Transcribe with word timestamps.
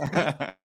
Was- 0.00 0.54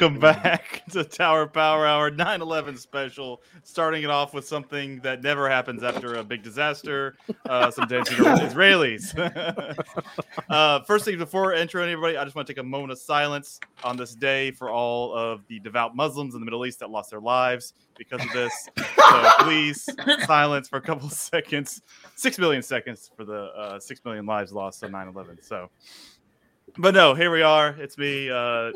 welcome 0.00 0.18
back 0.18 0.82
to 0.90 1.04
Tower 1.04 1.46
Power 1.46 1.86
Hour 1.86 2.10
9 2.10 2.40
11 2.40 2.78
special. 2.78 3.42
Starting 3.64 4.02
it 4.02 4.08
off 4.08 4.32
with 4.32 4.48
something 4.48 4.98
that 5.00 5.22
never 5.22 5.46
happens 5.50 5.82
after 5.82 6.14
a 6.14 6.24
big 6.24 6.42
disaster 6.42 7.16
uh, 7.46 7.70
some 7.70 7.86
dancing 7.86 8.16
Israelis. 8.18 9.12
uh, 10.48 10.80
first 10.84 11.04
thing, 11.04 11.18
before 11.18 11.52
entering 11.52 11.90
anybody, 11.90 12.16
I 12.16 12.24
just 12.24 12.34
want 12.34 12.46
to 12.48 12.54
take 12.54 12.60
a 12.60 12.66
moment 12.66 12.92
of 12.92 12.98
silence 12.98 13.60
on 13.84 13.98
this 13.98 14.14
day 14.14 14.52
for 14.52 14.70
all 14.70 15.14
of 15.14 15.42
the 15.48 15.58
devout 15.60 15.94
Muslims 15.94 16.32
in 16.32 16.40
the 16.40 16.46
Middle 16.46 16.64
East 16.64 16.78
that 16.78 16.88
lost 16.88 17.10
their 17.10 17.20
lives 17.20 17.74
because 17.98 18.24
of 18.24 18.32
this. 18.32 18.70
So 18.78 19.30
please, 19.40 19.86
silence 20.24 20.66
for 20.66 20.76
a 20.76 20.82
couple 20.82 21.10
seconds. 21.10 21.82
Six 22.16 22.38
million 22.38 22.62
seconds 22.62 23.10
for 23.14 23.26
the 23.26 23.50
uh, 23.54 23.78
six 23.78 24.02
million 24.02 24.24
lives 24.24 24.50
lost 24.50 24.82
on 24.82 24.92
9 24.92 25.08
11. 25.08 25.42
So. 25.42 25.68
But 26.78 26.94
no, 26.94 27.14
here 27.14 27.32
we 27.32 27.42
are. 27.42 27.70
It's 27.78 27.98
me, 27.98 28.30
uh, 28.30 28.70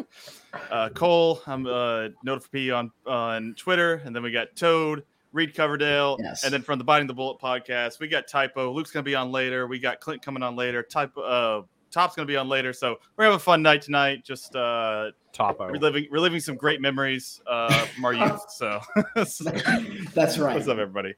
uh, 0.71 0.89
Cole. 0.91 1.41
I'm 1.47 1.67
uh, 1.67 2.09
Note 2.25 2.47
P 2.51 2.71
on 2.71 2.91
on 3.07 3.55
Twitter, 3.59 4.03
and 4.05 4.15
then 4.15 4.23
we 4.23 4.31
got 4.31 4.55
Toad, 4.57 5.05
Reed 5.33 5.55
Coverdale, 5.55 6.17
Yes. 6.21 6.45
and 6.45 6.53
then 6.53 6.63
from 6.63 6.79
the 6.79 6.85
Biting 6.85 7.07
the 7.07 7.15
Bullet 7.15 7.39
podcast, 7.41 8.01
we 8.01 8.09
got 8.09 8.27
Typo. 8.29 8.71
Luke's 8.73 8.91
gonna 8.91 9.03
be 9.05 9.15
on 9.15 9.31
later. 9.33 9.67
We 9.67 9.79
got 9.79 10.01
Clint 10.01 10.23
coming 10.23 10.43
on 10.43 10.57
later. 10.57 10.83
Typo, 10.83 11.21
uh, 11.23 11.63
Top's 11.91 12.15
gonna 12.17 12.27
be 12.27 12.37
on 12.37 12.49
later. 12.49 12.73
So 12.73 12.97
we're 13.17 13.25
having 13.25 13.37
a 13.37 13.41
fun 13.41 13.63
night 13.63 13.83
tonight. 13.83 14.25
Just 14.25 14.55
uh, 14.57 15.11
Topo. 15.33 15.67
reliving 15.69 16.07
reliving 16.11 16.41
some 16.41 16.57
great 16.57 16.81
memories 16.81 17.41
uh, 17.47 17.73
from 17.87 18.05
our 18.05 18.15
youth. 18.15 18.41
So 18.51 18.81
That's 19.15 20.39
right. 20.39 20.55
what's 20.55 20.69
up, 20.69 20.79
everybody? 20.79 21.15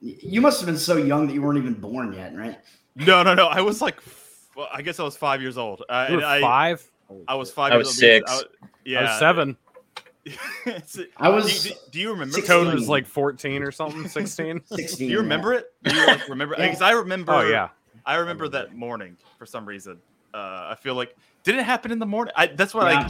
You 0.00 0.40
must 0.40 0.60
have 0.60 0.66
been 0.66 0.78
so 0.78 0.96
young 0.96 1.26
that 1.26 1.32
you 1.34 1.42
weren't 1.42 1.58
even 1.58 1.74
born 1.74 2.12
yet, 2.12 2.36
right? 2.36 2.58
No, 2.94 3.22
no, 3.22 3.34
no. 3.34 3.46
I 3.46 3.60
was 3.60 3.80
like, 3.82 4.00
well, 4.56 4.68
I 4.72 4.82
guess 4.82 5.00
I 5.00 5.02
was 5.02 5.16
five 5.16 5.40
years 5.42 5.58
old. 5.58 5.82
Uh, 5.88 6.06
You 6.10 6.16
were 6.18 6.24
I, 6.24 6.40
five. 6.40 6.90
I 7.26 7.34
was 7.34 7.50
five. 7.50 7.72
I 7.72 7.76
years 7.76 7.86
was 7.88 7.88
old. 7.88 7.98
six. 7.98 8.30
I, 8.30 8.67
yeah, 8.84 9.00
I 9.00 9.02
was 9.04 9.18
seven. 9.18 9.56
I 11.16 11.28
was 11.28 11.62
Do, 11.62 11.68
you- 11.70 11.74
do 11.90 11.98
you 12.00 12.10
remember? 12.12 12.34
sixteen. 12.34 12.56
Toad 12.64 12.74
was 12.74 12.88
like 12.88 13.06
fourteen 13.06 13.62
or 13.62 13.70
something, 13.72 14.08
sixteen. 14.08 14.60
16. 14.66 15.06
Do 15.08 15.12
you 15.12 15.20
remember 15.20 15.54
it? 15.54 15.72
Do 15.84 15.94
you 15.94 16.06
like 16.06 16.28
remember? 16.28 16.54
Yeah. 16.58 16.66
Because 16.66 16.82
I 16.82 16.92
remember. 16.92 17.32
oh 17.32 17.48
yeah. 17.48 17.68
I 18.04 18.16
remember 18.16 18.48
that 18.48 18.74
morning 18.74 19.16
for 19.38 19.46
some 19.46 19.66
reason. 19.66 19.98
Uh, 20.34 20.68
I 20.70 20.76
feel 20.80 20.94
like 20.94 21.16
did 21.44 21.56
it 21.56 21.64
happen 21.64 21.90
in 21.92 21.98
the 21.98 22.06
morning? 22.06 22.32
I, 22.36 22.46
that's 22.48 22.74
what 22.74 22.90
Yeah. 22.90 23.00
I. 23.00 23.08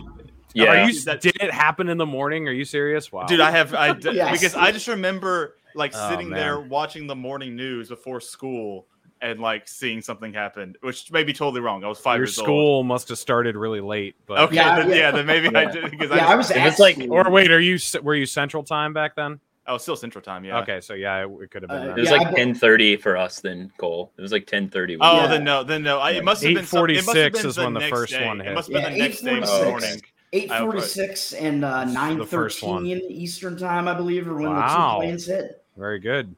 Yeah. 0.54 0.84
Are 0.84 0.88
you? 0.88 1.00
That- 1.02 1.20
Did 1.20 1.36
it 1.40 1.50
happen 1.52 1.88
in 1.88 1.98
the 1.98 2.06
morning? 2.06 2.48
Are 2.48 2.52
you 2.52 2.64
serious? 2.64 3.10
Wow. 3.12 3.26
Dude, 3.26 3.40
I 3.40 3.50
have 3.50 3.74
I 3.74 3.92
d- 3.94 4.12
Yes. 4.12 4.32
because 4.32 4.54
I 4.54 4.70
just 4.72 4.88
remember 4.88 5.56
like 5.74 5.92
Oh, 5.94 6.10
sitting 6.10 6.30
man. 6.30 6.38
there 6.38 6.60
watching 6.60 7.06
the 7.06 7.14
morning 7.16 7.54
news 7.56 7.88
before 7.88 8.20
school 8.20 8.86
and 9.20 9.40
like 9.40 9.66
seeing 9.68 10.00
something 10.00 10.32
happen, 10.32 10.74
which 10.80 11.10
may 11.10 11.24
be 11.24 11.32
totally 11.32 11.60
wrong. 11.60 11.82
I 11.84 11.88
was 11.88 11.98
five 11.98 12.16
Your 12.18 12.26
years 12.26 12.38
old. 12.38 12.44
school 12.46 12.84
must 12.84 13.08
have 13.08 13.18
started 13.18 13.56
really 13.56 13.80
late. 13.80 14.14
But 14.26 14.38
Okay, 14.40 14.56
Yeah, 14.56 14.76
then, 14.78 14.88
yeah. 14.90 14.96
yeah. 14.96 15.10
then 15.10 15.26
maybe 15.26 15.54
I 15.54 15.62
Yeah. 15.62 15.70
did 15.70 15.90
because 15.90 16.10
Yeah, 16.10 16.26
I, 16.28 16.32
I 16.32 16.34
was 16.36 16.50
it's 16.50 16.78
like- 16.78 16.96
school. 16.96 17.12
or 17.12 17.30
wait, 17.30 17.50
are 17.50 17.60
you 17.60 17.78
were 18.02 18.14
you 18.14 18.26
Central 18.26 18.62
Time 18.62 18.92
back 18.92 19.14
then? 19.16 19.40
Oh, 19.66 19.76
still 19.76 19.96
Central 19.96 20.22
Time. 20.22 20.44
Yeah. 20.46 20.60
Okay, 20.60 20.80
so 20.80 20.94
yeah, 20.94 21.24
it, 21.26 21.30
it 21.42 21.50
could 21.50 21.62
have 21.62 21.68
been. 21.68 21.90
Uh. 21.90 21.94
It 21.94 22.00
was 22.00 22.10
Yeah, 22.10 22.16
like 22.16 22.34
ten 22.34 22.54
thirty 22.54 22.96
for 22.96 23.16
us 23.18 23.40
then, 23.40 23.70
Cole. 23.78 24.12
It 24.16 24.22
was 24.22 24.32
like 24.32 24.46
ten 24.46 24.68
thirty. 24.70 24.96
Oh, 25.00 25.16
Yeah. 25.22 25.26
then 25.26 25.44
no, 25.44 25.62
then 25.62 25.82
no. 25.82 25.98
I, 25.98 26.12
it 26.12 26.24
must 26.24 26.42
have 26.42 26.54
been 26.54 26.64
some- 26.64 26.88
it 26.88 26.96
8:46 27.04 27.32
been 27.32 27.46
is 27.46 27.58
when 27.58 27.74
the 27.74 27.80
first 27.82 28.12
day. 28.12 28.24
one 28.26 28.40
It 28.40 28.44
hit. 28.46 28.54
must 28.54 28.72
have 28.72 28.82
been 28.82 28.92
the 28.94 28.98
next 28.98 29.20
day 29.20 29.34
in 29.34 29.40
the 29.40 29.46
8:46. 29.46 29.64
morning. 29.66 30.02
846 30.30 31.32
and 31.34 31.64
uh, 31.64 31.84
The 31.84 32.26
first 32.26 32.62
one. 32.62 32.84
913 32.84 33.10
Eastern 33.10 33.56
time, 33.56 33.88
I 33.88 33.94
believe, 33.94 34.28
or 34.28 34.34
when 34.34 34.54
the 34.54 34.66
two 34.66 34.96
planes 34.98 35.26
hit. 35.26 35.64
Very 35.76 35.98
good. 36.00 36.34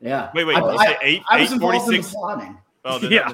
Yeah. 0.00 0.30
Wait, 0.34 0.44
wait, 0.44 0.56
I, 0.56 0.60
you 0.60 0.78
I- 0.78 0.98
eight- 1.02 1.22
I 1.28 1.40
was 1.40 1.52
involved 1.52 1.88
in 1.92 2.00
the 2.00 2.06
8:46? 2.06 2.12
plotting. 2.12 2.58
Oh, 2.84 2.98
Yeah. 3.08 3.32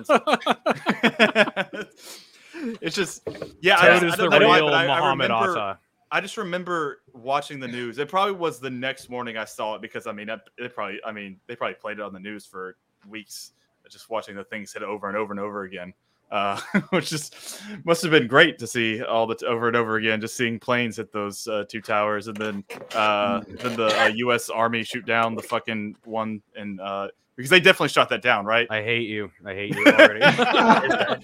it's 2.81 2.97
just 2.97 3.23
yeah. 3.61 3.77
I, 3.79 3.89
Toad 3.89 4.05
I 4.05 4.07
is 4.09 4.17
the 4.17 4.29
don't 4.29 4.41
know 4.41 4.49
why, 4.49 4.59
real 4.59 4.69
I, 4.69 4.87
I 4.87 5.09
remember, 5.11 5.35
Atta. 5.59 5.79
I 6.11 6.21
just 6.21 6.37
remember 6.37 7.03
watching 7.13 7.61
the 7.61 7.69
news. 7.69 7.99
It 7.99 8.09
probably 8.09 8.33
was 8.35 8.59
the 8.61 8.71
next 8.71 9.11
morning 9.11 9.37
I 9.37 9.45
saw 9.45 9.75
it 9.75 9.83
because 9.83 10.07
I 10.07 10.13
mean, 10.13 10.29
it, 10.29 10.41
it 10.59 10.75
probably, 10.75 11.01
I 11.05 11.13
mean, 11.13 11.39
they 11.47 11.57
probably 11.57 11.75
played 11.75 11.99
it 11.99 12.03
on 12.03 12.13
the 12.13 12.21
news 12.21 12.47
for 12.47 12.77
weeks, 13.09 13.53
just 13.91 14.09
watching 14.11 14.35
the 14.35 14.45
things 14.45 14.73
hit 14.73 14.83
over 14.83 15.09
and 15.09 15.17
over 15.17 15.33
and 15.33 15.41
over 15.41 15.65
again. 15.65 15.93
Uh, 16.31 16.61
which 16.91 17.11
just 17.11 17.63
must 17.85 18.03
have 18.03 18.11
been 18.11 18.27
great 18.27 18.59
to 18.59 18.67
see 18.67 19.03
all 19.03 19.27
the 19.27 19.37
over 19.47 19.69
and 19.69 19.77
over 19.77 19.97
again, 19.97 20.21
just 20.21 20.37
seeing 20.37 20.59
planes 20.59 20.97
hit 20.97 21.13
those 21.13 21.47
uh, 21.47 21.65
two 21.69 21.81
towers, 21.81 22.27
and 22.29 22.37
then 22.37 22.65
uh, 22.95 23.41
then 23.49 23.77
the 23.77 23.87
uh, 24.03 24.07
U.S. 24.17 24.51
Army 24.51 24.83
shoot 24.83 25.07
down 25.07 25.35
the 25.35 25.43
fucking 25.43 25.97
one, 26.05 26.43
and 26.57 26.81
uh, 26.81 27.09
because 27.37 27.51
they 27.51 27.61
definitely 27.61 27.89
shot 27.89 28.09
that 28.11 28.23
down, 28.23 28.45
right? 28.45 28.67
I 28.71 28.83
hate 28.83 29.09
you. 29.09 29.31
I 29.45 29.55
hate 29.55 29.75
you 29.75 29.85
already. 29.87 30.23
I, 30.23 31.19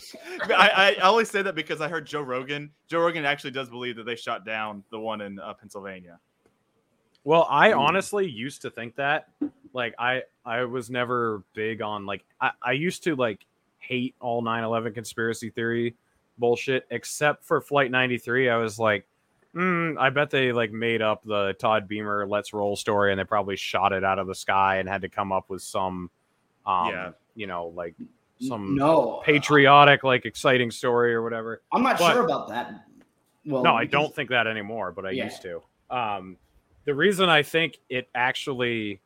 I, 0.56 0.96
I 0.98 1.00
always 1.02 1.30
say 1.30 1.42
that 1.42 1.54
because 1.54 1.80
I 1.80 1.88
heard 1.88 2.06
Joe 2.06 2.22
Rogan. 2.22 2.70
Joe 2.88 3.00
Rogan 3.00 3.24
actually 3.24 3.52
does 3.52 3.68
believe 3.68 3.96
that 3.96 4.04
they 4.04 4.16
shot 4.16 4.44
down 4.44 4.82
the 4.90 4.98
one 4.98 5.20
in 5.20 5.38
uh, 5.38 5.54
Pennsylvania. 5.54 6.18
Well, 7.22 7.46
I 7.50 7.72
honestly 7.72 8.28
used 8.28 8.62
to 8.62 8.70
think 8.70 8.96
that. 8.96 9.28
Like 9.72 9.94
I 9.98 10.22
I 10.44 10.64
was 10.64 10.90
never 10.90 11.44
big 11.54 11.80
on 11.80 12.06
like 12.06 12.24
I, 12.40 12.50
I 12.62 12.72
used 12.72 13.04
to 13.04 13.14
like 13.14 13.46
hate 13.80 14.14
all 14.20 14.42
9/11 14.42 14.94
conspiracy 14.94 15.50
theory 15.50 15.94
bullshit 16.38 16.86
except 16.90 17.44
for 17.44 17.60
flight 17.60 17.90
93. 17.90 18.48
I 18.48 18.56
was 18.56 18.78
like, 18.78 19.06
mm, 19.54 19.98
I 19.98 20.08
bet 20.10 20.30
they 20.30 20.52
like 20.52 20.70
made 20.72 21.02
up 21.02 21.22
the 21.24 21.54
Todd 21.58 21.86
Beamer 21.88 22.26
let's 22.26 22.52
roll 22.54 22.76
story 22.76 23.12
and 23.12 23.18
they 23.20 23.24
probably 23.24 23.56
shot 23.56 23.92
it 23.92 24.04
out 24.04 24.18
of 24.18 24.26
the 24.26 24.34
sky 24.34 24.76
and 24.78 24.88
had 24.88 25.02
to 25.02 25.08
come 25.08 25.32
up 25.32 25.50
with 25.50 25.60
some 25.62 26.10
um 26.66 26.88
Yeah. 26.88 27.10
you 27.34 27.46
know 27.46 27.66
like 27.68 27.94
some 28.40 28.74
no 28.74 29.20
patriotic, 29.24 30.02
like 30.02 30.24
exciting 30.24 30.70
story 30.70 31.12
or 31.14 31.22
whatever. 31.22 31.60
I'm 31.72 31.82
not 31.82 31.98
but- 31.98 32.12
sure 32.12 32.24
about 32.24 32.48
that. 32.48 32.84
Well, 33.46 33.62
no, 33.62 33.74
I 33.74 33.86
don't 33.86 34.14
think 34.14 34.30
that 34.30 34.46
anymore, 34.46 34.92
but 34.92 35.04
I 35.06 35.10
Yeah. 35.10 35.24
used 35.24 35.42
to. 35.42 35.62
Um, 35.90 36.36
the 36.84 36.94
reason 36.94 37.28
I 37.28 37.42
think 37.42 37.78
it 37.88 38.08
actually 38.14 39.00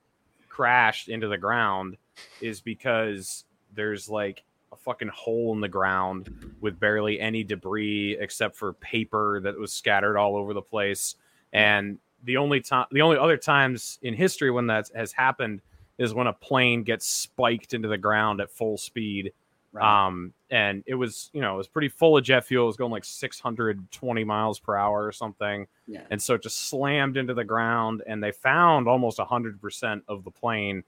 crashed 0.49 1.09
into 1.09 1.27
the 1.29 1.39
ground 1.39 1.97
is 2.41 2.61
because 2.61 3.45
there's 3.75 4.09
like 4.09 4.45
a 4.75 4.77
fucking 4.77 5.09
hole 5.09 5.53
in 5.55 5.61
the 5.61 5.69
ground 5.69 6.55
with 6.61 6.79
barely 6.81 7.21
any 7.21 7.45
debris 7.45 8.17
except 8.21 8.57
for 8.57 8.73
paper 8.75 9.41
that 9.41 9.59
was 9.59 9.73
scattered 9.73 10.17
all 10.19 10.37
over 10.37 10.53
the 10.53 10.63
place. 10.63 11.17
And 11.53 11.99
the 12.25 12.37
only 12.37 12.61
time, 12.61 12.87
the 12.91 13.03
only 13.03 13.17
other 13.17 13.37
times 13.37 13.99
in 14.03 14.15
history 14.15 14.51
when 14.51 14.67
that 14.69 14.91
has 14.95 15.13
happened 15.13 15.61
is 15.99 16.13
when 16.15 16.27
a 16.27 16.33
plane 16.33 16.83
gets 16.83 17.07
spiked 17.07 17.75
into 17.75 17.87
the 17.89 17.99
ground 17.99 18.41
at 18.41 18.51
full 18.51 18.77
speed 18.77 19.33
Right. 19.73 20.07
um, 20.07 20.33
and 20.51 20.85
it 20.87 20.95
was, 20.95 21.31
you 21.33 21.41
know, 21.41 21.55
it 21.55 21.57
was 21.57 21.67
pretty 21.67 21.89
full 21.89 22.17
of 22.17 22.23
jet 22.23 22.45
fuel. 22.45 22.63
It 22.63 22.67
was 22.69 22.77
going 22.77 22.93
like 22.93 23.05
620 23.05 24.23
miles 24.23 24.61
per 24.61 24.77
hour 24.77 25.05
or 25.05 25.11
something. 25.11 25.67
yeah. 25.89 26.03
And 26.13 26.23
so 26.23 26.35
it 26.35 26.43
just 26.45 26.69
slammed 26.69 27.17
into 27.17 27.35
the 27.35 27.43
ground, 27.43 28.01
and 28.07 28.23
they 28.23 28.31
found 28.31 28.87
almost 28.87 29.19
100% 29.19 30.03
of 30.07 30.23
the 30.23 30.31
plane 30.31 30.85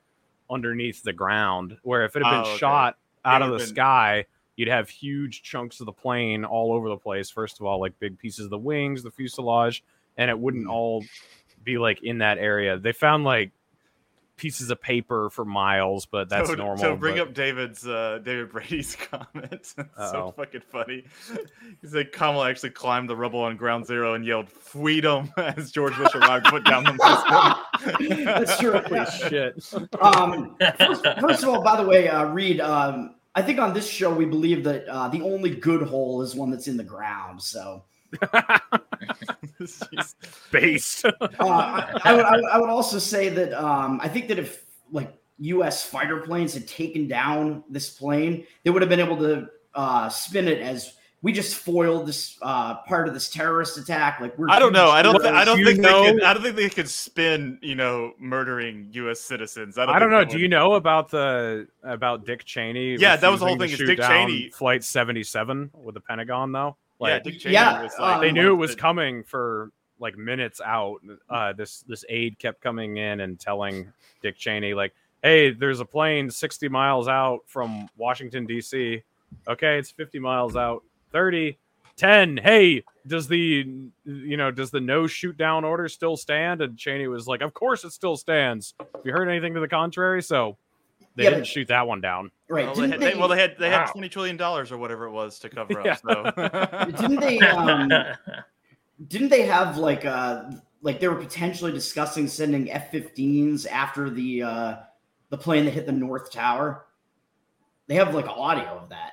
underneath 0.48 1.02
the 1.02 1.12
ground. 1.12 1.76
Where 1.82 2.04
if 2.04 2.14
it 2.14 2.22
had 2.24 2.30
been 2.30 2.38
Oh, 2.46 2.50
okay. 2.50 2.58
shot 2.58 2.96
out 3.26 3.42
of 3.42 3.50
the 3.50 3.58
been- 3.58 3.66
sky, 3.66 4.24
you'd 4.56 4.68
have 4.68 4.88
huge 4.88 5.42
chunks 5.42 5.80
of 5.80 5.86
the 5.86 5.92
plane 5.92 6.44
all 6.44 6.72
over 6.72 6.88
the 6.88 6.96
place. 6.96 7.28
First 7.30 7.60
of 7.60 7.66
all, 7.66 7.78
like 7.80 7.98
big 7.98 8.18
pieces 8.18 8.44
of 8.46 8.50
the 8.50 8.58
wings, 8.58 9.02
the 9.02 9.10
fuselage, 9.10 9.84
and 10.16 10.30
it 10.30 10.38
wouldn't 10.38 10.66
Mm. 10.66 10.70
all 10.72 11.04
be 11.62 11.76
like 11.78 12.02
in 12.02 12.18
that 12.18 12.38
area. 12.38 12.78
They 12.78 12.92
found 12.92 13.24
like 13.24 13.50
pieces 14.36 14.70
of 14.70 14.78
paper 14.82 15.30
for 15.30 15.46
miles, 15.46 16.04
but 16.04 16.28
that's 16.28 16.50
so, 16.50 16.54
normal. 16.54 16.76
So 16.76 16.94
bring 16.96 17.16
but- 17.16 17.28
up 17.28 17.34
David's 17.34 17.86
uh, 17.86 18.20
David 18.22 18.50
Brady's 18.50 18.94
comment. 19.10 19.74
So 19.96 20.32
fucking 20.36 20.60
funny. 20.70 21.04
He's 21.82 21.94
like 21.94 22.12
Kamala 22.12 22.48
actually 22.50 22.70
climbed 22.70 23.08
the 23.10 23.16
rubble 23.16 23.40
on 23.40 23.56
ground 23.56 23.86
zero 23.86 24.12
and 24.14 24.24
yelled 24.24 24.48
"Freedom" 24.50 25.32
as 25.38 25.70
George 25.70 25.96
Bush 25.96 26.14
arrived, 26.14 26.46
put 26.46 26.64
down 26.64 26.84
the 26.84 26.92
Muslim. 26.94 28.24
That's 28.24 28.58
true. 28.58 28.72
Holy 28.86 29.06
shit. 29.28 29.74
Um, 30.00 30.56
first, 30.78 31.04
first 31.20 31.42
of 31.42 31.48
all, 31.48 31.62
by 31.62 31.80
the 31.82 31.86
way, 31.88 32.08
uh, 32.08 32.24
Reed, 32.26 32.60
um, 32.60 33.15
I 33.36 33.42
think 33.42 33.60
on 33.60 33.74
this 33.74 33.88
show 33.88 34.12
we 34.12 34.24
believe 34.24 34.64
that 34.64 34.88
uh, 34.88 35.08
the 35.08 35.20
only 35.20 35.50
good 35.50 35.86
hole 35.86 36.22
is 36.22 36.34
one 36.34 36.50
that's 36.50 36.66
in 36.66 36.76
the 36.76 36.84
ground. 36.84 37.40
So 37.40 37.84
Jeez. 39.60 40.14
Based. 40.50 41.04
uh, 41.04 41.12
I, 41.40 42.00
I, 42.04 42.12
would, 42.14 42.24
I, 42.24 42.36
would, 42.36 42.44
I 42.44 42.58
would 42.58 42.70
also 42.70 42.98
say 42.98 43.28
that 43.28 43.52
um, 43.52 44.00
I 44.02 44.08
think 44.08 44.28
that 44.28 44.38
if 44.38 44.64
like 44.90 45.12
U.S. 45.38 45.84
fighter 45.84 46.20
planes 46.20 46.54
had 46.54 46.66
taken 46.66 47.08
down 47.08 47.62
this 47.68 47.90
plane, 47.90 48.46
they 48.64 48.70
would 48.70 48.82
have 48.82 48.88
been 48.88 49.00
able 49.00 49.18
to 49.18 49.48
uh, 49.74 50.08
spin 50.08 50.48
it 50.48 50.60
as 50.60 50.94
we 51.22 51.32
just 51.32 51.56
foiled 51.56 52.06
this 52.06 52.38
uh, 52.42 52.76
part 52.82 53.08
of 53.08 53.14
this 53.14 53.30
terrorist 53.30 53.78
attack. 53.78 54.20
Like 54.20 54.38
we're 54.38 54.48
I 54.50 54.58
don't 54.58 54.72
know. 54.72 54.90
I 54.90 55.02
don't. 55.02 55.20
Th- 55.20 55.32
I 55.32 55.44
don't 55.44 55.58
you 55.58 55.64
think 55.64 55.80
they 55.82 55.88
could. 55.88 56.22
I 56.22 56.34
don't 56.34 56.42
think 56.42 56.56
they 56.56 56.68
could 56.68 56.88
spin. 56.88 57.58
You 57.62 57.74
know, 57.74 58.12
murdering 58.18 58.88
U.S. 58.92 59.20
citizens. 59.20 59.78
I 59.78 59.86
don't, 59.86 59.94
I 59.96 59.98
don't 59.98 60.10
know. 60.10 60.24
Do 60.24 60.34
would- 60.34 60.40
you 60.40 60.48
know 60.48 60.74
about 60.74 61.10
the 61.10 61.66
about 61.82 62.26
Dick 62.26 62.44
Cheney? 62.44 62.96
Yeah, 62.96 63.16
that 63.16 63.28
was 63.28 63.40
the 63.40 63.46
whole 63.46 63.56
thing, 63.56 63.70
is 63.70 63.78
Dick 63.78 63.98
Cheney- 64.00 64.50
Flight 64.50 64.84
seventy 64.84 65.22
seven 65.22 65.70
with 65.74 65.94
the 65.94 66.00
Pentagon 66.00 66.52
though. 66.52 66.76
Yeah, 67.00 67.06
Like 67.14 67.24
Dick 67.24 67.38
Cheney 67.40 67.54
Yeah, 67.54 67.82
was 67.82 67.92
like, 67.98 68.20
they 68.20 68.28
um, 68.28 68.34
knew 68.34 68.52
it 68.52 68.56
was 68.56 68.74
coming 68.74 69.22
for 69.24 69.70
like 69.98 70.16
minutes 70.16 70.60
out. 70.64 70.98
Uh, 71.28 71.52
this 71.54 71.80
this 71.88 72.04
aide 72.08 72.38
kept 72.38 72.60
coming 72.60 72.98
in 72.98 73.20
and 73.20 73.40
telling 73.40 73.90
Dick 74.22 74.36
Cheney 74.36 74.74
like, 74.74 74.94
"Hey, 75.22 75.50
there's 75.50 75.80
a 75.80 75.84
plane 75.86 76.30
sixty 76.30 76.68
miles 76.68 77.08
out 77.08 77.40
from 77.46 77.88
Washington 77.96 78.46
D.C. 78.46 79.02
Okay, 79.48 79.78
it's 79.78 79.90
fifty 79.90 80.18
miles 80.18 80.56
out. 80.56 80.84
30, 81.20 81.56
10. 81.96 82.36
Hey, 82.36 82.84
does 83.06 83.26
the 83.26 83.66
you 84.04 84.36
know 84.36 84.50
does 84.50 84.70
the 84.70 84.80
no 84.80 85.06
shoot 85.06 85.34
down 85.38 85.64
order 85.64 85.88
still 85.88 86.14
stand?" 86.18 86.60
And 86.60 86.76
Cheney 86.76 87.06
was 87.08 87.26
like, 87.26 87.40
"Of 87.40 87.54
course 87.54 87.84
it 87.84 87.92
still 87.92 88.18
stands. 88.18 88.74
Have 88.78 89.00
you 89.02 89.12
heard 89.12 89.28
anything 89.30 89.54
to 89.54 89.60
the 89.60 89.68
contrary?" 89.68 90.22
So 90.22 90.58
they 91.14 91.22
Yeah, 91.24 91.30
didn't 91.30 91.42
but- 91.42 91.46
shoot 91.48 91.68
that 91.68 91.86
one 91.86 92.02
down. 92.02 92.30
right. 92.50 92.66
Well, 92.66 92.74
they 92.74 92.80
Didn't 92.82 92.92
had, 92.92 93.00
they, 93.00 93.12
they, 93.14 93.18
well, 93.18 93.28
they 93.28 93.40
had 93.40 93.56
they 93.58 93.70
had 93.70 93.86
twenty 93.86 94.10
trillion 94.10 94.36
dollars 94.36 94.70
or 94.70 94.76
whatever 94.76 95.06
it 95.06 95.12
was 95.12 95.38
to 95.38 95.48
cover 95.48 95.80
Yeah. 95.86 95.96
up. 96.06 96.34
So 96.36 96.90
didn't 97.08 97.20
they 97.20 97.38
um, 97.38 97.90
didn't 99.08 99.30
they 99.30 99.42
have 99.46 99.78
like 99.78 100.04
uh 100.04 100.50
like 100.82 101.00
they 101.00 101.08
were 101.08 101.14
potentially 101.16 101.72
discussing 101.72 102.28
sending 102.28 102.70
F-15s 102.70 103.66
after 103.68 104.10
the 104.10 104.42
uh 104.42 104.76
the 105.30 105.38
plane 105.38 105.64
that 105.64 105.70
hit 105.70 105.86
the 105.86 105.92
North 105.92 106.30
Tower? 106.30 106.84
They 107.86 107.94
have 107.94 108.14
like 108.14 108.28
audio 108.28 108.66
of 108.76 108.90
that. 108.90 109.12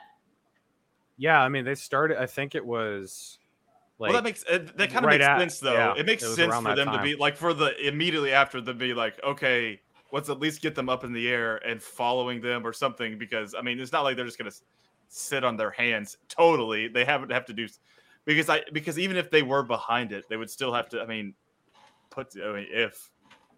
Yeah, 1.17 1.41
I 1.41 1.49
mean 1.49 1.65
they 1.65 1.75
started. 1.75 2.21
I 2.21 2.25
think 2.25 2.55
it 2.55 2.65
was 2.65 3.37
like 3.99 4.09
well, 4.09 4.21
that 4.21 4.23
makes 4.23 4.43
that 4.43 4.75
kind 4.77 4.97
of 4.97 5.03
right 5.03 5.19
makes 5.19 5.25
at- 5.25 5.39
sense 5.39 5.59
though. 5.59 5.73
yeah, 5.73 5.93
it 5.95 6.05
makes 6.05 6.23
it 6.23 6.35
sense 6.35 6.55
for 6.55 6.75
them 6.75 6.91
to 6.91 7.01
be 7.01 7.15
like 7.15 7.37
for 7.37 7.53
the 7.53 7.75
immediately 7.87 8.31
after 8.31 8.59
them 8.61 8.77
be 8.77 8.93
like, 8.93 9.19
okay, 9.23 9.79
let's 10.11 10.29
at 10.29 10.39
least 10.39 10.61
get 10.61 10.75
them 10.75 10.89
up 10.89 11.03
in 11.03 11.13
the 11.13 11.29
air 11.29 11.57
and 11.57 11.81
following 11.81 12.41
them 12.41 12.65
or 12.65 12.73
something 12.73 13.17
because 13.17 13.55
I 13.55 13.61
mean 13.61 13.79
it's 13.79 13.91
not 13.91 14.01
like 14.03 14.15
they're 14.15 14.25
just 14.25 14.37
gonna 14.37 14.51
sit 15.07 15.43
on 15.43 15.57
their 15.57 15.71
hands 15.71 16.17
totally. 16.27 16.87
They 16.87 17.05
have 17.05 17.27
to 17.27 17.33
have 17.33 17.45
to 17.45 17.53
do 17.53 17.67
because 18.25 18.49
I 18.49 18.63
because 18.71 18.97
even 18.97 19.17
if 19.17 19.29
they 19.29 19.43
were 19.43 19.63
behind 19.63 20.11
it, 20.11 20.25
they 20.29 20.37
would 20.37 20.49
still 20.49 20.73
have 20.73 20.89
to. 20.89 21.01
I 21.01 21.05
mean, 21.05 21.35
put 22.09 22.33
I 22.43 22.53
mean 22.53 22.67
if. 22.69 23.11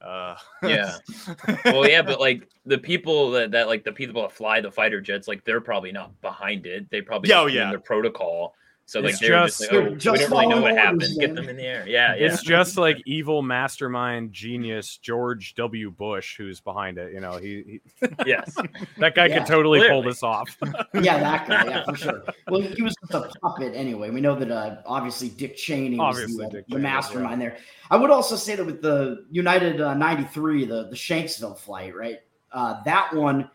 Uh, 0.05 0.35
Yeah. 0.61 0.97
well, 1.65 1.89
yeah, 1.89 2.01
but 2.01 2.19
like 2.19 2.47
the 2.65 2.77
people 2.77 3.31
that, 3.31 3.51
that 3.51 3.67
like 3.67 3.83
the 3.83 3.91
people 3.91 4.21
that 4.21 4.31
fly 4.31 4.61
the 4.61 4.71
fighter 4.71 5.01
jets, 5.01 5.27
like 5.27 5.43
they're 5.43 5.61
probably 5.61 5.91
not 5.91 6.19
behind 6.21 6.65
it. 6.65 6.89
They 6.91 7.01
probably 7.01 7.29
Yeah, 7.29 7.41
oh, 7.41 7.47
yeah. 7.47 7.69
their 7.69 7.79
protocol. 7.79 8.55
So 8.87 8.99
like 8.99 9.11
It's 9.11 9.19
they're 9.19 9.29
just, 9.45 9.59
just- 9.59 9.71
like, 9.71 9.71
oh, 9.71 9.81
They're 9.81 9.89
we 9.91 9.97
just 9.97 10.29
don't 10.29 10.31
really 10.31 10.47
know 10.47 10.61
what 10.61 10.77
happened. 10.77 11.19
Get 11.19 11.33
them 11.33 11.49
in 11.49 11.57
the 11.57 11.63
air. 11.63 11.85
Yeah, 11.87 12.13
yeah. 12.15 12.25
It's 12.27 12.43
just 12.43 12.77
like 12.77 13.01
evil 13.07 13.41
mastermind 13.41 14.31
genius 14.31 14.97
George 14.97 15.55
W. 15.55 15.89
Bush 15.89 16.37
who's 16.37 16.59
behind 16.59 16.99
it. 16.99 17.11
You 17.11 17.19
know, 17.19 17.37
he, 17.37 17.81
he 17.99 18.07
yes. 18.27 18.55
that 18.99 19.15
guy 19.15 19.25
Yeah, 19.25 19.39
could 19.39 19.47
totally 19.47 19.87
pull 19.89 20.03
this 20.03 20.21
off. 20.21 20.55
Yeah, 20.93 21.19
that 21.19 21.47
guy, 21.47 21.65
yeah, 21.65 21.83
for 21.83 21.95
sure. 21.95 22.23
Well, 22.47 22.61
he 22.61 22.81
was 22.83 22.95
just 23.01 23.13
a 23.13 23.31
puppet 23.41 23.73
anyway. 23.75 24.11
We 24.11 24.21
know 24.21 24.35
that 24.35 24.51
uh, 24.51 24.77
obviously 24.85 25.29
Dick 25.29 25.55
Cheney 25.57 25.97
was 25.97 26.17
Obviously 26.17 26.38
the, 26.43 26.45
uh, 26.45 26.49
Dick 26.49 26.65
the 26.67 26.71
Cheney, 26.73 26.83
mastermind 26.83 27.41
there. 27.41 27.57
I 27.89 27.97
would 27.97 28.11
also 28.11 28.35
say 28.35 28.55
that 28.55 28.65
with 28.65 28.81
the 28.81 29.25
United 29.31 29.81
uh, 29.81 29.93
93, 29.95 30.65
the, 30.65 30.88
the 30.89 30.95
Shanksville 30.95 31.57
flight, 31.57 31.95
right? 31.95 32.19
Uh, 32.51 32.81
that 32.83 33.13
one, 33.13 33.49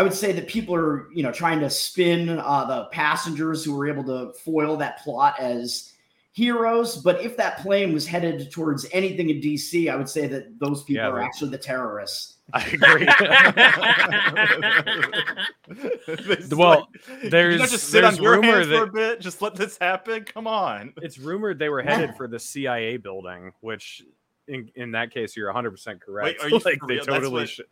I 0.00 0.02
would 0.02 0.14
say 0.14 0.32
that 0.32 0.46
people 0.48 0.74
are, 0.74 1.08
you 1.12 1.22
know, 1.22 1.30
trying 1.30 1.60
to 1.60 1.68
spin 1.68 2.30
uh, 2.38 2.64
the 2.64 2.84
passengers 2.86 3.62
who 3.62 3.74
were 3.76 3.86
able 3.86 4.02
to 4.04 4.32
foil 4.38 4.78
that 4.78 5.00
plot 5.04 5.38
as 5.38 5.92
heroes. 6.32 6.96
But 6.96 7.20
if 7.20 7.36
that 7.36 7.58
plane 7.58 7.92
was 7.92 8.06
headed 8.06 8.50
towards 8.50 8.86
anything 8.92 9.28
in 9.28 9.42
DC, 9.42 9.92
I 9.92 9.96
would 9.96 10.08
say 10.08 10.26
that 10.28 10.58
those 10.58 10.84
people 10.84 11.02
Yeah, 11.04 11.10
are 11.10 11.18
they- 11.18 11.24
actually 11.26 11.50
the 11.50 11.58
terrorists. 11.58 12.36
I 12.54 12.64
agree. 12.64 13.06
Well, 16.56 16.88
like, 16.90 17.02
"Can 17.04 17.20
you 17.24 17.30
there's- 17.30 17.70
just 17.70 17.88
sit 17.90 18.02
on 18.04 18.12
there's 18.14 18.22
your 18.22 18.36
rumor 18.36 18.52
hands 18.54 18.68
for 18.68 18.74
a 18.74 18.78
that- 18.86 18.92
bit. 18.94 19.20
Just 19.20 19.42
let 19.42 19.54
this 19.54 19.76
happen. 19.78 20.24
Come 20.24 20.46
on. 20.46 20.94
it's 21.02 21.18
rumored 21.18 21.58
they 21.58 21.68
were 21.68 21.82
headed 21.82 22.16
for 22.16 22.26
the 22.26 22.38
CIA 22.38 22.96
building, 22.96 23.52
which 23.60 24.02
in, 24.48 24.70
in 24.74 24.92
that 24.92 25.12
case 25.12 25.36
you're 25.36 25.48
100 25.48 25.70
percent 25.72 26.00
correct. 26.00 26.38
Wait, 26.42 26.46
are 26.46 26.48
you 26.48 26.58
like 26.64 26.80
they 26.88 26.94
real? 26.94 27.04
That's 27.04 27.06
totally 27.06 27.32
what- 27.42 27.48
should. 27.50 27.66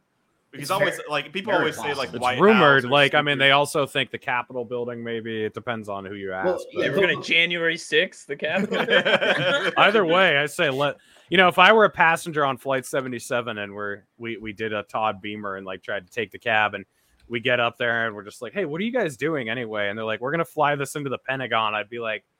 Because 0.50 0.64
It's 0.64 0.70
always 0.70 0.96
very- 0.96 1.08
like 1.10 1.32
people 1.32 1.52
very 1.52 1.60
always 1.60 1.76
say 1.76 1.88
like 1.88 1.96
possible. 2.10 2.16
It's 2.16 2.22
White 2.22 2.40
rumored. 2.40 2.82
House 2.82 2.84
or 2.84 2.88
Like 2.88 3.14
I 3.14 3.20
mean, 3.20 3.36
they 3.38 3.50
also 3.50 3.86
think 3.86 4.10
the 4.10 4.18
Capitol 4.18 4.64
building. 4.64 5.04
Maybe 5.04 5.44
it 5.44 5.52
depends 5.52 5.90
on 5.90 6.06
who 6.06 6.14
you 6.14 6.32
ask. 6.32 6.46
Well, 6.46 6.56
but- 6.56 6.66
yeah, 6.72 6.88
They 6.88 6.90
were 7.00 7.06
gonna 7.06 7.22
January 7.22 7.76
6th, 7.76 8.26
the 8.26 8.36
Capitol. 8.36 9.72
Either 9.76 10.06
way, 10.06 10.38
I 10.38 10.46
say 10.46 10.70
let 10.70 10.96
you 11.28 11.36
know 11.36 11.48
if 11.48 11.58
I 11.58 11.72
were 11.72 11.84
a 11.84 11.90
passenger 11.90 12.46
on 12.46 12.56
flight 12.56 12.86
77 12.86 13.58
and 13.58 13.74
we're 13.74 14.04
we 14.16 14.38
we 14.38 14.54
did 14.54 14.72
a 14.72 14.84
Todd 14.84 15.20
Beamer 15.20 15.56
and 15.56 15.66
like 15.66 15.82
tried 15.82 16.06
to 16.06 16.12
take 16.12 16.30
the 16.32 16.38
cab 16.38 16.72
and 16.74 16.86
we 17.28 17.40
get 17.40 17.60
up 17.60 17.76
there 17.76 18.06
and 18.06 18.16
we're 18.16 18.24
just 18.24 18.40
like, 18.40 18.54
hey, 18.54 18.64
what 18.64 18.80
are 18.80 18.84
you 18.84 18.92
guys 18.92 19.18
doing 19.18 19.50
anyway? 19.50 19.90
And 19.90 19.98
they're 19.98 20.06
like, 20.06 20.22
we're 20.22 20.30
gonna 20.30 20.46
fly 20.46 20.76
this 20.76 20.96
into 20.96 21.10
the 21.10 21.18
Pentagon. 21.18 21.74
I'd 21.74 21.90
be 21.90 21.98
like. 21.98 22.24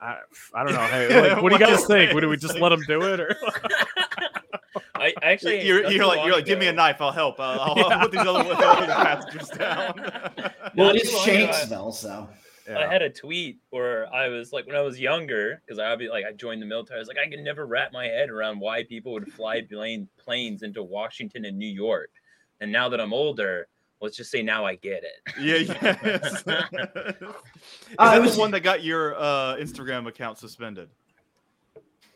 I, 0.00 0.16
I 0.54 0.64
don't 0.64 0.74
know. 0.74 0.80
Hey, 0.86 1.30
like, 1.34 1.36
what 1.42 1.52
do 1.52 1.58
you 1.58 1.66
guys 1.66 1.84
think? 1.86 2.12
Would 2.12 2.24
we 2.24 2.36
just 2.36 2.58
let 2.58 2.68
them 2.70 2.82
do 2.86 3.02
it, 3.02 3.20
or 3.20 3.36
I 5.22 5.32
actually 5.32 5.66
you're, 5.66 5.82
not 5.82 5.92
you're 5.92 6.06
like 6.06 6.24
you're 6.24 6.34
like 6.34 6.44
give 6.46 6.58
me 6.58 6.66
a 6.68 6.72
knife. 6.72 7.00
I'll 7.00 7.12
help. 7.12 7.38
I'll, 7.40 7.60
I'll, 7.60 7.84
I'll 7.92 8.00
put 8.00 8.12
these 8.12 8.20
other, 8.20 8.40
other 8.54 8.86
passengers 8.86 9.48
down. 9.50 9.94
Well, 10.76 10.86
Not 10.88 10.96
it 10.96 11.02
is 11.02 11.10
too 11.10 11.16
long 11.16 11.48
ago, 11.48 11.88
I- 11.88 11.90
so. 11.92 12.28
I 12.68 12.86
had 12.92 13.00
a 13.00 13.08
tweet 13.10 13.58
where 13.70 14.12
I 14.12 14.26
was 14.26 14.52
like, 14.52 14.66
when 14.66 14.74
I 14.74 14.80
was 14.80 14.98
younger, 14.98 15.62
because 15.64 15.78
I 15.78 15.94
be 15.94 16.08
like, 16.08 16.24
I 16.24 16.32
joined 16.32 16.60
the 16.60 16.66
military. 16.66 16.98
I 16.98 17.00
was 17.00 17.06
like, 17.06 17.16
I 17.16 17.28
could 17.30 17.38
never 17.38 17.64
wrap 17.64 17.92
my 17.92 18.06
head 18.06 18.28
around 18.28 18.58
why 18.58 18.82
people 18.82 19.12
would 19.12 19.32
fly 19.32 19.60
plane, 19.62 20.08
planes 20.18 20.64
into 20.64 20.82
Washington 20.82 21.44
and 21.44 21.56
New 21.56 21.68
York. 21.68 22.10
And 22.60 22.72
now 22.72 22.88
that 22.88 23.00
I'm 23.00 23.12
older, 23.12 23.68
let's 24.00 24.16
just 24.16 24.32
say 24.32 24.42
now 24.42 24.66
I 24.66 24.74
get 24.74 25.04
it. 25.04 25.32
yeah, 25.40 25.98
yes. 26.04 26.42
Is 26.42 26.42
Uh, 26.46 28.10
that 28.10 28.16
it 28.16 28.20
was- 28.20 28.34
the 28.34 28.40
one 28.40 28.50
that 28.50 28.60
got 28.64 28.82
your 28.82 29.14
uh, 29.14 29.54
Instagram 29.60 30.08
account 30.08 30.38
suspended? 30.38 30.88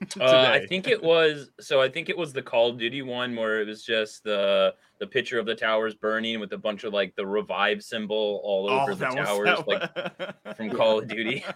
Uh, 0.21 0.50
I 0.52 0.66
think 0.66 0.88
it 0.88 1.02
was 1.02 1.50
so. 1.61 1.80
I 1.80 1.88
think 1.90 2.09
it 2.09 2.16
was 2.16 2.33
the 2.33 2.40
Call 2.42 2.71
of 2.71 2.78
Duty 2.78 3.02
one 3.02 3.37
where 3.37 3.61
it 3.61 3.66
was 3.66 3.85
just 3.85 4.25
the 4.25 4.75
the 4.99 5.07
picture 5.07 5.38
of 5.38 5.45
the 5.45 5.54
towers 5.54 5.95
burning 5.95 6.40
with 6.40 6.52
a 6.54 6.59
bunch 6.59 6.85
of 6.85 6.92
like 6.95 7.14
the 7.16 7.26
revive 7.26 7.83
symbol 7.83 8.40
all 8.42 8.71
over 8.71 8.95
the 8.95 9.07
Oh, 9.07 9.14
that 9.14 9.19
was- 9.37 9.66
towers, 9.66 9.66
like 10.47 10.57
from 10.57 10.71
Call 10.71 11.00
of 11.00 11.09
Duty. 11.16 11.45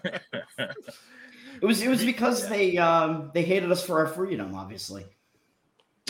It 1.61 1.65
was 1.65 1.81
it 1.81 1.87
was 1.87 2.03
because 2.03 2.49
they 2.49 2.77
um 2.77 3.31
they 3.33 3.41
hated 3.43 3.71
us 3.71 3.83
for 3.85 3.99
our 3.99 4.07
freedom, 4.07 4.53
obviously. 4.55 5.05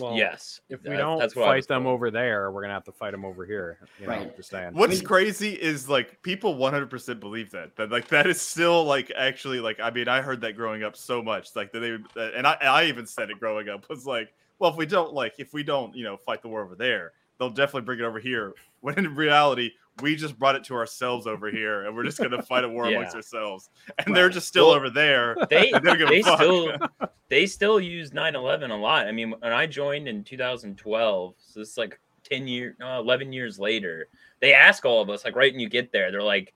Well, 0.01 0.15
yes, 0.15 0.59
If 0.67 0.83
we 0.83 0.97
don't 0.97 1.19
that's 1.19 1.33
fight 1.33 1.67
them 1.67 1.87
over 1.87 2.11
there, 2.11 2.51
we're 2.51 2.61
gonna 2.61 2.73
have 2.73 2.83
to 2.83 2.91
fight 2.91 3.11
them 3.11 3.23
over 3.23 3.45
here. 3.45 3.79
You 3.99 4.07
know, 4.07 4.11
Right. 4.11 4.35
Just 4.35 4.49
saying. 4.49 4.73
What's 4.73 5.01
crazy 5.01 5.53
is 5.53 5.87
like 5.87 6.21
people 6.21 6.55
100% 6.55 7.19
believe 7.21 7.51
that 7.51 7.77
that 7.77 7.91
like 7.91 8.09
that 8.09 8.27
is 8.27 8.41
still 8.41 8.83
like 8.83 9.11
actually 9.15 9.61
like 9.61 9.79
I 9.79 9.91
mean 9.91 10.09
I 10.09 10.21
heard 10.21 10.41
that 10.41 10.57
growing 10.57 10.83
up 10.83 10.97
so 10.97 11.23
much 11.23 11.55
like 11.55 11.71
that 11.71 11.79
they 11.79 11.97
and 12.37 12.45
I 12.45 12.57
I 12.61 12.83
even 12.85 13.05
said 13.05 13.29
it 13.29 13.39
growing 13.39 13.69
up 13.69 13.87
was 13.89 14.05
like 14.05 14.33
well 14.59 14.69
if 14.69 14.75
we 14.75 14.85
don't 14.85 15.13
like 15.13 15.35
if 15.37 15.53
we 15.53 15.63
don't 15.63 15.95
you 15.95 16.03
know 16.03 16.17
fight 16.17 16.41
the 16.41 16.49
war 16.49 16.61
over 16.61 16.75
there 16.75 17.13
they'll 17.39 17.49
definitely 17.49 17.85
bring 17.85 17.99
it 17.99 18.03
over 18.03 18.19
here 18.19 18.53
when 18.81 18.97
in 18.97 19.15
reality 19.15 19.71
we 20.01 20.15
just 20.15 20.37
brought 20.37 20.55
it 20.55 20.63
to 20.65 20.75
ourselves 20.75 21.25
over 21.27 21.49
here 21.49 21.83
and 21.85 21.95
we're 21.95 22.03
just 22.03 22.17
gonna 22.17 22.41
fight 22.41 22.63
a 22.65 22.69
war 22.69 22.85
amongst 22.85 23.15
ourselves 23.15 23.69
and 24.05 24.15
they're 24.15 24.29
just 24.29 24.47
still 24.47 24.67
Well, 24.67 24.75
over 24.75 24.89
there 24.89 25.35
They 25.49 25.71
They 25.71 25.79
don't 25.79 25.97
give 25.97 26.07
a 26.09 26.11
they 26.11 26.21
fuck. 26.21 26.37
still 26.39 26.77
they 27.29 27.45
still 27.45 27.79
use 27.79 28.11
9/11 28.11 28.71
a 28.71 28.75
lot. 28.75 29.07
I 29.07 29.11
mean, 29.11 29.31
when 29.39 29.51
I 29.53 29.65
joined 29.65 30.07
in 30.07 30.23
2012, 30.23 31.35
so 31.37 31.59
it's 31.61 31.77
like 31.77 31.99
10 32.23 32.47
years, 32.47 32.75
no, 32.79 32.99
11 32.99 33.31
years 33.33 33.57
later. 33.59 34.07
They 34.41 34.53
ask 34.53 34.83
all 34.85 35.01
of 35.01 35.09
us 35.09 35.23
like 35.25 35.35
right 35.35 35.51
when 35.53 35.59
you 35.59 35.69
get 35.69 35.91
there, 35.91 36.11
they're 36.11 36.21
like. 36.21 36.53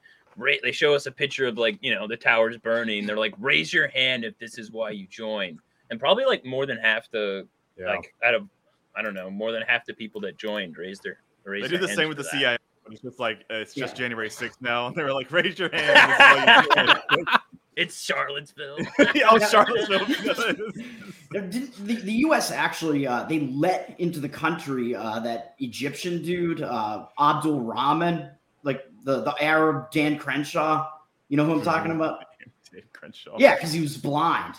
They 0.63 0.71
show 0.71 0.93
us 0.93 1.05
a 1.05 1.11
picture 1.11 1.47
of 1.47 1.57
like 1.57 1.77
you 1.81 1.93
know 1.93 2.07
the 2.07 2.15
towers 2.15 2.55
burning. 2.57 3.05
They're 3.05 3.17
like, 3.17 3.33
raise 3.39 3.73
your 3.73 3.89
hand 3.89 4.23
if 4.23 4.37
this 4.37 4.57
is 4.57 4.71
why 4.71 4.91
you 4.91 5.05
joined, 5.07 5.59
and 5.89 5.99
probably 5.99 6.23
like 6.23 6.45
more 6.45 6.65
than 6.65 6.77
half 6.77 7.11
the 7.11 7.45
Yeah. 7.75 7.87
like 7.87 8.13
out 8.23 8.35
of 8.35 8.47
I 8.95 9.01
don't 9.01 9.13
know 9.15 9.29
more 9.29 9.51
than 9.51 9.63
half 9.63 9.85
the 9.85 9.93
people 9.93 10.21
that 10.21 10.37
joined 10.37 10.77
raised 10.77 11.03
their 11.03 11.19
raised 11.43 11.65
they 11.65 11.69
do 11.69 11.77
the 11.77 11.89
same 11.93 12.07
with 12.07 12.15
the 12.15 12.23
that. 12.23 12.31
CIA 12.31 12.57
it's 12.91 13.01
just 13.01 13.19
like 13.19 13.45
uh, 13.51 13.55
it's 13.55 13.73
just 13.73 13.93
Yeah. 13.95 13.99
January 14.05 14.29
6th 14.29 14.61
now 14.61 14.87
and 14.87 14.95
they 14.95 15.03
were 15.03 15.13
like 15.13 15.31
raise 15.31 15.57
your 15.59 15.69
hand 15.73 15.95
this 15.95 16.63
is 16.65 16.75
why 16.75 16.95
you 17.07 17.15
joined." 17.15 17.27
It's 17.75 18.01
Charlottesville. 18.01 18.77
oh 18.99 19.39
Charlottesville 19.39 20.05
There 21.31 21.41
The, 21.43 21.95
the 21.95 22.11
U.S. 22.27 22.51
actually 22.51 23.07
uh, 23.07 23.23
they 23.23 23.41
let 23.41 23.95
into 23.99 24.19
the 24.19 24.27
country 24.27 24.95
uh, 24.95 25.19
that 25.21 25.55
Egyptian 25.59 26.21
dude 26.21 26.61
uh, 26.61 27.05
Abdul 27.19 27.61
Rahman, 27.61 28.31
like 28.63 28.85
the 29.05 29.21
the 29.21 29.33
Arab 29.41 29.91
Dan 29.91 30.17
Crenshaw. 30.17 30.89
You 31.29 31.37
know 31.37 31.45
who 31.45 31.53
I'm 31.53 31.61
talking 31.61 31.91
about? 31.91 32.25
Dave 32.73 32.91
Crenshaw. 32.91 33.37
Yeah, 33.39 33.55
because 33.55 33.71
he 33.71 33.79
was 33.81 33.95
blind. 33.95 34.55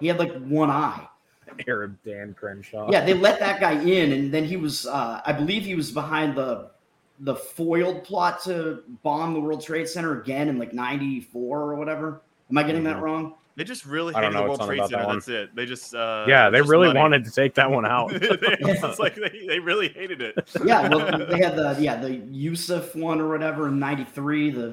He 0.00 0.06
had 0.08 0.18
like 0.18 0.34
one 0.44 0.68
eye. 0.70 1.06
Arab 1.66 1.96
Dan 2.04 2.34
Crenshaw. 2.34 2.90
Yeah, 2.92 3.04
they 3.04 3.14
let 3.14 3.40
that 3.40 3.58
guy 3.60 3.80
in, 3.82 4.12
and 4.12 4.32
then 4.34 4.44
he 4.44 4.56
was, 4.56 4.86
uh, 4.86 5.20
I 5.24 5.32
believe, 5.32 5.62
he 5.64 5.74
was 5.74 5.90
behind 5.90 6.36
the 6.36 6.70
the 7.20 7.34
foiled 7.34 8.02
plot 8.04 8.42
to 8.44 8.82
bomb 9.02 9.34
the 9.34 9.40
World 9.40 9.62
Trade 9.62 9.88
Center 9.88 10.20
again 10.20 10.48
in 10.48 10.58
like 10.58 10.72
'94 10.72 11.60
or 11.60 11.74
whatever. 11.76 12.22
Am 12.50 12.58
I 12.58 12.62
getting 12.62 12.84
that 12.84 12.96
Mhm. 12.96 13.02
wrong? 13.02 13.34
They 13.56 13.64
just 13.64 13.84
really 13.84 14.14
hated 14.14 14.32
the 14.32 14.42
World 14.42 14.60
Trade 14.62 14.78
about 14.78 14.90
that 14.90 15.00
Center. 15.00 15.12
That's 15.14 15.28
it. 15.28 15.54
They 15.54 15.66
just 15.66 15.94
uh 15.94 16.24
yeah, 16.26 16.48
they 16.48 16.58
just 16.58 16.70
really 16.70 16.86
money. 16.88 16.98
wanted 17.00 17.24
to 17.26 17.30
take 17.30 17.54
that 17.56 17.70
one 17.70 17.84
out. 17.84 18.10
it's 18.14 18.98
like 18.98 19.16
they, 19.16 19.44
they 19.46 19.58
really 19.58 19.88
hated 19.88 20.22
it. 20.22 20.34
Yeah, 20.64 20.88
well, 20.88 21.26
they 21.26 21.40
had 21.42 21.56
the 21.56 21.76
yeah 21.78 21.96
the 21.96 22.08
Yousef 22.18 22.94
one 22.98 23.20
or 23.20 23.28
whatever 23.28 23.68
in 23.68 23.78
'93. 23.78 24.50
The 24.50 24.68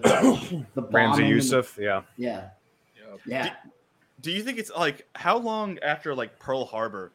the 0.73 0.83
Ramzi 0.83 1.17
Yousef. 1.17 1.17
and- 1.19 1.33
Yousef. 1.33 1.77
Yeah. 1.77 2.01
Yeah, 2.17 2.43
Yep. 3.09 3.19
yeah. 3.25 3.53
Do 4.21 4.31
you 4.31 4.41
think 4.41 4.57
it's 4.57 4.71
like 4.71 5.05
how 5.15 5.37
long 5.37 5.79
after 5.79 6.15
like 6.15 6.39
Pearl 6.39 6.63
Harbor 6.65 7.11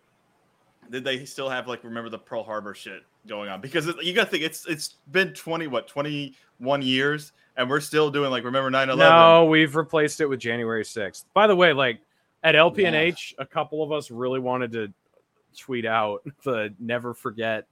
did 0.91 1.05
they 1.05 1.25
still 1.25 1.49
have 1.49 1.67
like 1.69 1.83
remember 1.85 2.11
the 2.11 2.19
Pearl 2.19 2.43
Harbor 2.45 2.75
shit 2.75 3.03
going 3.27 3.49
on? 3.49 3.61
Because 3.61 3.87
it, 3.87 3.97
you 4.03 4.13
got 4.13 4.25
to 4.25 4.31
think 4.31 4.45
it's 4.45 4.67
it's 4.67 4.97
been 5.11 5.33
20 5.33 5.67
what 5.67 5.89
21 5.89 6.83
years 6.83 7.33
and 7.57 7.69
we're 7.69 7.81
still 7.81 8.11
doing 8.11 8.31
like 8.31 8.45
remember 8.45 8.71
9/11. 8.71 8.99
No, 8.99 9.45
we've 9.47 9.77
replaced 9.77 10.21
it 10.21 10.27
with 10.27 10.41
January 10.41 10.85
6th. 10.85 11.25
By 11.35 11.47
the 11.47 11.57
way, 11.57 11.73
like 11.73 12.01
at 12.43 12.55
LPNH, 12.55 13.35
a 13.39 13.47
couple 13.47 13.83
of 13.83 13.93
us 13.93 14.11
really 14.11 14.41
wanted 14.41 14.73
to 14.73 14.93
tweet 15.57 15.87
out 15.87 16.23
the 16.45 16.75
never 16.79 17.15
forget. 17.15 17.67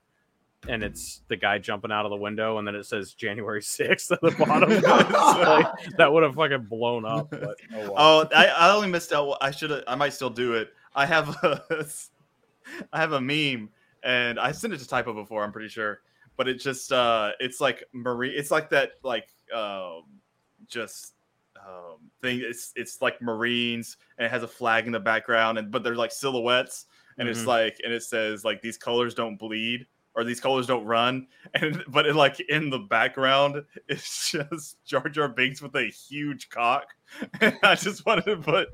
And 0.69 0.83
it's 0.83 1.23
the 1.28 1.37
guy 1.37 1.57
jumping 1.57 1.90
out 1.90 2.04
of 2.04 2.11
the 2.11 2.19
window, 2.19 2.59
and 2.59 2.69
then 2.69 2.75
it 2.75 2.85
says 2.85 3.14
January 3.14 3.62
6th 3.62 4.12
at 4.12 4.21
the 4.21 4.30
bottom. 4.45 4.71
Like, 4.83 5.97
that 5.97 6.12
would 6.12 6.23
have 6.23 6.35
fucking 6.35 6.64
blown 6.64 7.07
up. 7.07 7.30
But 7.30 7.57
oh, 7.75 7.90
well. 7.90 7.95
Oh, 7.97 8.28
I, 8.37 8.47
I 8.49 8.71
only 8.71 8.88
missed 8.88 9.14
out. 9.14 9.38
I 9.40 9.52
should 9.52 9.71
have. 9.71 9.85
I 9.88 9.95
might 9.95 10.12
still 10.12 10.28
do 10.28 10.52
it. 10.52 10.75
I 10.95 11.07
have 11.07 11.30
a, 11.42 11.87
I 12.92 13.00
have 13.00 13.12
a 13.12 13.21
meme, 13.23 13.71
and 14.02 14.38
I 14.38 14.52
sent 14.52 14.73
it 14.73 14.78
to 14.80 14.88
typo 14.88 15.12
before. 15.12 15.42
I'm 15.45 15.52
pretty 15.52 15.69
sure, 15.69 16.00
but 16.37 16.49
it 16.49 16.54
just 16.61 16.92
uh, 16.92 17.33
it's 17.40 17.61
like 17.61 17.85
marine. 17.92 18.33
It's 18.35 18.50
like 18.50 18.71
that, 18.71 18.92
like 19.02 19.28
um, 19.54 20.04
just 20.69 21.14
um 21.57 22.11
thing. 22.23 22.40
It's 22.42 22.73
it's 22.76 23.02
like 23.02 23.21
Marines, 23.21 23.97
and 24.19 24.26
it 24.26 24.30
has 24.30 24.42
a 24.42 24.49
flag 24.49 24.87
in 24.87 24.92
the 24.92 25.00
background, 25.00 25.59
and 25.59 25.71
but 25.71 25.83
they're 25.83 25.95
like 25.95 26.12
silhouettes, 26.12 26.87
and 27.19 27.28
it's 27.28 27.42
Mhm. 27.42 27.47
like, 27.47 27.78
and 27.85 27.92
it 27.92 28.02
says 28.02 28.45
like 28.45 28.62
these 28.62 28.76
colors 28.78 29.14
don't 29.14 29.37
bleed. 29.37 29.87
Or 30.20 30.24
these 30.24 30.40
colors 30.40 30.66
don't 30.66 30.84
run, 30.84 31.26
and 31.54 31.82
but 31.88 32.06
it, 32.06 32.14
like 32.14 32.40
in 32.40 32.68
the 32.70 32.78
background, 32.78 33.64
it's 33.88 34.30
just 34.30 34.76
Jar 34.84 35.08
Jar 35.08 35.28
Binks 35.28 35.62
with 35.62 35.74
a 35.76 35.84
huge 35.84 36.50
cock, 36.50 36.88
I 37.62 37.74
just 37.74 38.04
wanted 38.06 38.26
to 38.26 38.36
put 38.36 38.68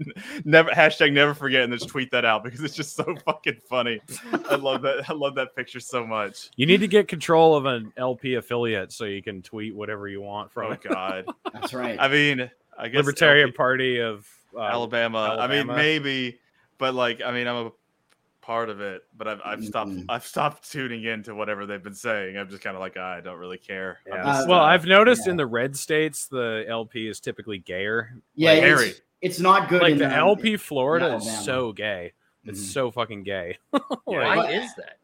never 0.45 0.71
hashtag 0.71 1.13
never 1.13 1.35
forget 1.35 1.63
and 1.63 1.73
just 1.73 1.89
tweet 1.89 2.11
that 2.11 2.25
out 2.25 2.45
because 2.45 2.61
it's 2.63 2.75
just 2.75 2.97
so 2.97 3.15
fucking 3.25 3.59
funny. 3.69 4.01
I 4.49 4.57
love 4.57 4.83
that. 4.83 5.09
I 5.09 5.13
love 5.13 5.35
that 5.37 5.55
picture 5.55 5.81
so 5.81 6.07
much. 6.07 6.51
you 6.57 6.67
need 6.67 6.81
to 6.81 6.89
get 6.89 7.09
control 7.09 7.55
of 7.55 7.65
an 7.67 7.93
LP 7.97 8.35
affiliate 8.35 8.93
so 8.93 9.05
you 9.05 9.23
can 9.23 9.43
tweet 9.43 9.75
whatever 9.75 10.09
you 10.09 10.21
want 10.21 10.53
from 10.53 10.73
Oh. 10.73 10.77
God. 10.83 11.27
That's 11.53 11.73
right. 11.73 11.97
I 11.99 12.09
mean, 12.09 12.51
I 12.77 12.89
guess 12.89 12.99
Libertarian 12.99 13.49
LP 13.49 13.57
Party 13.57 14.01
of 14.01 14.29
uh, 14.55 14.63
Alabama. 14.63 15.37
I 15.39 15.47
mean, 15.47 15.67
maybe, 15.67 16.39
but 16.79 16.95
like, 16.95 17.23
I 17.23 17.31
mean, 17.33 17.47
I'm 17.47 17.67
a 17.67 17.73
part 18.47 18.71
of 18.71 18.81
it, 18.81 19.03
but 19.17 19.27
I've, 19.27 19.41
I've 19.45 19.65
stopped. 19.65 19.91
Mm. 19.91 20.05
I've 20.09 20.25
stopped 20.25 20.71
tuning 20.71 21.03
into 21.05 21.35
whatever 21.35 21.67
they've 21.67 21.83
been 21.83 21.95
saying. 21.95 22.39
I'm 22.39 22.49
just 22.49 22.63
kind 22.63 22.77
of 22.77 22.81
like, 22.81 22.97
I 22.97 23.21
don't 23.21 23.39
really 23.39 23.59
care. 23.59 23.99
Yeah. 24.07 24.23
just, 24.23 24.49
well, 24.49 24.61
uh, 24.61 24.65
I've 24.65 24.85
noticed 24.87 25.23
yeah. 25.27 25.33
in 25.33 25.37
the 25.37 25.47
red 25.47 25.77
states, 25.77 26.29
the 26.29 26.65
LP 26.69 27.09
is 27.09 27.19
typically 27.19 27.59
gayer. 27.59 28.15
yeah, 28.37 28.51
like 28.51 28.59
it's, 28.63 28.67
Harry. 28.81 28.93
it's 29.21 29.41
not 29.41 29.69
good. 29.69 29.83
Like 29.83 29.93
in 29.93 29.99
the 29.99 30.07
um, 30.07 30.13
LP 30.13 30.57
Florida 30.57 31.17
is 31.17 31.23
Alabama. 31.25 31.43
so 31.43 31.73
gay. 31.73 32.13
It's 32.45 32.61
Mhm. 32.61 32.73
so 32.73 32.91
fucking 32.93 33.25
gay. 33.25 33.59
Why 34.05 34.53
is 34.53 34.73
that? 34.77 34.99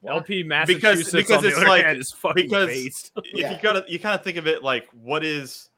Why? 0.00 0.14
LP 0.14 0.44
Massachusetts 0.44 1.10
because 1.10 1.38
on 1.38 1.42
the 1.42 1.48
it's 1.48 1.56
other 1.56 1.66
like- 1.66 1.84
hand 1.84 1.98
is 1.98 2.12
fucking 2.12 2.44
because- 2.44 2.68
based. 2.68 3.10
if 3.16 3.24
Yeah. 3.40 3.50
you 3.52 3.58
gotta 3.60 3.84
you 3.88 3.98
kind 3.98 4.14
of 4.14 4.22
think 4.22 4.36
of 4.36 4.46
it 4.46 4.62
like 4.62 4.86
what 4.92 5.24
is 5.24 5.68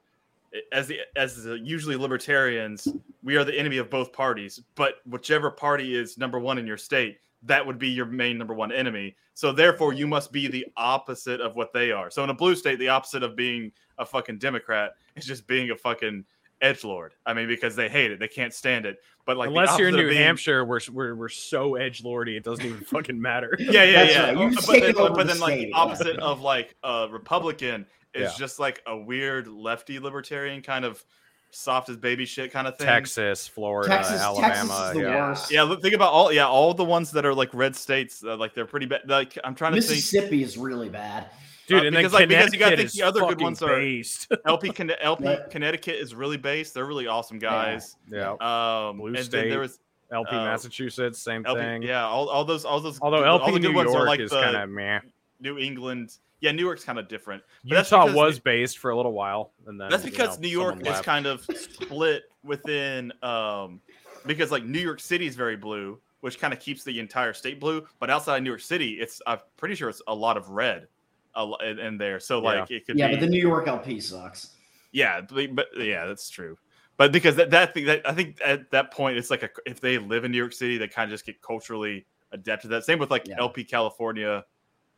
as 0.71 0.87
the 0.87 0.99
as 1.15 1.43
the 1.43 1.59
usually 1.59 1.95
libertarians 1.95 2.87
we 3.23 3.35
are 3.35 3.43
the 3.43 3.57
enemy 3.57 3.77
of 3.77 3.89
both 3.89 4.11
parties 4.13 4.61
but 4.75 4.95
whichever 5.09 5.49
party 5.51 5.95
is 5.95 6.17
number 6.17 6.39
one 6.39 6.57
in 6.57 6.67
your 6.67 6.77
state 6.77 7.17
that 7.43 7.65
would 7.65 7.77
be 7.77 7.87
your 7.89 8.05
main 8.05 8.37
number 8.37 8.53
one 8.53 8.71
enemy 8.71 9.15
so 9.33 9.51
therefore 9.51 9.93
you 9.93 10.07
must 10.07 10.31
be 10.31 10.47
the 10.47 10.65
opposite 10.77 11.39
of 11.41 11.55
what 11.55 11.71
they 11.73 11.91
are 11.91 12.09
so 12.09 12.23
in 12.23 12.29
a 12.29 12.33
blue 12.33 12.55
state 12.55 12.79
the 12.79 12.87
opposite 12.89 13.23
of 13.23 13.35
being 13.35 13.71
a 13.99 14.05
fucking 14.05 14.37
democrat 14.37 14.91
is 15.15 15.25
just 15.25 15.47
being 15.47 15.69
a 15.71 15.75
fucking 15.75 16.23
edge 16.61 16.83
lord 16.83 17.13
i 17.27 17.33
mean 17.33 17.47
because 17.47 17.75
they 17.75 17.87
hate 17.87 18.11
it 18.11 18.19
they 18.19 18.27
can't 18.27 18.53
stand 18.53 18.85
it 18.85 18.97
but 19.25 19.35
like 19.35 19.49
Unless 19.49 19.77
you're 19.77 19.89
in 19.89 19.95
New 19.95 20.07
being- 20.07 20.17
Hampshire, 20.21 20.63
we're, 20.63 20.79
we're 20.89 21.13
we're 21.13 21.27
so 21.27 21.75
edge 21.75 22.01
lordy, 22.01 22.37
it 22.37 22.45
doesn't 22.45 22.65
even 22.65 22.79
fucking 22.85 23.21
matter. 23.21 23.53
yeah, 23.59 23.83
yeah, 23.83 23.91
That's 24.05 24.13
yeah. 24.13 24.21
right. 24.31 24.37
You 24.37 24.55
but 24.55 24.65
then, 24.79 24.93
but 24.95 25.27
then 25.27 25.39
like 25.39 25.57
the 25.59 25.73
opposite 25.73 26.15
of 26.19 26.39
like 26.39 26.75
a 26.81 27.09
Republican 27.11 27.85
is 28.17 28.31
Yeah. 28.31 28.37
just 28.37 28.59
like 28.59 28.81
a 28.85 28.97
weird 28.97 29.47
lefty 29.47 29.99
libertarian 29.99 30.61
kind 30.61 30.85
of 30.85 31.03
soft 31.51 31.87
as 31.89 31.95
baby 31.97 32.25
shit 32.25 32.51
kind 32.51 32.67
of 32.67 32.77
thing. 32.77 32.85
Texas, 32.87 33.47
Florida, 33.47 33.87
Texas, 33.87 34.19
Alabama. 34.21 34.47
Texas 34.53 34.69
is 34.87 34.93
the 34.93 34.99
yeah. 35.01 35.27
worst. 35.29 35.51
Yeah, 35.51 35.63
look, 35.63 35.81
think 35.81 35.93
about 35.95 36.11
all 36.11 36.31
yeah 36.31 36.47
all 36.47 36.73
the 36.73 36.83
ones 36.83 37.11
that 37.11 37.25
are 37.25 37.33
like 37.33 37.53
red 37.53 37.75
states 37.75 38.23
uh, 38.23 38.35
like 38.35 38.53
they're 38.53 38.65
pretty 38.65 38.85
bad. 38.85 39.01
Like 39.07 39.37
I'm 39.43 39.55
trying 39.55 39.73
to 39.73 39.81
think. 39.81 39.91
Mississippi 39.97 40.43
is 40.43 40.57
really 40.57 40.89
bad. 40.89 41.27
Dude, 41.67 41.83
Uh, 41.83 41.85
and 41.87 41.95
because, 41.97 42.11
then 42.13 42.21
like, 42.21 42.29
because 42.29 42.53
you 42.53 42.59
gotta 42.59 42.75
Connecticut 42.77 42.91
think 42.91 42.91
the 42.93 43.07
other 43.07 43.19
is 43.19 43.23
good 43.23 43.29
fucking 43.31 43.43
ones 43.43 43.61
are- 43.61 43.75
based. 43.75 44.31
LP 44.45 44.69
Conne- 44.71 44.91
LP 45.01 45.25
Right. 45.25 45.49
Connecticut 45.49 45.95
is 45.95 46.15
really 46.15 46.37
based. 46.37 46.73
They're 46.73 46.85
really 46.85 47.07
awesome 47.07 47.39
guys. 47.39 47.95
yeah. 48.09 48.31
Um, 48.31 48.97
Blue 48.97 49.07
and 49.07 49.15
then 49.17 49.23
State, 49.23 49.49
there 49.49 49.59
was 49.59 49.79
LP 50.09 50.29
uh, 50.35 50.45
Massachusetts, 50.45 51.19
same 51.19 51.45
LP, 51.45 51.59
thing. 51.59 51.81
yeah, 51.81 52.05
all, 52.05 52.29
all 52.29 52.45
those 52.45 52.63
all 52.63 52.79
those. 52.79 52.99
Although 53.01 53.25
all 53.25 53.39
LP 53.41 53.51
the 53.53 53.59
good 53.59 53.69
New 53.71 53.75
ones 53.75 53.91
York 53.91 54.03
are 54.03 54.07
like 54.07 54.19
is 54.21 54.31
kind 54.31 54.55
of 54.55 54.69
meh. 54.69 54.99
New 55.41 55.57
England. 55.59 56.15
Yeah, 56.39 56.51
New 56.51 56.63
York's 56.63 56.83
kind 56.83 56.99
of 56.99 57.07
different. 57.07 57.41
But 57.63 57.75
that's 57.75 57.91
Utah 57.91 58.05
because 58.05 58.15
was 58.15 58.35
the- 58.35 58.41
based 58.43 58.77
for 58.77 58.91
a 58.91 58.95
little 58.97 59.13
while, 59.13 59.53
and 59.65 59.79
then 59.79 59.89
That's 59.89 60.05
you 60.05 60.11
because 60.11 60.37
know, 60.37 60.41
New 60.43 60.49
York 60.49 60.75
someone 60.75 60.93
is 60.93 61.01
kind 61.01 61.25
of 61.25 61.43
split 61.45 62.23
within 62.43 63.11
um 63.23 63.81
because 64.25 64.51
like 64.51 64.63
New 64.65 64.79
York 64.79 64.99
City 64.99 65.25
is 65.27 65.35
very 65.35 65.55
blue, 65.57 65.99
which 66.21 66.39
kind 66.39 66.53
of 66.53 66.59
keeps 66.59 66.83
the 66.83 66.99
entire 66.99 67.33
state 67.33 67.59
blue, 67.59 67.85
but 67.99 68.09
outside 68.09 68.37
of 68.37 68.43
New 68.43 68.49
York 68.49 68.61
City, 68.61 68.93
it's 68.99 69.21
I'm 69.25 69.39
pretty 69.57 69.75
sure 69.75 69.89
it's 69.89 70.01
a 70.07 70.13
lot 70.15 70.37
of 70.37 70.49
red 70.49 70.87
a 71.35 71.47
in, 71.65 71.79
in 71.79 71.97
there. 71.97 72.19
So 72.19 72.37
Yeah. 72.41 72.59
like 72.61 72.71
it 72.71 72.85
could 72.85 72.97
Yeah, 72.97 73.07
be 73.07 73.13
but 73.15 73.19
the 73.21 73.27
New 73.27 73.41
York 73.41 73.67
LP 73.67 73.99
sucks. 73.99 74.51
yeah, 74.91 75.21
but, 75.21 75.55
but 75.55 75.67
yeah, 75.77 76.05
that's 76.05 76.29
true. 76.29 76.57
but 76.97 77.11
because 77.11 77.35
that 77.35 77.49
that 77.51 77.73
thing 77.73 77.85
that 77.85 78.07
I 78.07 78.13
think 78.13 78.39
at 78.43 78.69
that 78.71 78.91
point 78.91 79.17
it's 79.17 79.29
like 79.31 79.43
a 79.43 79.49
if 79.65 79.79
they 79.81 79.97
live 79.97 80.23
in 80.25 80.31
New 80.31 80.37
York 80.37 80.53
City, 80.53 80.77
they 80.77 80.87
kind 80.87 81.09
of 81.09 81.13
just 81.13 81.25
get 81.25 81.41
culturally 81.41 82.05
adapted 82.31 82.69
to 82.69 82.75
that. 82.75 82.83
Same 82.85 82.99
with 82.99 83.09
like 83.11 83.27
Yeah. 83.27 83.35
LP 83.39 83.63
California, 83.63 84.43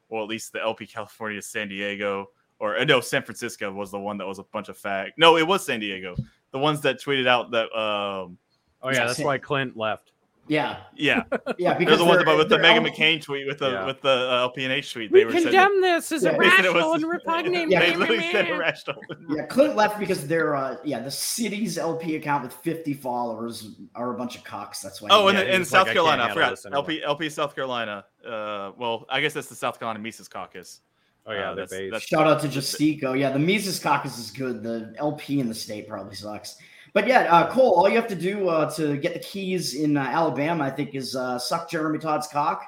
or 0.09 0.21
at 0.21 0.27
least 0.27 0.51
the 0.53 0.61
LP 0.61 0.85
California 0.85 1.41
San 1.41 1.69
Diego, 1.69 2.29
or 2.59 2.77
uh, 2.77 2.83
no, 2.83 2.99
San 2.99 3.23
Francisco 3.23 3.71
was 3.71 3.91
the 3.91 3.99
one 3.99 4.17
that 4.17 4.27
was 4.27 4.39
a 4.39 4.43
bunch 4.43 4.67
of 4.69 4.77
fag. 4.77 5.11
No, 5.17 5.37
it 5.37 5.47
was 5.47 5.65
San 5.65 5.79
Diego. 5.79 6.15
The 6.51 6.59
ones 6.59 6.81
that 6.81 6.99
tweeted 7.01 7.27
out 7.27 7.51
that 7.51 7.65
um 7.77 8.37
Oh 8.81 8.89
yeah, 8.91 9.05
that's 9.05 9.19
Yeah. 9.19 9.25
why 9.25 9.37
Clint 9.37 9.75
left. 9.77 10.11
Yeah, 10.49 10.77
yeah, 10.95 11.23
yeah. 11.59 11.69
they're 11.73 11.79
Because 11.79 11.99
the 11.99 12.05
ones 12.05 12.21
about 12.23 12.37
with 12.37 12.49
the 12.49 12.55
they're 12.55 12.61
Megan 12.61 12.83
all- 12.83 12.91
McCain 12.91 13.21
tweet 13.21 13.45
with 13.47 13.59
the 13.59 13.69
Yeah. 13.71 13.85
with 13.85 14.01
the 14.01 14.09
uh, 14.09 14.49
LPNH 14.49 14.91
tweet. 14.91 15.11
They 15.13 15.23
were 15.23 15.31
saying 15.31 15.45
that- 15.51 15.69
this 15.81 16.11
as 16.11 16.23
Yeah. 16.23 16.31
they 16.39 16.49
said 16.49 16.65
it 16.65 17.05
repugnant. 17.07 17.69
Yeah, 17.71 17.79
They 17.81 17.95
literally 17.95 18.31
said 18.31 18.47
irrational. 18.49 18.99
Yeah, 19.29 19.45
Clint 19.45 19.75
left 19.75 19.99
because 19.99 20.27
they're 20.27 20.55
uh 20.55 20.77
yeah, 20.83 20.99
the 20.99 21.11
city's 21.11 21.77
LP 21.77 22.15
account 22.15 22.43
with 22.43 22.53
50 22.53 22.95
followers 22.95 23.75
are 23.95 24.13
a 24.13 24.17
bunch 24.17 24.35
of 24.35 24.43
cocks. 24.43 24.81
That's 24.81 25.01
why. 25.01 25.09
Oh, 25.11 25.27
and 25.27 25.37
Yeah, 25.37 25.43
in, 25.43 25.47
he 25.49 25.53
in 25.53 25.59
was 25.61 25.71
like, 25.71 25.79
South 25.81 25.87
"I 25.89 25.93
Carolina, 25.93 26.23
I 26.23 26.33
forgot. 26.33 26.73
LP 26.73 27.03
LP 27.03 27.29
South 27.29 27.53
Carolina. 27.55 28.05
Uh, 28.25 28.71
well, 28.77 29.05
I 29.09 29.21
guess 29.21 29.33
that's 29.33 29.47
the 29.49 29.55
South 29.55 29.77
Carolina 29.79 29.99
Mises 29.99 30.27
Caucus. 30.27 30.81
Oh 31.27 31.31
yeah, 31.33 31.51
Uh, 31.51 31.55
that's, 31.55 31.71
that's- 31.71 31.91
that's- 31.91 32.07
Shout 32.07 32.25
out 32.25 32.41
to 32.41 32.47
Justico. 32.47 33.17
Yeah, 33.17 33.29
the 33.31 33.37
Mises 33.39 33.79
Caucus 33.79 34.17
is 34.17 34.31
good. 34.31 34.63
The 34.63 34.95
LP 34.97 35.39
in 35.41 35.47
the 35.47 35.53
state 35.53 35.87
probably 35.87 36.15
sucks. 36.15 36.55
But 36.93 37.07
yeah, 37.07 37.21
uh, 37.33 37.51
Cole, 37.51 37.73
all 37.73 37.89
you 37.89 37.95
have 37.95 38.07
to 38.07 38.15
do 38.15 38.49
uh, 38.49 38.69
to 38.71 38.97
get 38.97 39.13
the 39.13 39.19
keys 39.19 39.75
in 39.75 39.97
uh, 39.97 40.01
Alabama, 40.01 40.63
I 40.63 40.71
think, 40.71 40.95
is 40.95 41.15
uh, 41.15 41.37
suck 41.37 41.69
Jeremy 41.69 41.99
Todd's 41.99 42.27
cock. 42.27 42.63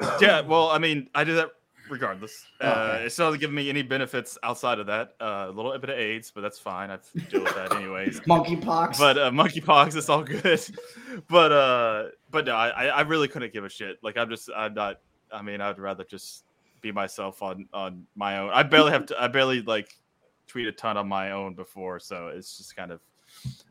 yeah, 0.20 0.40
well, 0.40 0.68
I 0.68 0.78
mean, 0.78 1.08
I 1.14 1.24
do 1.24 1.34
that 1.36 1.50
regardless. 1.90 2.46
Uh, 2.60 2.92
Okay. 2.94 3.04
It's 3.06 3.18
not 3.18 3.26
really 3.26 3.38
giving 3.38 3.56
me 3.56 3.68
any 3.68 3.82
benefits 3.82 4.38
outside 4.42 4.78
of 4.78 4.86
that. 4.86 5.14
Uh, 5.20 5.46
a 5.48 5.50
little 5.50 5.76
bit 5.78 5.90
of 5.90 5.98
AIDS, 5.98 6.30
but 6.30 6.40
that's 6.40 6.58
fine. 6.58 6.90
I 6.90 6.98
deal 7.28 7.42
with 7.42 7.54
that 7.54 7.74
anyways. 7.74 8.20
Monkeypox. 8.28 8.98
But 8.98 9.18
uh, 9.18 9.30
monkeypox, 9.30 9.96
it's 9.96 10.08
all 10.08 10.22
good. 10.22 10.60
but 11.28 11.52
uh, 11.52 12.04
but 12.30 12.46
no, 12.46 12.54
I 12.54 12.86
I 12.86 13.00
really 13.02 13.28
couldn't 13.28 13.52
give 13.52 13.64
a 13.64 13.68
shit. 13.68 13.98
Like 14.02 14.16
I'm 14.16 14.30
just 14.30 14.48
I'm 14.56 14.74
not. 14.74 15.00
I 15.32 15.42
mean, 15.42 15.60
I'd 15.60 15.78
rather 15.78 16.04
just 16.04 16.44
be 16.80 16.92
myself 16.92 17.42
on 17.42 17.66
on 17.72 18.06
my 18.14 18.38
own. 18.38 18.50
I 18.50 18.62
barely 18.62 18.92
have 18.92 19.06
to. 19.06 19.22
I 19.22 19.28
barely 19.28 19.62
like 19.62 19.98
tweet 20.46 20.66
a 20.68 20.72
ton 20.72 20.96
on 20.96 21.08
my 21.08 21.32
own 21.32 21.54
before, 21.54 21.98
so 21.98 22.28
it's 22.28 22.56
just 22.56 22.76
kind 22.76 22.92
of. 22.92 23.00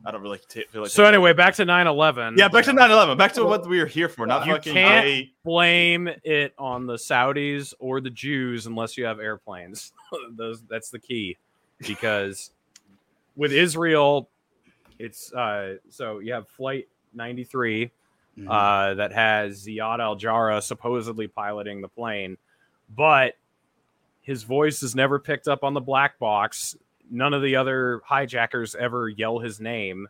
I 0.04 0.10
don't 0.10 0.22
really 0.22 0.38
t- 0.48 0.64
feel 0.70 0.82
like. 0.82 0.90
So 0.90 1.04
anyway, 1.04 1.32
back 1.32 1.54
to 1.56 1.64
9/11. 1.64 2.36
Yeah, 2.38 2.48
back 2.48 2.64
to 2.64 2.72
9/11. 2.72 3.16
Back 3.18 3.32
to 3.34 3.44
what 3.44 3.66
we 3.68 3.78
were 3.80 3.86
here 3.86 4.08
for. 4.08 4.26
Not 4.26 4.46
You 4.46 4.54
fucking 4.54 4.72
can't- 4.72 5.04
gay. 5.04 5.32
blame 5.44 6.08
it 6.24 6.54
on 6.58 6.86
the 6.86 6.94
Saudis 6.94 7.74
or 7.78 8.00
the 8.00 8.10
Jews 8.10 8.66
unless 8.66 8.96
you 8.96 9.04
have 9.04 9.20
airplanes. 9.20 9.92
Those 10.36 10.62
that's 10.62 10.90
the 10.90 10.98
key 10.98 11.36
because 11.86 12.50
with 13.36 13.52
Israel, 13.52 14.28
it's 14.98 15.32
uh, 15.32 15.76
so 15.90 16.18
you 16.18 16.32
have 16.32 16.48
flight 16.48 16.88
93 17.14 17.90
Mhm. 18.38 18.46
uh, 18.48 18.94
that 18.94 19.12
has 19.12 19.66
Ziad 19.66 19.98
Al 19.98 20.14
Jarrah 20.14 20.62
supposedly 20.62 21.26
piloting 21.26 21.80
the 21.80 21.88
plane, 21.88 22.38
but 22.94 23.34
his 24.22 24.44
voice 24.44 24.82
is 24.82 24.94
never 24.94 25.18
picked 25.18 25.48
up 25.48 25.64
on 25.64 25.74
the 25.74 25.80
black 25.80 26.18
box. 26.18 26.76
None 27.10 27.34
of 27.34 27.42
the 27.42 27.56
other 27.56 28.00
hijackers 28.04 28.74
ever 28.74 29.08
yell 29.08 29.38
his 29.40 29.58
name, 29.60 30.08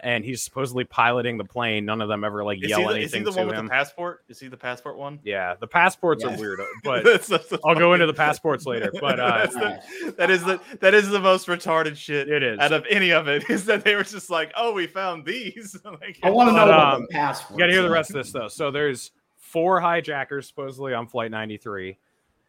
and 0.00 0.24
he's 0.24 0.42
supposedly 0.42 0.84
piloting 0.84 1.38
the 1.38 1.44
plane. 1.44 1.84
None 1.86 2.00
of 2.02 2.08
them 2.08 2.24
ever 2.24 2.44
like 2.44 2.62
Is 2.62 2.68
yell 2.70 2.80
he, 2.80 2.84
the, 2.86 2.90
is 2.90 2.96
he 3.12 3.18
anything 3.18 3.24
the 3.24 3.30
to 3.30 3.36
one 3.38 3.46
with 3.46 3.56
him. 3.56 3.64
the 3.66 3.70
passport? 3.70 4.24
Is 4.28 4.40
he 4.40 4.48
the 4.48 4.56
passport 4.56 4.98
one? 4.98 5.20
Yeah, 5.24 5.54
the 5.58 5.66
passports 5.68 6.24
Yeah. 6.24 6.34
are 6.34 6.38
weird, 6.38 6.60
but 6.84 7.04
That's- 7.04 7.28
that's 7.28 7.52
I'll 7.64 7.74
go 7.76 7.94
into 7.94 8.06
the 8.06 8.12
passports 8.14 8.66
later. 8.66 8.90
But 9.00 9.20
uh, 9.20 9.38
That's 9.46 9.54
the- 9.54 10.14
that 10.18 10.30
is 10.30 10.42
the 10.44 10.60
that 10.80 10.94
is 10.94 11.08
the 11.08 11.20
most 11.20 11.46
retarded 11.46 11.96
shit 11.96 12.28
it 12.28 12.42
is. 12.42 12.58
out 12.58 12.72
of 12.72 12.84
any 12.90 13.12
of 13.12 13.28
it. 13.28 13.48
Is 13.50 13.64
that 13.66 13.84
they 13.84 13.94
were 13.94 14.02
just 14.02 14.28
like, 14.30 14.52
oh, 14.56 14.72
we 14.72 14.86
found 14.86 15.24
these. 15.24 15.76
Like, 15.84 16.18
I 16.22 16.30
want 16.30 16.48
to 16.48 16.52
know 16.52 16.66
But, 16.66 16.68
about 16.74 16.94
um, 16.96 17.02
the 17.02 17.08
passport. 17.08 17.52
You 17.52 17.62
got 17.62 17.66
to 17.66 17.72
hear 17.72 17.82
the 17.82 17.90
rest 17.90 18.10
of 18.10 18.14
this 18.16 18.32
though. 18.32 18.48
So 18.48 18.70
there's 18.70 19.12
four 19.36 19.80
hijackers 19.80 20.48
supposedly 20.48 20.92
on 20.92 21.06
flight 21.06 21.30
93, 21.30 21.96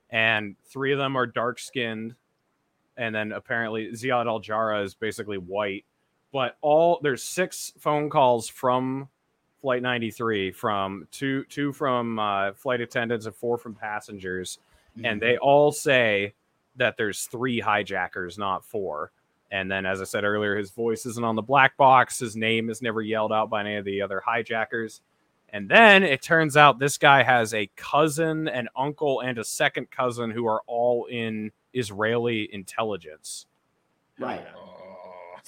and 0.09 0.55
three 0.65 0.91
of 0.91 0.97
them 0.97 1.15
are 1.15 1.25
dark 1.27 1.59
skinned, 1.59 2.15
and 2.97 3.13
then 3.13 3.31
apparently 3.31 3.91
Ziad 3.91 4.27
Al 4.27 4.39
Jarrah 4.39 4.83
is 4.83 4.93
basically 4.93 5.37
white. 5.37 5.85
But 6.33 6.57
all 6.61 6.99
there's 7.01 7.23
six 7.23 7.73
phone 7.77 8.09
calls 8.09 8.47
from 8.47 9.07
flight 9.61 9.81
93 9.81 10.51
from 10.51 11.07
two 11.11 11.43
two 11.45 11.71
from 11.73 12.19
uh, 12.19 12.53
flight 12.53 12.81
attendants 12.81 13.25
and 13.25 13.35
four 13.35 13.57
from 13.57 13.73
passengers, 13.73 14.59
and 15.03 15.21
they 15.21 15.37
all 15.37 15.71
say 15.71 16.33
that 16.75 16.97
there's 16.97 17.25
three 17.25 17.59
hijackers, 17.59 18.37
not 18.37 18.63
four. 18.65 19.11
And 19.49 19.71
then, 19.71 19.85
as 19.85 20.01
I 20.01 20.03
said 20.03 20.23
earlier, 20.23 20.57
his 20.57 20.71
voice 20.71 21.05
isn't 21.05 21.23
on 21.23 21.35
the 21.35 21.41
black 21.41 21.77
box. 21.77 22.19
His 22.19 22.35
name 22.35 22.69
is 22.69 22.81
never 22.81 23.01
yelled 23.01 23.31
out 23.31 23.49
by 23.49 23.61
any 23.61 23.75
of 23.75 23.85
the 23.85 24.01
other 24.01 24.21
hijackers. 24.25 25.01
And 25.49 25.69
then 25.69 26.03
it 26.03 26.21
turns 26.21 26.57
out 26.57 26.77
this 26.77 26.97
guy 26.97 27.23
has 27.23 27.53
a 27.53 27.69
cousin, 27.77 28.49
an 28.49 28.67
uncle, 28.75 29.21
and 29.21 29.37
a 29.37 29.45
second 29.45 29.89
cousin 29.89 30.29
who 30.31 30.45
are 30.45 30.61
all 30.67 31.05
in 31.05 31.51
Israeli 31.77 32.49
intelligence. 32.53 33.45
Right. 34.19 34.45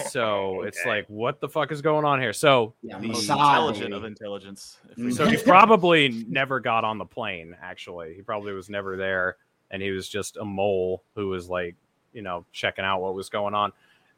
So 0.07 0.61
it's 0.67 0.85
like, 0.85 1.05
what 1.07 1.39
the 1.41 1.49
fuck 1.49 1.71
is 1.71 1.81
going 1.81 2.05
on 2.05 2.19
here? 2.21 2.33
So, 2.33 2.73
Yeah, 2.81 2.99
the- 2.99 3.09
Mossad, 3.09 3.31
intelligent 3.31 3.93
of 3.93 4.03
intelligence. 4.05 4.77
If 4.91 4.97
Mm. 4.97 5.05
we 5.05 5.11
so 5.11 5.25
he 5.25 5.37
probably 5.37 6.25
never 6.27 6.59
got 6.59 6.83
on 6.83 6.97
the 6.97 7.05
plane. 7.05 7.55
Actually, 7.61 8.13
he 8.15 8.21
probably 8.21 8.53
was 8.53 8.69
never 8.69 8.95
there, 8.97 9.35
and 9.71 9.81
he 9.81 9.91
was 9.91 10.07
just 10.07 10.37
a 10.37 10.45
mole 10.45 11.03
who 11.15 11.27
was 11.29 11.49
like, 11.49 11.75
you 12.13 12.21
know, 12.21 12.45
checking 12.51 12.85
out 12.85 13.01
what 13.01 13.13
was 13.13 13.29
going 13.29 13.53
on. 13.53 13.71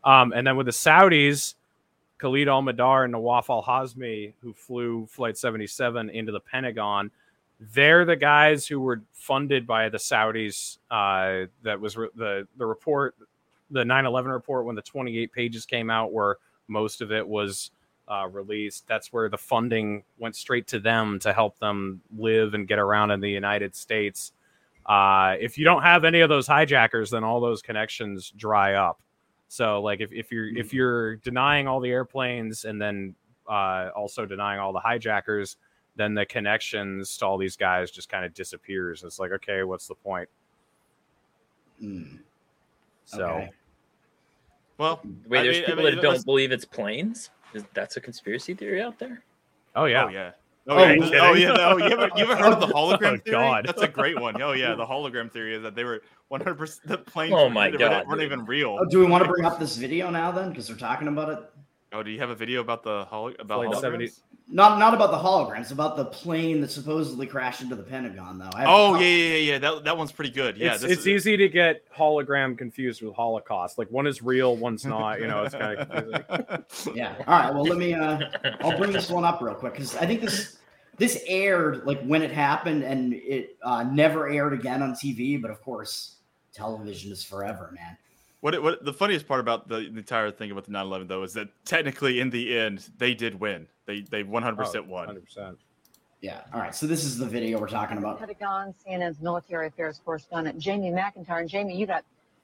Um, 0.03 0.33
and 0.33 0.45
then 0.45 0.55
with 0.55 0.65
the 0.65 0.71
Saudis, 0.71 1.55
Khalid 2.19 2.47
Al 2.47 2.61
Mihdhar 2.61 3.03
and 3.03 3.11
Nawaf 3.13 3.49
Al 3.49 3.63
Hazmi, 3.63 4.33
who 4.41 4.53
flew 4.53 5.05
Flight 5.07 5.37
77 5.37 6.09
into 6.09 6.31
the 6.31 6.39
Pentagon, 6.39 7.11
they're 7.73 8.05
the 8.05 8.15
guys 8.15 8.65
who 8.65 8.79
were 8.79 9.03
funded 9.13 9.67
by 9.67 9.87
the 9.89 9.97
Saudis. 9.97 10.79
Uh, 10.89 11.47
that 11.63 11.79
was 11.79 11.95
re- 11.95 12.09
the 12.15 12.47
the 12.57 12.65
report, 12.65 13.15
the 13.69 13.83
9/11 13.83 14.31
report, 14.31 14.65
when 14.65 14.75
the 14.75 14.81
28 14.81 15.31
pages 15.31 15.65
came 15.65 15.89
out, 15.89 16.11
where 16.11 16.37
most 16.67 17.01
of 17.01 17.11
it 17.11 17.27
was 17.27 17.71
uh, 18.07 18.27
released. 18.27 18.87
That's 18.87 19.13
where 19.13 19.29
the 19.29 19.37
funding 19.37 20.03
went 20.17 20.35
straight 20.35 20.67
to 20.67 20.79
them 20.79 21.19
to 21.19 21.33
help 21.33 21.59
them 21.59 22.01
live 22.17 22.55
and 22.55 22.67
get 22.67 22.79
around 22.79 23.11
in 23.11 23.19
the 23.19 23.29
United 23.29 23.75
States. 23.75 24.33
Uh, 24.87 25.35
if 25.39 25.57
you 25.57 25.63
don't 25.63 25.83
have 25.83 26.03
any 26.03 26.21
of 26.21 26.29
those 26.29 26.47
hijackers, 26.47 27.11
then 27.11 27.23
all 27.23 27.39
those 27.39 27.61
connections 27.61 28.33
dry 28.35 28.73
up. 28.73 29.01
So, 29.47 29.81
like, 29.81 30.01
if, 30.01 30.11
if 30.11 30.31
you're 30.31 30.47
if 30.57 30.73
you're 30.73 31.17
denying 31.17 31.67
all 31.67 31.79
the 31.79 31.91
airplanes 31.91 32.65
and 32.65 32.81
then 32.81 33.13
uh, 33.47 33.89
also 33.95 34.25
denying 34.25 34.59
all 34.59 34.73
the 34.73 34.79
hijackers, 34.79 35.57
then 35.95 36.13
the 36.13 36.25
connections 36.25 37.17
to 37.17 37.25
all 37.25 37.37
these 37.37 37.55
guys 37.57 37.91
just 37.91 38.09
kind 38.09 38.23
of 38.25 38.33
disappears. 38.33 39.03
It's 39.03 39.19
like, 39.19 39.31
okay, 39.31 39.63
what's 39.63 39.87
the 39.87 39.95
point? 39.95 40.29
Mm, 41.81 42.19
So, 43.05 43.25
okay. 43.25 43.49
well, 44.77 45.01
Wait, 45.27 45.39
I 45.39 45.43
there's 45.43 45.55
mean- 45.57 45.63
I 45.63 45.67
people 45.67 45.83
mean, 45.83 45.95
that 45.95 46.01
don't 46.01 46.11
let's- 46.13 46.23
believe 46.23 46.51
it's 46.51 46.65
planes. 46.65 47.29
Is, 47.53 47.65
that's 47.73 47.97
a 47.97 48.01
conspiracy 48.01 48.53
theory 48.53 48.81
out 48.81 48.97
there. 48.97 49.23
oh 49.75 49.83
yeah, 49.85 50.05
Oh 50.05 50.09
yeah. 50.09 50.31
Oh, 50.67 50.77
Oh, 50.77 50.87
yeah. 50.93 51.29
oh 51.29 51.33
yeah. 51.33 51.53
Oh, 51.57 51.77
you 51.77 51.85
ever, 51.85 52.09
you 52.15 52.23
ever 52.23 52.35
heard 52.37 52.53
of 52.53 52.59
the 52.61 52.67
hologram 52.67 53.13
Oh, 53.19 53.23
theory? 53.25 53.31
God. 53.31 53.65
That's 53.65 53.81
a 53.81 53.87
great 53.89 54.17
one. 54.21 54.41
Oh 54.41 54.53
yeah, 54.53 54.73
the 54.75 54.85
hologram 54.85 55.29
theory 55.29 55.55
is 55.55 55.63
that 55.63 55.75
they 55.75 55.83
were 55.83 56.01
100 56.29 56.55
percent 56.55 56.87
the 56.87 56.97
planes. 56.99 57.33
Oh, 57.35 57.49
my 57.49 57.69
they 57.71 57.77
God, 57.77 58.07
weren't 58.07 58.21
dude. 58.21 58.31
even 58.31 58.45
real. 58.45 58.77
Oh, 58.79 58.85
do 58.85 58.99
we 58.99 59.05
want 59.05 59.23
to 59.25 59.29
bring 59.29 59.43
up 59.43 59.59
this 59.59 59.75
video 59.75 60.09
now 60.11 60.31
then? 60.31 60.49
Because 60.49 60.69
we're 60.69 60.77
talking 60.77 61.07
about 61.09 61.29
it. 61.29 61.39
Oh, 61.93 62.03
do 62.03 62.09
you 62.09 62.19
have 62.19 62.29
a 62.29 62.35
video 62.35 62.61
about 62.61 62.83
the 62.83 63.03
holo- 63.05 63.33
about 63.39 63.65
Flight 63.65 63.69
holograms? 63.69 63.81
70 63.81 64.11
Not 64.47 64.79
not 64.79 64.93
about 64.93 65.11
the 65.11 65.17
holograms, 65.17 65.71
about 65.73 65.97
the 65.97 66.05
plane 66.05 66.61
that 66.61 66.71
supposedly 66.71 67.27
crashed 67.27 67.61
into 67.61 67.75
the 67.75 67.83
Pentagon, 67.83 68.37
though. 68.37 68.49
I 68.55 68.63
Oh 68.65 68.95
yeah, 68.95 69.01
yeah, 69.01 69.07
yeah, 69.07 69.35
yeah. 69.53 69.57
That, 69.59 69.83
that 69.83 69.97
one's 69.97 70.13
pretty 70.13 70.31
good. 70.31 70.55
Yeah, 70.57 70.73
it's, 70.73 70.83
this 70.83 70.91
it's 70.91 71.01
is- 71.01 71.07
easy 71.07 71.37
to 71.37 71.49
get 71.49 71.83
hologram 71.93 72.57
confused 72.57 73.01
with 73.01 73.13
Holocaust. 73.13 73.77
Like 73.77 73.91
one 73.91 74.07
is 74.07 74.21
real, 74.21 74.55
one's 74.55 74.85
not. 74.85 75.19
You 75.19 75.27
know, 75.27 75.43
it's 75.43 75.53
kind 75.55 75.79
of 75.79 75.89
confusing. 75.89 76.95
Yeah. 76.95 77.15
All 77.27 77.39
right. 77.39 77.53
Well, 77.53 77.63
let 77.65 77.77
me. 77.77 77.93
Uh, 77.93 78.19
I'll 78.61 78.77
bring 78.77 78.93
this 78.93 79.09
one 79.09 79.25
up 79.25 79.41
real 79.41 79.55
quick 79.55 79.73
because 79.73 79.95
I 79.97 80.05
think 80.05 80.21
this 80.21 80.57
this 80.97 81.21
aired 81.27 81.85
like 81.85 82.01
when 82.03 82.21
it 82.21 82.31
happened, 82.31 82.83
and 82.83 83.13
it 83.13 83.57
uh, 83.63 83.83
never 83.83 84.29
aired 84.29 84.53
again 84.53 84.81
on 84.81 84.93
TV. 84.93 85.41
But 85.41 85.51
of 85.51 85.61
course, 85.61 86.15
television 86.53 87.11
is 87.11 87.21
forever, 87.23 87.73
man. 87.75 87.97
What, 88.41 88.61
what 88.61 88.83
the 88.83 88.93
funniest 88.93 89.27
part 89.27 89.39
about 89.39 89.67
the, 89.67 89.75
the 89.75 89.99
entire 89.99 90.31
thing 90.31 90.51
about 90.51 90.65
the 90.65 90.71
9/11 90.71 91.07
though 91.07 91.23
is 91.23 91.33
that 91.33 91.49
technically 91.63 92.19
in 92.19 92.31
the 92.31 92.57
end 92.57 92.89
they 92.97 93.13
did 93.13 93.39
win. 93.39 93.67
They 93.85 94.01
they 94.01 94.23
100% 94.23 94.87
won. 94.87 95.07
100%. 95.07 95.55
Yeah. 96.21 96.41
All 96.53 96.59
right. 96.59 96.73
So 96.75 96.85
this 96.87 97.03
is 97.03 97.17
the 97.17 97.25
video 97.25 97.59
we're 97.59 97.67
talking 97.67 97.97
about. 97.97 98.19
Pentagon, 98.19 98.73
CNN's 98.85 99.21
military 99.21 99.67
affairs 99.67 100.01
correspondent 100.03 100.59
Jamie 100.59 100.91
McIntyre. 100.91 101.39
And 101.39 101.49
Jamie, 101.49 101.75
you 101.75 101.87
got 101.87 102.03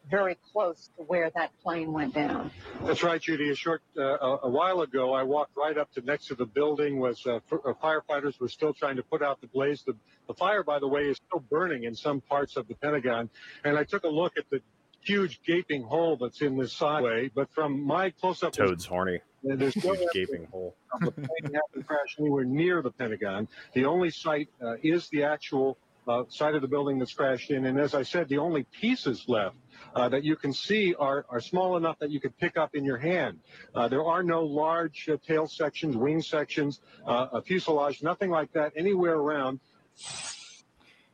very 0.09 0.37
close 0.51 0.89
to 0.97 1.03
where 1.03 1.29
that 1.31 1.51
plane 1.61 1.91
went 1.91 2.13
down. 2.13 2.49
That's 2.83 3.03
right, 3.03 3.21
Judy. 3.21 3.49
A 3.49 3.55
short, 3.55 3.81
uh, 3.97 4.17
a, 4.17 4.39
a 4.43 4.49
while 4.49 4.81
ago, 4.81 5.13
I 5.13 5.21
walked 5.23 5.55
right 5.57 5.77
up 5.77 5.91
to 5.93 6.01
next 6.01 6.27
to 6.27 6.35
the 6.35 6.45
building. 6.45 6.99
Was 6.99 7.25
uh, 7.25 7.35
f- 7.51 7.59
uh, 7.65 7.73
firefighters 7.83 8.39
were 8.39 8.47
still 8.47 8.73
trying 8.73 8.95
to 8.95 9.03
put 9.03 9.21
out 9.21 9.41
the 9.41 9.47
blaze. 9.47 9.83
The, 9.85 9.95
the 10.27 10.33
fire, 10.33 10.63
by 10.63 10.79
the 10.79 10.87
way, 10.87 11.03
is 11.09 11.17
still 11.27 11.43
burning 11.49 11.83
in 11.83 11.93
some 11.93 12.21
parts 12.21 12.55
of 12.55 12.67
the 12.67 12.75
Pentagon. 12.75 13.29
And 13.63 13.77
I 13.77 13.83
took 13.83 14.05
a 14.05 14.09
look 14.09 14.37
at 14.37 14.49
the 14.49 14.61
huge 15.01 15.41
gaping 15.45 15.83
hole 15.83 16.17
that's 16.17 16.41
in 16.41 16.57
this 16.57 16.73
sideway. 16.73 17.29
But 17.33 17.49
from 17.53 17.85
my 17.85 18.09
close-up 18.11 18.53
Toad's 18.53 18.85
horny. 18.85 19.19
There's 19.43 19.75
no 19.83 19.95
gaping 20.13 20.47
hole. 20.51 20.75
the 20.99 21.11
plane 21.11 21.27
having 21.43 21.83
crashed 21.85 22.19
anywhere 22.19 22.43
near 22.43 22.81
the 22.81 22.91
Pentagon. 22.91 23.47
The 23.73 23.85
only 23.85 24.09
site 24.09 24.49
uh, 24.61 24.75
is 24.83 25.07
the 25.09 25.23
actual 25.23 25.77
uh, 26.07 26.23
side 26.29 26.55
of 26.55 26.61
the 26.61 26.67
building 26.67 26.99
that's 26.99 27.13
crashed 27.13 27.51
in. 27.51 27.65
And 27.65 27.79
as 27.79 27.93
I 27.93 28.03
said, 28.03 28.29
the 28.29 28.37
only 28.37 28.63
pieces 28.63 29.25
left 29.27 29.57
uh, 29.95 30.09
that 30.09 30.23
you 30.23 30.35
can 30.35 30.53
see 30.53 30.95
are, 30.95 31.25
are 31.29 31.41
small 31.41 31.77
enough 31.77 31.99
that 31.99 32.11
you 32.11 32.19
could 32.19 32.37
pick 32.37 32.57
up 32.57 32.75
in 32.75 32.85
your 32.85 32.97
hand. 32.97 33.39
Uh, 33.75 33.87
there 33.87 34.03
are 34.03 34.23
no 34.23 34.43
large 34.43 35.09
uh, 35.09 35.17
tail 35.25 35.47
sections, 35.47 35.95
wing 35.95 36.21
sections, 36.21 36.79
uh, 37.05 37.27
a 37.33 37.41
fuselage, 37.41 38.01
nothing 38.01 38.29
like 38.29 38.51
that 38.53 38.73
anywhere 38.75 39.15
around. 39.15 39.59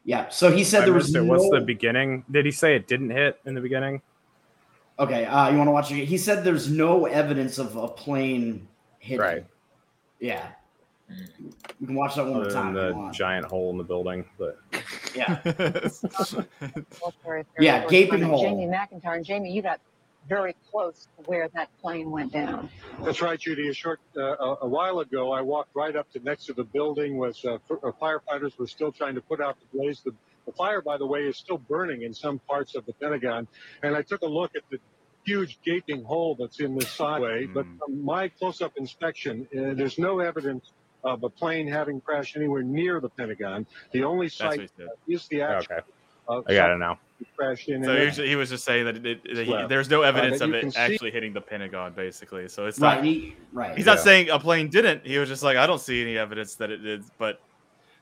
Yeah. 0.05 0.29
So 0.29 0.51
he 0.51 0.63
said 0.63 0.83
I 0.83 0.85
there 0.85 0.93
was 0.93 1.05
missed 1.05 1.15
it. 1.15 1.21
no. 1.23 1.33
What's 1.33 1.49
the 1.49 1.61
beginning? 1.61 2.25
Did 2.29 2.45
he 2.45 2.51
say 2.51 2.75
it 2.75 2.87
didn't 2.87 3.09
hit 3.11 3.39
in 3.45 3.53
the 3.53 3.61
beginning? 3.61 4.01
okay. 4.99 5.25
Uh, 5.25 5.49
you 5.49 5.57
want 5.57 5.67
to 5.67 5.71
watch 5.71 5.91
it? 5.91 6.05
He 6.05 6.17
said 6.17 6.43
there's 6.43 6.69
no 6.69 7.05
evidence 7.05 7.57
of 7.57 7.75
a 7.75 7.87
plane 7.87 8.67
hitting. 8.99 9.19
Right. 9.21 9.45
Yeah. 10.19 10.47
You 11.79 11.87
can 11.87 11.95
watch 11.95 12.15
that 12.15 12.23
one 12.23 12.33
more 12.35 12.41
Other 12.43 12.51
time. 12.51 12.73
than 12.73 12.85
if 12.91 12.95
you 12.95 13.07
the 13.07 13.11
giant 13.13 13.45
hole 13.45 13.69
in 13.71 13.77
the 13.77 13.83
building, 13.83 14.25
but 14.37 14.59
Yeah. 15.15 15.39
Yeah, 17.59 17.85
gaping 17.87 18.21
hole. 18.21 18.41
Jamie 18.41 18.65
McIntyre. 18.65 19.15
And 19.15 19.25
Jamie, 19.25 19.51
you 19.51 19.61
got 19.61 19.79
very 20.27 20.55
close 20.71 21.07
to 21.17 21.23
where 21.25 21.49
that 21.55 21.69
plane 21.81 22.11
went 22.11 22.31
down. 22.31 22.69
That's 23.03 23.21
right, 23.21 23.39
Judy. 23.39 23.67
A 23.69 23.73
short, 23.73 23.99
uh, 24.17 24.21
a, 24.21 24.57
a 24.61 24.67
while 24.67 24.99
ago, 24.99 25.31
I 25.31 25.41
walked 25.41 25.75
right 25.75 25.95
up 25.95 26.11
to 26.13 26.19
next 26.19 26.45
to 26.45 26.53
the 26.53 26.63
building. 26.63 27.17
Was 27.17 27.43
uh, 27.45 27.55
uh, 27.69 27.91
firefighters 28.01 28.57
were 28.57 28.67
still 28.67 28.91
trying 28.91 29.15
to 29.15 29.21
put 29.21 29.41
out 29.41 29.57
the 29.59 29.77
blaze. 29.77 30.01
The, 30.01 30.11
the 30.45 30.53
fire, 30.53 30.81
by 30.81 30.97
the 30.97 31.05
way, 31.05 31.21
is 31.21 31.37
still 31.37 31.57
burning 31.57 32.03
in 32.03 32.13
some 32.13 32.39
parts 32.39 32.75
of 32.75 32.85
the 32.85 32.93
Pentagon. 32.93 33.47
And 33.81 33.95
I 33.95 34.01
took 34.01 34.21
a 34.21 34.27
look 34.27 34.51
at 34.55 34.63
the 34.69 34.79
huge 35.25 35.59
gaping 35.63 36.03
hole 36.03 36.35
that's 36.39 36.59
in 36.59 36.75
the 36.75 36.85
sideway. 36.85 37.45
But 37.45 37.65
Mm. 37.65 37.79
from 37.79 38.05
my 38.05 38.27
close-up 38.29 38.73
inspection, 38.77 39.47
uh, 39.57 39.73
there's 39.73 39.97
no 39.97 40.19
evidence 40.19 40.71
of 41.03 41.23
a 41.23 41.29
plane 41.29 41.67
having 41.67 42.01
crashed 42.01 42.35
anywhere 42.37 42.63
near 42.63 42.99
the 42.99 43.09
Pentagon. 43.09 43.65
The 43.91 44.03
only 44.03 44.27
That's 44.27 44.41
what 44.41 44.55
site 44.55 44.71
he 45.05 45.13
is 45.13 45.27
the 45.27 45.41
actual 45.41 45.75
okay, 45.75 45.87
uh, 46.29 46.41
I 46.47 46.53
got 46.55 46.71
it 46.71 46.77
now. 46.77 46.99
Site 47.25 47.27
that 47.27 47.37
crashed 47.37 47.69
in. 47.69 47.83
So 47.83 47.91
And 47.91 48.11
he 48.27 48.35
was, 48.35 48.49
just 48.49 48.63
saying 48.65 48.85
that, 48.85 48.97
it, 48.97 49.05
it, 49.05 49.35
that 49.35 49.45
he, 49.45 49.65
there's 49.67 49.89
no 49.89 50.03
uh, 50.03 50.07
evidence 50.07 50.39
that 50.39 50.45
of 50.49 50.55
you 50.55 50.59
can 50.59 50.69
it 50.69 50.73
see- 50.73 50.79
actually 50.79 51.11
hitting 51.11 51.33
the 51.33 51.41
Pentagon, 51.41 51.93
basically. 51.93 52.47
So 52.49 52.65
it's 52.65 52.79
Right. 52.79 52.95
not. 52.95 53.03
He, 53.05 53.35
right. 53.51 53.75
He's 53.75 53.85
not 53.85 53.99
saying 53.99 54.29
a 54.29 54.39
plane 54.39 54.69
didn't. 54.69 55.05
He 55.05 55.17
was 55.17 55.29
just 55.29 55.43
like, 55.43 55.57
I 55.57 55.67
don't 55.67 55.81
see 55.81 56.01
any 56.01 56.17
evidence 56.17 56.55
that 56.55 56.71
it 56.71 56.77
did. 56.77 57.03
But 57.17 57.39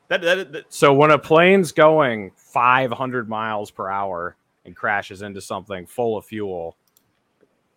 that, 0.08 0.22
that, 0.22 0.52
that 0.52 0.74
So 0.74 0.94
when 0.94 1.12
a 1.12 1.18
plane's 1.20 1.72
going 1.72 2.32
500 2.36 3.30
miles 3.30 3.72
per 3.72 3.90
hour 3.90 4.36
and 4.66 4.76
crashes 4.76 5.22
into 5.22 5.42
something 5.42 5.86
full 5.86 6.18
of 6.18 6.26
fuel, 6.26 6.76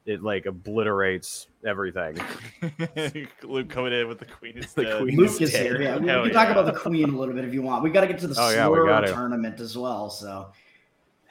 it 0.06 0.22
like 0.22 0.44
obliterates 0.44 1.48
everything. 1.64 2.18
Luke 3.42 3.70
coming 3.70 3.92
in 3.94 4.06
with 4.06 4.18
the 4.18 4.26
Queen 4.26 4.58
is 4.58 4.72
The 4.74 4.84
dead. 4.84 5.00
Queen 5.00 5.16
Luke 5.16 5.40
is 5.40 5.50
dead. 5.52 5.62
here. 5.64 5.80
Yeah, 5.80 5.94
we, 5.96 6.02
we 6.02 6.08
Hell 6.08 6.24
can 6.24 6.32
talk 6.34 6.48
about 6.50 6.66
the 6.66 6.78
Queen 6.78 7.08
a 7.08 7.16
little 7.16 7.34
bit 7.34 7.44
if 7.46 7.54
you 7.54 7.62
want. 7.62 7.82
We 7.82 7.88
got 7.90 8.02
to 8.02 8.06
get 8.06 8.18
to 8.18 8.26
the 8.26 8.34
Oh, 8.38 8.50
yeah, 8.50 8.68
we 8.68 8.86
gotta. 8.86 9.10
tournament 9.12 9.60
as 9.60 9.78
well. 9.78 10.10
So, 10.10 10.26
Hell 10.26 10.54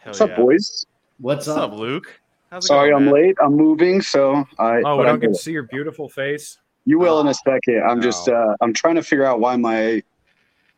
What's 0.04 0.20
up, 0.20 0.32
yeah. 0.32 0.36
boys? 0.36 0.86
what's, 1.20 1.48
What's 1.48 1.48
up? 1.48 1.72
up, 1.72 1.80
Luke? 1.80 2.20
How's 2.52 2.66
it 2.66 2.68
Sorry 2.68 2.92
going, 2.92 3.04
I'm 3.04 3.06
man? 3.06 3.24
late. 3.24 3.36
I'm 3.42 3.56
moving, 3.56 4.02
so 4.02 4.46
I. 4.60 4.80
Oh, 4.80 4.82
but 4.84 4.98
we 4.98 5.02
I'm 5.04 5.06
don't 5.06 5.20
get 5.20 5.28
good. 5.28 5.36
to 5.36 5.42
see 5.42 5.52
your 5.52 5.64
beautiful 5.64 6.10
face. 6.10 6.60
You 6.86 7.00
will 7.00 7.22
in 7.22 7.28
a 7.28 7.34
second. 7.34 7.84
I'm 7.88 8.02
just. 8.02 8.28
Uh, 8.28 8.56
I'm 8.62 8.74
trying 8.74 8.96
to 8.96 9.04
figure 9.04 9.26
out 9.26 9.40
why 9.40 9.56
my 9.56 10.04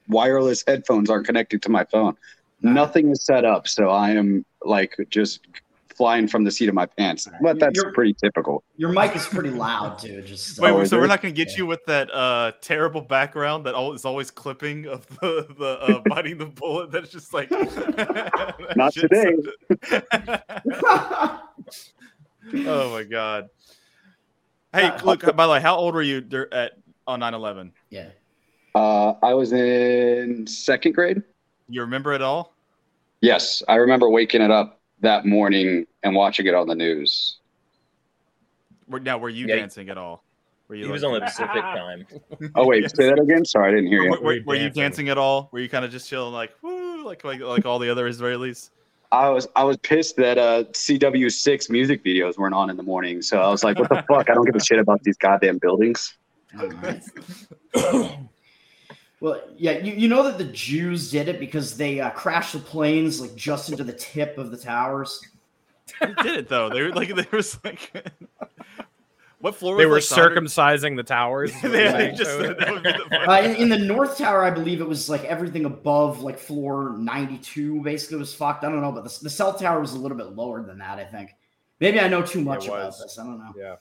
wireless 0.08 0.64
headphones 0.68 1.10
aren't 1.10 1.26
connected 1.26 1.62
to 1.64 1.70
my 1.70 1.84
phone. 1.86 2.16
Nothing 2.62 3.12
is 3.12 3.26
set 3.26 3.46
up, 3.46 3.68
so 3.68 3.90
I 3.90 4.12
am 4.12 4.46
like 4.64 4.96
just 5.10 5.42
flying 5.96 6.28
from 6.28 6.44
the 6.44 6.52
seat 6.52 6.68
of 6.70 6.76
my 6.76 6.86
pants. 6.86 7.28
But 7.42 7.60
that's 7.60 7.76
You're- 7.78 7.94
pretty 7.94 8.14
typical. 8.14 8.64
Your 8.78 8.92
mic 8.92 9.16
is 9.16 9.26
pretty 9.26 9.50
loud 9.52 10.00
too. 10.00 10.22
Just 10.22 10.60
Wait, 10.60 10.70
Oh, 10.72 10.80
wait, 10.80 10.88
so 10.90 11.00
we're 11.00 11.08
not 11.08 11.22
going 11.22 11.34
to 11.34 11.46
get 11.46 11.58
you 11.58 11.66
with 11.66 11.86
that 11.86 12.14
uh, 12.14 12.52
terrible 12.62 13.02
background 13.02 13.66
that 13.66 13.74
al- 13.76 13.94
is 13.94 14.06
always 14.06 14.30
clipping 14.32 14.88
of 14.88 15.08
the, 15.22 15.48
the 15.58 15.80
uh, 15.80 16.02
biting 16.10 16.38
the 16.38 16.46
bullet. 16.48 16.92
That's 16.92 17.10
just 17.10 17.34
like 17.34 17.50
Not 18.76 18.94
shit's 18.94 19.10
today. 19.10 19.36
oh 22.68 22.92
my 22.92 23.04
god. 23.04 23.50
Hey, 24.74 24.84
Uh, 24.88 25.00
look. 25.04 25.36
By 25.36 25.46
the 25.48 25.54
way, 25.54 25.62
how 25.62 25.76
old 25.78 25.94
were 25.96 26.02
you 26.02 26.26
at 26.52 26.74
on 27.08 27.20
9/11? 27.22 27.72
yeah. 27.90 28.10
Uh, 28.74 29.14
I 29.24 29.34
was 29.34 29.54
in 29.54 30.46
second 30.48 30.96
grade. 30.96 31.24
You 31.70 31.80
remember 31.82 32.12
it 32.14 32.22
all? 32.22 32.54
Yes, 33.22 33.64
I 33.70 33.76
remember 33.76 34.10
waking 34.10 34.42
it 34.42 34.52
up 34.52 34.75
that 35.02 35.26
morning 35.26 35.86
and 36.04 36.16
watching 36.16 36.46
it 36.48 36.54
on 36.54 36.68
the 36.68 36.76
news. 36.76 37.38
Now, 38.88 39.18
were 39.18 39.30
you 39.30 39.48
Yeah. 39.48 39.56
dancing 39.58 39.90
at 39.90 39.98
all? 39.98 40.24
Were 40.68 40.76
you 40.76 40.86
He 40.86 40.92
was 40.92 41.04
on 41.04 41.14
the 41.14 41.22
Pacific 41.22 41.62
time. 41.62 42.08
Oh 42.56 42.66
wait, 42.66 42.84
Yes. 42.84 42.96
say 42.96 43.08
that 43.10 43.20
again. 43.20 43.46
Sorry, 43.46 43.70
I 43.72 43.76
didn't 43.76 43.88
hear 43.88 44.00
Were, 44.00 44.06
you. 44.06 44.12
were- 44.12 44.20
Were 44.20 44.42
were 44.46 44.56
you 44.56 44.64
dancing? 44.70 44.82
dancing 44.82 45.10
at 45.10 45.18
all? 45.18 45.50
Were 45.52 45.60
you 45.60 45.70
kind 45.70 45.86
of 45.86 45.92
just 45.92 46.10
chilling, 46.10 46.34
like 46.34 46.54
woo, 46.64 47.06
like 47.06 47.24
like 47.24 47.40
like 47.42 47.66
all 47.66 47.78
the 47.80 47.90
other 47.90 48.10
Israelis? 48.10 48.70
I 49.12 49.30
was 49.30 49.48
I 49.56 49.64
was 49.64 49.78
pissed 49.78 50.16
that 50.18 50.38
uh 50.40 50.64
CW6 50.72 51.70
music 51.70 52.04
videos 52.04 52.38
weren't 52.38 52.56
on 52.56 52.70
in 52.72 52.78
the 52.78 52.84
morning. 52.84 53.22
So 53.22 53.40
I 53.40 53.50
was 53.50 53.64
like, 53.64 53.78
what 53.78 53.90
the 53.90 54.02
fuck? 54.08 54.30
I 54.30 54.34
don't 54.34 54.46
give 54.46 54.56
a 54.56 54.64
shit 54.64 54.80
about 54.80 55.04
these 55.04 55.18
goddamn 55.18 55.60
buildings. 55.60 56.16
All 59.26 59.34
right. 59.34 59.42
well, 59.42 59.50
yeah, 59.58 59.80
you, 59.80 59.94
you 59.94 60.08
know 60.08 60.24
that 60.24 60.38
the 60.38 60.46
Jews 60.46 61.12
did 61.12 61.28
it 61.28 61.40
because 61.40 61.78
they 61.78 62.00
uh, 62.00 62.10
crashed 62.12 62.54
the 62.54 62.60
planes 62.60 63.20
like 63.20 63.36
just 63.36 63.72
into 63.72 63.84
the 63.84 63.94
tip 63.94 64.38
of 64.38 64.52
the 64.52 64.58
towers. 64.58 65.22
They 66.02 66.14
did 66.24 66.36
it 66.36 66.50
though. 66.50 66.70
They 66.70 66.82
were 66.82 66.92
like 66.92 67.16
there 67.16 67.28
was 67.32 67.60
like 67.64 67.92
what 69.46 69.56
floor? 69.56 69.78
They 69.78 69.86
was, 69.86 69.90
were 69.90 69.96
like, 69.98 70.04
soldered- 70.04 70.38
circumcising 70.40 70.96
the 70.96 71.04
towers. 71.04 71.52
is 71.52 71.62
they, 71.62 71.84
you're 71.84 71.92
they 71.92 71.98
saying, 71.98 72.16
just 72.16 72.32
Toad? 72.32 72.58
that 72.60 72.72
would 72.72 72.84
be 72.84 72.92
the 72.92 73.30
Uh, 73.30 73.42
in, 73.42 73.56
in 73.56 73.70
the 73.70 73.78
North 73.78 74.18
Tower, 74.18 74.44
I 74.44 74.50
believe 74.50 74.82
it 74.82 74.88
was 74.88 75.10
like 75.10 75.24
everything 75.26 75.66
above 75.66 76.22
like 76.22 76.40
floor 76.40 76.96
92 76.98 77.82
basically 77.84 78.18
was 78.18 78.34
fucked. 78.34 78.64
I 78.64 78.72
don't 78.72 78.82
know, 78.82 78.92
but 78.92 79.04
the, 79.04 79.20
the 79.24 79.30
South 79.30 79.60
Tower 79.60 79.80
was 79.80 79.94
a 79.94 80.00
little 80.00 80.18
bit 80.18 80.36
lower 80.36 80.64
than 80.64 80.80
that, 80.80 80.98
I 80.98 81.04
think. 81.04 81.36
Maybe 81.80 82.00
I 82.00 82.08
know 82.08 82.24
too 82.24 82.42
much 82.42 82.68
about 82.68 82.98
this. 82.98 83.20
I 83.20 83.24
don't 83.24 83.38
know. 83.38 83.54
yeah. 83.56 83.76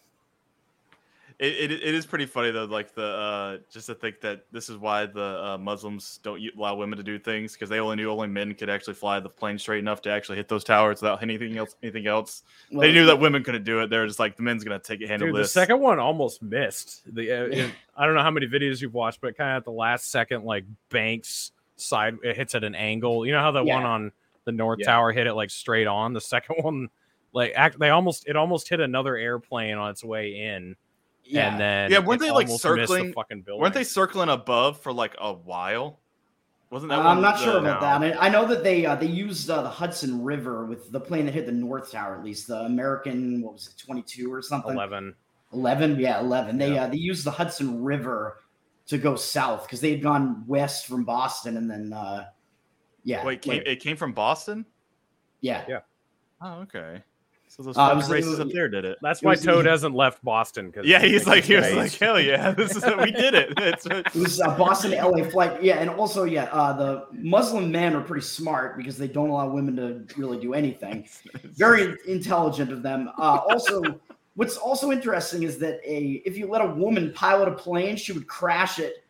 It, 1.45 1.71
it, 1.71 1.83
it 1.83 1.95
is 1.95 2.07
pretty 2.07 2.27
funny 2.27 2.51
though, 2.51 2.65
like 2.65 2.95
the 2.95 3.05
uh, 3.07 3.59
just 3.71 3.87
to 3.87 3.95
think 3.95 4.21
that 4.23 4.45
this 4.53 4.69
is 4.69 4.77
why 4.79 5.07
the 5.07 5.23
uh, 5.45 5.59
Muslims 5.59 6.19
don't 6.23 6.41
allow 6.57 6.75
women 6.77 6.97
to 6.97 7.03
do 7.03 7.19
things 7.19 7.53
because 7.53 7.69
they 7.69 7.81
only 7.81 7.97
knew 7.97 8.11
only 8.11 8.29
men 8.29 8.55
could 8.55 8.71
actually 8.71 8.95
fly 8.95 9.21
the 9.21 9.29
plane 9.29 9.59
straight 9.59 9.81
enough 9.81 10.01
to 10.03 10.11
actually 10.11 10.37
hit 10.37 10.49
those 10.49 10.65
towers 10.65 11.03
without 11.03 11.23
anything 11.23 11.57
else. 11.59 11.77
Anything 11.83 12.07
else, 12.07 12.43
Well, 12.73 12.81
they 12.81 12.93
knew 12.93 13.07
that 13.07 13.19
women 13.21 13.45
couldn't 13.45 13.65
do 13.65 13.81
it. 13.81 13.91
They're 13.91 14.07
just 14.07 14.19
like 14.19 14.37
the 14.37 14.43
men's 14.43 14.65
gonna 14.65 14.79
take 14.79 15.01
it, 15.01 15.09
handle 15.09 15.29
Dude, 15.29 15.37
the 15.37 15.47
second 15.47 15.81
one 15.81 15.99
almost 15.99 16.43
missed. 16.43 17.03
The 17.15 17.31
uh, 17.33 17.45
it- 17.45 17.71
I 17.97 18.07
don't 18.07 18.15
know 18.15 18.23
how 18.23 18.31
many 18.31 18.47
videos 18.47 18.81
you've 18.81 18.95
watched, 18.95 19.21
but 19.21 19.37
kind 19.37 19.51
of 19.51 19.57
at 19.59 19.65
the 19.65 19.73
last 19.73 20.11
second, 20.11 20.45
like 20.45 20.65
Banks 20.89 21.53
side, 21.77 22.17
it 22.23 22.37
hits 22.37 22.55
at 22.55 22.65
an 22.65 22.75
angle. 22.75 23.27
You 23.27 23.33
know 23.33 23.41
how 23.41 23.51
the 23.51 23.63
Yeah. 23.65 23.75
one 23.75 23.85
on 23.85 24.13
the 24.45 24.53
North 24.53 24.79
Yeah. 24.81 24.87
Tower 24.87 25.13
hit 25.13 25.27
it 25.27 25.35
like 25.35 25.51
straight 25.51 25.87
on. 25.87 26.13
The 26.13 26.21
second 26.21 26.57
one, 26.65 26.89
like 27.33 27.53
act, 27.57 27.79
they 27.79 27.91
almost 27.91 28.29
it 28.29 28.37
almost 28.37 28.69
hit 28.69 28.81
another 28.81 29.17
airplane 29.17 29.77
on 29.77 29.91
its 29.91 30.03
way 30.05 30.41
in, 30.41 30.77
yeah. 31.25 31.51
and 31.53 31.61
then 31.61 31.91
Yeah, 31.91 31.99
weren't 32.01 32.21
they, 32.21 32.31
like, 32.31 32.47
almost 32.47 32.65
missed 32.65 32.77
the 32.77 32.87
circling- 32.87 33.13
fucking 33.13 33.43
building? 33.43 33.61
Weren't 33.63 33.75
they 33.75 33.85
circling 33.85 34.29
above 34.29 34.81
for 34.81 34.93
like 34.93 35.15
a 35.19 35.33
while? 35.33 36.01
Wasn't 36.71 36.91
that? 36.91 36.99
I'm 37.01 37.21
not 37.21 37.39
the- 37.39 37.45
sure 37.45 37.59
about 37.59 37.81
no. 38.01 38.09
that. 38.09 38.21
I 38.21 38.27
I 38.27 38.29
know 38.31 38.47
that 38.47 38.65
they 38.65 38.85
uh, 38.87 38.97
they 38.97 39.07
used 39.07 39.49
uh, 39.49 39.63
the 39.63 39.69
Hudson 39.69 40.25
River 40.25 40.65
with 40.67 40.91
the 40.91 40.99
plane 41.01 41.27
that 41.27 41.33
hit 41.33 41.47
the 41.47 41.53
North 41.53 41.93
Tower, 41.93 42.17
at 42.17 42.25
least 42.25 42.49
the 42.49 42.61
American. 42.63 43.43
What 43.43 43.53
was 43.55 43.69
it, 43.69 43.77
22 43.79 44.33
or 44.33 44.43
something? 44.43 44.73
eleven? 44.75 45.15
11 45.53 46.01
yeah 46.01 46.19
11 46.19 46.59
they 46.59 46.73
Yeah. 46.75 46.85
uh, 46.85 46.89
they 46.89 46.97
used 46.97 47.25
the 47.25 47.31
hudson 47.31 47.85
river 47.85 48.39
to 48.89 48.99
go 48.99 49.15
south 49.15 49.63
because 49.65 49.81
they 49.81 49.93
had 49.93 50.03
gone 50.03 50.43
west 50.49 50.87
from 50.87 51.05
boston 51.05 51.57
and 51.59 51.71
then 51.71 51.93
uh 51.93 52.25
yeah 53.05 53.25
Wait, 53.25 53.41
came, 53.41 53.63
it 53.65 53.79
came 53.79 53.97
from 53.97 54.13
Boston. 54.15 54.67
yeah 55.43 55.65
Yeah. 55.69 55.81
Oh, 56.41 56.55
okay. 56.63 57.05
So 57.57 57.63
those 57.63 57.77
Uh, 57.79 57.93
was- 57.95 58.11
races 58.11 58.31
was- 58.31 58.41
up 58.41 58.49
there 58.53 58.69
did 58.69 58.85
it. 58.85 58.99
That's 59.01 59.23
It 59.23 59.27
why 59.27 59.31
was- 59.33 59.43
Toad 59.45 59.65
hasn't 59.67 59.95
left 59.95 60.25
Boston. 60.25 60.73
Cause 60.73 60.85
Yeah, 60.87 60.99
he's 61.01 61.25
like 61.25 61.45
he 61.45 61.55
was 61.55 61.67
Right. 61.67 61.77
like 61.77 61.93
hell 61.93 62.19
yeah, 62.21 62.51
this 62.51 62.75
is 62.75 62.85
we 62.85 63.13
did 63.13 63.35
it. 63.35 63.53
It's, 63.59 63.87
it 63.87 64.13
was 64.15 64.41
a 64.41 64.49
boston 64.51 64.91
to 64.91 65.07
la 65.09 65.23
flight 65.31 65.63
yeah 65.63 65.77
and 65.77 65.89
also 65.89 66.25
yeah 66.25 66.45
uh 66.53 66.73
the 66.73 67.07
muslim 67.13 67.71
men 67.71 67.95
are 67.95 68.01
pretty 68.01 68.25
smart 68.27 68.77
because 68.77 68.99
they 68.99 69.07
don't 69.09 69.29
allow 69.31 69.49
women 69.49 69.77
to 69.77 70.05
really 70.21 70.39
do 70.41 70.53
anything 70.55 71.07
very 71.57 71.97
intelligent 72.09 72.73
of 72.73 72.83
them 72.83 73.09
uh 73.19 73.39
also 73.49 73.83
what's 74.35 74.57
also 74.57 74.91
interesting 74.91 75.45
is 75.45 75.59
that 75.59 75.81
a 75.85 76.23
if 76.27 76.37
you 76.37 76.47
let 76.49 76.61
a 76.63 76.67
woman 76.67 77.13
pilot 77.15 77.49
a 77.49 77.53
plane 77.53 77.97
she 77.97 78.13
would 78.13 78.27
crash 78.27 78.79
it 78.79 79.04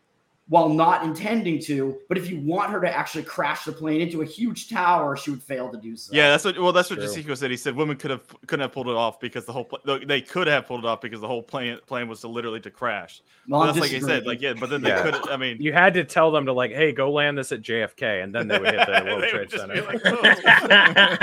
while 0.47 0.69
not 0.69 1.03
intending 1.03 1.59
to 1.59 1.97
but 2.07 2.17
if 2.19 2.29
you 2.29 2.39
want 2.39 2.69
her 2.69 2.79
to 2.79 2.89
actually 2.95 3.23
crash 3.23 3.65
the 3.65 3.71
plane 3.71 3.99
into 4.01 4.21
a 4.21 4.25
huge 4.25 4.69
tower 4.69 5.17
she 5.17 5.31
would 5.31 5.41
fail 5.41 5.71
to 5.71 5.77
do 5.79 5.95
so 5.95 6.13
Yeah, 6.13 6.29
that's 6.29 6.45
what. 6.45 6.59
Well, 6.59 6.71
that's 6.71 6.89
what 6.91 6.97
True. 6.99 7.07
Jessico 7.07 7.33
said. 7.33 7.49
He 7.49 7.57
said 7.57 7.75
women 7.75 7.97
could 7.97 8.11
have 8.11 8.21
couldn't 8.45 8.61
have 8.61 8.71
pulled 8.71 8.87
it 8.87 8.95
off 8.95 9.19
because 9.19 9.45
the 9.45 9.51
whole 9.53 9.67
they 10.05 10.21
could 10.21 10.45
have 10.47 10.67
pulled 10.67 10.81
it 10.81 10.85
off 10.87 11.01
because 11.01 11.19
the 11.19 11.27
whole 11.27 11.41
plane 11.41 11.79
plane 11.87 12.07
was 12.07 12.21
to 12.21 12.27
literally 12.27 12.59
to 12.59 12.69
crash. 12.69 13.21
Well, 13.47 13.61
But 13.61 13.69
I'm 13.69 13.75
that's 13.79 13.91
like 13.91 14.03
I 14.03 14.05
said, 14.05 14.25
like 14.27 14.39
yeah, 14.41 14.53
but 14.53 14.69
then 14.69 14.81
they 14.83 14.89
Yeah. 14.89 15.01
could. 15.03 15.29
I 15.29 15.37
mean, 15.37 15.57
You 15.59 15.73
had 15.73 15.93
to 15.95 16.03
tell 16.03 16.31
them 16.31 16.45
to 16.45 16.53
like, 16.53 16.71
hey, 16.71 16.91
go 16.91 17.11
land 17.11 17.37
this 17.37 17.51
at 17.51 17.61
JFK, 17.61 18.23
and 18.23 18.33
then 18.33 18.47
they 18.47 18.59
would 18.59 18.69
hit 18.73 18.85
the 18.87 19.03
World 19.05 19.23
Trade 19.29 19.49
Center. 19.51 19.81
like, 19.83 20.01
"Oh." 20.05 21.15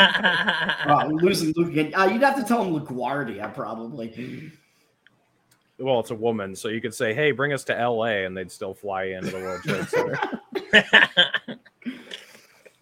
Uh, 0.89 1.09
losing 1.13 1.53
Luke 1.57 1.69
again. 1.69 1.95
Uh, 1.95 2.05
you'd 2.07 2.23
have 2.23 2.37
to 2.37 2.45
tell 2.45 2.65
him 2.65 2.75
LaGuardia, 2.79 3.55
probably. 3.55 4.51
Well, 5.83 6.01
it's 6.01 6.11
a 6.11 6.15
woman, 6.15 6.55
so 6.57 6.69
you 6.69 6.81
could 6.81 6.95
say, 6.95 7.13
"Hey, 7.13 7.33
bring 7.33 7.53
us 7.53 7.65
to 7.65 7.79
L.A." 7.79 8.25
and 8.25 8.37
they'd 8.37 8.51
still 8.51 8.73
fly 8.75 9.05
into 9.05 9.31
the 9.31 9.39
World 9.39 9.63
Trade 9.63 9.89
Center. 9.89 10.19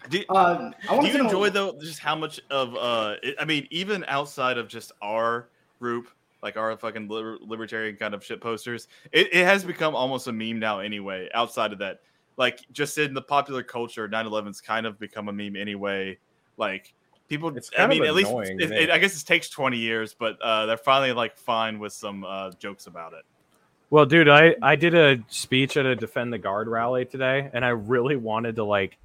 Do, 0.08 0.24
Um, 0.28 0.74
I 0.88 1.00
do 1.00 1.06
you 1.06 1.12
to 1.12 1.18
know. 1.18 1.24
enjoy 1.26 1.50
though 1.50 1.78
just 1.80 2.00
how 2.00 2.16
much 2.16 2.40
of 2.50 2.74
uh 2.74 3.14
it, 3.22 3.36
i 3.38 3.44
mean 3.44 3.68
even 3.70 4.04
outside 4.08 4.58
of 4.58 4.66
just 4.66 4.90
our 5.00 5.48
group 5.78 6.08
like 6.42 6.56
our 6.56 6.76
fucking 6.76 7.06
liber- 7.06 7.38
libertarian 7.40 7.94
kind 7.96 8.12
of 8.12 8.24
shit 8.24 8.40
posters 8.40 8.88
it, 9.12 9.28
it 9.32 9.44
has 9.44 9.62
become 9.64 9.94
almost 9.94 10.26
a 10.26 10.32
meme 10.32 10.58
now 10.58 10.80
anyway 10.80 11.28
outside 11.34 11.72
of 11.72 11.78
that 11.78 12.00
like 12.38 12.60
just 12.72 12.98
in 12.98 13.14
the 13.14 13.22
popular 13.22 13.62
culture 13.62 14.08
9-11's 14.08 14.60
kind 14.60 14.84
of 14.84 14.98
become 14.98 15.28
a 15.28 15.32
meme 15.32 15.54
anyway 15.54 16.18
like 16.56 16.92
people 17.30 17.56
It's 17.56 17.70
i 17.72 17.76
kind 17.78 17.92
of 17.92 17.98
mean 17.98 18.06
at 18.06 18.14
least 18.14 18.30
it, 18.58 18.70
it, 18.72 18.90
i 18.90 18.98
guess 18.98 19.20
it 19.20 19.24
takes 19.24 19.48
20 19.48 19.78
years 19.78 20.14
but 20.18 20.36
uh 20.42 20.66
they're 20.66 20.76
finally 20.76 21.12
like 21.12 21.38
fine 21.38 21.78
with 21.78 21.94
some 21.94 22.24
uh 22.24 22.50
jokes 22.58 22.86
about 22.86 23.14
it 23.14 23.24
Well, 23.88 24.06
dude, 24.06 24.28
I 24.28 24.54
I 24.62 24.76
did 24.76 24.94
a 24.94 25.18
speech 25.28 25.76
at 25.76 25.86
a 25.86 25.96
Defend 25.96 26.32
the 26.32 26.38
Guard 26.38 26.68
rally 26.68 27.04
today, 27.04 27.50
and 27.52 27.64
I 27.64 27.70
really 27.70 28.14
wanted 28.16 28.54
to 28.56 28.64
like 28.64 28.98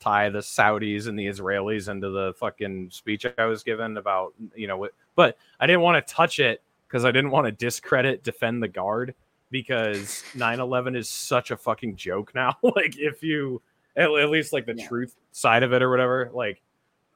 tie 0.00 0.30
the 0.30 0.40
Saudis 0.40 1.06
and 1.06 1.16
the 1.16 1.26
Israelis 1.26 1.88
into 1.88 2.10
the 2.10 2.34
fucking 2.38 2.90
speech 2.90 3.24
I 3.38 3.44
was 3.44 3.62
given 3.62 3.96
about 3.98 4.34
you 4.56 4.66
know 4.66 4.76
what, 4.78 4.92
but 5.14 5.36
I 5.60 5.66
didn't 5.68 5.82
want 5.82 6.04
to 6.04 6.12
touch 6.14 6.40
it 6.40 6.60
because 6.88 7.04
I 7.04 7.12
didn't 7.12 7.30
want 7.30 7.46
to 7.46 7.52
discredit 7.52 8.24
Defend 8.24 8.62
the 8.62 8.68
Guard 8.68 9.14
because 9.52 10.24
9/11 10.34 10.96
is 10.96 11.08
such 11.08 11.52
a 11.52 11.56
fucking 11.56 11.94
joke 11.94 12.32
now. 12.34 12.56
like 12.62 12.98
if 12.98 13.22
you 13.22 13.62
at, 13.96 14.10
at 14.10 14.28
least 14.30 14.52
like 14.52 14.66
the 14.66 14.74
Yeah. 14.76 14.88
truth 14.88 15.14
side 15.30 15.62
of 15.62 15.72
it 15.72 15.82
or 15.82 15.90
whatever, 15.90 16.30
like 16.34 16.60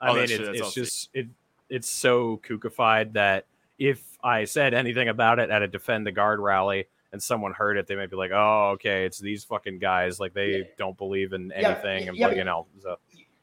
I 0.00 0.10
Oh, 0.10 0.14
mean, 0.14 0.24
it's, 0.24 0.32
it's 0.60 0.74
just 0.74 1.10
it 1.14 1.26
it's 1.68 1.88
so 1.88 2.40
kookified 2.46 3.14
that 3.14 3.46
if 3.78 4.00
I 4.22 4.44
said 4.44 4.74
anything 4.74 5.08
about 5.08 5.38
it 5.38 5.50
at 5.50 5.62
a 5.62 5.68
Defend 5.68 6.06
the 6.06 6.12
Guard 6.12 6.40
rally 6.40 6.86
and 7.12 7.22
someone 7.22 7.52
heard 7.52 7.76
it, 7.76 7.86
they 7.86 7.96
might 7.96 8.10
be 8.10 8.16
like, 8.16 8.30
"Oh, 8.32 8.70
okay, 8.74 9.04
it's 9.04 9.18
these 9.18 9.44
fucking 9.44 9.78
guys. 9.78 10.20
Like 10.20 10.32
they 10.34 10.58
Yeah. 10.58 10.64
don't 10.78 10.96
believe 10.96 11.32
in 11.32 11.48
Yeah, 11.56 11.70
anything." 11.70 12.08
and 12.08 12.18
yeah, 12.18 12.28
like, 12.28 12.36
you 12.36 12.44
know, 12.44 12.66
so 12.80 12.96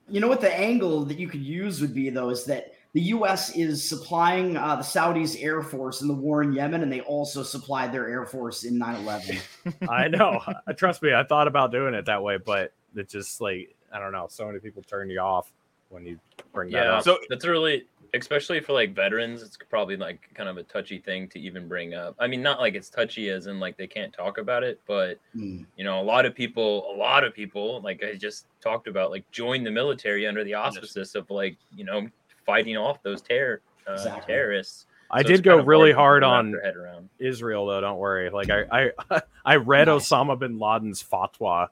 You 0.10 0.20
know 0.20 0.28
what 0.28 0.42
the 0.42 0.54
angle 0.54 1.06
that 1.06 1.18
you 1.18 1.28
could 1.28 1.42
use 1.42 1.82
would 1.82 1.94
be 1.94 2.10
though 2.10 2.30
is 2.30 2.46
that 2.46 2.74
the 2.94 3.02
U.S. 3.02 3.56
is 3.56 3.88
supplying 3.88 4.56
uh, 4.56 4.76
the 4.76 4.84
Saudis' 4.84 5.42
air 5.42 5.64
force 5.64 6.02
in 6.02 6.08
the 6.08 6.14
war 6.14 6.44
in 6.44 6.54
Yemen, 6.54 6.84
and 6.84 6.92
they 6.92 7.02
also 7.02 7.42
supplied 7.42 7.92
their 7.92 8.08
air 8.08 8.26
force 8.26 8.64
in 8.64 8.78
9/11. 8.80 9.40
I 9.90 10.08
know. 10.08 10.42
Trust 10.78 11.02
me, 11.02 11.14
I 11.14 11.24
thought 11.24 11.48
about 11.48 11.72
doing 11.72 11.94
it 11.96 12.06
that 12.06 12.22
way, 12.22 12.38
but 12.38 12.74
it 12.96 13.10
just 13.10 13.42
like 13.42 13.76
I 13.92 14.00
don't 14.00 14.12
know. 14.12 14.28
So 14.30 14.46
many 14.46 14.60
people 14.60 14.84
turn 14.84 15.10
you 15.10 15.20
off 15.20 15.52
when 15.94 16.06
you 16.06 16.20
bring 16.54 16.72
that 16.72 16.86
Yeah, 16.86 16.92
up. 16.98 17.04
So- 17.04 17.20
that's 17.30 17.46
really, 17.46 17.86
especially 18.16 18.60
for 18.60 18.74
like 18.74 18.94
veterans, 18.94 19.42
it's 19.44 19.58
probably 19.70 19.96
like 19.98 20.30
kind 20.34 20.50
of 20.50 20.58
a 20.58 20.64
touchy 20.64 20.98
thing 21.00 21.28
to 21.30 21.40
even 21.40 21.68
bring 21.68 21.94
up. 21.94 22.16
I 22.20 22.28
mean, 22.28 22.42
not 22.42 22.60
like 22.60 22.74
it's 22.76 22.90
touchy 22.90 23.30
as 23.30 23.48
in 23.48 23.60
like 23.60 23.78
they 23.78 23.88
can't 23.88 24.12
talk 24.14 24.38
about 24.38 24.64
it, 24.64 24.82
but 24.88 25.20
Hmm. 25.34 25.64
you 25.78 25.84
know, 25.84 26.00
a 26.02 26.04
lot 26.04 26.26
of 26.26 26.36
people, 26.36 26.92
a 26.94 26.96
lot 26.98 27.24
of 27.24 27.34
people, 27.34 27.82
like 27.82 28.04
I 28.04 28.16
just 28.16 28.48
talked 28.62 28.88
about, 28.88 29.12
like 29.12 29.30
join 29.32 29.64
the 29.64 29.72
military 29.72 30.28
under 30.28 30.44
the 30.44 30.54
auspices 30.56 31.16
of 31.16 31.30
like 31.30 31.58
you 31.76 31.86
know 31.86 32.08
fighting 32.46 32.76
off 32.78 33.02
those 33.04 33.22
terror 33.22 33.62
uh, 33.88 33.94
Exactly. 33.94 34.34
terrorists. 34.34 34.86
I 35.12 35.22
So 35.22 35.28
did 35.28 35.44
go 35.44 35.58
really 35.62 35.92
to 35.92 35.96
hard 35.98 36.24
on 36.24 36.52
their 36.52 36.62
head 36.62 36.76
around. 36.76 37.08
Israel 37.20 37.68
though. 37.68 37.82
Don't 37.82 37.98
worry. 38.00 38.30
Like 38.32 38.50
I 38.50 38.92
I 39.10 39.22
I 39.46 39.56
read 39.58 39.88
Nice. 39.88 40.10
Osama 40.10 40.38
bin 40.40 40.58
Laden's 40.60 41.04
fatwa, 41.04 41.68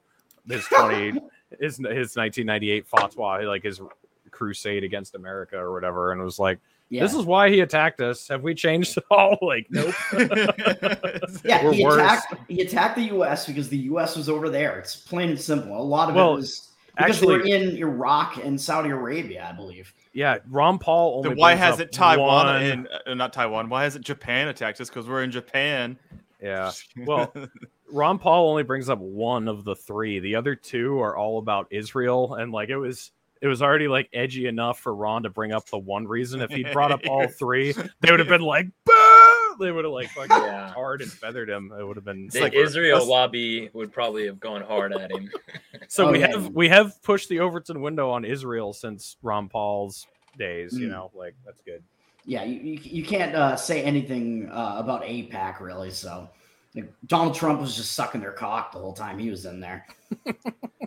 his 0.47 0.65
twenty 0.65 1.19
his 1.59 1.77
his 1.77 2.15
nineteen 2.15 2.45
ninety 2.45 2.69
eight 2.71 2.87
fatwa, 2.89 3.45
like 3.47 3.63
his 3.63 3.79
crusade 4.41 4.83
against 4.83 5.13
America 5.15 5.57
or 5.57 5.71
whatever, 5.73 6.11
and 6.11 6.19
it 6.19 6.23
was 6.23 6.39
like, 6.39 6.59
Yeah, 6.89 7.03
"This 7.03 7.13
is 7.13 7.25
why 7.25 7.49
he 7.49 7.59
attacked 7.59 8.01
us. 8.01 8.27
Have 8.27 8.41
we 8.41 8.55
changed 8.55 8.97
at 8.97 9.03
all?" 9.11 9.37
Like, 9.41 9.67
nope. 9.69 9.93
yeah. 11.43 11.63
we're 11.63 11.73
He 11.73 11.85
worse. 11.85 11.95
attacked 12.01 12.35
he 12.49 12.61
attacked 12.61 12.95
the 12.95 13.03
U.S. 13.15 13.45
because 13.45 13.69
the 13.69 13.77
U.S. 13.93 14.15
was 14.15 14.29
over 14.29 14.49
there. 14.49 14.79
It's 14.79 14.95
plain 14.95 15.29
and 15.29 15.39
simple. 15.39 15.79
A 15.79 15.83
lot 15.83 16.09
of 16.09 16.15
Well, 16.15 16.33
it 16.33 16.37
was 16.37 16.69
because 16.97 17.19
they 17.19 17.27
were 17.27 17.41
in 17.41 17.77
Iraq 17.77 18.37
and 18.43 18.59
Saudi 18.59 18.89
Arabia, 18.89 19.47
I 19.49 19.55
believe. 19.55 19.93
Yeah, 20.13 20.39
Ron 20.49 20.77
Paul 20.77 21.17
only. 21.17 21.29
then 21.29 21.37
why 21.37 21.53
hasn't 21.53 21.91
Taiwan 21.91 22.45
one- 22.47 22.63
and 22.63 22.87
uh, 23.07 23.13
not 23.13 23.31
Taiwan? 23.33 23.69
Why 23.69 23.83
hasn't 23.83 24.05
Japan 24.05 24.47
attacked 24.49 24.81
us? 24.81 24.89
Because 24.89 25.07
we're 25.07 25.23
in 25.23 25.31
Japan. 25.31 25.97
Yeah. 26.41 26.71
Well, 27.05 27.31
Ron 27.91 28.19
Paul 28.19 28.49
only 28.49 28.63
brings 28.63 28.89
up 28.89 28.99
one 28.99 29.47
of 29.47 29.63
the 29.63 29.75
three. 29.75 30.19
The 30.19 30.35
other 30.35 30.55
two 30.55 30.99
are 30.99 31.15
all 31.15 31.37
about 31.39 31.67
Israel, 31.71 32.35
and 32.35 32.51
like 32.51 32.69
it 32.69 32.77
was, 32.77 33.11
it 33.41 33.47
was 33.47 33.61
already 33.61 33.87
like 33.87 34.09
edgy 34.13 34.47
enough 34.47 34.79
for 34.79 34.93
Ron 34.95 35.23
to 35.23 35.29
bring 35.29 35.51
up 35.51 35.65
the 35.69 35.77
one 35.79 36.07
reason. 36.07 36.41
If 36.41 36.51
he 36.51 36.63
brought 36.63 36.91
up 36.91 37.01
all 37.09 37.27
three, 37.39 37.73
they 38.01 38.11
would 38.11 38.19
have 38.19 38.29
been 38.29 38.41
like, 38.41 38.67
"Boo!" 38.85 39.55
They 39.59 39.71
would 39.71 39.83
have 39.83 39.91
like 39.93 40.09
fucking 40.09 40.29
Yeah. 40.31 40.69
hard 40.71 41.01
and 41.01 41.11
feathered 41.11 41.49
him. 41.49 41.71
It 41.77 41.85
would 41.85 41.97
have 41.97 42.05
been. 42.05 42.27
The 42.31 42.41
like- 42.41 42.53
Israel 42.53 42.97
let's- 42.99 43.09
lobby 43.09 43.69
would 43.73 43.91
probably 43.91 44.25
have 44.27 44.39
gone 44.39 44.61
hard 44.61 44.93
at 44.93 45.11
him. 45.11 45.29
So 45.87 46.07
Oh, 46.07 46.11
we 46.13 46.19
yeah. 46.19 46.27
have 46.27 46.47
we 46.51 46.69
have 46.69 47.01
pushed 47.03 47.27
the 47.27 47.39
Overton 47.41 47.81
window 47.81 48.09
on 48.11 48.23
Israel 48.23 48.71
since 48.71 49.17
Ron 49.21 49.49
Paul's 49.49 50.07
days. 50.37 50.77
You 50.77 50.87
Mm. 50.87 50.91
know, 50.91 51.11
like 51.13 51.35
that's 51.45 51.61
good. 51.63 51.83
Yeah, 52.23 52.43
you, 52.43 52.59
you, 52.61 52.79
you 52.81 53.03
can't 53.03 53.35
uh, 53.35 53.55
say 53.57 53.83
anything 53.83 54.47
uh, 54.49 54.75
about 54.77 55.01
AIPAC 55.03 55.59
really. 55.59 55.89
So 55.91 56.29
like, 56.75 56.93
Donald 57.05 57.35
Trump 57.35 57.59
was 57.61 57.75
just 57.75 57.93
sucking 57.93 58.21
their 58.21 58.31
cock 58.31 58.71
the 58.71 58.79
whole 58.79 58.93
time 58.93 59.17
he 59.19 59.29
was 59.29 59.45
in 59.45 59.59
there. 59.59 59.85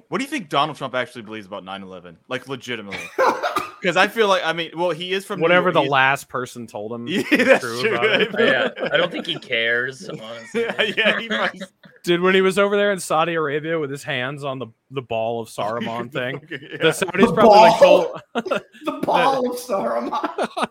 What 0.09 0.19
do 0.19 0.25
you 0.25 0.31
think 0.31 0.49
Donald 0.49 0.77
Trump 0.77 0.95
actually 0.95 1.23
believes 1.23 1.47
about 1.47 1.65
9/11? 1.65 2.17
Like 2.29 2.49
legitimately? 2.49 3.01
Because 3.81 3.99
I 3.99 4.09
feel 4.09 4.29
like 4.29 4.43
I 4.47 4.55
mean, 4.55 4.71
well, 4.77 4.93
he 4.93 5.13
is 5.13 5.27
from 5.27 5.41
Whatever 5.41 5.71
the 5.71 5.83
last 5.83 6.29
person 6.31 6.67
told 6.67 6.91
him. 6.93 7.07
Yeah, 7.09 7.23
that's 7.45 7.61
true 7.63 7.81
true. 7.83 7.95
about 7.97 8.21
it. 8.23 8.31
yeah, 8.39 8.71
I 8.91 8.97
don't 8.97 9.13
think 9.13 9.27
he 9.27 9.39
cares. 9.39 10.09
Honestly. 10.09 10.63
yeah, 10.63 10.83
yeah, 10.97 11.21
he 11.21 11.29
might- 11.29 11.61
Dude, 12.03 12.23
when 12.23 12.35
he 12.35 12.41
was 12.41 12.59
over 12.59 12.79
there 12.79 12.93
in 12.93 12.99
Saudi 13.01 13.35
Arabia 13.35 13.79
with 13.79 13.91
his 13.91 14.03
hands 14.03 14.43
on 14.43 14.59
the, 14.59 14.69
the 14.91 15.03
ball 15.03 15.39
of 15.43 15.49
Saruman 15.49 16.11
thing, 16.11 16.41
Yeah. 16.51 16.59
the 16.81 16.89
Saudis 16.93 17.35
probably 17.35 17.59
like 17.59 17.79
told 17.79 18.21
the 18.35 19.01
ball 19.03 19.51
of 19.51 19.57
Saruman. 19.59 20.11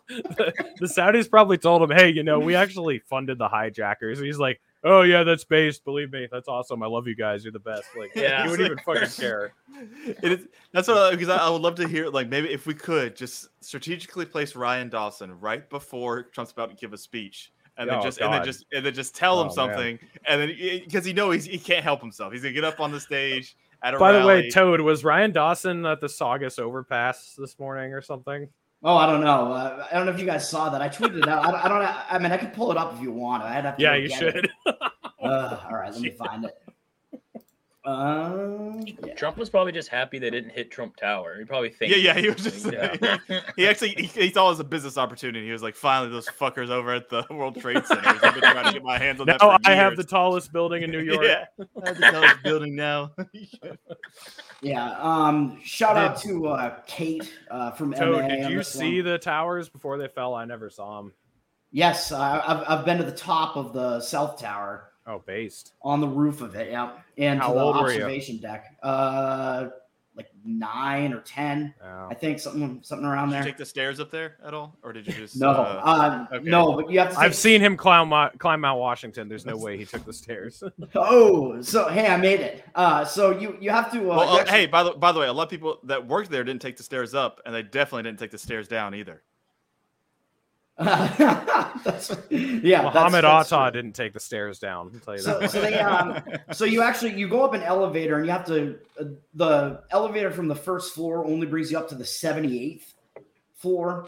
the, 0.08 0.54
the 0.80 0.86
Saudis 0.88 1.30
probably 1.30 1.60
told 1.60 1.84
him, 1.84 1.96
"Hey, 1.96 2.10
you 2.10 2.24
know, 2.24 2.40
we 2.40 2.56
actually 2.56 2.98
funded 3.10 3.38
the 3.38 3.48
hijackers." 3.48 4.20
He's 4.20 4.40
like, 4.40 4.60
"Oh 4.84 5.02
yeah, 5.02 5.24
that's 5.24 5.44
based. 5.44 5.84
Believe 5.86 6.12
me, 6.12 6.28
that's 6.32 6.48
awesome. 6.48 6.84
I 6.84 6.88
love 6.88 7.08
you 7.08 7.16
guys. 7.16 7.44
You're 7.44 7.54
the 7.54 7.60
best." 7.60 7.86
Like, 7.98 8.12
Yeah. 8.16 8.44
he 8.44 8.50
wouldn't 8.50 8.66
even 8.72 8.84
fucking 8.86 9.10
care. 9.10 9.54
It 10.22 10.32
is, 10.32 10.48
that's 10.72 10.88
what 10.88 11.12
because 11.12 11.30
I, 11.30 11.38
I 11.38 11.50
would 11.50 11.62
love 11.62 11.76
to 11.76 11.88
hear 11.88 12.10
like 12.10 12.30
maybe 12.30 12.50
if 12.52 12.66
we 12.66 12.74
could 12.74 13.16
just 13.16 13.48
strategically 13.62 14.26
place 14.26 14.56
Ryan 14.56 14.90
Dawson 14.90 15.40
right 15.40 15.70
before 15.70 16.24
Trump's 16.24 16.52
about 16.52 16.70
to 16.70 16.76
give 16.76 16.94
a 16.94 16.98
speech. 16.98 17.52
And 17.78 17.90
then 17.90 17.98
Oh, 17.98 18.04
just 18.04 18.20
and 18.22 18.32
then 18.32 18.44
just 18.44 18.66
and 18.72 18.86
then 18.86 18.94
just 18.94 19.16
tell 19.16 19.40
Oh, 19.40 19.42
him 19.42 19.48
man. 19.48 19.56
something, 19.56 20.00
and 20.28 20.42
then 20.42 20.56
because 20.86 21.04
he 21.04 21.12
knows 21.14 21.44
he 21.46 21.58
can't 21.58 21.84
help 21.84 22.02
himself, 22.02 22.32
he's 22.32 22.44
gonna 22.44 22.54
get 22.54 22.64
up 22.64 22.80
on 22.80 22.92
the 22.92 23.00
stage 23.00 23.56
at 23.82 23.96
a 23.96 23.98
By 23.98 24.12
the 24.12 24.26
way. 24.28 24.50
Toad, 24.52 24.80
was 24.82 25.04
Ryan 25.04 25.32
Dawson 25.32 25.84
at 25.88 26.00
the 26.00 26.08
Saugus 26.08 26.60
overpass 26.60 27.34
this 27.36 27.58
morning 27.58 27.92
or 27.94 28.02
something? 28.02 28.48
Oh, 28.84 28.98
I 28.98 29.06
don't 29.06 29.22
know. 29.22 29.54
Uh, 29.54 29.88
I 29.90 29.96
don't 29.96 30.06
know 30.06 30.12
if 30.12 30.20
you 30.20 30.26
guys 30.26 30.50
saw 30.50 30.70
that. 30.70 30.82
I 30.82 30.90
tweeted 30.90 31.20
it 31.20 31.28
out. 31.28 31.46
I 31.46 31.52
don't. 31.52 31.62
I, 31.62 31.68
don't, 31.70 32.14
I 32.14 32.20
mean, 32.20 32.32
I 32.34 32.38
could 32.38 32.54
pull 32.54 32.70
it 32.70 32.78
up 32.78 32.94
if 32.96 33.02
you 33.02 33.12
want. 33.12 33.42
I'd 33.44 33.64
have 33.64 33.78
to. 33.78 33.82
Yeah, 33.82 33.96
you 33.96 34.10
should. 34.10 34.50
Uh, 35.24 35.58
all 35.70 35.78
right, 35.78 35.90
let 35.90 36.02
me 36.02 36.10
find 36.10 36.44
it. 36.44 36.58
Um, 37.86 38.82
yeah. 39.06 39.14
Trump 39.16 39.38
was 39.38 39.50
probably 39.50 39.74
just 39.74 39.90
happy 39.90 40.18
they 40.18 40.30
didn't 40.30 40.52
hit 40.52 40.72
Trump 40.72 40.96
Tower. 40.96 41.38
He 41.38 41.44
probably 41.44 41.70
thinks. 41.70 41.94
Yeah, 41.96 42.14
yeah, 42.14 42.20
he 42.20 42.30
was 42.30 42.44
just 42.44 42.72
Yeah. 42.72 43.18
he 43.58 43.68
actually 43.68 43.90
he, 43.90 44.06
he 44.06 44.32
saw 44.32 44.50
it 44.50 44.54
as 44.54 44.60
a 44.62 44.64
business 44.64 44.98
opportunity. 44.98 45.46
He 45.46 45.52
was 45.52 45.62
like, 45.62 45.76
finally, 45.76 46.10
those 46.10 46.28
fuckers 46.28 46.70
over 46.70 46.94
at 46.94 47.10
the 47.10 47.26
World 47.30 47.60
Trade 47.60 47.86
Center. 47.86 48.02
I've 48.08 48.22
been 48.22 48.42
trying 48.42 48.66
to 48.68 48.72
get 48.74 48.84
my 48.84 48.98
hands 48.98 49.20
on 49.20 49.28
Now 49.28 49.38
that. 49.38 49.62
for 49.64 49.70
I 49.70 49.76
have 49.76 49.98
the 49.98 50.04
tallest 50.04 50.54
building 50.54 50.84
in 50.84 50.92
New 50.92 51.00
York. 51.02 51.26
Yeah, 51.26 51.46
I 51.84 51.88
have 51.90 51.98
the 51.98 52.12
tallest 52.12 52.44
building 52.44 52.76
now. 52.76 53.12
Yeah. 54.62 54.98
Um, 55.00 55.60
shout 55.62 55.98
out 55.98 56.18
to 56.22 56.48
uh, 56.48 56.80
Kate 56.88 57.34
uh, 57.52 57.72
from 57.72 57.90
MA. 57.90 57.98
Toad, 57.98 58.30
did 58.30 58.50
you 58.50 58.64
see 58.64 59.02
one. 59.02 59.12
the 59.12 59.18
towers 59.18 59.68
before 59.68 59.98
they 59.98 60.08
fell? 60.08 60.36
I 60.36 60.46
never 60.46 60.70
saw 60.70 61.02
them. 61.02 61.12
Yes, 61.72 62.14
I, 62.14 62.40
I've 62.40 62.80
I've 62.80 62.86
been 62.86 63.00
to 63.00 63.04
the 63.04 63.12
top 63.12 63.58
of 63.58 63.74
the 63.74 64.00
South 64.00 64.40
Tower 64.40 64.93
Oh, 65.06 65.22
based. 65.26 65.74
on 65.82 66.00
the 66.02 66.08
roof 66.08 66.42
of 66.42 66.56
it. 66.56 66.72
Yeah, 66.72 66.92
and 67.18 67.40
How 67.40 67.50
to 67.50 67.54
the 67.54 67.60
old 67.62 67.76
observation 67.76 68.38
deck. 68.40 68.76
Uh, 68.82 69.68
like 70.16 70.28
nine 70.46 71.12
or 71.12 71.22
ten, 71.22 71.74
Oh. 71.84 72.08
I 72.12 72.14
think 72.14 72.38
something 72.40 72.82
something 72.84 73.04
around 73.06 73.30
Did 73.30 73.38
you 73.38 73.42
there. 73.42 73.52
take 73.52 73.58
the 73.58 73.66
stairs 73.66 74.00
up 74.00 74.12
there 74.12 74.38
at 74.46 74.54
all, 74.54 74.78
or 74.84 74.94
did 74.94 75.08
you 75.08 75.14
just? 75.14 75.38
No, 75.38 75.50
uh, 75.50 75.82
uh, 76.32 76.36
okay. 76.36 76.48
no, 76.48 76.74
but 76.76 76.92
you 76.92 77.00
have 77.00 77.14
to. 77.14 77.20
I've 77.20 77.34
seen 77.36 77.62
him 77.62 77.76
climb 77.76 78.10
Mount, 78.10 78.38
climb 78.38 78.62
Mount 78.62 78.80
Washington. 78.80 79.28
There's 79.28 79.44
no 79.46 79.58
way 79.58 79.76
he 79.76 79.86
took 79.86 80.06
the 80.06 80.14
stairs. 80.14 80.62
Oh, 80.96 81.60
so 81.64 81.88
hey, 81.90 82.08
I 82.08 82.18
made 82.18 82.42
it. 82.42 82.64
Uh, 82.76 83.04
so 83.04 83.32
you 83.38 83.58
you 83.60 83.72
have 83.72 83.92
to. 83.92 84.00
Uh, 84.12 84.16
well, 84.16 84.26
you 84.34 84.38
uh, 84.38 84.42
actually- 84.42 84.60
hey, 84.60 84.66
by 84.68 84.84
the 84.84 84.92
by 84.92 85.12
the 85.12 85.20
way, 85.20 85.26
a 85.26 85.34
lot 85.34 85.44
of 85.46 85.50
people 85.50 85.80
that 85.86 86.08
worked 86.08 86.30
there 86.30 86.44
didn't 86.44 86.62
take 86.62 86.78
the 86.78 86.84
stairs 86.84 87.16
up, 87.16 87.42
and 87.48 87.56
they 87.56 87.64
definitely 87.64 88.04
didn't 88.04 88.20
take 88.20 88.32
the 88.32 88.38
stairs 88.38 88.68
down 88.68 88.94
either. 88.94 89.24
that's, 90.78 92.10
yeah, 92.30 92.82
that's- 92.82 92.94
Muhammad 92.94 93.24
that's 93.24 93.52
Atta 93.52 93.72
true. 93.72 93.82
didn't 93.82 93.94
take 93.96 94.14
the 94.14 94.20
stairs 94.20 94.58
down. 94.60 94.90
I'll 94.94 95.00
tell 95.02 95.16
you 95.16 95.22
So, 95.22 95.40
that. 95.40 95.52
so 95.52 95.62
they 95.62 95.76
um, 95.80 96.22
so 96.52 96.66
you 96.66 96.82
actually 96.82 97.14
you 97.14 97.28
go 97.28 97.44
up 97.46 97.54
an 97.54 97.62
elevator 97.62 98.18
and 98.18 98.26
you 98.26 98.32
have 98.32 98.46
to 98.48 98.80
uh, 99.00 99.04
the 99.36 99.84
elevator 99.92 100.32
from 100.32 100.48
the 100.48 100.56
first 100.56 100.94
floor 100.96 101.26
only 101.26 101.46
brings 101.48 101.72
you 101.72 101.78
up 101.78 101.90
to 101.90 101.96
the 101.96 102.04
78th 102.04 102.94
floor 103.56 104.08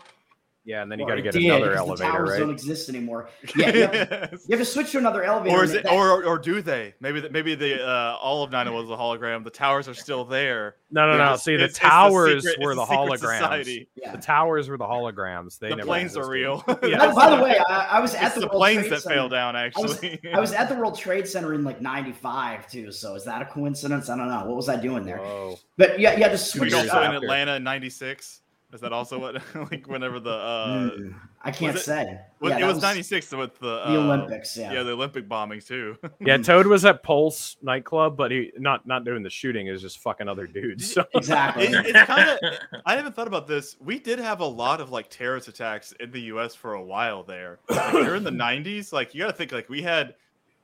Yeah, 0.67 0.81
and 0.81 0.91
then 0.91 0.97
you 0.99 1.05
got 1.07 1.13
to 1.15 1.21
get 1.21 1.33
did, 1.33 1.45
another 1.45 1.69
because 1.73 1.99
the 1.99 2.05
elevator, 2.05 2.11
towers 2.11 2.29
right? 2.31 2.39
don't 2.39 2.49
exist 2.49 2.89
anymore. 2.89 3.29
Yeah, 3.55 3.69
you 3.69 3.81
have, 3.83 3.93
Yes. 3.93 4.45
you 4.49 4.57
have 4.57 4.59
to 4.59 4.65
switch 4.65 4.91
to 4.93 4.97
another 4.97 5.23
elevator. 5.23 5.55
or 5.55 5.63
is 5.63 5.73
it, 5.73 5.83
that- 5.83 5.93
or 5.93 6.23
or 6.25 6.39
do 6.39 6.59
they? 6.63 6.95
Maybe 6.99 7.19
the, 7.19 7.29
maybe 7.29 7.53
the 7.53 7.87
uh, 7.87 8.17
all 8.19 8.43
of 8.43 8.49
Nine 8.51 8.73
was 8.73 8.89
a 8.89 8.93
hologram. 8.93 9.43
The 9.43 9.51
towers 9.51 9.87
are 9.87 9.93
still 9.93 10.25
there. 10.25 10.77
No, 10.89 11.05
no, 11.05 11.17
They're 11.17 11.25
no. 11.25 11.31
just- 11.33 11.43
See, 11.45 11.51
the 11.51 11.65
it's- 11.65 11.69
it's 11.71 11.79
towers 11.79 12.43
secret- 12.43 12.65
were 12.65 12.73
the 12.73 12.83
holograms. 12.83 13.85
yeah. 13.95 14.11
The 14.11 14.17
towers 14.17 14.67
were 14.67 14.77
the 14.77 14.85
holograms. 14.85 15.59
They 15.59 15.69
The 15.69 15.75
never 15.75 15.85
planes 15.87 16.17
are 16.17 16.27
real. 16.27 16.63
Yeah. 16.83 16.97
By, 16.97 17.13
by 17.13 17.35
the 17.37 17.43
way, 17.43 17.59
I, 17.69 17.87
I 17.91 17.99
was 17.99 18.15
at 18.15 18.33
the, 18.33 18.39
the 18.41 18.47
World 18.47 18.57
planes 18.59 18.79
Trade 18.81 18.91
that 18.93 19.01
Center. 19.03 19.15
fell 19.15 19.29
down. 19.29 19.55
I 19.55 19.71
was, 19.77 19.93
Actually, 20.03 20.19
I 20.33 20.39
was 20.39 20.51
at 20.53 20.67
the 20.69 20.75
World 20.79 20.97
Trade 20.97 21.27
Center 21.27 21.53
in 21.53 21.63
like 21.63 21.79
'95 21.79 22.69
too. 22.71 22.91
So 22.91 23.13
is 23.15 23.23
that 23.25 23.41
a 23.41 23.45
coincidence? 23.45 24.09
I 24.09 24.17
don't 24.17 24.29
know. 24.29 24.45
What 24.45 24.55
was 24.55 24.67
I 24.69 24.77
doing 24.77 25.03
there? 25.05 25.17
Whoa. 25.19 25.57
But 25.77 25.99
yeah, 25.99 26.13
you 26.15 26.23
had 26.23 26.29
to 26.29 26.31
Were 26.33 26.37
switch. 26.37 26.71
you 26.71 26.77
years 26.77 26.89
also 26.89 27.03
in. 27.11 27.15
Atlanta 27.15 27.55
in 27.55 27.63
'96? 27.63 28.41
Is 28.75 28.81
that 28.81 28.91
also 28.93 29.17
what 29.17 29.35
like 29.71 29.87
whenever 29.87 30.19
the 30.19 30.29
uh, 30.31 30.67
Mm, 30.91 31.15
I 31.41 31.49
can't 31.51 31.73
was 31.73 31.81
it- 31.81 31.85
say. 31.85 32.19
well, 32.41 32.51
Yeah, 32.51 32.57
it 32.57 32.61
that 32.67 32.73
was 32.75 32.81
'96 32.83 33.31
with 33.31 33.57
the 33.59 33.69
uh, 33.69 33.91
The 33.91 33.97
Olympics. 33.97 34.57
Yeah. 34.57 34.73
Yeah, 34.73 34.83
the 34.83 34.91
Olympic 34.91 35.27
bombings 35.29 35.65
too. 35.65 35.97
Yeah, 36.19 36.37
Toad 36.37 36.67
was 36.67 36.83
at 36.85 37.01
Pulse 37.01 37.55
nightclub, 37.61 38.17
but 38.17 38.31
he 38.31 38.51
not 38.57 38.85
not 38.85 39.05
doing 39.05 39.23
the 39.23 39.29
shooting. 39.29 39.67
Is 39.67 39.81
just 39.81 39.99
fucking 39.99 40.27
other 40.27 40.45
dudes. 40.45 40.93
So 40.93 41.05
exactly. 41.15 41.67
It- 41.67 41.85
it's 41.87 42.01
kind 42.03 42.29
of. 42.29 42.39
I 42.85 42.95
haven't 42.97 43.15
thought 43.15 43.27
about 43.27 43.47
this. 43.47 43.77
We 43.79 43.97
did 43.97 44.19
have 44.19 44.41
a 44.41 44.45
lot 44.45 44.81
of 44.81 44.91
like 44.91 45.09
terrorist 45.09 45.47
attacks 45.47 45.93
in 45.99 46.11
the 46.11 46.21
U.S. 46.33 46.53
for 46.53 46.73
a 46.73 46.83
while 46.83 47.23
there. 47.23 47.59
Like, 47.69 47.91
during 47.93 48.23
the 48.23 48.29
'90s, 48.45 48.91
like 48.91 49.15
you 49.15 49.21
got 49.21 49.27
to 49.27 49.33
think 49.37 49.51
like 49.53 49.69
we 49.69 49.81
had 49.81 50.15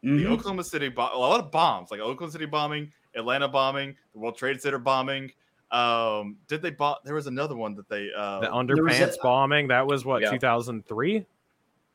the 0.03 0.09
Mhm. 0.09 0.31
Oklahoma 0.31 0.63
City, 0.65 0.89
bo- 0.89 1.11
a 1.13 1.17
lot 1.17 1.39
of 1.39 1.49
bombs, 1.51 1.91
like 1.91 2.01
Oklahoma 2.01 2.31
City 2.31 2.45
bombing, 2.47 2.91
Atlanta 3.15 3.47
bombing, 3.47 3.95
the 4.13 4.19
World 4.19 4.35
Trade 4.35 4.59
Center 4.61 4.79
bombing. 4.79 5.31
Um, 5.71 6.37
did 6.47 6.61
they 6.61 6.71
bomb? 6.71 6.97
There 7.05 7.15
was 7.15 7.27
another 7.27 7.55
one 7.55 7.75
that 7.75 7.87
they. 7.89 8.09
Uh, 8.15 8.41
the 8.41 8.47
underpants 8.47 9.15
a- 9.15 9.23
bombing. 9.23 9.67
That 9.69 9.87
was 9.87 10.03
what 10.05 10.19
2003. 10.29 11.25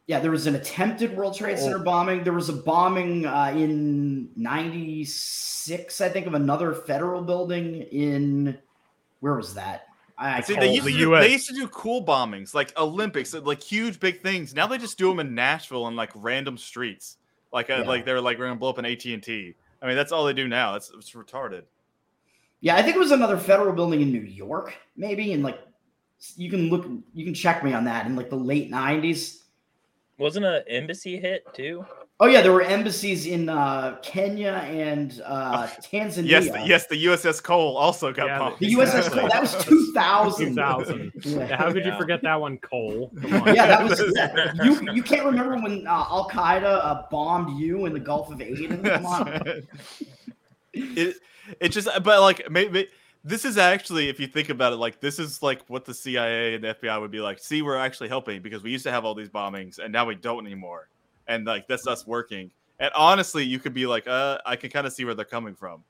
Yeah, 0.08 0.20
there 0.20 0.30
was 0.30 0.46
an 0.46 0.54
attempted 0.54 1.16
World 1.16 1.34
Trade 1.36 1.56
Oh. 1.58 1.62
Center 1.64 1.78
bombing. 1.80 2.22
There 2.22 2.32
was 2.32 2.48
a 2.48 2.52
bombing 2.52 3.26
uh, 3.26 3.52
in 3.56 4.28
'96, 4.36 6.00
I 6.00 6.08
think, 6.08 6.26
of 6.26 6.34
another 6.34 6.72
federal 6.74 7.22
building 7.22 7.82
in 7.82 8.56
where 9.20 9.34
was 9.34 9.54
that? 9.54 9.86
I 10.18 10.40
See, 10.40 10.54
they 10.54 10.72
used, 10.72 10.86
the 10.86 10.92
to 10.92 10.98
do, 10.98 11.10
they 11.16 11.32
used 11.32 11.48
to 11.48 11.54
do 11.54 11.68
cool 11.68 12.02
bombings, 12.04 12.54
like 12.54 12.72
Olympics, 12.78 13.34
like 13.34 13.62
huge 13.62 14.00
big 14.00 14.22
things. 14.22 14.54
Now 14.54 14.66
they 14.66 14.78
just 14.78 14.96
do 14.96 15.08
them 15.08 15.20
in 15.20 15.34
Nashville 15.34 15.86
and 15.88 15.96
like 15.96 16.10
random 16.14 16.56
streets, 16.56 17.18
like 17.52 17.68
uh, 17.68 17.78
Yeah. 17.78 17.82
like 17.82 18.04
they're 18.06 18.20
like 18.20 18.38
we're 18.38 18.46
gonna 18.46 18.58
blow 18.58 18.70
up 18.70 18.78
an 18.78 18.86
AT 18.86 19.04
and 19.12 19.22
T. 19.22 19.54
I 19.82 19.86
mean, 19.86 19.96
that's 19.96 20.12
all 20.12 20.24
they 20.24 20.32
do 20.32 20.48
now. 20.48 20.74
It's, 20.76 20.90
it's 20.96 21.10
retarded. 21.12 21.64
Yeah, 22.60 22.76
I 22.76 22.82
think 22.82 22.96
it 22.96 22.98
was 22.98 23.10
another 23.12 23.36
federal 23.38 23.72
building 23.72 24.00
in 24.00 24.12
New 24.12 24.20
York, 24.22 24.74
maybe. 24.96 25.32
And 25.32 25.42
like, 25.42 25.58
you 26.36 26.50
can 26.50 26.68
look, 26.70 26.86
you 27.12 27.24
can 27.24 27.34
check 27.34 27.62
me 27.62 27.72
on 27.72 27.84
that 27.84 28.06
in 28.06 28.16
like 28.16 28.30
the 28.30 28.36
late 28.36 28.70
'90s. 28.70 29.42
Wasn't 30.18 30.46
an 30.46 30.62
embassy 30.68 31.18
hit 31.18 31.44
too? 31.54 31.84
Oh 32.18 32.24
yeah, 32.26 32.40
there 32.40 32.52
were 32.52 32.62
embassies 32.62 33.26
in 33.26 33.50
uh, 33.50 33.98
Kenya 34.02 34.52
and 34.66 35.20
uh, 35.26 35.66
Tanzania. 35.82 36.26
Yes, 36.30 36.50
the, 36.50 36.60
yes, 36.66 36.86
the 36.86 37.04
USS 37.04 37.42
Cole 37.42 37.76
also 37.76 38.10
got 38.14 38.26
Yeah, 38.28 38.38
bombed. 38.38 38.56
the 38.58 38.72
USS 38.72 39.10
Cole. 39.10 39.28
That 39.28 39.42
was 39.42 39.52
2000. 39.64 40.54
2000. 40.54 41.12
Yeah. 41.22 41.38
Yeah, 41.48 41.56
how 41.58 41.70
could 41.70 41.84
you 41.84 41.94
forget 41.98 42.22
that 42.22 42.40
one, 42.40 42.56
Cole? 42.56 43.12
On. 43.24 43.54
Yeah, 43.54 43.66
that 43.66 43.84
was 43.86 43.98
that- 43.98 44.58
you. 44.64 44.90
You 44.94 45.02
can't 45.02 45.26
remember 45.26 45.56
when 45.58 45.86
uh, 45.86 45.90
Al 45.90 46.30
Qaeda 46.30 46.64
uh, 46.82 47.02
bombed 47.10 47.60
you 47.60 47.84
in 47.84 47.92
the 47.92 48.00
Gulf 48.00 48.32
of 48.32 48.40
Aden? 48.40 48.82
Come 48.82 49.04
on. 49.04 49.42
It 50.76 51.16
it 51.60 51.68
just 51.70 51.88
but 52.02 52.20
like 52.20 52.50
maybe 52.50 52.88
this 53.24 53.44
is 53.44 53.58
actually 53.58 54.08
if 54.08 54.20
you 54.20 54.26
think 54.26 54.50
about 54.50 54.72
it 54.72 54.76
like 54.76 55.00
this 55.00 55.18
is 55.18 55.42
like 55.42 55.62
what 55.68 55.84
the 55.84 55.94
CIA 55.94 56.54
and 56.54 56.62
the 56.64 56.74
FBI 56.74 57.00
would 57.00 57.10
be 57.10 57.20
like 57.20 57.38
see 57.38 57.62
we're 57.62 57.76
actually 57.76 58.08
helping 58.08 58.42
because 58.42 58.62
we 58.62 58.70
used 58.70 58.84
to 58.84 58.90
have 58.92 59.04
all 59.04 59.14
these 59.14 59.28
bombings 59.28 59.78
and 59.78 59.92
now 59.92 60.04
we 60.06 60.14
don't 60.14 60.46
anymore. 60.46 60.88
And 61.26 61.44
like 61.44 61.66
that's 61.66 61.86
us 61.86 62.06
working. 62.06 62.50
And 62.78 62.90
honestly 62.94 63.44
you 63.44 63.58
could 63.58 63.74
be 63.74 63.86
like 63.86 64.06
uh 64.06 64.38
I 64.46 64.56
can 64.56 64.70
kind 64.70 64.86
of 64.86 64.92
see 64.92 65.04
where 65.04 65.14
they're 65.14 65.24
coming 65.24 65.54
from. 65.54 65.82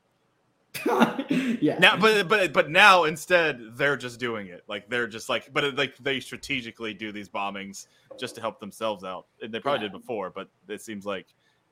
Yeah. 1.60 1.78
now 1.78 1.96
but 1.96 2.28
but 2.28 2.52
but 2.52 2.70
now 2.70 3.04
instead 3.04 3.60
they're 3.76 3.96
just 3.96 4.20
doing 4.20 4.48
it. 4.48 4.62
Like 4.68 4.88
they're 4.88 5.06
just 5.06 5.28
like 5.28 5.52
but 5.52 5.64
it, 5.64 5.76
like 5.76 5.96
they 5.98 6.20
strategically 6.20 6.92
do 6.94 7.12
these 7.12 7.28
bombings 7.28 7.86
just 8.18 8.34
to 8.36 8.40
help 8.40 8.60
themselves 8.60 9.04
out. 9.04 9.26
And 9.42 9.52
they 9.52 9.60
probably 9.60 9.86
Yeah. 9.86 9.92
did 9.92 10.00
before 10.00 10.30
but 10.30 10.48
it 10.68 10.80
seems 10.82 11.04
like 11.06 11.26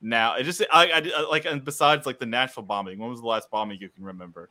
now 0.06 0.34
it 0.36 0.44
just 0.44 0.62
I, 0.72 0.86
I 0.90 1.02
I- 1.16 1.28
like 1.30 1.44
and 1.46 1.64
besides 1.64 2.04
like 2.06 2.18
the 2.18 2.26
Nashville 2.26 2.62
bombing 2.62 2.98
when 2.98 3.08
was 3.10 3.20
the 3.20 3.26
last 3.26 3.50
bombing 3.50 3.78
you 3.80 3.88
can 3.88 4.04
remember 4.04 4.50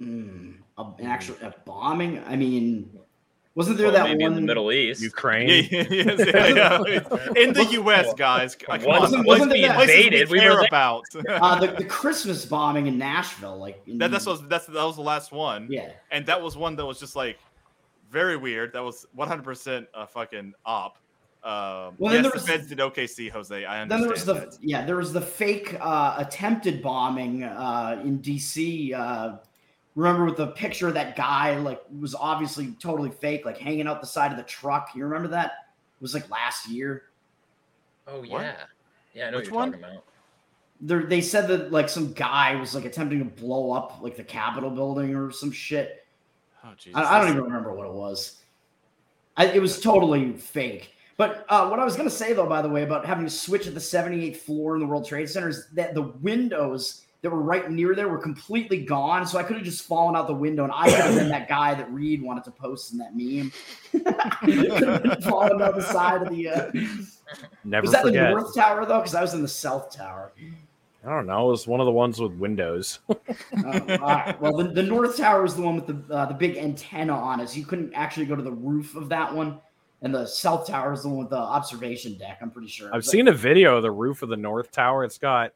Mm, 0.00 0.54
a, 0.78 0.82
an 0.98 1.06
actual 1.06 1.36
a 1.42 1.54
bombing. 1.64 2.20
I 2.26 2.34
mean, 2.34 2.90
wasn't 3.54 3.78
there 3.78 3.86
Well, 3.86 3.94
that 3.94 4.08
maybe 4.10 4.24
one? 4.24 4.32
in 4.32 4.34
the 4.34 4.40
Middle 4.40 4.72
East. 4.72 5.00
Ukraine. 5.00 5.68
Yeah, 5.70 5.84
yeah, 5.90 6.12
yeah, 6.48 6.82
yeah. 6.88 7.28
In 7.36 7.52
the 7.52 7.68
U.S., 7.72 8.12
guys, 8.14 8.56
come 8.56 8.82
Wasn't- 8.82 9.24
wasn't 9.26 9.52
places- 9.52 9.54
it 9.54 9.80
invaded? 10.10 10.28
we 10.30 10.38
We 10.38 10.40
care 10.40 10.60
about. 10.62 11.04
uh, 11.28 11.60
the, 11.60 11.68
the 11.68 11.84
Christmas 11.84 12.44
bombing 12.44 12.88
in 12.88 12.98
Nashville, 12.98 13.56
like 13.58 13.80
in, 13.86 13.98
that, 13.98 14.10
that's 14.10 14.26
was 14.26 14.42
that's 14.48 14.66
that 14.66 14.74
was 14.84 14.96
the 14.96 15.02
last 15.02 15.30
one, 15.30 15.68
yeah. 15.70 15.90
and 16.10 16.26
that 16.26 16.40
was 16.42 16.56
one 16.56 16.74
that 16.76 16.86
was 16.86 16.98
just 16.98 17.14
like 17.14 17.38
very 18.10 18.36
weird. 18.36 18.72
That 18.72 18.82
was 18.82 19.06
100 19.14 19.42
percent 19.44 19.86
a 19.94 20.04
fucking 20.06 20.52
op. 20.66 20.98
Um, 21.44 21.94
Well, 21.98 22.12
then 22.12 22.12
yes, 22.12 22.22
there 22.22 22.22
the 22.22 22.30
was- 22.36 22.46
feds 22.46 22.66
did 22.68 22.78
OKC, 22.78 23.28
Jose. 23.30 23.64
I 23.64 23.82
understand. 23.82 23.90
Then 23.90 24.00
there 24.00 24.10
was 24.10 24.24
the 24.24 24.34
that. 24.34 24.58
yeah, 24.60 24.84
there 24.86 24.96
was 24.96 25.12
the 25.12 25.20
fake 25.20 25.76
uh, 25.80 26.14
attempted 26.18 26.82
bombing 26.82 27.42
uh, 27.44 28.00
in 28.04 28.20
DC. 28.20 28.94
Uh, 28.94 29.38
remember 29.96 30.24
with 30.24 30.36
the 30.36 30.46
picture 30.48 30.88
of 30.88 30.94
that 30.94 31.16
guy 31.16 31.56
like 31.56 31.82
was 32.00 32.14
obviously 32.14 32.72
totally 32.80 33.10
fake, 33.10 33.44
like 33.44 33.58
hanging 33.58 33.86
out 33.88 34.00
the 34.00 34.06
side 34.06 34.30
of 34.30 34.36
the 34.38 34.44
truck. 34.44 34.90
You 34.94 35.04
remember 35.04 35.28
that? 35.28 35.46
It 35.46 36.02
was 36.02 36.14
like 36.14 36.30
last 36.30 36.68
year. 36.68 37.04
oh 38.06 38.20
What? 38.20 38.30
yeah, 38.42 38.54
yeah. 39.14 39.26
I 39.26 39.30
know 39.30 39.38
Which 39.38 39.50
what 39.50 39.52
you're 39.52 39.54
one? 39.60 39.72
talking 39.72 39.84
about. 39.84 40.04
There, 40.84 41.02
they 41.04 41.20
said 41.20 41.46
that 41.48 41.72
like 41.72 41.88
some 41.88 42.12
guy 42.12 42.54
was 42.56 42.74
like 42.74 42.84
attempting 42.84 43.18
to 43.18 43.24
blow 43.24 43.72
up 43.72 43.98
like 44.00 44.16
the 44.16 44.24
Capitol 44.24 44.70
building 44.70 45.14
or 45.14 45.30
some 45.32 45.50
shit. 45.52 46.06
Oh, 46.64 46.70
Jesus. 46.78 46.96
I, 46.96 47.16
I 47.16 47.20
don't 47.20 47.30
even 47.30 47.42
remember 47.44 47.72
what 47.74 47.86
it 47.88 47.92
was. 47.92 48.38
I, 49.36 49.46
it 49.46 49.60
was 49.60 49.80
totally 49.80 50.32
fake. 50.34 50.91
But 51.16 51.44
uh, 51.48 51.68
what 51.68 51.78
I 51.78 51.84
was 51.84 51.96
going 51.96 52.08
to 52.08 52.14
say, 52.14 52.32
though, 52.32 52.46
by 52.46 52.62
the 52.62 52.68
way, 52.68 52.82
about 52.82 53.04
having 53.04 53.24
to 53.24 53.30
switch 53.30 53.66
at 53.66 53.74
the 53.74 53.80
78th 53.80 54.36
floor 54.36 54.74
in 54.74 54.80
the 54.80 54.86
World 54.86 55.06
Trade 55.06 55.28
Center 55.28 55.48
is 55.48 55.68
that 55.74 55.94
the 55.94 56.02
windows 56.02 57.02
that 57.22 57.30
were 57.30 57.40
right 57.40 57.70
near 57.70 57.94
there 57.94 58.08
were 58.08 58.18
completely 58.18 58.84
gone. 58.84 59.26
So 59.26 59.38
I 59.38 59.44
could 59.44 59.56
have 59.56 59.64
just 59.64 59.86
fallen 59.86 60.16
out 60.16 60.26
the 60.26 60.34
window, 60.34 60.64
and 60.64 60.72
I 60.74 60.90
could 60.90 61.00
have 61.00 61.14
been 61.14 61.28
that 61.28 61.48
guy 61.48 61.74
that 61.74 61.90
Reed 61.92 62.20
wanted 62.20 62.44
to 62.44 62.50
post 62.50 62.92
in 62.92 62.98
that 62.98 63.14
meme. 63.14 63.50
falling 65.22 65.58
down 65.58 65.74
the 65.74 65.82
side 65.82 66.22
of 66.22 66.30
the. 66.30 66.48
Uh... 66.48 66.70
Never 67.64 67.82
Was 67.82 67.92
that 67.92 68.02
forget. 68.02 68.24
the 68.24 68.30
North 68.30 68.54
Tower 68.54 68.84
though? 68.84 68.98
Because 68.98 69.14
I 69.14 69.22
was 69.22 69.34
in 69.34 69.42
the 69.42 69.48
South 69.48 69.94
Tower. 69.94 70.32
I 71.04 71.08
don't 71.08 71.26
know. 71.26 71.48
It 71.48 71.50
was 71.50 71.66
one 71.66 71.80
of 71.80 71.86
the 71.86 71.92
ones 71.92 72.20
with 72.20 72.32
windows. 72.32 73.00
Oh, 73.64 73.78
right. 73.98 74.40
Well, 74.40 74.56
the, 74.56 74.64
the 74.64 74.82
North 74.82 75.16
Tower 75.16 75.42
was 75.42 75.54
the 75.54 75.62
one 75.62 75.76
with 75.76 75.86
the 75.86 76.14
uh, 76.14 76.26
the 76.26 76.34
big 76.34 76.56
antenna 76.56 77.12
on 77.12 77.38
it. 77.38 77.50
So 77.50 77.58
you 77.58 77.66
couldn't 77.66 77.92
actually 77.94 78.26
go 78.26 78.34
to 78.34 78.42
the 78.42 78.50
roof 78.50 78.96
of 78.96 79.08
that 79.10 79.32
one. 79.32 79.60
And 80.02 80.12
the 80.14 80.26
South 80.26 80.66
Tower 80.66 80.92
is 80.92 81.02
the 81.02 81.08
one 81.08 81.18
with 81.18 81.30
the 81.30 81.36
observation 81.36 82.18
deck. 82.18 82.38
I'm 82.42 82.50
pretty 82.50 82.68
sure. 82.68 82.88
I've 82.88 82.92
But- 83.02 83.04
seen 83.04 83.28
a 83.28 83.32
video 83.32 83.76
of 83.76 83.82
the 83.82 83.90
roof 83.90 84.22
of 84.22 84.28
the 84.28 84.36
North 84.36 84.70
Tower. 84.72 85.04
It's 85.04 85.18
got 85.18 85.52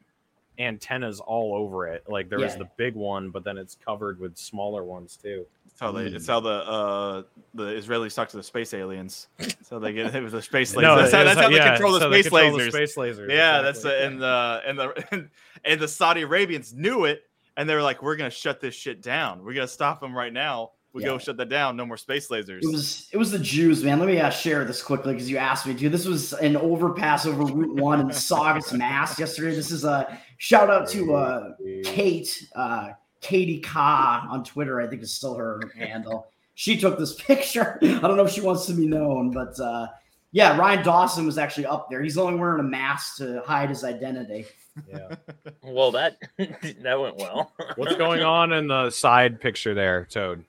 antennas 0.59 1.21
all 1.21 1.55
over 1.55 1.87
it. 1.89 2.05
Like 2.09 2.29
there 2.29 2.39
was 2.39 2.53
Yeah. 2.53 2.59
the 2.61 2.69
big 2.77 2.95
one, 2.95 3.31
but 3.31 3.45
then 3.45 3.59
it's 3.59 3.75
covered 3.85 4.19
with 4.19 4.37
smaller 4.39 4.85
ones 4.85 5.17
too. 5.21 5.45
It's 5.67 5.81
how 5.81 5.93
they. 5.93 6.09
Hmm. 6.09 6.17
It's 6.17 6.27
how 6.27 6.41
the 6.41 6.49
uh 6.49 7.23
the 7.55 7.65
Israelis 7.75 8.15
talk 8.15 8.29
to 8.31 8.37
the 8.39 8.43
space 8.43 8.73
aliens. 8.73 9.29
So 9.63 9.79
they 9.79 9.93
get 9.93 10.15
it 10.15 10.23
with 10.23 10.33
the 10.33 10.41
space 10.41 10.73
lasers. 10.75 10.83
No, 10.83 10.97
that's 10.97 11.13
how, 11.13 11.25
that's 11.25 11.39
how 11.39 11.49
like- 11.51 11.53
they 11.61 11.69
control 11.69 11.93
the 11.93 12.01
so 12.01 12.09
they 12.09 12.23
space 12.23 12.31
control 12.33 12.57
the 12.59 12.65
lasers. 12.65 12.73
space 12.73 12.97
lasers. 12.97 13.31
Yeah, 13.31 13.61
that's 13.63 13.79
exactly. 13.85 14.01
the 14.01 14.07
and 14.07 14.21
the 14.23 14.63
and 14.67 14.79
the 14.79 15.05
and, 15.13 15.31
and 15.65 15.81
the 15.81 15.89
Saudi 15.89 16.23
Arabians 16.23 16.73
knew 16.73 17.05
it, 17.05 17.25
and 17.59 17.69
they 17.69 17.75
were 17.75 17.83
like, 17.83 18.01
"We're 18.03 18.17
gonna 18.17 18.31
shut 18.31 18.61
this 18.61 18.75
shit 18.75 19.03
down. 19.03 19.45
We're 19.45 19.55
gonna 19.55 19.69
stop 19.69 20.01
them 20.01 20.17
right 20.17 20.33
now. 20.33 20.71
We 20.97 21.05
go 21.05 21.19
shut 21.19 21.37
that 21.37 21.49
down. 21.49 21.77
No 21.77 21.87
more 21.87 21.97
space 21.97 22.29
lasers." 22.29 22.63
It 22.63 22.71
was 22.71 23.09
it 23.13 23.17
was 23.17 23.31
the 23.31 23.39
Jews, 23.39 23.85
man. 23.85 23.99
Let 23.99 24.09
me 24.09 24.19
uh, 24.19 24.31
share 24.31 24.65
this 24.65 24.83
quickly 24.83 25.13
because 25.13 25.31
you 25.31 25.37
asked 25.37 25.67
me 25.67 25.75
to. 25.75 25.89
This 25.89 26.07
was 26.07 26.33
an 26.35 26.57
overpass 26.57 27.27
over 27.27 27.45
Route 27.45 27.75
One 27.81 28.01
in 28.01 28.13
Saugus, 28.13 28.73
Mass. 28.73 29.19
Yesterday, 29.19 29.55
this 29.55 29.71
is 29.71 29.85
a 29.85 30.19
shout 30.39 30.71
out 30.71 30.89
to 30.91 31.15
uh, 31.15 31.53
Kate, 31.85 32.49
uh, 32.57 32.91
Katie 33.21 33.61
Ka 33.61 34.27
on 34.31 34.43
Twitter. 34.43 34.81
I 34.81 34.87
think 34.87 35.03
is 35.03 35.13
still 35.13 35.35
her 35.35 35.61
handle. 35.77 36.29
She 36.55 36.79
took 36.79 36.99
this 36.99 37.15
picture. 37.23 37.79
I 37.83 37.99
don't 38.01 38.17
know 38.17 38.25
if 38.25 38.33
she 38.33 38.41
wants 38.41 38.67
to 38.67 38.73
be 38.73 38.87
known, 38.87 39.31
but 39.31 39.59
uh, 39.61 39.89
yeah, 40.33 40.57
Ryan 40.57 40.85
Dawson 40.85 41.27
was 41.27 41.39
actually 41.39 41.67
up 41.67 41.89
there. 41.89 42.03
He's 42.03 42.19
only 42.19 42.39
wearing 42.39 42.61
a 42.61 42.69
mask 42.69 43.17
to 43.19 43.43
hide 43.47 43.69
his 43.69 43.85
identity. 43.85 44.47
Yeah. 44.89 45.15
Well, 45.63 45.91
that 45.93 46.19
that 46.39 47.01
went 47.01 47.17
well. 47.17 47.53
What's 47.77 47.97
going 47.97 48.23
on 48.23 48.53
in 48.53 48.69
the 48.69 48.91
side 48.91 49.41
picture 49.41 49.75
there, 49.75 50.07
Toad? 50.11 50.45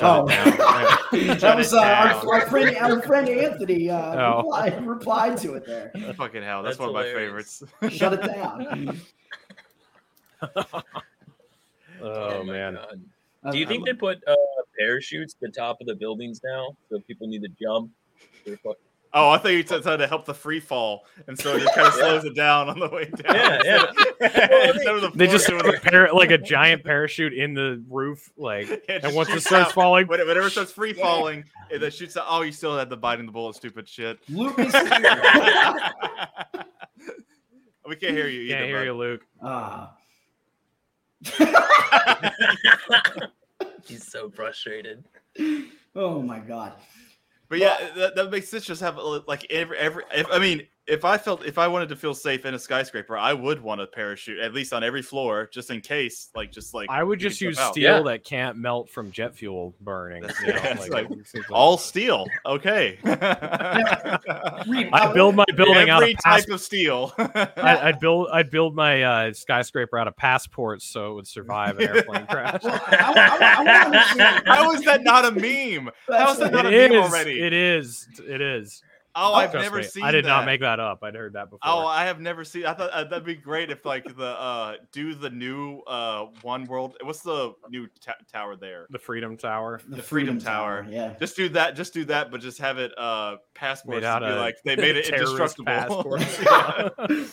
Oh, 0.00 0.26
Shut 0.28 0.46
it 0.48 0.58
down. 0.58 1.38
that 1.38 1.56
was 1.56 1.72
uh, 1.72 1.78
our, 1.80 2.08
down. 2.08 2.28
our 2.28 2.40
friend, 2.48 2.76
our 2.78 3.02
friend 3.02 3.28
Anthony 3.28 3.90
uh, 3.90 4.16
Oh. 4.16 4.36
replied, 4.38 4.86
replied 4.86 5.36
to 5.38 5.54
it 5.54 5.66
there. 5.66 5.92
Fucking 6.16 6.42
hell, 6.42 6.62
that's, 6.62 6.78
That's 6.78 6.80
one 6.80 6.88
of 6.88 6.94
my 6.94 7.02
favorites. 7.04 7.62
Shut 7.90 8.12
it 8.14 8.22
down. 8.22 9.00
Oh, 12.02 12.42
my 12.44 12.52
man. 12.52 12.74
God. 12.74 13.52
Do 13.52 13.58
you 13.58 13.64
I 13.66 13.68
think 13.68 13.86
lo- 13.86 13.92
they 13.92 13.98
put 13.98 14.18
uh, 14.26 14.34
parachutes 14.78 15.34
at 15.34 15.40
the 15.40 15.48
top 15.48 15.80
of 15.80 15.86
the 15.86 15.94
buildings 15.94 16.40
now, 16.44 16.76
so 16.90 16.98
people 17.06 17.26
need 17.26 17.42
to 17.42 17.48
jump. 17.60 17.90
they're 18.44 18.56
fu- 18.58 18.74
Oh, 19.16 19.30
I 19.30 19.38
thought 19.38 19.52
you 19.52 19.64
said 19.64 19.84
to 19.84 20.06
help 20.08 20.24
the 20.24 20.34
free 20.34 20.58
fall, 20.58 21.06
and 21.28 21.38
so 21.38 21.54
it 21.54 21.60
just 21.60 21.72
kind 21.74 21.86
of 21.86 21.94
slows 21.94 22.24
it 22.24 22.34
down 22.34 22.68
on 22.68 22.80
the 22.80 22.88
way 22.88 23.04
down. 23.04 23.36
Yeah, 23.36 23.60
yeah. 23.64 23.84
Instead 24.70 24.94
of 24.96 25.02
the 25.02 25.10
They 25.14 25.28
just 25.28 25.46
doing 25.46 25.60
put 25.62 25.70
a 25.72 25.76
it- 25.76 25.82
par- 25.84 26.12
like 26.12 26.32
a 26.32 26.38
giant 26.54 26.82
parachute 26.82 27.32
in 27.32 27.54
the 27.54 27.80
roof, 27.88 28.32
like, 28.36 28.68
Yeah, 28.88 28.98
and 29.04 29.14
once 29.14 29.28
it 29.30 29.40
starts 29.42 29.68
out. 29.68 29.72
falling, 29.72 30.08
When- 30.08 30.18
Whenever 30.18 30.48
it 30.48 30.50
starts 30.50 30.72
free 30.72 30.92
falling, 30.94 31.44
it 31.70 31.78
then 31.78 31.92
shoots 31.92 32.16
out. 32.16 32.24
Oh, 32.28 32.42
you 32.42 32.50
still 32.50 32.76
had 32.76 32.90
the 32.90 32.96
biting 32.96 33.26
the 33.26 33.30
bullet, 33.32 33.54
stupid 33.54 33.88
shit. 33.88 34.18
Luke 34.28 34.58
is 34.58 34.72
we 37.86 37.96
can't 37.96 38.16
hear 38.16 38.26
you. 38.28 38.48
can't 38.48 38.62
either, 38.64 38.66
hear 38.66 38.78
bud. 38.78 38.84
you, 38.84 38.94
Luke. 38.94 39.26
Ah. 39.42 39.94
He's 43.86 44.06
so 44.10 44.30
frustrated. 44.30 45.04
oh 45.94 46.20
my 46.22 46.38
god. 46.38 46.72
But 47.48 47.58
yeah, 47.58 47.76
that, 47.96 48.16
that 48.16 48.30
makes 48.30 48.48
sense. 48.48 48.64
Just 48.64 48.80
have 48.80 48.98
like 49.26 49.46
every 49.50 49.76
every. 49.78 50.04
If, 50.14 50.26
I 50.30 50.38
mean, 50.38 50.66
if 50.86 51.02
I 51.04 51.16
felt 51.16 51.44
if 51.46 51.56
I 51.56 51.66
wanted 51.68 51.88
to 51.90 51.96
feel 51.96 52.12
safe 52.14 52.44
in 52.44 52.52
a 52.52 52.58
skyscraper, 52.58 53.16
I 53.16 53.32
would 53.32 53.62
want 53.62 53.80
a 53.80 53.86
parachute 53.86 54.38
at 54.38 54.52
least 54.52 54.74
on 54.74 54.84
every 54.84 55.00
floor, 55.00 55.48
just 55.50 55.70
in 55.70 55.80
case. 55.80 56.28
Like 56.34 56.52
just 56.52 56.74
like 56.74 56.90
I 56.90 57.02
would 57.02 57.18
just 57.18 57.40
use 57.40 57.58
out. 57.58 57.72
steel 57.72 57.82
Yeah. 57.98 58.02
that 58.02 58.24
can't 58.24 58.58
melt 58.58 58.90
from 58.90 59.10
jet 59.10 59.34
fuel 59.34 59.74
burning. 59.80 60.24
You 60.24 60.28
know, 60.28 60.34
yeah, 60.46 60.66
it's 60.78 60.88
like 60.90 61.08
like- 61.08 61.50
all 61.50 61.78
steel. 61.78 62.26
Okay. 62.44 62.98
I 63.04 65.10
build 65.14 65.34
my 65.36 65.44
building 65.56 65.88
out 65.90 66.02
of 66.02 66.08
every 66.08 66.14
pass- 66.16 66.44
type 66.44 66.52
of 66.54 66.60
steel. 66.60 67.12
I, 67.18 67.78
I'd 67.84 68.00
build 68.00 68.28
I'd 68.32 68.50
build 68.50 68.74
my 68.74 69.02
uh, 69.02 69.32
skyscraper 69.32 69.98
out 69.98 70.08
of 70.08 70.16
passports 70.16 70.84
so 70.84 71.12
it 71.12 71.14
would 71.14 71.26
survive 71.26 71.78
an 71.78 71.88
airplane 71.88 72.26
crash. 72.30 72.62
Well, 72.62 72.80
I, 72.86 72.96
I, 72.96 73.40
I, 73.40 73.54
I 73.54 73.90
want 73.90 74.44
to. 74.44 74.50
How 74.50 74.72
is 74.72 74.82
that 74.82 75.02
not 75.02 75.24
a 75.24 75.30
meme? 75.32 75.90
How 76.08 76.32
is 76.32 76.38
that 76.38 76.52
not 76.52 76.66
It 76.66 76.74
a 76.74 76.88
meme 76.94 77.04
is. 77.04 77.10
already? 77.10 77.42
It 77.42 77.52
is. 77.52 78.08
It 78.28 78.40
is. 78.40 78.82
Oh, 79.16 79.34
I've 79.34 79.52
Trust 79.52 79.64
never 79.64 79.76
me, 79.78 79.82
seen. 79.84 80.02
I 80.02 80.10
did 80.10 80.24
not 80.24 80.44
make 80.44 80.60
that 80.60 80.80
up. 80.80 81.04
I'd 81.04 81.14
heard 81.14 81.34
that 81.34 81.44
before. 81.50 81.60
Oh, 81.62 81.86
I 81.86 82.04
have 82.04 82.20
never 82.20 82.44
seen. 82.44 82.66
I 82.66 82.74
thought 82.74 82.90
uh, 82.90 83.04
that'd 83.04 83.24
be 83.24 83.34
great 83.36 83.70
if 83.70 83.84
like 83.84 84.04
the 84.16 84.26
uh 84.26 84.74
do 84.92 85.14
the 85.14 85.30
new 85.30 85.80
uh 85.86 86.26
one 86.42 86.64
world. 86.64 86.96
What's 87.02 87.20
the 87.20 87.54
new 87.70 87.86
ta- 88.00 88.16
tower 88.32 88.56
there? 88.56 88.86
the 88.90 88.98
Freedom 88.98 89.36
Tower. 89.36 89.80
The, 89.88 89.96
the 89.96 90.02
Freedom, 90.02 90.34
Freedom 90.34 90.44
Tower. 90.44 90.82
Tower. 90.82 90.92
Yeah. 90.92 91.14
Just 91.20 91.36
do 91.36 91.48
that. 91.50 91.76
Just 91.76 91.94
do 91.94 92.04
that, 92.06 92.30
but 92.30 92.40
just 92.40 92.58
have 92.58 92.78
it 92.78 92.92
uh 92.98 93.36
passports 93.54 93.96
Made 93.96 94.04
out 94.04 94.18
to 94.20 94.26
be 94.26 94.32
of 94.32 94.38
like 94.38 94.56
they 94.64 94.76
made 94.76 94.96
it 94.96 95.04
terrorist 95.06 95.58
indestructible. 95.58 96.16
passports. 96.16 96.40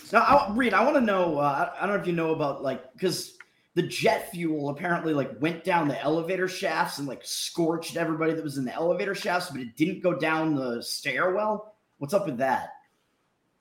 Now, 0.13 0.21
I, 0.21 0.53
Reed, 0.53 0.73
I 0.73 0.83
want 0.83 0.95
to 0.97 1.01
know. 1.01 1.37
Uh, 1.39 1.71
I 1.79 1.83
I 1.83 1.87
don't 1.87 1.95
know 1.95 2.01
if 2.01 2.07
you 2.07 2.13
know 2.13 2.31
about 2.31 2.61
like 2.61 2.91
because 2.93 3.37
the 3.73 3.81
jet 3.83 4.29
fuel 4.31 4.69
apparently 4.69 5.13
like 5.13 5.31
went 5.39 5.63
down 5.63 5.87
the 5.87 5.99
elevator 6.01 6.47
shafts 6.47 6.97
and 6.99 7.07
like 7.07 7.21
scorched 7.23 7.95
everybody 7.95 8.33
that 8.33 8.43
was 8.43 8.57
in 8.57 8.65
the 8.65 8.73
elevator 8.73 9.15
shafts, 9.15 9.49
but 9.49 9.61
it 9.61 9.75
didn't 9.77 10.01
go 10.01 10.13
down 10.13 10.55
the 10.55 10.81
stairwell. 10.83 11.70
What's 12.01 12.15
up 12.15 12.25
with 12.25 12.39
that? 12.39 12.77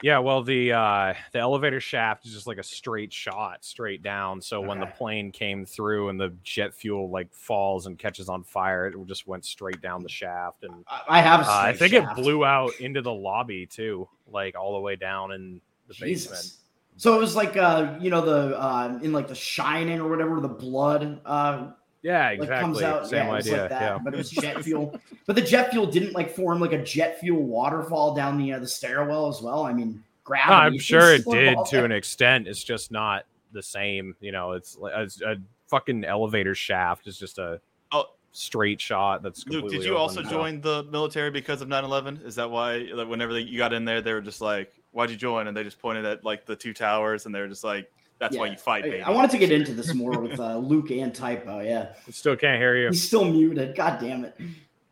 Yeah, 0.02 0.18
well, 0.20 0.42
the 0.42 0.72
uh, 0.72 1.12
the 1.32 1.40
elevator 1.40 1.78
shaft 1.78 2.24
is 2.24 2.32
just 2.32 2.46
like 2.46 2.56
a 2.56 2.62
straight 2.62 3.12
shot, 3.12 3.66
straight 3.66 4.02
down. 4.02 4.40
So 4.40 4.62
when 4.62 4.80
the 4.80 4.86
plane 4.86 5.30
came 5.30 5.66
through 5.66 6.08
and 6.08 6.18
the 6.18 6.32
jet 6.42 6.74
fuel 6.74 7.10
like 7.10 7.30
falls 7.34 7.84
and 7.84 7.98
catches 7.98 8.30
on 8.30 8.42
fire, 8.42 8.86
it 8.86 8.96
just 9.06 9.26
went 9.26 9.44
straight 9.44 9.82
down 9.82 10.02
the 10.02 10.08
shaft. 10.08 10.64
And 10.64 10.86
I, 11.06 11.20
have. 11.20 11.40
a 11.40 11.42
uh, 11.42 11.48
I 11.50 11.74
think 11.74 11.92
shaft. 11.92 12.18
it 12.18 12.22
blew 12.22 12.42
out 12.46 12.72
into 12.80 13.02
the 13.02 13.12
lobby 13.12 13.66
too, 13.66 14.08
like 14.26 14.56
all 14.56 14.72
the 14.72 14.80
way 14.80 14.96
down 14.96 15.32
in 15.32 15.60
the 15.88 15.94
basement. 16.00 16.50
So 16.96 17.14
it 17.14 17.20
was 17.20 17.36
like 17.36 17.58
uh, 17.58 17.98
you 18.00 18.08
know, 18.08 18.22
the 18.22 18.58
uh, 18.58 18.98
in 19.02 19.12
like 19.12 19.28
the 19.28 19.34
Shining 19.34 20.00
or 20.00 20.08
whatever, 20.08 20.40
the 20.40 20.48
blood 20.48 21.20
uh, 21.26 21.72
Yeah, 22.02 22.28
like 22.30 22.38
exactly. 22.40 22.60
comes 22.60 22.82
out. 22.82 23.06
Same 23.08 23.26
yeah, 23.26 23.32
idea. 23.32 23.60
like 23.60 23.68
that, 23.70 23.80
yeah. 23.82 23.98
but 24.02 24.14
it 24.14 24.16
was 24.16 24.30
jet 24.30 24.62
fuel. 24.64 24.98
but 25.26 25.36
the 25.36 25.42
jet 25.42 25.70
fuel 25.70 25.86
didn't 25.86 26.12
like 26.14 26.30
form 26.34 26.58
like 26.60 26.72
a 26.72 26.82
jet 26.82 27.20
fuel 27.20 27.42
waterfall 27.42 28.14
down 28.14 28.38
the 28.38 28.52
uh, 28.54 28.58
the 28.58 28.68
stairwell 28.68 29.28
as 29.28 29.42
well. 29.42 29.64
I 29.64 29.72
mean, 29.72 29.92
No, 29.94 30.00
gravity. 30.24 30.52
I'm 30.54 30.78
sure 30.78 31.12
it 31.14 31.24
did 31.26 31.58
to 31.66 31.76
there. 31.76 31.84
an 31.84 31.92
extent. 31.92 32.48
It's 32.48 32.64
just 32.64 32.90
not 32.90 33.26
the 33.52 33.62
same. 33.62 34.14
You 34.20 34.32
know, 34.32 34.52
it's 34.52 34.76
like 34.78 34.94
a, 34.94 35.08
a 35.26 35.36
fucking 35.68 36.04
elevator 36.04 36.54
shaft 36.54 37.06
is 37.06 37.18
just 37.18 37.38
a 37.38 37.60
Oh. 37.92 38.06
straight 38.32 38.80
shot. 38.80 39.22
That's 39.22 39.46
Luke, 39.46 39.68
did 39.70 39.84
you 39.84 39.96
also 39.96 40.22
so- 40.22 40.30
join 40.30 40.60
the 40.62 40.84
military 40.84 41.30
because 41.30 41.60
of 41.60 41.68
9/11? 41.68 42.24
Is 42.24 42.34
that 42.36 42.50
why? 42.50 42.88
Like, 42.94 43.08
whenever 43.08 43.32
they, 43.34 43.40
you 43.40 43.58
got 43.58 43.72
in 43.74 43.84
there, 43.84 44.00
they 44.00 44.12
were 44.14 44.20
just 44.22 44.40
like, 44.40 44.72
"Why'd 44.92 45.10
you 45.10 45.16
join?" 45.16 45.48
And 45.48 45.56
they 45.56 45.64
just 45.64 45.78
pointed 45.80 46.06
at 46.06 46.24
like 46.24 46.46
the 46.46 46.56
two 46.56 46.72
towers, 46.72 47.26
and 47.26 47.34
they 47.34 47.40
were 47.40 47.48
just 47.48 47.64
like, 47.64 47.90
"That's 48.20 48.36
why 48.36 48.46
you 48.46 48.56
fight, 48.56 48.84
I, 48.84 48.90
baby." 48.90 49.02
I 49.02 49.10
wanted 49.10 49.32
to 49.32 49.38
get 49.38 49.50
into 49.50 49.74
this 49.74 49.92
more 49.94 50.20
with 50.20 50.38
uh, 50.38 50.58
Luke 50.58 50.90
and 50.92 51.12
Typo. 51.12 51.58
Yeah, 51.60 51.94
Still 52.10 52.36
can't 52.36 52.60
hear 52.60 52.76
you. 52.76 52.88
he's 52.90 53.04
still 53.04 53.24
muted. 53.24 53.74
God 53.74 53.98
damn 54.00 54.24
it. 54.24 54.36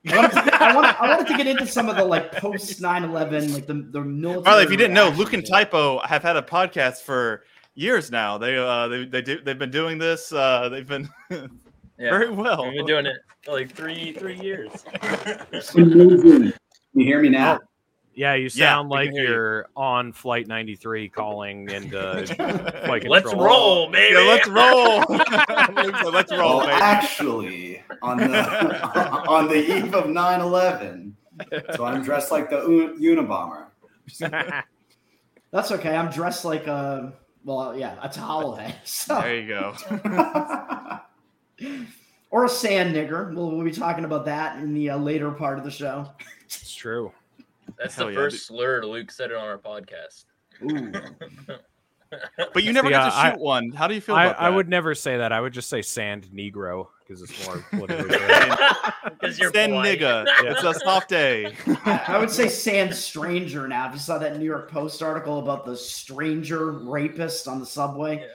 I 0.08 0.16
wanted, 0.16 0.30
to, 0.32 0.62
I, 0.62 0.74
wanted, 0.74 0.96
I 1.00 1.08
wanted 1.08 1.26
to 1.28 1.36
get 1.36 1.46
into 1.46 1.66
some 1.66 1.88
of 1.88 1.96
the 1.96 2.04
like 2.04 2.32
post 2.32 2.80
9-11, 2.80 3.52
like 3.52 3.66
the, 3.66 3.74
the 3.74 4.00
military. 4.00 4.42
By 4.42 4.50
the 4.52 4.56
way, 4.58 4.62
if 4.64 4.70
you 4.70 4.76
didn't 4.76 4.94
know, 4.94 5.10
Luke 5.10 5.32
and. 5.34 5.44
Typo 5.46 5.98
have 6.00 6.22
had 6.22 6.36
a 6.36 6.42
podcast 6.42 7.02
for 7.02 7.44
years 7.74 8.10
now. 8.10 8.38
They 8.38 8.56
uh 8.56 8.88
they 8.88 9.04
they 9.04 9.22
do 9.22 9.40
they've 9.42 9.58
been 9.58 9.70
doing 9.70 9.98
this. 9.98 10.32
Uh, 10.32 10.68
they've 10.68 10.86
been 10.86 11.08
Yeah. 11.30 12.10
very 12.10 12.30
well. 12.30 12.64
We've 12.64 12.74
been 12.76 12.86
doing 12.86 13.06
it 13.06 13.16
for 13.44 13.52
like 13.52 13.74
three 13.74 14.12
three 14.12 14.38
years. 14.38 14.84
Amazing. 15.74 16.52
You 16.94 17.04
hear 17.04 17.20
me 17.20 17.28
now? 17.28 17.58
Yeah, 18.18 18.34
you 18.34 18.48
sound 18.48 18.90
we 18.90 18.96
can 18.96 19.04
like 19.06 19.12
hear 19.12 19.22
you. 19.22 19.28
you're 19.28 19.66
on 19.76 20.12
flight 20.12 20.48
93 20.48 21.08
calling 21.08 21.70
into 21.70 22.26
flight 22.84 23.02
control. 23.02 23.08
Let's 23.12 23.32
roll, 23.32 23.90
baby. 23.92 24.14
Yeah, 24.14 24.20
let's 24.26 24.48
roll. 24.48 24.98
Luke 25.84 26.12
let's 26.12 26.32
roll, 26.32 26.56
Well, 26.58 26.66
baby. 26.66 26.72
actually, 26.72 27.82
on 28.02 28.16
the 28.16 28.42
on 29.28 29.46
the 29.46 29.54
eve 29.54 29.94
of 29.94 30.06
9/11, 30.06 31.12
so 31.76 31.84
I'm 31.84 32.02
dressed 32.02 32.32
like 32.32 32.50
the 32.50 32.60
U- 32.66 32.96
Unabomber. 33.16 33.66
That's 35.52 35.70
okay. 35.70 35.94
I'm 35.96 36.10
dressed 36.10 36.44
like 36.44 36.66
a 36.66 37.12
well, 37.44 37.78
yeah, 37.78 37.98
a 38.02 38.08
towel 38.08 38.56
head. 38.56 38.74
So. 38.84 39.20
There 39.20 39.40
you 39.40 39.46
go. 39.48 39.76
or 42.30 42.44
a 42.44 42.48
sand 42.48 42.96
nigger. 42.96 43.32
We'll, 43.32 43.52
we'll 43.52 43.64
be 43.64 43.70
talking 43.70 44.04
about 44.04 44.24
that 44.24 44.58
in 44.58 44.74
the 44.74 44.90
uh, 44.90 44.96
later 44.98 45.30
part 45.30 45.56
of 45.58 45.64
the 45.64 45.70
show. 45.70 46.10
it's 46.44 46.74
true. 46.74 47.12
That's 47.78 47.94
Hell 47.94 48.06
the 48.06 48.12
yeah, 48.12 48.18
first 48.18 48.36
dude. 48.36 48.42
slur 48.56 48.82
Luke 48.84 49.10
said 49.10 49.30
it 49.30 49.36
on 49.36 49.46
our 49.46 49.58
podcast. 49.58 50.24
Ooh. 50.62 50.92
But 52.54 52.64
you 52.64 52.72
never 52.72 52.88
See, 52.88 52.92
got 52.92 53.08
uh, 53.08 53.10
to 53.10 53.16
I- 53.16 53.30
shoot 53.32 53.40
one. 53.40 53.68
How 53.70 53.86
do 53.86 53.94
you 53.94 54.00
feel 54.00 54.14
I, 54.14 54.24
about 54.26 54.38
that? 54.38 54.42
I 54.44 54.48
would 54.48 54.66
never 54.66 54.94
say 54.94 55.18
that. 55.18 55.30
I 55.30 55.42
would 55.42 55.52
just 55.52 55.68
say 55.68 55.82
sand 55.82 56.26
negro 56.34 56.86
because 57.00 57.20
it's 57.20 57.46
more 57.46 57.58
politically 57.70 58.08
correct. 58.18 58.62
Because 59.04 59.38
you're 59.38 59.52
Send 59.52 59.72
polite. 59.72 60.00
nigga. 60.00 60.24
It's 60.44 60.62
a 60.64 60.72
soft 60.72 61.10
day. 61.10 61.54
I 61.84 62.02
I 62.08 62.18
would 62.18 62.30
say 62.30 62.48
sand 62.48 62.94
stranger 62.94 63.68
now. 63.68 63.88
If 63.88 63.92
you 63.92 63.98
saw 63.98 64.16
that 64.16 64.38
New 64.38 64.46
York 64.46 64.70
Post 64.70 65.02
article 65.02 65.38
about 65.38 65.66
the 65.66 65.76
stranger 65.76 66.72
rapist 66.72 67.46
on 67.46 67.60
the 67.60 67.66
subway, 67.66 68.26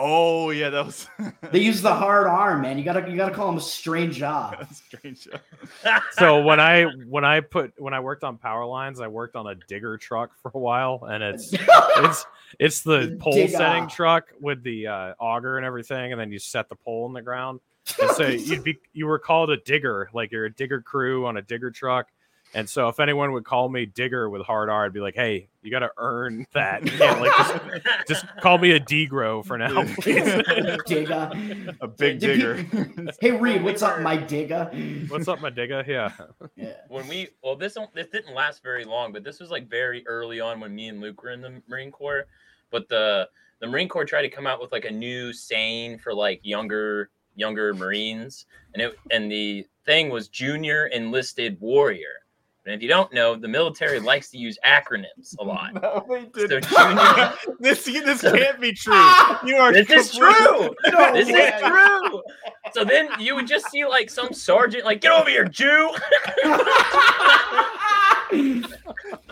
Oh 0.00 0.50
yeah, 0.50 0.70
that 0.70 0.86
was 0.86 1.08
they 1.50 1.58
use 1.58 1.82
the 1.82 1.92
hard 1.92 2.28
R, 2.28 2.56
man. 2.56 2.78
You 2.78 2.84
gotta 2.84 3.10
you 3.10 3.16
gotta 3.16 3.34
call 3.34 3.48
him 3.48 3.56
a 3.56 3.60
strange 3.60 4.16
job. 4.16 4.64
strange. 4.72 5.24
job. 5.24 5.40
so 6.12 6.40
when 6.40 6.60
I 6.60 6.84
when 7.08 7.24
I 7.24 7.40
put 7.40 7.72
when 7.78 7.94
I 7.94 7.98
worked 7.98 8.22
on 8.22 8.38
power 8.38 8.64
lines, 8.64 9.00
I 9.00 9.08
worked 9.08 9.34
on 9.34 9.48
a 9.48 9.56
digger 9.66 9.98
truck 9.98 10.30
for 10.40 10.52
a 10.54 10.58
while, 10.58 11.04
and 11.10 11.22
it's 11.24 11.52
it's 11.52 12.26
it's 12.60 12.82
the 12.82 13.08
The 13.08 13.16
pole 13.20 13.32
digger. 13.32 13.56
setting 13.56 13.88
truck 13.88 14.32
with 14.40 14.62
the 14.62 14.86
uh, 14.86 15.14
auger 15.18 15.56
and 15.56 15.66
everything, 15.66 16.12
and 16.12 16.20
then 16.20 16.30
you 16.30 16.38
set 16.38 16.68
the 16.68 16.76
pole 16.76 17.06
in 17.06 17.12
the 17.12 17.22
ground. 17.22 17.58
And 18.00 18.10
so 18.12 18.26
you'd 18.28 18.62
be 18.62 18.78
you 18.92 19.06
were 19.06 19.18
called 19.18 19.50
a 19.50 19.56
digger, 19.56 20.10
like 20.12 20.30
you're 20.30 20.44
a 20.44 20.54
digger 20.54 20.80
crew 20.80 21.26
on 21.26 21.38
a 21.38 21.42
digger 21.42 21.72
truck. 21.72 22.06
And 22.54 22.68
so 22.68 22.88
if 22.88 22.98
anyone 22.98 23.32
would 23.32 23.44
call 23.44 23.68
me 23.68 23.84
digger 23.86 24.30
with 24.30 24.42
hard 24.42 24.70
R, 24.70 24.86
I'd 24.86 24.92
be 24.92 25.00
like, 25.00 25.14
hey, 25.14 25.48
you 25.62 25.70
got 25.70 25.80
to 25.80 25.90
earn 25.98 26.46
that. 26.54 26.84
You 26.84 26.90
can't, 26.92 27.20
like 27.20 27.36
just, 27.36 28.06
just 28.08 28.26
call 28.40 28.56
me 28.58 28.72
a 28.72 28.80
degro 28.80 29.44
for 29.44 29.58
now, 29.58 29.84
please. 29.96 30.22
Digga. 30.88 31.76
A 31.80 31.86
big 31.86 32.18
Did 32.20 32.38
digger. 32.38 32.64
people- 32.64 33.12
Hey 33.20 33.32
Reed, 33.32 33.62
what's 33.62 33.82
up, 33.82 34.00
my 34.00 34.16
digga? 34.16 35.08
What's 35.10 35.28
up, 35.28 35.40
my 35.40 35.50
digger? 35.50 35.84
Yeah. 35.86 36.12
Yeah. 36.56 36.72
when 36.88 37.06
we 37.08 37.28
well 37.42 37.54
this 37.56 37.74
don't 37.74 37.92
this 37.94 38.06
didn't 38.08 38.34
last 38.34 38.62
very 38.62 38.84
long 38.84 39.12
but 39.12 39.22
this 39.24 39.38
was 39.40 39.50
like 39.50 39.68
very 39.68 40.06
early 40.06 40.40
on 40.40 40.58
when 40.60 40.74
me 40.74 40.88
and 40.88 41.00
luke 41.00 41.22
were 41.22 41.30
in 41.30 41.40
the 41.40 41.62
marine 41.68 41.90
corps 41.90 42.24
but 42.70 42.88
the 42.88 43.28
the 43.60 43.66
marine 43.66 43.88
corps 43.88 44.04
tried 44.04 44.22
to 44.22 44.28
come 44.28 44.46
out 44.46 44.60
with 44.60 44.72
like 44.72 44.84
a 44.84 44.90
new 44.90 45.32
saying 45.32 45.98
for 45.98 46.12
like 46.14 46.40
younger 46.42 47.10
younger 47.36 47.74
marines 47.74 48.46
and 48.74 48.82
it 48.82 48.98
and 49.10 49.30
the 49.30 49.64
thing 49.84 50.08
was 50.10 50.28
junior 50.28 50.86
enlisted 50.86 51.58
warrior 51.60 52.14
and 52.68 52.76
if 52.76 52.82
you 52.82 52.88
don't 52.88 53.12
know 53.12 53.34
the 53.34 53.48
military 53.48 53.98
likes 53.98 54.28
to 54.30 54.36
use 54.38 54.58
acronyms 54.64 55.34
a 55.40 55.42
lot 55.44 55.72
No, 55.82 56.04
they 56.08 56.24
didn't. 56.46 56.64
junior 56.66 57.32
this 57.60 57.84
this 57.84 58.20
So- 58.20 58.36
can't 58.36 58.60
be 58.60 58.72
true. 58.72 58.94
You 59.44 59.56
are 59.56 59.72
this 59.72 59.88
is 59.90 60.14
true 60.16 60.74
No 60.92 61.12
this 61.12 61.28
way. 61.32 61.48
is 61.48 61.62
true 61.62 62.22
so 62.72 62.84
then 62.84 63.08
you 63.18 63.34
would 63.34 63.46
just 63.46 63.70
see 63.70 63.84
like 63.86 64.10
some 64.10 64.32
sergeant 64.32 64.84
like 64.84 65.00
get 65.00 65.12
over 65.12 65.30
here 65.30 65.46
jew 65.48 65.90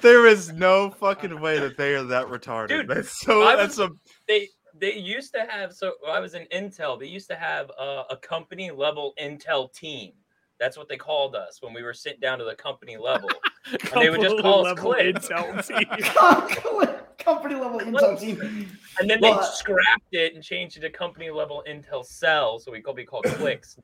There 0.03 0.26
is 0.26 0.53
no 0.53 0.91
fucking 0.91 1.41
way 1.41 1.59
that 1.59 1.76
they 1.76 1.95
are 1.95 2.05
that 2.05 2.26
retarded. 2.26 2.68
Dude, 2.68 2.89
that's 2.89 3.20
so. 3.20 3.43
I 3.47 3.57
That's 3.57 3.78
a. 3.78 3.91
they 4.28 4.49
they 4.78 4.95
used 4.95 5.32
to 5.34 5.45
have 5.49 5.72
so 5.72 5.93
I 6.09 6.20
was 6.20 6.34
in 6.34 6.47
Intel, 6.55 6.99
they 6.99 7.07
used 7.07 7.28
to 7.30 7.37
have 7.37 7.70
a, 7.78 8.05
a 8.11 8.16
company 8.22 8.70
level 8.70 9.14
Intel 9.20 9.72
team 9.72 10.12
That's 10.59 10.76
what 10.78 10.88
they 10.88 10.96
called 10.96 11.34
us 11.36 11.59
when 11.61 11.74
we 11.74 11.82
were 11.82 11.92
sent 11.94 12.20
down 12.20 12.38
to 12.38 12.44
the 12.44 12.54
company 12.54 12.96
level. 13.00 13.28
And 13.70 13.80
they 14.02 14.11
would 14.11 14.20
just 14.20 14.38
call 14.40 14.66
us 14.66 14.76
Level 14.76 14.94
clips. 14.94 15.28
intel 15.28 15.66
team. 16.86 16.96
Company 17.18 17.54
level 17.57 17.80
intel 17.80 18.18
team. 18.20 18.68
And 19.00 19.11
then 19.11 19.18
Well, 19.20 19.34
they 19.34 19.40
uh, 19.40 19.44
scrapped 19.44 20.12
it 20.12 20.34
and 20.34 20.44
changed 20.44 20.76
it 20.76 20.80
to 20.80 20.90
company 20.90 21.28
level 21.30 21.64
intel 21.68 22.04
cell, 22.04 22.61
so 22.61 22.70
we 22.70 22.80
could 22.80 22.94
be 22.94 23.04
called 23.04 23.24
clicks. 23.24 23.78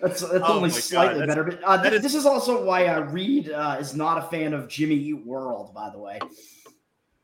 That's, 0.00 0.20
that's 0.22 0.22
Oh 0.22 0.54
only 0.56 0.60
my 0.62 0.68
God, 0.68 0.74
slightly 0.74 1.18
that's- 1.20 1.26
better. 1.28 1.44
But 1.44 1.62
uh, 1.64 1.76
that 1.78 1.90
this, 1.90 1.94
is- 1.96 2.02
this 2.02 2.14
is 2.14 2.24
also 2.26 2.64
why 2.64 2.86
uh, 2.86 3.00
Reed 3.00 3.50
uh, 3.50 3.76
is 3.80 3.94
not 3.94 4.18
a 4.18 4.22
fan 4.28 4.54
of 4.54 4.68
Jimmy 4.68 4.94
Eat 4.94 5.26
World, 5.26 5.74
by 5.74 5.90
the 5.90 5.98
way. 5.98 6.18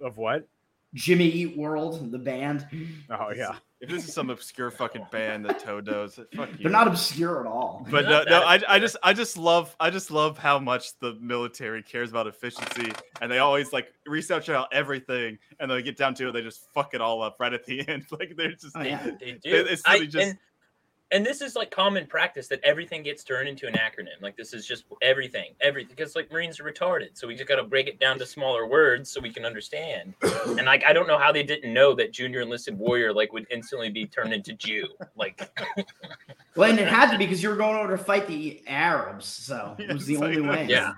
of 0.00 0.16
what? 0.18 0.46
Jimmy 0.92 1.26
Eat 1.26 1.56
World, 1.56 2.10
the 2.12 2.18
band. 2.18 2.66
Oh 3.10 3.30
yeah. 3.34 3.54
If 3.84 3.90
this 3.90 4.08
is 4.08 4.14
some 4.14 4.30
obscure 4.30 4.70
fucking 4.70 5.06
band 5.12 5.44
that 5.46 5.60
Toe 5.60 5.80
does, 5.80 6.18
fuck 6.34 6.50
you. 6.52 6.56
They're 6.62 6.70
not 6.72 6.88
obscure 6.88 7.40
at 7.40 7.46
all. 7.46 7.86
But 7.90 8.04
no, 8.06 8.22
no, 8.28 8.40
I, 8.42 8.60
I 8.68 8.78
just, 8.78 8.96
I 9.02 9.12
just 9.12 9.36
love, 9.36 9.74
I 9.78 9.90
just 9.90 10.10
love 10.10 10.38
how 10.38 10.58
much 10.58 10.98
the 11.00 11.14
military 11.20 11.82
cares 11.82 12.10
about 12.10 12.26
efficiency, 12.26 12.92
and 13.20 13.30
they 13.30 13.38
always 13.38 13.72
like 13.72 13.88
research 14.06 14.48
out 14.48 14.68
everything, 14.72 15.38
and 15.60 15.70
they 15.70 15.82
get 15.82 15.96
down 15.96 16.14
to 16.14 16.28
it, 16.28 16.32
they 16.32 16.42
just 16.42 16.66
fuck 16.74 16.94
it 16.94 17.00
all 17.00 17.22
up 17.22 17.36
right 17.38 17.52
at 17.52 17.64
the 17.66 17.86
end. 17.88 18.04
Like 18.10 18.34
they're 18.36 18.52
just, 18.52 18.76
Oh, 18.76 18.82
yeah. 18.82 19.10
They 19.20 19.32
do. 19.32 19.38
It's 19.44 19.82
I- 19.86 19.94
really 19.94 20.06
just- 20.06 20.26
and, 20.28 20.38
and 21.10 21.24
this 21.24 21.40
is 21.40 21.54
like 21.54 21.70
common 21.70 22.06
practice 22.06 22.48
that 22.48 22.60
everything 22.64 23.02
gets 23.02 23.22
turned 23.24 23.48
into 23.48 23.66
an 23.66 23.74
acronym. 23.74 24.20
Like 24.20 24.36
this 24.36 24.52
is 24.52 24.66
just 24.66 24.84
everything, 25.02 25.54
everything. 25.60 25.94
Because 25.96 26.16
like 26.16 26.32
Marines 26.32 26.58
are 26.60 26.64
retarded, 26.64 27.10
so 27.14 27.28
we 27.28 27.34
just 27.34 27.48
got 27.48 27.56
to 27.56 27.62
break 27.64 27.86
it 27.86 28.00
down 28.00 28.18
to 28.18 28.26
smaller 28.26 28.66
words 28.66 29.10
so 29.10 29.20
we 29.20 29.32
can 29.32 29.44
understand. 29.44 30.14
and 30.22 30.64
like 30.66 30.84
I 30.84 30.92
don't 30.92 31.06
know 31.06 31.18
how 31.18 31.30
they 31.32 31.42
didn't 31.42 31.72
know 31.72 31.94
that 31.94 32.12
junior 32.12 32.40
enlisted 32.40 32.76
warrior 32.78 33.12
like 33.12 33.32
would 33.32 33.46
instantly 33.50 33.90
be 33.90 34.06
turned 34.06 34.32
into 34.32 34.54
Jew. 34.54 34.88
Like 35.16 35.50
Well, 36.56 36.70
and 36.70 36.78
it 36.78 36.86
had 36.86 37.10
to 37.10 37.18
be 37.18 37.24
because 37.26 37.42
you 37.42 37.48
were 37.48 37.56
going 37.56 37.76
over 37.76 37.96
to 37.96 38.02
fight 38.02 38.28
the 38.28 38.62
Arabs, 38.68 39.26
so 39.26 39.74
it 39.78 39.92
was 39.92 40.06
the 40.06 40.14
It's 40.14 40.20
like 40.22 40.36
only 40.36 40.48
way. 40.48 40.66
yeah. 40.68 40.92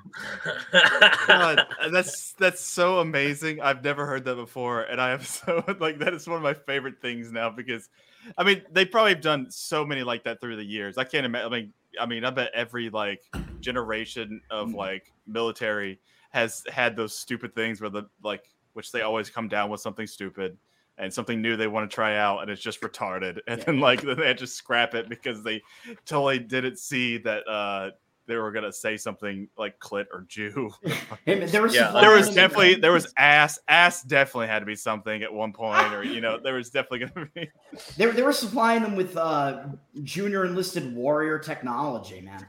God, 1.26 1.66
that's 1.90 2.32
that's 2.34 2.60
so 2.60 2.98
amazing. 3.00 3.60
I've 3.60 3.82
never 3.82 4.06
heard 4.06 4.24
that 4.26 4.34
before, 4.36 4.82
and 4.82 5.00
I 5.00 5.12
am 5.12 5.22
so 5.22 5.64
like 5.80 5.98
that 6.00 6.12
is 6.14 6.26
one 6.26 6.36
of 6.36 6.42
my 6.42 6.54
favorite 6.54 7.00
things 7.00 7.32
now 7.32 7.48
because, 7.50 7.88
I 8.36 8.44
mean, 8.44 8.62
they 8.70 8.84
probably 8.84 9.12
have 9.12 9.20
done 9.20 9.50
so 9.50 9.84
many 9.84 10.02
like 10.02 10.24
that 10.24 10.40
through 10.40 10.56
the 10.56 10.64
years. 10.64 10.98
I 10.98 11.04
can't 11.04 11.26
imagine. 11.26 11.52
I 11.52 11.56
mean, 11.56 11.72
I 12.00 12.06
mean, 12.06 12.24
I 12.24 12.30
bet 12.30 12.50
every 12.54 12.90
like 12.90 13.22
generation 13.60 14.40
of 14.50 14.74
like 14.74 15.12
military 15.26 16.00
has 16.30 16.62
had 16.70 16.96
those 16.96 17.14
stupid 17.14 17.54
things 17.54 17.80
where 17.80 17.90
the 17.90 18.04
like 18.22 18.44
which 18.74 18.92
they 18.92 19.02
always 19.02 19.30
come 19.30 19.48
down 19.48 19.70
with 19.70 19.80
something 19.80 20.06
stupid 20.06 20.56
and 20.98 21.12
something 21.12 21.40
new 21.40 21.56
they 21.56 21.66
want 21.66 21.88
to 21.90 21.94
try 21.94 22.16
out 22.16 22.40
and 22.40 22.50
it's 22.50 22.60
just 22.60 22.80
retarded 22.82 23.38
and 23.48 23.62
then 23.62 23.80
like 23.80 24.02
then 24.02 24.16
they 24.20 24.34
just 24.34 24.54
scrap 24.54 24.94
it 24.94 25.08
because 25.08 25.42
they 25.42 25.62
totally 26.04 26.38
didn't 26.38 26.78
see 26.78 27.18
that 27.18 27.46
uh 27.48 27.90
they 28.26 28.36
were 28.36 28.50
gonna 28.52 28.72
say 28.72 28.96
something 28.96 29.48
like 29.56 29.78
clit 29.78 30.06
or 30.12 30.24
Jew. 30.28 30.70
There 31.24 31.62
was 31.62 31.74
Yeah, 31.74 31.92
there 31.92 32.10
was 32.16 32.30
definitely 32.34 32.74
there 32.76 32.92
was 32.92 33.12
ass 33.16 33.58
ass 33.68 34.02
definitely 34.02 34.46
had 34.48 34.60
to 34.60 34.66
be 34.66 34.76
something 34.76 35.22
at 35.22 35.32
one 35.32 35.52
point 35.52 35.92
or 35.94 36.02
you 36.04 36.20
know 36.20 36.38
there 36.38 36.54
was 36.54 36.70
definitely 36.70 37.06
gonna 37.06 37.26
be 37.34 37.48
they, 37.96 38.06
were- 38.06 38.12
they 38.12 38.22
were 38.22 38.32
supplying 38.32 38.82
them 38.82 38.96
with 38.96 39.16
uh, 39.16 39.64
junior 40.02 40.44
enlisted 40.44 40.94
warrior 40.94 41.38
technology, 41.38 42.20
man. 42.20 42.44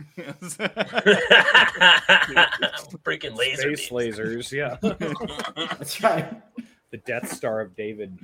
Freaking 3.03 3.35
laser 3.35 3.75
Space 3.75 3.89
beams. 3.89 4.17
lasers. 4.17 4.51
Yeah. 4.51 4.77
That's 5.77 6.01
right. 6.03 6.33
the 6.91 6.97
Death 6.97 7.31
Star 7.31 7.61
of 7.61 7.75
David. 7.75 8.17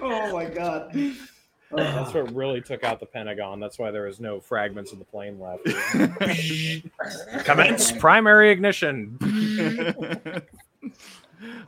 oh 0.00 0.30
my 0.32 0.46
god. 0.46 0.92
That's 1.70 2.14
what 2.14 2.32
really 2.34 2.60
took 2.60 2.84
out 2.84 3.00
the 3.00 3.06
Pentagon. 3.06 3.60
That's 3.60 3.78
why 3.78 3.90
there 3.90 4.04
was 4.04 4.20
no 4.20 4.40
fragments 4.40 4.92
of 4.92 4.98
the 4.98 5.04
plane 5.04 5.38
left. 5.38 5.64
Commence 7.44 7.92
primary 7.98 8.50
ignition. 8.50 9.18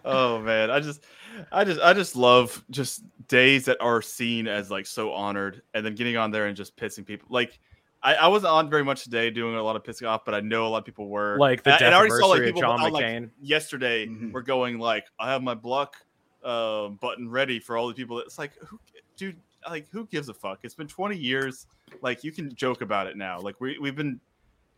oh 0.04 0.40
man, 0.40 0.70
I 0.70 0.80
just 0.80 1.04
I 1.52 1.64
just 1.64 1.80
I 1.80 1.92
just 1.92 2.16
love 2.16 2.64
just 2.70 3.02
days 3.28 3.64
that 3.66 3.76
are 3.80 4.02
seen 4.02 4.48
as 4.48 4.70
like 4.70 4.86
so 4.86 5.12
honored 5.12 5.62
and 5.74 5.84
then 5.84 5.94
getting 5.94 6.16
on 6.16 6.30
there 6.30 6.46
and 6.46 6.56
just 6.56 6.76
pissing 6.76 7.06
people 7.06 7.28
like 7.30 7.58
I, 8.02 8.14
I 8.14 8.28
wasn't 8.28 8.52
on 8.52 8.70
very 8.70 8.82
much 8.82 9.04
today 9.04 9.30
doing 9.30 9.54
a 9.56 9.62
lot 9.62 9.76
of 9.76 9.82
pissing 9.82 10.08
off, 10.08 10.24
but 10.24 10.34
I 10.34 10.40
know 10.40 10.66
a 10.66 10.68
lot 10.70 10.78
of 10.78 10.84
people 10.86 11.08
were. 11.10 11.36
Like 11.38 11.62
the 11.62 11.74
And 11.74 11.82
I- 11.82 11.86
and 11.88 11.94
I 11.94 11.98
already 11.98 12.14
saw, 12.18 12.28
like, 12.28 12.40
of 12.40 12.46
people 12.46 12.62
John 12.62 12.80
on, 12.80 12.92
like, 12.92 13.04
McCain. 13.04 13.28
yesterday 13.42 14.06
Mhm. 14.06 14.32
were 14.32 14.40
going 14.40 14.78
like, 14.78 15.04
I 15.18 15.30
have 15.30 15.42
my 15.42 15.52
block 15.52 15.96
uh, 16.42 16.88
button 16.88 17.28
ready 17.28 17.60
for 17.60 17.76
all 17.76 17.88
the 17.88 17.92
people. 17.92 18.16
That, 18.16 18.24
It's 18.24 18.38
like, 18.38 18.52
who, 18.66 18.80
dude, 19.18 19.36
like 19.68 19.88
who 19.90 20.06
gives 20.06 20.28
a 20.28 20.34
fuck? 20.34 20.60
It's 20.62 20.74
been 20.74 20.88
20 20.88 21.16
years. 21.16 21.66
Like 22.02 22.24
you 22.24 22.32
can 22.32 22.54
joke 22.54 22.80
about 22.80 23.06
it 23.06 23.16
now. 23.16 23.40
Like 23.40 23.60
we 23.60 23.78
we've 23.78 23.96
been. 23.96 24.20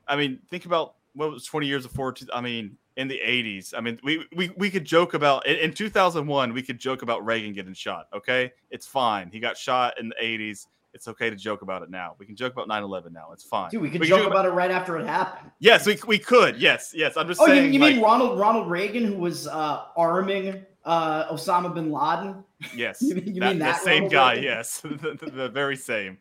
I 0.09 0.17
mean, 0.17 0.41
think 0.51 0.67
about 0.67 0.95
what 1.15 1.31
was 1.31 1.45
20 1.45 1.67
years 1.67 1.87
before. 1.87 2.15
I 2.35 2.41
mean, 2.41 2.77
in 2.97 3.09
the 3.09 3.21
80s. 3.25 3.75
I 3.77 3.81
mean, 3.81 3.99
we 4.03 4.27
we, 4.35 4.51
we 4.57 4.71
could 4.71 4.85
joke 4.85 5.15
about 5.15 5.47
in, 5.47 5.57
in 5.57 5.73
2001. 5.73 6.53
We 6.53 6.63
could 6.63 6.79
joke 6.79 7.03
about 7.03 7.25
Reagan 7.25 7.53
getting 7.53 7.75
shot. 7.75 8.09
Okay, 8.13 8.53
it's 8.71 8.87
fine. 8.87 9.31
He 9.33 9.41
got 9.41 9.57
shot 9.57 9.99
in 9.99 10.09
the 10.09 10.17
80s. 10.23 10.67
It's 10.95 11.09
okay 11.09 11.31
to 11.31 11.37
joke 11.37 11.63
about 11.63 11.83
it 11.83 11.89
now. 11.89 12.17
We 12.19 12.27
can 12.27 12.37
joke 12.37 12.53
about 12.53 12.69
9/11 12.69 13.13
now. 13.13 13.31
It's 13.33 13.45
fine. 13.45 13.71
Dude, 13.71 13.81
we 13.81 13.89
could 13.89 14.03
can 14.03 14.09
joke 14.09 14.27
about 14.27 14.45
it 14.45 14.51
right 14.51 14.71
after 14.71 14.99
it 14.99 15.07
happened. 15.07 15.51
Yes, 15.59 15.87
we, 15.87 15.99
we 16.07 16.19
could. 16.19 16.61
Yes, 16.61 16.93
yes. 16.95 17.17
I'm 17.17 17.27
just 17.27 17.41
Oh, 17.41 17.47
you, 17.47 17.63
you 17.63 17.79
like, 17.79 17.95
mean 17.95 18.05
Ronald 18.05 18.39
Ronald 18.39 18.71
Reagan, 18.71 19.05
who 19.05 19.15
was 19.15 19.47
uh, 19.49 19.85
arming 19.97 20.67
uh, 20.85 21.33
Osama 21.33 21.75
bin 21.75 21.91
Laden? 21.91 22.45
Yes, 22.75 23.01
You 23.03 23.15
mean- 23.17 23.35
you 23.35 23.41
that, 23.41 23.49
mean 23.51 23.59
the 23.59 23.75
same 23.75 23.95
Ronald 24.05 24.13
guy. 24.13 24.31
Reagan? 24.35 24.45
Yes, 24.45 24.81
the, 24.85 25.19
the- 25.21 25.31
the 25.31 25.49
very 25.49 25.77
same. 25.77 26.19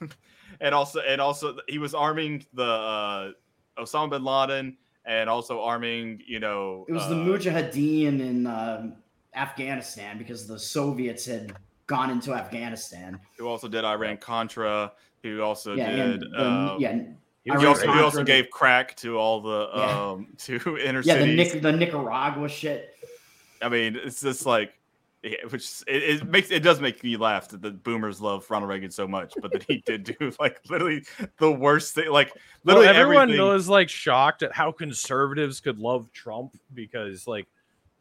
and 0.60 0.74
also, 0.74 1.00
and 1.00 1.20
also, 1.20 1.56
he 1.68 1.78
was 1.78 1.94
arming 1.94 2.44
the 2.52 2.64
uh, 2.64 3.30
Osama 3.78 4.10
bin 4.10 4.24
Laden, 4.24 4.76
and 5.04 5.28
also 5.28 5.60
arming, 5.62 6.20
you 6.26 6.40
know, 6.40 6.86
It 6.88 6.92
was 6.92 7.08
the 7.08 7.14
uh, 7.16 7.18
Mujahideen 7.24 8.20
in 8.20 8.46
um 8.46 8.94
Afghanistan 9.34 10.16
because 10.16 10.46
the 10.46 10.58
Soviets 10.58 11.26
had 11.26 11.54
gone 11.86 12.10
into 12.10 12.32
Afghanistan. 12.32 13.18
who 13.36 13.48
also 13.48 13.68
did 13.68 13.84
Iran 13.84 14.16
Contra. 14.16 14.92
Who 15.22 15.40
also 15.42 15.74
yeah, 15.74 15.88
and 15.88 16.20
did. 16.20 16.30
the, 16.32 16.38
uh, 16.38 16.76
yeah, 16.78 17.00
he 17.44 17.50
also, 17.50 17.90
he 17.92 17.98
also 18.00 18.22
gave 18.24 18.50
crack 18.50 18.94
to 18.96 19.18
all 19.18 19.40
the 19.40 19.68
Yeah. 19.74 20.10
um 20.10 20.28
to 20.38 20.78
inner 20.78 21.00
yeah, 21.00 21.14
the, 21.16 21.20
cities. 21.22 21.54
Nic- 21.54 21.62
the 21.62 21.72
Nicaragua 21.72 22.48
shit. 22.48 22.94
I 23.62 23.68
mean, 23.70 23.96
it's 23.96 24.20
just 24.20 24.44
like, 24.46 24.72
yeah, 25.24 25.36
which 25.48 25.82
it, 25.86 26.02
it 26.02 26.28
makes 26.28 26.50
it 26.50 26.60
does 26.62 26.80
make 26.80 27.02
me 27.02 27.16
laugh 27.16 27.48
that 27.48 27.62
the 27.62 27.70
boomers 27.70 28.20
love 28.20 28.48
Ronald 28.50 28.68
Reagan 28.70 28.90
so 28.90 29.08
much, 29.08 29.32
but 29.40 29.50
that 29.52 29.62
he 29.64 29.78
did 29.86 30.04
do 30.04 30.32
like 30.40 30.60
literally 30.68 31.04
the 31.38 31.50
worst 31.50 31.94
thing. 31.94 32.10
Like 32.10 32.32
Well, 32.64 32.76
literally 32.76 32.88
everyone 32.98 33.22
everything. 33.30 33.46
was 33.46 33.68
like 33.68 33.88
shocked 33.88 34.42
at 34.42 34.52
how 34.52 34.70
conservatives 34.70 35.60
could 35.60 35.78
love 35.78 36.12
Trump 36.12 36.54
because 36.74 37.26
like 37.26 37.46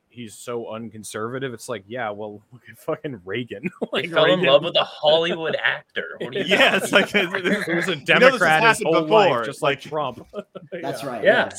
he's 0.09 0.35
so 0.35 0.67
unconservative. 0.71 1.53
It's 1.55 1.67
like, 1.67 1.83
yeah, 1.87 2.11
well, 2.11 2.39
look 2.51 2.61
at 2.69 2.77
fucking 2.77 3.19
Reagan. 3.25 3.63
They 3.93 4.01
like 4.03 4.11
fell 4.11 4.25
in 4.25 4.43
love 4.43 4.63
with 4.63 4.75
a 4.75 4.83
Hollywood 4.83 5.55
actor. 5.63 6.05
What 6.19 6.33
do 6.33 6.39
you 6.39 6.45
Yeah, 6.47 6.75
it's 6.77 6.91
like 6.91 7.07
he 7.09 7.25
was 7.25 7.87
a 7.87 7.91
You 7.91 7.95
know 7.99 8.05
Democrat 8.05 8.63
his 8.63 8.83
whole 8.83 9.01
before. 9.03 9.07
life, 9.37 9.45
just 9.45 9.61
like 9.63 9.77
Like- 9.77 9.89
Trump. 9.89 10.27
That's 10.71 11.01
Yeah. 11.03 11.09
right. 11.09 11.23
Yeah. 11.23 11.49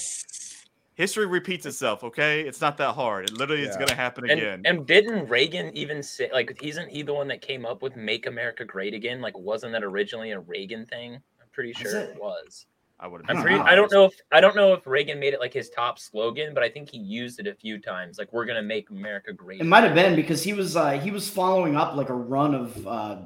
History 0.95 1.27
repeats 1.27 1.67
itself. 1.67 2.03
Okay, 2.05 2.43
it's 2.43 2.61
not 2.61 2.77
that 2.79 2.95
hard. 2.95 3.31
It 3.31 3.37
literally 3.37 3.63
is 3.63 3.77
going 3.77 3.89
to 3.89 3.95
happen 3.95 4.29
And, 4.31 4.41
again. 4.41 4.63
and 4.65 4.87
didn't 4.87 5.29
Reagan 5.29 5.77
even 5.77 6.03
say 6.03 6.31
like 6.33 6.59
isn't 6.63 6.89
he 6.89 7.03
the 7.03 7.15
one 7.15 7.29
that 7.29 7.43
came 7.43 7.67
up 7.67 7.83
with 7.83 7.97
"Make 7.97 8.27
America 8.27 8.65
Great 8.65 8.95
Again"? 8.95 9.21
Like, 9.21 9.37
wasn't 9.37 9.73
that 9.73 9.85
originally 9.85 10.31
a 10.31 10.41
Reagan 10.41 10.87
thing? 10.87 11.15
I'm 11.15 11.49
pretty 11.53 11.73
sure 11.73 11.97
it? 11.99 12.11
it 12.11 12.21
was. 12.21 12.67
I 13.01 13.09
would. 13.09 13.23
I'm 13.29 13.37
don't 13.37 13.43
pretty. 13.43 13.59
know. 13.59 13.65
I 13.65 13.75
don't 13.75 13.93
know 13.93 14.05
if 14.05 14.15
I 14.33 14.41
don't 14.41 14.57
know 14.57 14.73
if 14.73 14.87
Reagan 14.87 15.19
made 15.19 15.35
it 15.35 15.41
like 15.41 15.53
his 15.53 15.69
top 15.69 15.99
slogan, 15.99 16.55
but 16.55 16.63
I 16.63 16.69
think 16.69 16.89
he 16.89 16.99
used 16.99 17.41
it 17.41 17.47
a 17.47 17.55
few 17.55 17.81
times. 17.81 18.19
Like, 18.19 18.33
we're 18.33 18.45
gonna 18.45 18.63
make 18.63 18.89
America 18.91 19.33
great. 19.33 19.61
It 19.61 19.65
might 19.65 19.83
have 19.85 19.95
been 19.95 20.15
because 20.15 20.43
he 20.45 20.53
was 20.53 20.77
uh, 20.77 20.93
he 20.93 21.11
was 21.11 21.29
following 21.29 21.77
up 21.77 21.97
like 21.97 22.09
a 22.09 22.15
run 22.15 22.55
of 22.55 22.87
uh, 22.87 23.17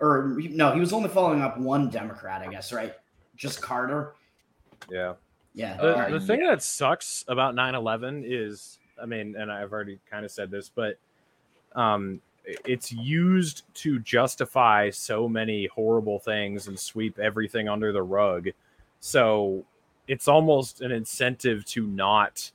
or 0.00 0.36
no, 0.50 0.72
he 0.72 0.80
was 0.80 0.92
only 0.92 1.08
following 1.08 1.40
up 1.40 1.58
one 1.58 1.88
Democrat, 1.88 2.42
I 2.42 2.50
guess, 2.50 2.72
right? 2.72 2.94
Just 3.34 3.62
Carter. 3.62 4.14
Yeah. 4.90 5.14
Yeah. 5.58 5.76
The, 5.76 5.92
right. 5.94 6.12
the 6.12 6.20
thing 6.20 6.40
that 6.46 6.62
sucks 6.62 7.24
about 7.28 7.54
9-11 7.54 8.22
is 8.24 8.78
i 9.00 9.06
mean 9.06 9.36
and 9.36 9.50
i've 9.50 9.72
already 9.72 9.98
kind 10.10 10.24
of 10.24 10.30
said 10.30 10.50
this 10.50 10.70
but 10.74 10.98
um 11.74 12.20
it's 12.64 12.92
used 12.92 13.62
to 13.74 13.98
justify 14.00 14.90
so 14.90 15.28
many 15.28 15.66
horrible 15.66 16.18
things 16.18 16.68
and 16.68 16.78
sweep 16.78 17.18
everything 17.18 17.68
under 17.68 17.92
the 17.92 18.02
rug. 18.02 18.48
So 19.00 19.64
it's 20.06 20.28
almost 20.28 20.80
an 20.80 20.90
incentive 20.90 21.64
to 21.66 21.86
not 21.86 22.50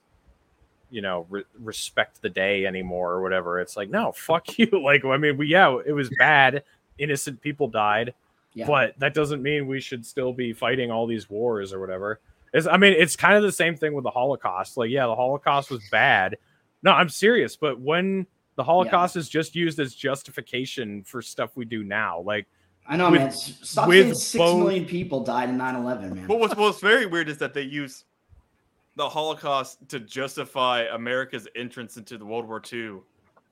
you 0.89 1.01
know 1.01 1.25
re- 1.29 1.43
respect 1.59 2.21
the 2.21 2.29
day 2.29 2.65
anymore 2.65 3.11
or 3.11 3.21
whatever. 3.21 3.59
It's 3.59 3.77
like 3.77 3.89
no 3.89 4.11
fuck 4.11 4.57
you. 4.57 4.67
Like 4.71 5.05
i 5.05 5.17
mean 5.17 5.37
we 5.37 5.47
yeah 5.47 5.77
it 5.85 5.93
was 5.93 6.09
bad. 6.17 6.63
Innocent 6.97 7.41
people 7.41 7.67
died. 7.67 8.13
Yeah. 8.55 8.67
but 8.67 8.93
that 8.99 9.15
doesn't 9.15 9.41
mean 9.41 9.65
we 9.65 9.81
should 9.81 10.05
still 10.05 10.31
be 10.31 10.53
fighting 10.53 10.91
all 10.91 11.07
these 11.07 11.27
wars 11.27 11.73
or 11.73 11.79
whatever 11.79 12.19
it's, 12.53 12.67
I 12.67 12.77
mean, 12.77 12.93
it's 12.93 13.15
kind 13.15 13.35
of 13.35 13.43
the 13.43 13.51
same 13.51 13.75
thing 13.75 13.93
with 13.93 14.03
the 14.03 14.11
Holocaust. 14.11 14.77
Like, 14.77 14.89
yeah, 14.89 15.07
the 15.07 15.15
Holocaust 15.15 15.69
was 15.71 15.81
bad. 15.91 16.37
No, 16.83 16.91
I'm 16.91 17.09
serious. 17.09 17.55
But 17.55 17.79
when 17.79 18.27
The 18.55 18.63
Holocaust 18.63 19.15
is 19.15 19.29
just 19.29 19.55
used 19.55 19.79
as 19.79 19.95
justification 19.95 21.03
for 21.03 21.21
stuff 21.23 21.51
we 21.55 21.65
do 21.65 21.83
now. 21.83 22.19
Like 22.21 22.45
I 22.87 22.97
know, 22.97 23.09
with- 23.09 23.19
man. 23.21 23.27
S- 23.29 23.57
Stop 23.63 23.87
with 23.87 24.03
saying 24.05 24.13
six 24.15 24.37
both- 24.37 24.59
million 24.59 24.85
people 24.85 25.23
died 25.23 25.49
in 25.49 25.57
9-11, 25.57 26.13
man. 26.15 26.27
But 26.27 26.39
what's, 26.39 26.55
what's 26.55 26.79
very 26.79 27.05
weird 27.07 27.29
is 27.29 27.37
that 27.39 27.53
they 27.55 27.63
use 27.63 28.05
the 28.95 29.09
Holocaust 29.09 29.79
to 29.89 29.99
justify 29.99 30.81
America's 30.93 31.47
entrance 31.55 31.97
into 31.97 32.17
the 32.19 32.25
World 32.25 32.47
War 32.47 32.61
II 32.71 32.97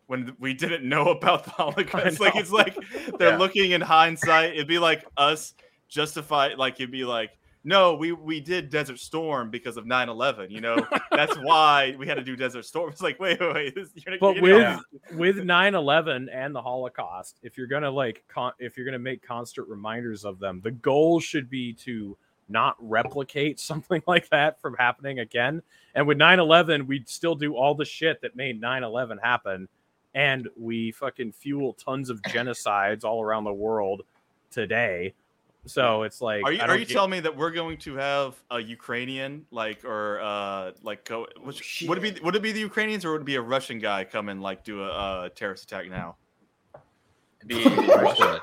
when 0.05 0.35
we 0.39 0.53
didn't 0.53 0.87
know 0.87 1.05
about 1.09 1.45
the 1.45 1.51
Holocaust. 1.51 2.19
Like 2.19 2.35
it's 2.35 2.51
like 2.51 2.75
they're 3.17 3.31
Yeah. 3.31 3.37
looking 3.37 3.71
in 3.71 3.81
hindsight. 3.81 4.53
It'd 4.53 4.67
be 4.67 4.77
like 4.77 5.03
us 5.17 5.55
justify 5.89 6.53
like 6.55 6.75
it'd 6.75 6.91
be 6.91 7.05
like 7.05 7.31
no, 7.63 7.95
we 7.95 8.11
we 8.11 8.39
did 8.39 8.69
Desert 8.69 8.99
Storm 8.99 9.49
because 9.49 9.77
of 9.77 9.85
9/11. 9.85 10.49
You 10.49 10.61
know, 10.61 10.77
that's 11.11 11.35
why 11.41 11.95
we 11.99 12.07
had 12.07 12.15
to 12.15 12.23
do 12.23 12.35
Desert 12.35 12.65
Storm. 12.65 12.89
It's 12.91 13.01
like 13.01 13.19
wait, 13.19 13.39
wait, 13.39 13.53
wait. 13.53 13.75
This, 13.75 13.89
you're, 13.95 14.17
but 14.19 14.35
you're 14.35 14.43
with 14.43 14.79
getting- 15.11 15.17
with 15.17 15.35
9-11 15.37 16.27
and 16.33 16.55
the 16.55 16.61
holocaust 16.61 17.39
if 17.43 17.57
you're 17.57 17.67
gonna 17.67 17.89
like 17.91 18.23
con- 18.27 18.53
if 18.59 18.77
you're 18.77 18.85
gonna 18.85 18.99
make 18.99 19.21
constant 19.21 19.67
reminders 19.67 20.25
of 20.25 20.39
them 20.39 20.61
the 20.63 20.71
goal 20.71 21.19
should 21.19 21.49
be 21.49 21.73
to 21.73 22.17
not 22.49 22.75
replicate 22.79 23.59
something 23.71 24.01
like 24.07 24.29
that 24.29 24.59
from 24.61 24.75
happening 24.75 25.19
again 25.19 25.61
and 25.95 26.07
with 26.07 26.17
9-11 26.17 26.85
we'd 26.87 27.07
still 27.09 27.35
do 27.35 27.55
all 27.55 27.75
the 27.75 27.85
shit 27.85 28.21
that 28.21 28.35
made 28.35 28.61
9-11 28.61 29.17
happen 29.21 29.67
and 30.13 30.49
we 30.57 30.91
fucking 30.91 31.31
fuel 31.31 31.73
tons 31.73 32.09
of 32.09 32.21
genocides 32.23 33.03
all 33.03 33.21
around 33.21 33.43
the 33.43 33.53
world 33.53 34.03
today 34.49 35.13
so 35.65 36.03
it's 36.03 36.21
like 36.21 36.43
Are 36.43 36.51
you 36.51 36.59
are 36.61 36.77
you 36.77 36.85
get- 36.85 36.93
telling 36.93 37.11
me 37.11 37.19
that 37.21 37.35
we're 37.37 37.51
going 37.51 37.77
to 37.79 37.95
have 37.95 38.35
a 38.49 38.59
Ukrainian 38.59 39.45
like 39.51 39.85
or 39.85 40.19
uh 40.21 40.71
like 40.81 41.05
go 41.05 41.27
which, 41.43 41.83
would 41.87 41.97
it 41.97 42.15
be 42.15 42.19
would 42.23 42.35
it 42.35 42.41
be 42.41 42.51
the 42.51 42.59
Ukrainians 42.59 43.05
or 43.05 43.11
would 43.13 43.21
it 43.21 43.25
be 43.25 43.35
a 43.35 43.41
Russian 43.41 43.79
guy 43.79 44.03
come 44.03 44.29
and 44.29 44.41
like 44.41 44.63
do 44.63 44.81
a, 44.83 44.89
uh 44.89 45.29
terrorist 45.29 45.63
attack 45.65 45.89
now? 45.89 46.15
Be 47.45 47.63
Russia. 47.63 48.39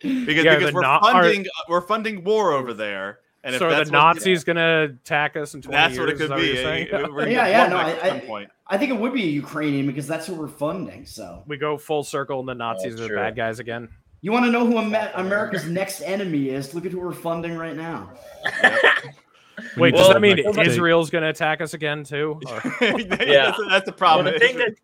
Because 0.00 0.44
Yeah, 0.44 0.56
because 0.56 0.72
we're 0.72 0.80
Na- 0.82 0.98
are- 1.02 1.12
funding 1.12 1.46
we're 1.68 1.80
funding 1.80 2.24
war 2.24 2.52
over 2.52 2.72
there. 2.74 3.20
And 3.42 3.54
so 3.56 3.66
are 3.66 3.70
that's 3.70 3.90
the 3.90 3.96
what- 3.96 4.02
Nazis 4.16 4.44
gonna 4.44 4.84
attack 4.84 5.36
us 5.36 5.54
in 5.54 5.62
20 5.62 5.74
that's 5.76 5.94
years? 5.94 6.00
what 6.00 6.08
it 6.10 6.16
could 6.18 6.36
be. 6.36 6.48
Yeah, 6.60 6.62
yeah, 6.62 6.76
yeah, 6.76 7.26
get 7.26 7.50
yeah, 7.50 7.60
one 7.62 7.70
no, 7.70 7.76
I, 7.76 8.16
I, 8.16 8.20
point. 8.20 8.50
I 8.66 8.78
think 8.78 8.90
it 8.90 8.98
would 8.98 9.12
be 9.14 9.24
a 9.24 9.32
Ukrainian 9.32 9.86
because 9.86 10.06
that's 10.06 10.26
who 10.26 10.34
we're 10.34 10.48
funding. 10.48 11.06
So 11.06 11.42
we 11.46 11.56
go 11.56 11.76
full 11.78 12.04
circle 12.04 12.38
and 12.40 12.48
the 12.48 12.54
Nazis 12.54 12.96
That's 12.96 13.06
are 13.06 13.08
the 13.08 13.14
bad 13.20 13.36
guys 13.36 13.58
again. 13.58 13.88
You 14.20 14.32
want 14.32 14.44
to 14.44 14.50
know 14.50 14.66
who 14.66 14.78
America's 14.78 15.66
next 15.66 16.02
enemy 16.02 16.50
is? 16.50 16.74
Look 16.74 16.86
at 16.86 16.92
who 16.92 17.00
we're 17.00 17.12
funding 17.12 17.56
right 17.56 17.76
now. 17.76 18.12
Wait, 19.76 19.94
Well, 19.94 20.04
does 20.04 20.14
that 20.14 20.20
mean 20.20 20.38
Israel's 20.58 21.10
going 21.10 21.22
to 21.22 21.28
attack 21.28 21.60
us 21.60 21.74
again 21.74 22.04
too? 22.04 22.40
Yeah, 22.80 23.52
that's, 23.52 23.60
that's 23.68 23.86
the 23.86 23.92
problem. 23.92 24.26
Well, 24.26 24.34
the 24.34 24.40
thing 24.40 24.56
that 24.58 24.74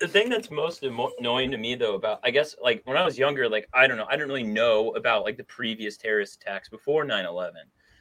the 0.00 0.08
thing 0.08 0.28
that's 0.28 0.50
most 0.50 0.82
annoying 0.82 1.50
to 1.52 1.56
me 1.56 1.76
though 1.76 1.94
about 1.94 2.18
I 2.24 2.30
guess 2.30 2.56
like 2.60 2.82
when 2.84 2.96
I 2.96 3.04
was 3.04 3.16
younger, 3.16 3.48
like 3.48 3.68
I 3.72 3.86
don't 3.86 3.96
know, 3.96 4.06
I 4.08 4.12
didn't 4.12 4.28
really 4.28 4.42
know 4.42 4.90
about 4.90 5.24
like 5.24 5.36
the 5.36 5.44
previous 5.44 5.96
terrorist 5.96 6.42
attacks 6.42 6.68
before 6.68 7.04
9-11. 7.04 7.52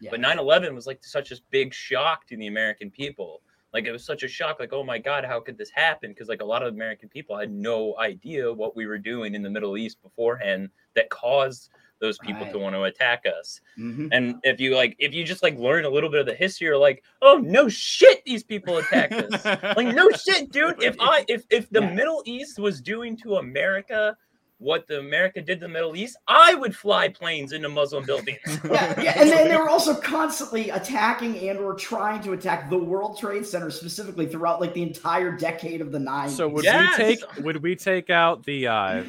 Yeah. 0.01 0.09
But 0.11 0.19
9-11 0.19 0.73
was 0.73 0.87
like 0.87 1.03
such 1.03 1.31
a 1.31 1.35
big 1.51 1.73
shock 1.73 2.25
to 2.27 2.37
the 2.37 2.47
American 2.47 2.89
people. 2.89 3.41
Like 3.73 3.85
it 3.85 3.91
was 3.91 4.05
such 4.05 4.23
a 4.23 4.27
shock, 4.27 4.59
like, 4.59 4.71
oh 4.73 4.83
my 4.83 4.99
God, 4.99 5.25
how 5.25 5.39
could 5.39 5.57
this 5.57 5.71
happen? 5.71 6.11
Because 6.11 6.27
like 6.29 6.41
a 6.41 6.45
lot 6.45 6.61
of 6.63 6.73
American 6.73 7.09
people 7.09 7.35
had 7.37 7.51
no 7.51 7.97
idea 7.99 8.51
what 8.53 8.75
we 8.75 8.85
were 8.85 8.97
doing 8.99 9.33
in 9.35 9.41
the 9.41 9.49
Middle 9.49 9.77
East 9.77 10.01
beforehand 10.03 10.69
that 10.95 11.09
caused 11.09 11.69
those 11.99 12.17
people 12.19 12.45
to 12.51 12.59
want 12.59 12.75
to 12.75 12.83
attack 12.83 13.23
us. 13.39 13.61
Mhm. 13.79 14.09
And 14.11 14.35
if 14.43 14.59
you 14.59 14.75
like, 14.75 14.95
if 14.99 15.13
you 15.13 15.23
just 15.23 15.41
like 15.41 15.57
learn 15.57 15.85
a 15.85 15.89
little 15.89 16.09
bit 16.09 16.19
of 16.19 16.25
the 16.25 16.33
history, 16.35 16.67
you're 16.67 16.77
like, 16.77 17.01
oh 17.21 17.37
no 17.37 17.69
shit, 17.69 18.23
these 18.25 18.43
people 18.43 18.77
attacked 18.77 19.13
us. 19.13 19.45
like 19.77 19.95
no 19.95 20.09
shit, 20.25 20.51
dude. 20.51 20.83
If 20.83 20.95
I 20.99 21.23
if 21.29 21.45
if 21.49 21.69
the 21.69 21.81
Yeah. 21.81 21.93
Middle 21.93 22.21
East 22.25 22.59
was 22.59 22.81
doing 22.81 23.15
to 23.23 23.37
America 23.37 24.17
what 24.63 24.87
the 24.87 24.97
America 24.99 25.41
did 25.41 25.59
to 25.59 25.67
the 25.67 25.73
Middle 25.73 25.95
East, 25.95 26.15
I 26.27 26.55
would 26.55 26.75
fly 26.75 27.09
planes 27.09 27.51
into 27.51 27.67
Muslim 27.69 28.05
buildings. 28.05 28.39
yeah, 28.63 29.01
yeah, 29.01 29.13
and 29.19 29.29
then 29.29 29.49
they 29.49 29.57
were 29.57 29.69
also 29.69 29.93
constantly 29.93 30.69
attacking 30.69 31.37
and 31.49 31.59
or 31.59 31.73
trying 31.75 32.21
to 32.23 32.31
attack 32.33 32.69
the 32.69 32.77
World 32.77 33.17
Trade 33.19 33.45
Center 33.45 33.69
specifically 33.69 34.25
throughout 34.25 34.61
like 34.61 34.73
the 34.73 34.81
entire 34.83 35.31
decade 35.31 35.81
of 35.81 35.91
the 35.91 35.99
90s. 35.99 36.29
so 36.29 36.47
would 36.47 36.63
Yes. 36.63 36.97
we 36.97 37.03
take 37.03 37.43
would 37.45 37.57
we 37.61 37.75
take 37.75 38.09
out 38.09 38.43
the 38.45 38.67
uh 38.67 39.03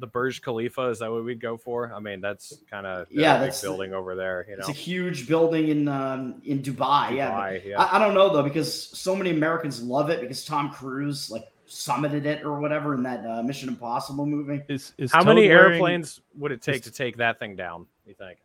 the 0.00 0.06
Burj 0.06 0.42
Khalifa? 0.42 0.90
Is 0.90 1.00
that 1.00 1.10
what 1.10 1.24
we'd 1.24 1.40
go 1.40 1.56
for? 1.56 1.92
I 1.92 1.98
mean, 1.98 2.20
that's 2.20 2.56
kind 2.70 2.86
of 2.86 3.06
Yeah, 3.10 3.34
big 3.34 3.40
that's- 3.40 3.62
building 3.62 3.92
over 3.92 4.14
there. 4.14 4.46
You 4.48 4.56
it's 4.58 4.68
a 4.68 4.72
huge 4.72 5.26
building 5.26 5.68
in 5.68 5.88
um, 5.88 6.40
in 6.44 6.60
Dubai. 6.62 7.16
Yeah, 7.16 7.50
yeah. 7.64 7.80
I, 7.82 7.96
I 7.96 7.98
don't 7.98 8.14
know 8.14 8.32
though 8.32 8.42
because 8.44 8.72
so 8.96 9.16
many 9.16 9.30
Americans 9.30 9.82
love 9.82 10.10
it 10.10 10.20
because 10.20 10.44
Tom 10.44 10.70
Cruise 10.70 11.30
like 11.30 11.44
summited 11.68 12.24
it 12.24 12.44
or 12.44 12.58
whatever 12.60 12.94
in 12.94 13.02
that 13.02 13.24
uh, 13.26 13.42
Mission 13.42 13.68
Impossible 13.68 14.26
movie. 14.26 14.62
Is, 14.68 14.92
is 14.98 15.12
How 15.12 15.22
many 15.22 15.48
wearing- 15.48 15.72
airplanes 15.74 16.20
would 16.36 16.52
it 16.52 16.62
take 16.62 16.76
is- 16.76 16.82
to 16.82 16.90
take 16.90 17.16
that 17.18 17.38
thing 17.38 17.56
down? 17.56 17.86
You 18.06 18.14
think? 18.14 18.38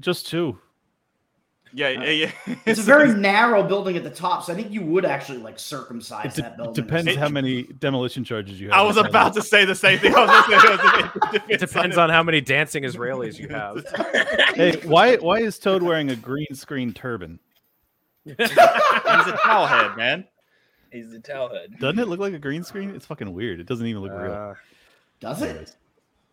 Just 0.00 0.28
two. 0.28 0.58
yeah, 1.72 1.88
yeah, 1.88 2.10
yeah. 2.46 2.54
It's 2.66 2.80
a 2.80 2.82
very 2.82 3.12
narrow 3.14 3.62
building 3.62 3.96
at 3.96 4.02
the 4.04 4.10
top, 4.10 4.42
so 4.44 4.52
I 4.52 4.56
think 4.56 4.70
you 4.72 4.82
would 4.82 5.04
actually 5.04 5.38
like 5.38 5.58
circumcise 5.58 6.38
It, 6.38 6.42
that 6.42 6.56
building. 6.56 6.74
depends 6.74 7.14
how 7.16 7.28
many 7.28 7.62
demolition 7.64 8.24
charges 8.24 8.60
you 8.60 8.68
have. 8.70 8.78
I 8.78 8.82
was 8.82 8.96
about 8.96 9.34
to 9.34 9.42
say 9.42 9.64
the 9.64 9.74
same 9.74 9.98
thing. 9.98 10.14
I 10.14 10.20
was 10.24 10.46
gonna 10.48 10.78
say, 10.78 11.36
it 11.36 11.42
It 11.48 11.60
depends 11.60 11.96
on 11.96 12.10
how 12.10 12.22
many 12.22 12.40
dancing 12.40 12.82
Israelis 12.84 13.38
you 13.38 13.48
have. 13.48 13.84
Hey, 14.54 14.80
why 14.84 15.16
why 15.16 15.38
is 15.38 15.58
Toad 15.58 15.82
wearing 15.82 16.10
a 16.10 16.16
green 16.16 16.52
screen 16.54 16.92
turban? 16.92 17.38
He's 18.24 18.34
a 18.38 19.38
towel 19.42 19.66
head, 19.66 19.96
man. 19.96 20.24
He's 20.92 21.10
the 21.10 21.18
towelhead. 21.18 21.78
Doesn't 21.78 21.98
it 21.98 22.08
look 22.08 22.20
like 22.20 22.32
a 22.34 22.38
green 22.38 22.64
screen? 22.64 22.90
It's 22.90 23.06
fucking 23.06 23.32
weird. 23.32 23.60
It 23.60 23.66
doesn't 23.66 23.86
even 23.86 24.02
look 24.02 24.12
real. 24.12 24.32
Uh, 24.32 24.54
Does 25.20 25.42
it? 25.42 25.76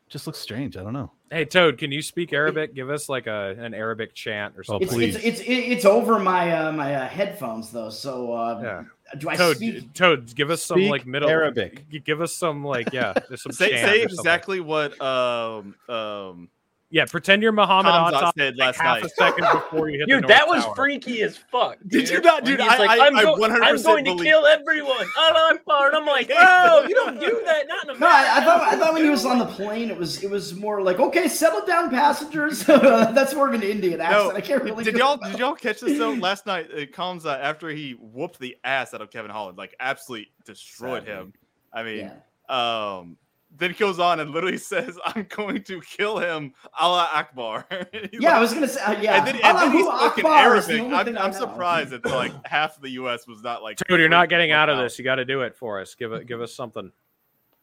Just 0.10 0.26
looks 0.26 0.40
strange. 0.40 0.78
I 0.78 0.84
don't 0.84 0.94
know. 0.94 1.12
hey 1.32 1.44
Toad, 1.44 1.78
can 1.78 1.92
you 1.92 2.02
speak 2.02 2.32
Arabic? 2.32 2.74
Give 2.74 2.90
us 2.90 3.10
like 3.10 3.28
a 3.28 3.56
an 3.60 3.74
Arabic 3.74 4.14
chant 4.16 4.56
or 4.56 4.62
Oh, 4.62 4.80
something. 4.80 4.88
It's, 4.88 4.94
please. 4.94 5.16
it's 5.18 5.40
it's 5.42 5.44
it's 5.48 5.86
over 5.86 6.18
my 6.18 6.52
uh, 6.56 6.72
my 6.72 6.96
uh, 6.96 7.08
headphones 7.10 7.72
though. 7.72 7.90
So 7.90 8.32
uh, 8.32 8.60
Yeah. 8.64 8.84
do 9.18 9.28
I 9.30 9.36
Toad, 9.36 9.58
speak? 9.58 9.94
Toad, 9.94 10.34
give 10.34 10.50
us 10.50 10.64
some 10.64 10.78
Speak 10.80 10.90
like 10.90 11.06
middle 11.06 11.30
Arabic. 11.30 11.90
Give 12.06 12.22
us 12.22 12.34
some 12.34 12.64
like 12.64 12.94
yeah, 12.94 13.14
some 13.36 13.52
Say, 13.52 13.72
say 13.76 14.02
exactly 14.02 14.62
what 14.62 15.00
um 15.02 15.76
um 15.90 16.50
Yeah, 16.90 17.04
pretend 17.04 17.42
you're 17.44 17.52
Muhammad 17.52 17.92
on 17.92 18.14
Khamzat 18.14 18.32
said 18.38 18.56
like 18.58 18.68
last 18.68 18.78
half 18.80 19.02
night. 19.02 19.06
a 19.06 19.10
second 19.10 19.46
before 19.52 19.90
you 19.90 20.00
hit 20.00 20.08
the 20.08 20.22
Dude, 20.22 20.28
that 20.30 20.48
was 20.48 20.64
Tower. 20.64 20.76
freaky 20.76 21.22
as 21.22 21.36
fuck. 21.36 21.78
Did 21.86 22.10
you 22.10 22.22
not- 22.22 22.44
When 22.44 22.52
dude, 22.54 22.62
I- 22.62 22.78
like, 22.78 22.90
I- 22.90 23.08
I'm, 23.08 23.16
I 23.18 23.24
go- 23.24 23.36
100% 23.36 23.62
I'm 23.62 23.84
going 23.84 24.06
to 24.18 24.24
kill 24.24 24.46
everyone. 24.46 25.06
Oh, 25.18 25.48
I'm 25.50 25.60
far. 25.60 25.88
And 25.88 25.98
I'm 25.98 26.06
like, 26.06 26.28
bro, 26.28 26.86
you 26.88 26.96
don't 26.96 27.20
do 27.20 27.42
that. 27.46 27.68
Not 27.68 27.84
in 27.84 27.90
America. 27.90 28.00
No, 28.00 28.08
I, 28.08 28.38
I 28.38 28.44
thought 28.46 28.62
I 28.62 28.78
thought 28.78 28.94
when 28.94 29.04
he 29.04 29.10
was 29.10 29.26
on 29.26 29.38
the 29.40 29.46
plane, 29.48 29.90
it 29.92 29.98
was 29.98 30.24
it 30.24 30.30
was 30.30 30.54
more 30.56 30.82
like 30.82 31.00
okay, 31.00 31.28
settle 31.28 31.66
down, 31.66 31.90
passengers. 31.90 32.64
That's 32.66 33.34
more 33.34 33.50
of 33.50 33.54
an 33.54 33.64
Indian 33.64 34.00
accent. 34.00 34.36
I 34.36 34.42
can't 34.42 34.64
really. 34.64 34.84
did 34.86 34.96
y'all 34.96 35.16
it. 35.22 35.32
did 35.32 35.40
y'all 35.40 35.56
catch 35.56 35.82
this 35.82 35.98
though? 35.98 36.12
Last 36.14 36.46
night 36.46 36.68
it 36.72 36.94
comes 36.94 37.26
uh, 37.26 37.38
after 37.42 37.70
he 37.70 37.92
whooped 38.00 38.40
the 38.40 38.56
ass 38.64 38.94
out 38.94 39.02
of 39.02 39.12
Kevin 39.12 39.30
Holland, 39.32 39.58
like 39.58 39.76
absolutely 39.82 40.30
destroyed 40.46 41.04
Sadly. 41.06 41.14
him. 41.24 41.34
I 41.74 41.84
mean, 41.84 42.12
Yeah. 42.50 42.98
um, 43.00 43.18
then 43.58 43.72
he 43.72 43.78
goes 43.78 44.00
on 44.00 44.20
and 44.20 44.32
literally 44.32 44.58
says, 44.74 44.98
"I'm 45.06 45.26
going 45.30 45.64
to 45.64 45.82
kill 45.82 46.20
him, 46.20 46.54
Allah 46.80 47.10
Akbar." 47.14 47.66
He's 47.92 48.22
Yeah, 48.22 48.38
I 48.38 48.40
was 48.40 48.54
gonna 48.54 48.68
say 48.68 48.82
uh, 48.82 49.00
yeah. 49.02 49.18
and 49.18 49.28
then, 49.28 49.36
and 49.44 49.58
then 49.58 49.72
he's 49.72 49.86
Allahu 49.86 50.10
fucking 50.10 50.26
Akbar 50.26 50.56
is 50.56 50.68
the 50.68 50.74
Arabic. 50.80 50.94
I'm, 50.94 51.18
I 51.18 51.22
I'm 51.26 51.34
surprised 51.34 51.92
that 51.92 52.06
like 52.06 52.32
half 52.46 52.76
of 52.76 52.82
the 52.82 52.92
U.S. 52.92 53.28
was 53.28 53.42
not 53.44 53.64
like. 53.64 53.78
Dude, 53.88 54.00
you're 54.00 54.10
not 54.10 54.30
getting 54.30 54.52
out 54.52 54.70
of 54.70 54.78
this. 54.78 54.98
You 54.98 55.04
got 55.06 55.16
to 55.16 55.26
do 55.26 55.42
it 55.42 55.56
for 55.56 55.80
us. 55.82 55.96
Give 55.96 56.14
it. 56.14 56.28
Give 56.28 56.42
us 56.42 56.54
something. 56.54 56.92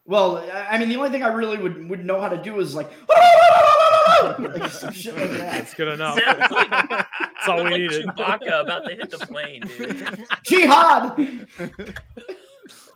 Well, 0.07 0.37
I- 0.37 0.67
I 0.71 0.77
mean, 0.77 0.89
the 0.89 0.97
only 0.97 1.09
thing 1.09 1.23
I 1.23 1.29
really 1.29 1.57
would 1.57 1.89
would 1.89 2.05
know 2.05 2.19
how 2.21 2.29
to 2.29 2.37
do 2.41 2.59
is 2.59 2.75
like, 2.75 2.91
like 4.39 4.71
some 4.71 4.93
shit 4.93 5.15
like 5.15 5.31
that. 5.31 5.39
That's 5.39 5.73
good 5.73 5.87
enough. 5.87 6.15
That's 6.17 7.47
all 7.47 7.57
we 7.63 7.71
like 7.71 7.81
needed. 7.81 8.05
Chewbacca 8.07 8.61
about 8.61 8.85
to 8.85 8.95
hit 8.95 9.09
the 9.09 9.17
plane, 9.19 9.61
dude. 9.77 10.25
Jihad. 10.45 11.47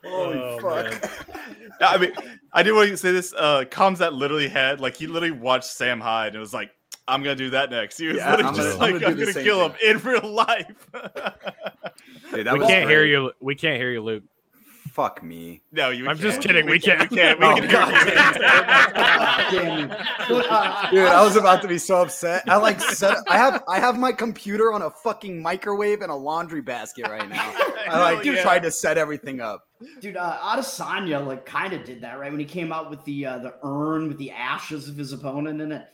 Oh, 0.06 0.60
man. 0.62 1.00
I 1.82 1.98
mean, 1.98 2.12
I 2.54 2.64
did 2.64 2.74
want 2.74 2.90
to 2.90 2.98
say 2.98 3.12
this. 3.12 3.34
Uh, 3.34 3.64
Khamzat 3.70 4.14
literally 4.14 4.48
had 4.50 4.80
like 4.82 4.96
he 4.98 5.08
literally 5.08 5.32
watched 5.32 5.66
Sam 5.72 6.00
Hyde 6.02 6.34
and 6.34 6.40
was 6.40 6.54
like, 6.54 6.72
"I'm 7.08 7.24
gonna 7.24 7.36
do 7.36 7.50
that 7.52 7.70
next." 7.72 7.98
He 7.98 8.08
was 8.08 8.18
Yeah, 8.18 8.32
literally 8.32 8.50
I'm 8.50 8.56
just 8.56 8.78
gonna- 8.80 8.94
like, 8.94 9.04
"I'm 9.04 9.18
gonna 9.18 9.34
same 9.34 9.44
kill 9.44 9.70
him 9.70 9.74
in 9.84 9.98
real 10.00 10.30
life." 10.30 10.88
Dude, 12.32 12.46
that 12.48 12.54
We 12.54 12.60
was 12.60 12.68
can't 12.68 12.90
hear 12.90 13.06
you. 13.06 13.32
We 13.40 13.56
can't 13.56 13.78
hear 13.78 13.92
you, 13.92 14.02
Luke. 14.02 14.24
Fuck 14.92 15.24
me. 15.24 15.62
no, 15.72 15.90
you. 15.90 16.08
I'm 16.08 16.18
just 16.18 16.42
can't. 16.42 16.48
kidding. 16.56 16.66
We 16.66 16.80
can't. 16.80 17.10
We 17.10 17.16
can't. 17.18 17.40
We 17.40 17.46
Oh, 17.46 17.56
can 17.56 17.70
God. 17.70 17.94
hear 19.50 19.62
you. 19.62 19.62
Damn 19.62 19.90
you. 19.90 19.96
Uh, 20.50 20.90
Dude, 20.92 21.06
I 21.08 21.24
was 21.24 21.36
about 21.36 21.62
to 21.62 21.68
be 21.68 21.78
so 21.78 22.02
upset. 22.02 22.44
I 22.48 22.58
like 22.58 22.80
set. 22.82 23.18
I 23.28 23.38
have 23.38 23.64
I 23.68 23.80
have 23.80 23.98
my 23.98 24.12
computer 24.12 24.74
on 24.74 24.82
a 24.82 24.90
fucking 24.90 25.42
microwave 25.42 26.02
and 26.02 26.12
a 26.12 26.16
laundry 26.16 26.62
basket 26.62 27.08
right 27.08 27.28
now. 27.30 27.54
I 27.88 28.00
like 28.14 28.24
Hell 28.26 28.36
yeah. 28.36 28.42
tried 28.42 28.64
to 28.64 28.72
set 28.72 28.98
everything 28.98 29.42
up. 29.42 29.68
Dude, 30.02 30.18
uh, 30.18 30.38
Adesanya 30.42 31.26
like 31.26 31.46
kind 31.46 31.74
of 31.74 31.84
did 31.86 32.02
that 32.02 32.20
right 32.20 32.32
when 32.32 32.40
he 32.40 32.46
came 32.46 32.72
out 32.72 32.90
with 32.90 33.04
the 33.06 33.26
uh, 33.26 33.38
the 33.40 33.54
urn 33.64 34.08
with 34.08 34.18
the 34.18 34.32
ashes 34.32 34.88
of 34.90 34.98
his 34.98 35.14
opponent 35.14 35.62
in 35.62 35.72
it 35.72 35.86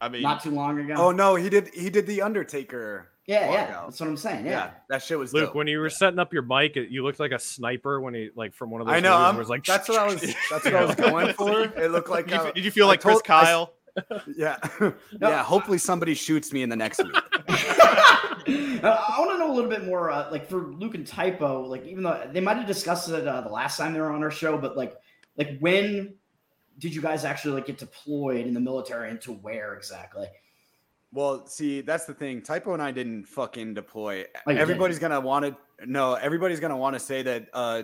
I 0.00 0.08
mean, 0.08 0.22
not 0.22 0.42
too 0.42 0.50
long 0.50 0.78
ago. 0.80 0.94
Oh 0.96 1.12
no, 1.12 1.36
he 1.36 1.48
did 1.48 1.68
he 1.74 1.88
did 1.90 2.06
the 2.06 2.22
Undertaker 2.22 3.08
Yeah, 3.26 3.52
yeah. 3.52 3.76
out. 3.76 3.86
That's 3.88 4.00
what 4.00 4.08
I'm 4.08 4.16
saying. 4.16 4.46
Yeah, 4.46 4.50
Yeah. 4.52 4.70
that 4.88 5.02
shit 5.02 5.18
was 5.18 5.32
Luke, 5.32 5.46
dope. 5.50 5.54
when 5.54 5.68
you 5.68 5.78
were 5.78 5.90
setting 5.90 6.18
up 6.18 6.32
your 6.32 6.42
mic, 6.42 6.76
it- 6.76 6.88
you 6.90 7.04
looked 7.04 7.20
like 7.20 7.30
a 7.32 7.38
sniper 7.38 8.00
when 8.00 8.14
he 8.14 8.30
like 8.34 8.52
from 8.54 8.70
one 8.70 8.80
of 8.80 8.88
those. 8.88 8.96
I 8.96 9.00
know. 9.00 9.16
I'm, 9.16 9.36
where 9.36 9.44
like 9.44 9.64
that's 9.64 9.88
what 9.88 9.98
I 9.98 10.06
was. 10.06 10.20
That's 10.50 10.64
what 10.64 10.74
I 10.74 10.84
was 10.84 10.94
going 10.96 11.32
for. 11.34 11.62
It 11.80 11.90
looked 11.92 12.08
like. 12.10 12.26
Did 12.26 12.34
you, 12.34 12.40
I- 12.40 12.50
did 12.52 12.64
you 12.64 12.70
feel 12.72 12.86
I 12.86 12.90
like 12.90 13.00
Chris 13.00 13.20
told- 13.22 13.22
I 13.28 13.42
s- 13.42 13.46
Kyle? 13.46 13.72
yeah, 14.36 14.56
yeah. 15.20 15.42
Hopefully 15.44 15.76
somebody 15.78 16.14
shoots 16.14 16.50
me 16.52 16.62
in 16.62 16.68
the 16.70 16.76
next 16.76 16.98
week. 17.04 17.14
I 17.46 19.16
want 19.18 19.30
to 19.32 19.38
know 19.38 19.52
a 19.52 19.54
little 19.54 19.70
bit 19.70 19.84
more, 19.84 20.10
uh, 20.10 20.30
like 20.30 20.48
for 20.48 20.56
Luke 20.72 20.94
and 20.94 21.06
Typo, 21.06 21.62
like 21.66 21.86
even 21.86 22.02
though 22.02 22.26
they 22.32 22.40
might 22.40 22.56
have 22.56 22.66
discussed 22.66 23.08
it 23.10 23.26
uh, 23.26 23.42
the 23.42 23.50
last 23.50 23.76
time 23.76 23.92
they 23.92 24.00
were 24.00 24.10
on 24.10 24.22
our 24.22 24.30
show, 24.30 24.56
but 24.58 24.76
like, 24.76 24.94
like 25.36 25.58
when 25.60 26.14
did 26.78 26.94
you 26.94 27.02
guys 27.02 27.24
actually 27.24 27.54
like 27.54 27.66
get 27.66 27.78
deployed 27.78 28.46
in 28.46 28.54
the 28.54 28.60
military 28.60 29.10
and 29.10 29.20
to 29.22 29.32
where 29.32 29.74
exactly? 29.74 30.26
Well, 31.12 31.46
see, 31.46 31.82
that's 31.82 32.06
the 32.06 32.14
thing. 32.14 32.40
Typo 32.42 32.72
and 32.72 32.82
I 32.82 32.90
didn't 32.90 33.24
fucking 33.26 33.74
deploy. 33.74 34.24
Oh, 34.46 34.50
you 34.50 34.58
everybody's 34.58 34.98
gonna 34.98 35.20
want 35.20 35.44
to 35.44 35.86
no. 35.86 36.14
Everybody's 36.14 36.58
gonna 36.60 36.76
want 36.76 36.94
to 36.94 37.00
say 37.00 37.22
that 37.22 37.48
uh, 37.52 37.82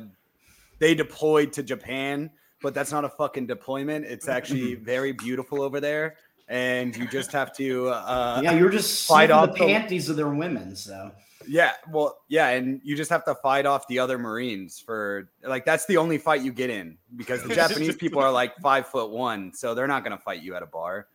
they 0.79 0.95
deployed 0.95 1.53
to 1.55 1.62
Japan, 1.62 2.31
but 2.62 2.72
that's 2.72 2.91
not 2.91 3.05
a 3.05 3.09
fucking 3.09 3.47
deployment. 3.47 4.07
It's 4.07 4.29
actually 4.29 4.74
very 4.95 5.12
beautiful 5.12 5.61
over 5.61 5.79
there, 5.79 6.16
and 6.49 6.97
you 6.97 7.07
just 7.07 7.31
have 7.33 7.55
to. 7.57 7.89
Uh, 7.89 8.41
yeah, 8.43 8.53
you're 8.53 8.70
just 8.70 9.07
fight 9.07 9.29
fight 9.29 9.31
off 9.31 9.51
off 9.51 9.55
the 9.59 9.66
the- 9.66 9.72
panties 9.72 10.09
of 10.09 10.16
their 10.16 10.31
women. 10.31 10.74
So 10.74 11.12
Yeah, 11.47 11.72
well, 11.91 12.20
yeah, 12.29 12.49
and 12.49 12.81
you 12.83 12.97
just 12.97 13.11
have 13.11 13.26
to 13.26 13.35
fight 13.35 13.66
off 13.66 13.87
the 13.89 13.99
other 13.99 14.16
Marines 14.16 14.81
for 14.81 15.29
like 15.43 15.66
that's 15.66 15.85
the 15.85 15.99
only 15.99 16.16
fight 16.16 16.41
you 16.41 16.53
get 16.53 16.70
in 16.70 16.97
because 17.14 17.43
the 17.43 17.55
Japanese 17.55 17.97
people 17.97 18.22
are 18.22 18.33
like 18.33 18.57
five 18.57 18.87
foot 18.87 19.11
one, 19.11 19.53
so 19.53 19.74
they're 19.74 19.87
not 19.87 20.03
gonna 20.03 20.16
fight 20.18 20.41
you 20.41 20.55
at 20.55 20.62
a 20.62 20.66
bar. 20.66 21.09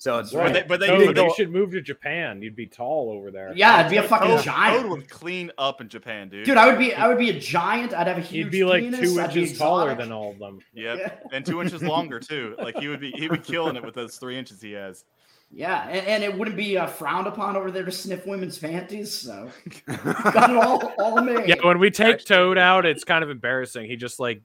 So 0.00 0.18
it's 0.18 0.32
But 0.32 0.54
they, 0.54 0.62
but 0.62 0.80
they, 0.80 0.86
Toad, 0.86 1.06
but 1.08 1.14
they 1.14 1.28
should 1.36 1.50
move 1.52 1.72
to 1.72 1.82
Japan. 1.82 2.40
You'd 2.40 2.56
be 2.56 2.66
tall 2.66 3.10
over 3.10 3.30
there. 3.30 3.52
yeah, 3.54 3.76
I'd 3.76 3.90
be 3.90 3.98
a 3.98 4.02
fucking 4.02 4.28
Toad, 4.28 4.42
giant, 4.42 4.80
Toad 4.80 4.90
would 4.90 5.10
clean 5.10 5.52
up 5.58 5.82
in 5.82 5.90
Japan, 5.90 6.30
dude. 6.30 6.46
dude. 6.46 6.56
I 6.56 6.68
would 6.68 6.78
be, 6.78 6.94
I 6.94 7.06
would 7.06 7.18
be 7.18 7.28
a 7.28 7.38
giant. 7.38 7.92
I'd 7.92 8.06
have 8.06 8.16
a 8.16 8.22
huge. 8.22 8.46
You'd 8.46 8.50
be 8.50 8.64
like 8.64 8.82
penis, 8.82 9.00
two 9.00 9.20
I'd 9.20 9.36
inches 9.36 9.58
taller 9.58 9.94
than 9.94 10.10
all 10.10 10.30
of 10.30 10.38
them. 10.38 10.60
Yep. 10.72 10.98
Yeah. 10.98 11.36
and 11.36 11.44
two 11.44 11.60
inches 11.60 11.82
longer 11.82 12.18
too. 12.18 12.54
Like 12.58 12.78
he 12.78 12.88
would 12.88 13.00
be, 13.00 13.10
he'd 13.10 13.30
be 13.30 13.36
killing 13.36 13.76
it 13.76 13.84
with 13.84 13.94
those 13.94 14.16
three 14.16 14.38
inches 14.38 14.62
he 14.62 14.72
has. 14.72 15.04
Yeah, 15.52 15.86
and, 15.86 16.06
and 16.06 16.24
it 16.24 16.34
wouldn't 16.34 16.56
be 16.56 16.78
uh, 16.78 16.86
frowned 16.86 17.26
upon 17.26 17.56
over 17.58 17.70
there 17.70 17.84
to 17.84 17.92
sniff 17.92 18.24
women's 18.24 18.56
panties. 18.56 19.12
So 19.12 19.50
got 19.86 20.48
it 20.48 20.56
all, 20.56 20.92
all 20.98 21.20
made. 21.22 21.46
Yeah, 21.46 21.56
when 21.62 21.78
we 21.78 21.90
take 21.90 22.24
Toad 22.24 22.56
out, 22.56 22.86
it's 22.86 23.04
kind 23.04 23.22
of 23.22 23.28
embarrassing. 23.28 23.84
He 23.84 23.96
just 23.96 24.18
like, 24.18 24.40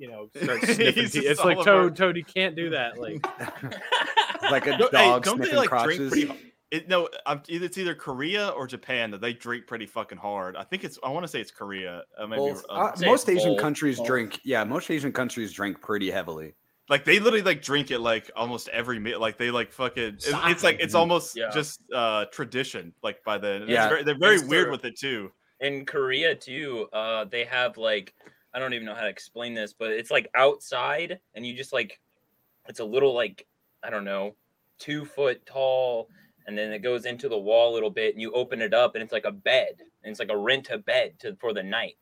you 0.00 0.08
know, 0.08 0.28
starts 0.42 0.64
sniffing. 0.74 0.94
He's 1.04 1.12
pe- 1.12 1.20
It's 1.20 1.44
like 1.44 1.62
Toad, 1.62 1.94
Toad, 1.94 2.16
you 2.16 2.24
can't 2.24 2.56
do 2.56 2.70
that. 2.70 2.98
Like, 2.98 3.24
like 4.50 4.66
a 4.66 4.76
No, 4.78 4.88
hey, 4.92 5.08
dog 5.08 5.22
don't 5.24 5.38
they 5.38 5.44
sniffing 5.44 5.58
like 5.58 5.68
crotches. 5.68 6.10
drink 6.10 6.28
pretty? 6.28 6.46
It, 6.70 6.88
no, 6.88 7.08
I'm, 7.26 7.42
it's 7.48 7.78
either 7.78 7.96
Korea 7.96 8.48
or 8.50 8.66
Japan 8.68 9.10
that 9.10 9.20
they 9.20 9.32
drink 9.32 9.66
pretty 9.66 9.86
fucking 9.86 10.18
hard. 10.18 10.54
I 10.54 10.62
think 10.62 10.84
it's. 10.84 10.98
I 11.02 11.10
want 11.10 11.24
to 11.24 11.28
say 11.28 11.40
it's 11.40 11.50
Korea. 11.50 12.02
Uh, 12.16 12.26
maybe, 12.28 12.38
Both- 12.40 12.64
uh, 12.70 12.94
say 12.94 13.06
most 13.06 13.28
it's 13.28 13.40
Asian 13.40 13.54
both. 13.54 13.60
countries 13.60 13.98
Both. 13.98 14.06
drink. 14.06 14.40
Yeah, 14.44 14.62
most 14.64 14.88
Asian 14.90 15.12
countries 15.12 15.52
drink 15.52 15.80
pretty 15.80 16.10
heavily. 16.12 16.54
like 16.88 17.04
they 17.04 17.18
literally 17.18 17.42
like 17.42 17.60
drink 17.60 17.90
it 17.90 17.98
like 17.98 18.30
almost 18.36 18.68
every 18.68 19.00
meal. 19.00 19.18
Like 19.20 19.36
they 19.36 19.50
like 19.50 19.72
fucking. 19.72 20.02
It, 20.04 20.24
it's 20.28 20.62
like 20.62 20.78
it's 20.78 20.94
almost 20.94 21.36
Yeah. 21.36 21.50
just 21.52 21.80
uh 21.92 22.26
tradition. 22.26 22.94
Like 23.02 23.18
by 23.24 23.36
the 23.38 23.64
Yeah. 23.66 23.74
yeah, 23.74 23.88
very, 23.88 24.02
they're 24.04 24.18
very 24.18 24.36
It's 24.36 24.44
weird 24.44 24.66
true. 24.66 24.72
with 24.72 24.84
it 24.84 24.96
too. 24.96 25.32
in 25.58 25.84
Korea 25.86 26.36
too, 26.36 26.86
uh, 26.92 27.24
they 27.24 27.44
have 27.44 27.76
like 27.78 28.14
I 28.54 28.58
don't 28.58 28.74
even 28.74 28.86
know 28.86 28.94
how 28.94 29.02
to 29.02 29.08
explain 29.08 29.54
this, 29.54 29.72
but 29.72 29.90
it's 29.90 30.10
like 30.10 30.28
outside, 30.34 31.20
and 31.34 31.46
you 31.46 31.54
just 31.54 31.72
like 31.72 32.00
it's 32.68 32.80
a 32.80 32.84
little 32.84 33.14
like 33.14 33.46
I 33.82 33.90
don't 33.90 34.04
know, 34.04 34.34
two 34.78 35.04
foot 35.04 35.44
tall, 35.46 36.08
and 36.46 36.56
then 36.58 36.72
it 36.72 36.80
goes 36.80 37.04
into 37.06 37.28
the 37.28 37.38
wall 37.38 37.72
a 37.72 37.74
little 37.74 37.90
bit, 37.90 38.14
and 38.14 38.20
you 38.20 38.32
open 38.32 38.60
it 38.60 38.74
up, 38.74 38.94
and 38.94 39.02
it's 39.02 39.12
like 39.12 39.24
a 39.24 39.32
bed, 39.32 39.74
and 39.78 40.10
it's 40.10 40.20
like 40.20 40.30
a 40.30 40.36
rent 40.36 40.68
a 40.70 40.78
bed 40.78 41.14
to 41.20 41.36
for 41.40 41.52
the 41.52 41.62
night. 41.62 41.96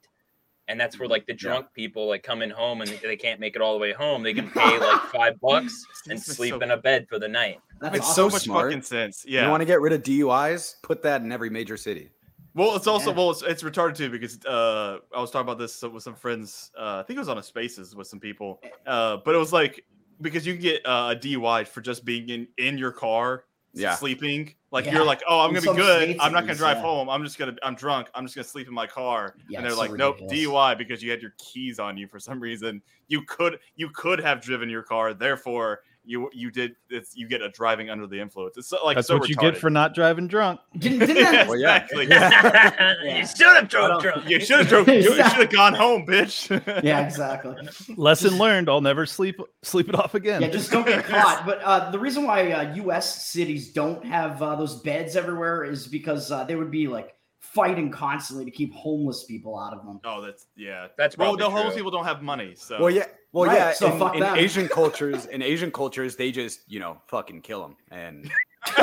And 0.71 0.79
that's 0.79 0.99
where 0.99 1.09
like 1.09 1.25
the 1.27 1.33
drunk 1.33 1.69
people 1.73 2.09
like 2.09 2.23
coming 2.23 2.51
home 2.51 2.83
and 2.83 2.91
they 3.03 3.17
can't 3.17 3.41
make 3.41 3.57
it 3.57 3.63
all 3.63 3.73
the 3.73 3.79
way 3.79 3.95
home. 3.95 4.23
They 4.23 4.35
can 4.35 4.51
pay 4.55 4.79
like 4.79 5.01
five 5.05 5.41
bucks 5.41 5.83
and 6.11 6.21
sleep 6.21 6.51
so- 6.53 6.61
in 6.61 6.73
a 6.73 6.77
bed 6.77 7.07
for 7.09 7.19
the 7.19 7.27
night. 7.27 7.59
That's 7.81 7.97
It's 7.97 8.05
awesome. 8.07 8.31
so 8.31 8.35
much 8.35 8.43
smart. 8.43 8.67
fucking 8.67 8.83
sense. 8.83 9.25
Yeah, 9.27 9.45
you 9.45 9.51
want 9.51 9.63
to 9.63 9.65
get 9.65 9.81
rid 9.81 9.95
of 9.95 10.03
DUIs? 10.03 10.75
Put 10.83 11.03
that 11.05 11.23
in 11.23 11.33
every 11.33 11.49
major 11.49 11.79
city. 11.79 12.11
Well, 12.59 12.75
it's 12.77 12.87
also 12.89 13.11
Yeah. 13.11 13.17
well, 13.17 13.31
it's, 13.31 13.43
it's 13.43 13.63
retarded 13.63 13.97
too 13.97 14.11
because 14.11 14.45
uh, 14.45 14.99
I 15.17 15.21
was 15.21 15.31
talking 15.31 15.47
about 15.47 15.59
this 15.59 15.81
with 15.83 16.03
some 16.03 16.15
friends. 16.17 16.73
Uh, 16.77 16.99
I 16.99 17.03
think 17.05 17.17
it 17.17 17.21
was 17.21 17.29
on 17.29 17.39
a 17.39 17.43
Spaces 17.43 17.95
with 17.95 18.09
some 18.09 18.19
people, 18.21 18.61
uh, 18.87 19.19
but 19.25 19.35
it 19.35 19.39
was 19.39 19.53
like 19.53 19.85
because 20.21 20.45
you 20.45 20.55
can 20.55 20.63
get 20.63 20.85
uh, 20.85 21.15
a 21.15 21.17
DUI 21.17 21.67
for 21.69 21.81
just 21.81 22.05
being 22.05 22.29
in 22.29 22.49
in 22.59 22.77
your 22.77 22.91
car, 22.91 23.45
Yeah. 23.73 23.95
sleeping. 23.95 24.55
Like 24.73 24.85
Yeah. 24.87 24.95
you're 24.95 25.05
like, 25.05 25.23
oh, 25.29 25.41
I'm 25.41 25.51
In 25.51 25.55
gonna 25.55 25.67
some 25.67 25.77
be 25.77 25.83
good. 25.83 26.03
states 26.03 26.19
I'm 26.21 26.33
not 26.33 26.41
gonna 26.43 26.57
drive 26.57 26.79
yeah. 26.79 26.83
home. 26.83 27.09
I'm 27.09 27.23
just 27.23 27.39
gonna, 27.39 27.55
I'm 27.63 27.77
drunk. 27.77 28.09
I'm 28.15 28.25
just 28.25 28.35
gonna 28.35 28.45
sleep 28.45 28.67
in 28.67 28.75
my 28.75 28.87
car. 28.89 29.37
Yeah, 29.49 29.59
and 29.59 29.67
they're 29.67 29.75
like, 29.77 29.91
so 29.91 29.97
nope, 29.97 30.17
ridiculous. 30.21 30.75
DUI 30.75 30.77
because 30.79 31.03
you 31.03 31.11
had 31.13 31.23
your 31.23 31.35
keys 31.39 31.79
on 31.79 31.97
you 31.97 32.09
for 32.09 32.19
some 32.19 32.41
reason. 32.41 32.83
You 33.07 33.23
could, 33.23 33.61
you 33.77 33.89
could 33.91 34.19
have 34.21 34.41
driven 34.43 34.69
your 34.69 34.83
car. 34.83 35.15
Therefore, 35.15 35.83
you 36.09 36.31
you 36.33 36.51
did. 36.51 36.75
It's 36.89 37.15
you 37.15 37.29
get 37.29 37.43
a 37.43 37.51
driving 37.51 37.91
under 37.91 38.07
the 38.07 38.19
influence. 38.19 38.57
It's 38.57 38.69
so, 38.69 38.85
like 38.85 38.97
That's 38.97 39.09
so 39.09 39.19
what 39.19 39.29
you 39.29 39.37
get 39.37 39.57
for 39.57 39.69
not 39.69 39.95
driving 39.95 40.27
drunk. 40.27 40.61
Didn't, 40.79 41.01
didn't 41.01 41.17
that, 41.17 41.49
Well, 41.49 41.59
yeah. 41.59 41.87
exactly. 41.93 43.19
you 43.19 43.27
should 43.27 43.57
have 43.57 43.69
drove 43.69 44.03
drunk. 44.03 44.29
You 44.29 44.41
should 44.41 44.59
have 44.61 44.69
drove. 44.69 44.89
You 44.89 45.03
should 45.15 45.21
have 45.21 45.51
gone 45.51 45.75
home, 45.75 46.07
bitch. 46.07 46.51
yeah, 46.83 47.05
exactly. 47.05 47.57
Lesson 47.97 48.39
learned. 48.39 48.69
I'll 48.69 48.81
never 48.81 49.05
sleep 49.05 49.39
sleep 49.63 49.89
it 49.89 49.95
off 49.95 50.15
again. 50.15 50.41
Yeah, 50.41 50.49
just 50.49 50.71
don't 50.71 50.87
get 50.87 51.05
caught. 51.05 51.45
But 51.45 51.61
uh, 51.63 51.91
the 51.91 51.99
reason 51.99 52.25
why 52.25 52.53
uh, 52.53 52.75
U.S. 52.77 53.27
cities 53.27 53.73
don't 53.73 54.05
have 54.05 54.43
uh, 54.43 54.57
those 54.57 54.81
beds 54.81 55.15
everywhere 55.15 55.65
is 55.65 55.87
because 55.87 56.33
uh, 56.33 56.45
they 56.45 56.57
would 56.57 56.71
be 56.71 56.89
like 56.89 57.15
fighting 57.41 57.91
constantly 57.91 58.45
to 58.45 58.51
keep 58.51 58.73
homeless 58.75 59.25
people 59.25 59.59
out 59.59 59.73
of 59.73 59.85
them. 59.85 60.01
Oh, 60.05 60.21
that's 60.21 60.47
yeah. 60.57 60.89
That's 60.97 61.17
well, 61.17 61.29
probably 61.37 61.45
the 61.45 61.51
homeless 61.51 61.75
people 61.77 61.91
don't 61.91 62.05
have 62.05 62.23
money, 62.23 62.55
so 62.57 62.81
Well, 62.81 62.91
yeah. 62.91 63.05
Well, 63.33 63.45
Right, 63.47 63.57
yeah. 63.59 63.73
so 63.73 63.93
in, 63.93 63.99
fuck 63.99 64.17
in. 64.17 64.23
Asian 64.23 64.69
cultures, 64.81 65.27
in 65.27 65.43
Asian 65.43 65.71
cultures, 65.71 66.17
they 66.17 66.31
just 66.33 66.61
you 66.67 66.81
know 66.81 66.99
fucking 67.09 67.43
kill 67.43 67.61
them, 67.63 67.77
and 67.91 68.31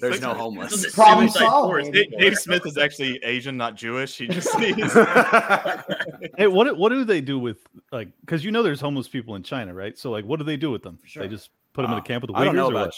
there's 0.00 0.02
like- 0.12 0.20
no 0.20 0.34
homeless. 0.34 0.94
Problem 0.94 1.28
suicide 1.28 1.46
solved, 1.46 1.68
force. 1.70 1.88
Dave, 1.88 2.10
Dave 2.18 2.38
Smith 2.38 2.66
is 2.66 2.76
actually 2.78 3.18
Asian, 3.24 3.56
not 3.56 3.74
Jewish. 3.74 4.16
He 4.18 4.26
just 4.28 4.54
he's, 4.60 4.92
Hey, 6.36 6.46
what 6.46 6.76
what 6.76 6.90
do 6.90 7.04
they 7.04 7.20
do 7.20 7.38
with 7.38 7.58
like? 7.90 8.08
Because 8.20 8.44
you 8.44 8.50
know 8.50 8.62
there's 8.62 8.80
homeless 8.80 9.08
people 9.08 9.34
in 9.34 9.42
China, 9.42 9.72
right? 9.74 9.96
So 9.98 10.10
like, 10.10 10.24
what 10.24 10.38
do 10.38 10.44
they 10.44 10.56
do 10.56 10.70
with 10.70 10.82
them? 10.82 10.98
Sure. 11.04 11.22
They 11.22 11.28
just 11.28 11.50
put 11.72 11.82
them 11.82 11.92
in 11.92 11.98
a 11.98 12.00
Uh, 12.00 12.04
camp 12.04 12.22
with 12.22 12.32
the 12.32 12.36
I 12.38 12.44
don't 12.44 12.54
know 12.56 12.68
Uyghurs 12.68 12.68
or 12.68 12.72
about 12.72 12.86
what? 12.88 12.94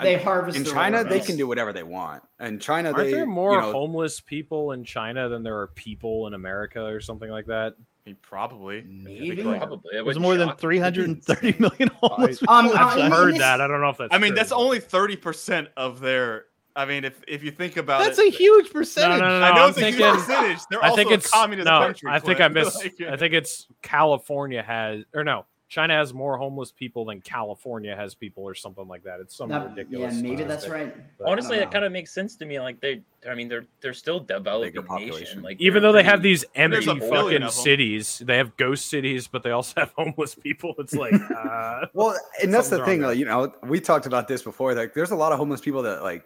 They 0.00 0.16
harvest 0.16 0.56
in 0.56 0.64
China. 0.64 1.04
They 1.04 1.20
can 1.20 1.36
do 1.36 1.46
whatever 1.46 1.72
they 1.72 1.82
want. 1.82 2.22
In 2.40 2.58
China, 2.58 2.92
aren't 2.92 2.98
they 3.04 3.12
there 3.12 3.26
more 3.26 3.54
you 3.56 3.60
know, 3.60 3.72
homeless 3.72 4.20
people 4.20 4.72
in 4.72 4.84
China 4.84 5.28
than 5.28 5.42
there 5.42 5.58
are 5.58 5.66
people 5.68 6.26
in 6.26 6.34
America 6.34 6.82
or 6.84 7.00
something 7.00 7.30
like 7.30 7.46
that? 7.46 7.74
probably 8.20 8.82
Maybe. 8.82 9.42
like- 9.44 9.58
Probably. 9.58 9.90
It 9.90 10.04
There's 10.04 10.18
wouldn't 10.18 10.22
more 10.22 10.36
than 10.36 10.56
330 10.56 11.54
million 11.60 11.88
homeless 12.02 12.42
Um, 12.48 12.64
people 12.66 12.72
in 12.72 12.78
I- 12.78 12.82
I've 12.88 12.96
mean, 12.96 13.10
heard 13.12 13.36
that. 13.36 13.60
I 13.60 13.68
don't 13.68 13.80
know 13.80 13.90
if 13.90 13.98
that's. 13.98 14.12
I 14.12 14.18
mean, 14.18 14.30
true. 14.32 14.36
that's 14.36 14.50
only 14.52 14.80
thirty 14.80 15.16
percent 15.16 15.68
of 15.76 16.00
their. 16.00 16.46
I 16.74 16.84
mean, 16.86 17.04
if 17.04 17.22
if 17.28 17.44
you 17.44 17.50
think 17.50 17.76
about 17.76 18.02
That's 18.02 18.18
it, 18.18 18.28
a 18.34 18.36
huge 18.36 18.70
percentage. 18.72 19.20
no, 19.20 19.28
no, 19.28 19.38
no. 19.40 19.44
I 19.44 19.54
know 19.54 19.62
I'm 19.64 19.68
it's 19.70 19.78
a 19.78 19.90
huge 19.90 20.00
percentage. 20.00 20.58
They're 20.70 20.82
I 20.82 20.88
also 20.88 20.96
think 20.96 21.10
a 21.10 21.14
it's 21.14 21.30
communist 21.30 21.66
no. 21.66 21.78
country. 21.80 22.10
I 22.10 22.18
think 22.18 22.40
I 22.40 22.48
Clint. 22.48 22.54
miss. 22.54 22.76
Like, 22.76 23.00
I 23.08 23.16
think 23.16 23.34
it's 23.34 23.66
California 23.82 24.62
has 24.62 25.04
or 25.14 25.22
no. 25.22 25.44
China 25.72 25.94
has 25.94 26.12
more 26.12 26.36
homeless 26.36 26.70
people 26.70 27.06
than 27.06 27.22
California 27.22 27.96
has 27.96 28.14
people, 28.14 28.42
or 28.44 28.54
something 28.54 28.86
like 28.86 29.02
that. 29.04 29.20
It's 29.20 29.34
some 29.34 29.48
That- 29.48 29.70
ridiculous. 29.70 30.14
yeah, 30.16 30.20
maybe 30.20 30.36
statistic. 30.42 30.48
that's 30.48 30.68
right. 30.68 31.18
But- 31.18 31.28
Honestly, 31.28 31.56
I 31.56 31.60
that 31.60 31.70
kind 31.72 31.86
of 31.86 31.92
makes 31.92 32.12
sense 32.12 32.36
to 32.36 32.44
me. 32.44 32.60
Like 32.60 32.78
they, 32.82 33.00
I 33.26 33.34
mean, 33.34 33.48
they're 33.48 33.64
they're 33.80 33.94
still 33.94 34.20
developing 34.20 34.74
nation. 34.74 34.86
population. 34.86 35.42
Like 35.42 35.58
Even 35.62 35.82
though 35.82 35.92
they 35.92 36.02
have 36.02 36.20
these 36.20 36.44
empty 36.54 36.84
fucking 36.84 37.48
cities, 37.48 38.18
they 38.22 38.36
have 38.36 38.54
ghost 38.58 38.90
cities, 38.90 39.26
but 39.28 39.42
they 39.42 39.52
also 39.52 39.72
have 39.80 39.92
homeless 39.96 40.34
people. 40.34 40.74
It's 40.78 40.92
like, 40.94 41.14
uh, 41.36 41.86
Well, 41.94 42.18
and 42.42 42.52
that's 42.52 42.68
the 42.68 42.84
thing. 42.84 43.00
Like, 43.00 43.16
you 43.16 43.24
know, 43.24 43.50
we 43.62 43.80
talked 43.80 44.04
about 44.04 44.28
this 44.28 44.42
before. 44.42 44.74
Like, 44.74 44.92
there's 44.92 45.10
a 45.10 45.16
lot 45.16 45.32
of 45.32 45.38
homeless 45.38 45.62
people 45.62 45.80
that 45.84 46.02
like 46.02 46.22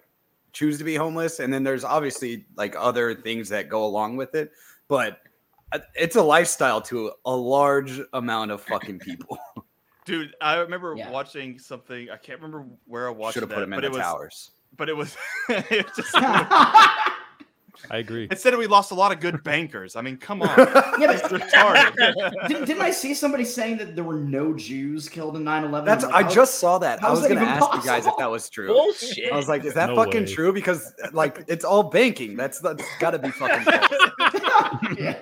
choose 0.54 0.76
to 0.78 0.84
be 0.84 0.96
homeless, 0.96 1.38
and 1.38 1.54
then 1.54 1.62
there's 1.62 1.84
obviously 1.84 2.46
like 2.56 2.74
other 2.76 3.14
things 3.14 3.48
that 3.50 3.68
go 3.68 3.84
along 3.84 4.16
with 4.16 4.34
it. 4.34 4.50
But 4.88 5.20
it's 5.94 6.16
a 6.16 6.22
lifestyle 6.22 6.80
to 6.82 7.12
a 7.24 7.34
large 7.34 8.00
amount 8.12 8.50
of 8.50 8.62
fucking 8.62 8.98
people. 9.00 9.38
dude, 10.04 10.34
I 10.40 10.56
remember 10.56 10.94
Yeah. 10.96 11.10
watching 11.10 11.58
something. 11.58 12.08
I 12.10 12.16
can't 12.16 12.40
remember 12.40 12.66
where 12.86 13.08
I 13.08 13.10
watched 13.10 13.34
Should 13.34 13.42
have 13.42 13.50
put 13.50 13.60
them 13.60 13.72
in 13.72 13.78
but 13.78 13.80
the 13.82 13.86
it 13.88 13.92
was, 13.92 14.00
towers. 14.00 14.50
but 14.76 14.88
it 14.88 14.96
was, 14.96 15.16
it 15.48 15.86
was 15.86 15.96
just. 15.96 16.14
I 17.90 17.98
agree. 17.98 18.24
Instead, 18.30 18.52
said 18.52 18.58
we 18.58 18.66
lost 18.66 18.90
a 18.90 18.94
lot 18.94 19.12
of 19.12 19.20
good 19.20 19.42
bankers. 19.42 19.96
I 19.96 20.00
mean, 20.02 20.16
come 20.16 20.42
on, 20.42 20.48
Yeah, 20.58 21.18
but 21.20 21.30
retarded. 21.30 22.32
didn't, 22.48 22.64
didn't 22.66 22.82
I 22.82 22.90
see 22.90 23.14
somebody 23.14 23.44
saying 23.44 23.78
that 23.78 23.94
there 23.94 24.04
were 24.04 24.18
no 24.18 24.54
Jews 24.54 25.08
killed 25.08 25.36
in 25.36 25.44
9/11? 25.44 25.84
That's. 25.84 26.04
I'm 26.04 26.10
I 26.10 26.12
like, 26.14 26.26
how- 26.26 26.32
just 26.32 26.58
saw 26.58 26.78
that. 26.78 27.02
I 27.02 27.10
was 27.10 27.22
gonna 27.22 27.34
even 27.34 27.44
ask 27.48 27.74
you 27.74 27.82
guys 27.84 28.06
if 28.06 28.16
that 28.18 28.30
was 28.30 28.48
true. 28.48 28.68
bullshit. 28.68 29.32
I 29.32 29.36
was 29.36 29.48
like, 29.48 29.64
is 29.64 29.74
that 29.74 29.90
No 29.90 29.96
fucking 29.96 30.24
way. 30.24 30.32
true? 30.32 30.52
Because 30.52 30.92
like 31.12 31.44
it's 31.48 31.64
all 31.64 31.84
banking. 31.84 32.36
That's 32.36 32.60
that's 32.60 32.84
got 32.98 33.10
to 33.12 33.18
be 33.18 33.30
fucking. 33.30 33.64
false. 33.64 34.98
Yeah. 34.98 35.18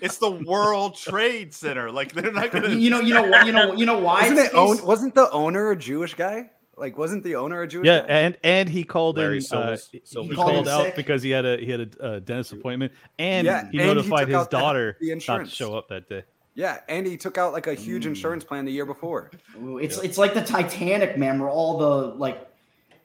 it's 0.00 0.18
the 0.18 0.30
World 0.30 0.96
Trade 0.96 1.52
Center. 1.54 1.90
Like 1.90 2.12
they're 2.12 2.32
not 2.32 2.50
gonna. 2.50 2.68
You 2.68 2.90
know, 2.90 3.00
you 3.00 3.14
know, 3.14 3.24
you 3.42 3.52
know, 3.52 3.74
you 3.74 3.86
know 3.86 3.98
why? 3.98 4.28
Wasn't, 4.28 4.38
it 4.38 4.54
owned, 4.54 4.80
wasn't 4.82 5.14
the 5.14 5.30
owner 5.30 5.70
a 5.70 5.76
Jewish 5.76 6.14
guy? 6.14 6.50
Like, 6.78 6.98
wasn't 6.98 7.24
the 7.24 7.36
owner 7.36 7.62
a 7.62 7.68
Jewish? 7.68 7.86
Yeah, 7.86 8.00
guy? 8.00 8.06
and 8.06 8.36
and 8.42 8.68
he 8.68 8.84
called 8.84 9.16
Larry 9.16 9.36
in. 9.36 9.42
Silver- 9.42 9.72
uh, 9.72 9.76
he 9.92 10.00
Silver- 10.04 10.34
called 10.34 10.50
called 10.52 10.68
out 10.68 10.84
sick? 10.86 10.96
because 10.96 11.22
he 11.22 11.30
had 11.30 11.44
a 11.46 11.56
he 11.56 11.70
had 11.70 11.96
a 11.98 12.02
uh, 12.04 12.18
dentist 12.20 12.52
appointment, 12.52 12.92
and 13.18 13.46
Yeah, 13.46 13.60
he 13.70 13.78
and 13.78 13.88
he 13.88 13.94
notified 13.94 14.20
took 14.20 14.28
his 14.28 14.36
out 14.36 14.50
the- 14.50 14.58
daughter 14.58 14.96
the 15.00 15.06
not 15.06 15.08
to 15.08 15.12
insurance. 15.14 15.50
show 15.52 15.74
up 15.76 15.88
that 15.88 16.08
day. 16.08 16.22
yeah, 16.54 16.80
and 16.88 17.06
he 17.06 17.16
took 17.16 17.38
out 17.38 17.52
like 17.54 17.66
a 17.66 17.74
huge 17.74 18.04
Mm. 18.04 18.08
insurance 18.08 18.44
plan 18.44 18.64
the 18.66 18.72
year 18.72 18.84
before. 18.86 19.30
Ooh, 19.62 19.78
It's 19.78 19.98
it's 19.98 20.18
like 20.18 20.34
the 20.34 20.42
Titanic, 20.42 21.16
man, 21.16 21.38
where 21.40 21.48
all 21.50 21.78
the 21.78 22.14
like 22.14 22.46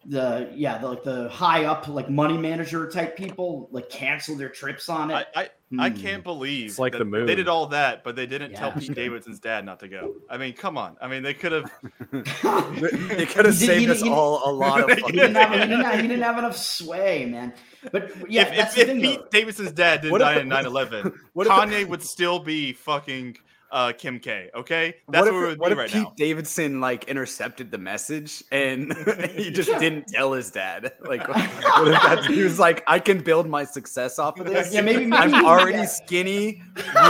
the 0.05 0.49
yeah 0.55 0.79
the 0.79 0.87
like 0.87 1.03
the 1.03 1.29
high 1.29 1.65
up 1.65 1.87
like 1.87 2.09
money 2.09 2.37
manager 2.37 2.89
type 2.89 3.15
people 3.15 3.69
like 3.71 3.87
cancel 3.89 4.35
their 4.35 4.49
trips 4.49 4.89
on 4.89 5.11
it. 5.11 5.27
I, 5.35 5.49
I 5.79 5.89
Hmm. 5.89 5.95
can't 6.01 6.23
believe 6.23 6.71
It's 6.71 6.79
like 6.79 6.91
the 6.91 7.05
moon. 7.05 7.25
they 7.27 7.35
did 7.35 7.47
all 7.47 7.67
that, 7.67 8.03
but 8.03 8.15
they 8.17 8.25
didn't 8.25 8.55
tell 8.55 8.73
Pete 8.73 8.93
Davidson's 8.93 9.39
dad 9.39 9.63
not 9.63 9.79
to 9.79 9.87
go. 9.87 10.15
I 10.29 10.37
mean, 10.37 10.51
come 10.53 10.77
on. 10.77 10.97
I 10.99 11.07
mean, 11.07 11.23
they 11.23 11.33
could 11.33 11.53
have. 11.53 11.71
It 12.13 13.29
could 13.29 13.45
have 13.45 13.55
saved 13.55 13.81
he 13.81 13.89
us 13.89 14.01
he- 14.01 14.09
all 14.09 14.49
a 14.49 14.51
lot 14.51 14.81
of 14.81 14.89
He 14.89 14.95
he 14.95 15.01
fucking 15.01 15.15
didn't 15.15 15.35
have 15.35 15.51
he 15.53 15.59
didn't 15.59 15.81
have, 15.85 15.95
he 16.01 16.07
didn't 16.07 16.23
have 16.23 16.37
enough 16.39 16.57
sway, 16.57 17.25
man. 17.25 17.53
But 17.91 18.11
yeah, 18.29 18.47
if 18.49 18.55
that's 18.57 18.77
if, 18.77 18.87
the 18.87 18.95
if. 18.95 19.01
Pete 19.01 19.19
though. 19.19 19.27
Davidson's 19.31 19.71
dad 19.71 20.01
didn't 20.01 20.11
What 20.13 20.21
if- 20.21 20.27
die 20.27 20.39
in 20.41 20.49
9/11, 20.49 21.13
what 21.33 21.47
if- 21.47 21.53
Kanye 21.53 21.87
would 21.87 22.03
still 22.03 22.39
be 22.39 22.73
fucking 22.73 23.37
uh, 23.71 23.93
Kim 23.97 24.19
K. 24.19 24.49
Okay, 24.53 24.95
that's 25.09 25.25
what 25.25 25.33
where 25.33 25.43
if, 25.43 25.47
we 25.47 25.49
would 25.51 25.59
what 25.59 25.67
be 25.69 25.71
if 25.73 25.77
right 25.77 25.89
Pete 25.89 26.03
now. 26.03 26.13
Davidson 26.17 26.81
like 26.81 27.05
intercepted 27.05 27.71
the 27.71 27.77
message 27.77 28.43
and 28.51 28.93
he 29.35 29.49
just 29.49 29.69
Yeah. 29.69 29.79
didn't 29.79 30.07
tell 30.07 30.33
his 30.33 30.51
dad? 30.51 30.91
Like, 31.01 31.27
what 31.27 31.39
if 31.87 32.01
that's, 32.03 32.27
he 32.27 32.41
was 32.43 32.59
like, 32.59 32.83
I 32.87 32.99
can 32.99 33.19
build 33.23 33.47
my 33.49 33.63
success 33.63 34.19
off 34.19 34.39
of 34.39 34.45
this. 34.47 34.73
Yeah, 34.73 34.81
maybe- 34.81 35.05
maybe- 35.05 35.13
I'm 35.13 35.45
already 35.45 35.79
yeah. 35.79 35.85
skinny, 35.85 36.61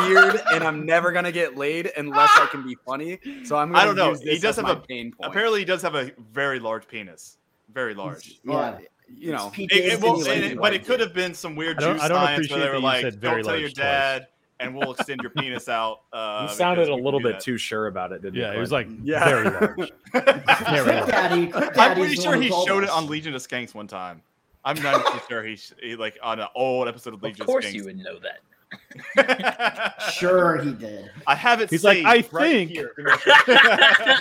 weird, 0.07 0.41
and 0.53 0.63
I'm 0.63 0.85
never 0.85 1.11
gonna 1.11 1.31
get 1.31 1.57
laid 1.57 1.91
unless 1.97 2.29
I 2.35 2.45
can 2.47 2.63
be 2.65 2.75
funny. 2.85 3.19
So 3.43 3.57
I'm. 3.57 3.69
Gonna 3.71 3.79
I 3.81 3.85
don't 3.85 3.95
know. 3.95 4.11
Use 4.11 4.21
He 4.21 4.39
does 4.39 4.55
have 4.57 4.69
a- 4.69 4.75
pain 4.77 5.11
point. 5.11 5.29
Apparently, 5.31 5.59
he 5.59 5.65
does 5.65 5.81
have 5.81 5.95
a 5.95 6.11
very 6.31 6.59
large 6.59 6.87
penis. 6.87 7.37
Very 7.73 7.93
large. 7.93 8.39
yeah, 8.43 8.51
Well, 8.53 8.79
you 9.13 9.31
know, 9.31 9.51
It, 9.57 9.63
it 9.63 9.69
Davidson, 9.69 10.01
will- 10.01 10.15
he's 10.17 10.27
and 10.27 10.41
like- 10.43 10.51
it- 10.53 10.57
but 10.61 10.73
it 10.73 10.85
could 10.85 10.99
have 10.99 11.13
been 11.13 11.33
some 11.33 11.55
weird 11.55 11.79
juice 11.79 12.01
I 12.01 12.07
science 12.07 12.49
where 12.49 12.59
they 12.59 12.69
were 12.69 12.79
like, 12.79 13.19
"Don't 13.19 13.43
tell 13.43 13.57
your 13.57 13.69
dad." 13.69 14.19
twice." 14.19 14.27
Dad, 14.61 14.67
and 14.67 14.75
we'll 14.77 14.91
extend 14.93 15.21
your 15.21 15.31
penis 15.31 15.67
out." 15.69 16.01
Uh, 16.13 16.47
He 16.47 16.53
sounded 16.53 16.87
a 16.89 16.95
little 16.95 17.19
bit 17.19 17.33
that. 17.33 17.41
too 17.41 17.57
sure 17.57 17.87
about 17.87 18.11
it, 18.11 18.21
didn't 18.21 18.35
Yeah, 18.39 18.51
he? 18.51 18.57
it 18.57 18.59
was 18.59 18.71
like 18.71 18.87
Yeah. 19.03 19.25
very 19.25 19.49
large. 19.49 19.91
Very 20.13 20.91
large. 20.95 21.07
Daddy, 21.09 21.47
Quick 21.47 21.77
I'm 21.77 21.95
pretty 21.97 22.15
sure 22.15 22.35
he 22.39 22.49
told 22.49 22.67
showed 22.67 22.83
it 22.83 22.89
on 22.89 23.07
Legion 23.07 23.33
of 23.33 23.41
Skanks 23.41 23.73
one 23.73 23.87
time. 23.87 24.21
I'm 24.63 24.75
90% 24.77 25.27
sure 25.27 25.43
he, 25.43 25.57
he 25.81 25.95
like 25.95 26.19
on 26.21 26.39
an 26.39 26.47
old 26.55 26.87
episode 26.87 27.13
of 27.15 27.23
Legion. 27.23 27.41
Of 27.43 27.47
Legion 27.47 27.53
course 27.53 27.65
of 27.67 27.73
you 27.73 27.85
would 27.85 27.97
know 27.97 28.19
that. 28.19 28.41
Sure, 30.13 30.61
he 30.61 30.71
did. 30.73 31.09
I 31.27 31.35
have 31.35 31.61
it. 31.61 31.69
He's 31.69 31.83
like, 31.83 32.05
"I 32.05 32.23
right 32.31 32.69
think." 32.69 32.71
You, 32.71 32.89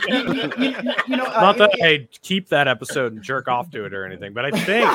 you- 0.09 0.53
you- 0.59 0.93
you 1.09 1.17
know, 1.17 1.27
uh, 1.27 1.41
Not 1.41 1.59
that 1.59 1.71
it- 1.75 1.81
hey, 1.81 2.09
keep 2.23 2.49
that 2.49 2.67
episode 2.69 3.13
and 3.13 3.23
jerk 3.23 3.49
off 3.49 3.71
to 3.73 3.85
it 3.85 3.93
or 3.95 4.05
anything, 4.07 4.33
but 4.33 4.45
I 4.45 4.51
think 4.51 4.91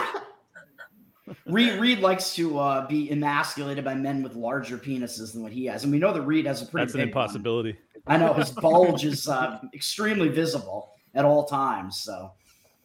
Reed, 1.48 1.80
Reed 1.80 2.00
likes 2.00 2.36
to 2.36 2.60
uh, 2.60 2.88
be 2.88 3.10
emasculated 3.12 3.84
by 3.84 3.96
men 3.96 4.22
with 4.22 4.36
larger 4.36 4.78
penises 4.78 5.34
than 5.34 5.42
what 5.42 5.52
he 5.52 5.66
has, 5.66 5.84
and 5.84 5.92
we 5.92 6.00
know 6.00 6.14
that 6.14 6.22
Reed 6.22 6.46
has 6.46 6.62
a 6.62 6.66
pretty 6.66 6.86
That's 6.86 6.94
an 6.94 7.02
big 7.02 7.16
one. 7.16 7.24
impossibility. 7.24 7.78
I 8.08 8.18
know 8.18 8.34
his 8.34 8.52
bulge 8.52 9.06
is 9.06 9.28
uh, 9.28 9.60
extremely 9.74 10.30
visible 10.30 10.92
at 11.16 11.26
all 11.26 11.46
times. 11.46 11.98
So 11.98 12.32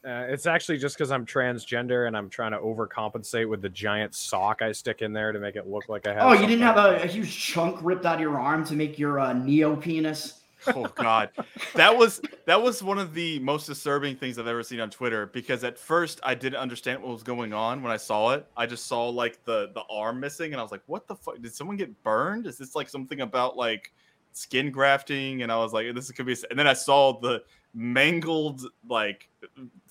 uh, 0.06 0.24
it's 0.28 0.46
actually 0.46 0.78
just 0.78 0.96
because 0.96 1.10
I'm 1.10 1.26
transgender 1.26 2.06
and 2.06 2.16
I'm 2.16 2.30
trying 2.30 2.52
to 2.52 2.58
overcompensate 2.58 3.46
with 3.46 3.60
the 3.60 3.68
giant 3.68 4.14
sock 4.14 4.62
I 4.62 4.72
stick 4.72 5.02
in 5.02 5.12
there 5.12 5.32
to 5.32 5.38
make 5.38 5.56
it 5.56 5.66
look 5.68 5.90
like 5.90 6.06
I 6.06 6.14
have. 6.14 6.22
Oh, 6.22 6.32
you 6.32 6.46
didn't 6.46 6.62
have 6.62 6.78
a, 6.78 7.02
a 7.02 7.06
huge 7.06 7.36
chunk 7.38 7.78
ripped 7.82 8.06
out 8.06 8.14
of 8.14 8.20
your 8.22 8.40
arm 8.40 8.64
to 8.66 8.74
make 8.74 8.98
your 8.98 9.20
uh, 9.20 9.34
neo 9.34 9.76
penis? 9.76 10.39
Oh 10.66 10.86
God, 10.94 11.30
that 11.74 11.96
was 11.96 12.20
that 12.46 12.60
was 12.60 12.82
one 12.82 12.98
of 12.98 13.14
the 13.14 13.38
most 13.40 13.66
disturbing 13.66 14.16
things 14.16 14.38
I've 14.38 14.46
ever 14.46 14.62
seen 14.62 14.80
on 14.80 14.90
Twitter. 14.90 15.26
Because 15.26 15.64
at 15.64 15.78
first 15.78 16.20
I 16.22 16.34
didn't 16.34 16.58
understand 16.58 17.02
what 17.02 17.12
was 17.12 17.22
going 17.22 17.52
on 17.52 17.82
when 17.82 17.92
I 17.92 17.96
saw 17.96 18.30
it. 18.30 18.46
I 18.56 18.66
just 18.66 18.86
saw 18.86 19.08
like 19.08 19.44
the 19.44 19.70
the 19.74 19.82
arm 19.90 20.20
missing, 20.20 20.52
and 20.52 20.60
I 20.60 20.62
was 20.62 20.72
like, 20.72 20.82
"What 20.86 21.08
the 21.08 21.16
fuck? 21.16 21.40
Did 21.40 21.54
someone 21.54 21.76
get 21.76 22.02
burned? 22.02 22.46
Is 22.46 22.58
this 22.58 22.74
like 22.74 22.88
something 22.88 23.20
about 23.20 23.56
like 23.56 23.92
skin 24.32 24.70
grafting?" 24.70 25.42
And 25.42 25.50
I 25.50 25.56
was 25.56 25.72
like, 25.72 25.94
"This 25.94 26.10
could 26.10 26.26
be." 26.26 26.36
And 26.50 26.58
then 26.58 26.66
I 26.66 26.74
saw 26.74 27.18
the 27.18 27.42
mangled 27.74 28.62
like 28.88 29.28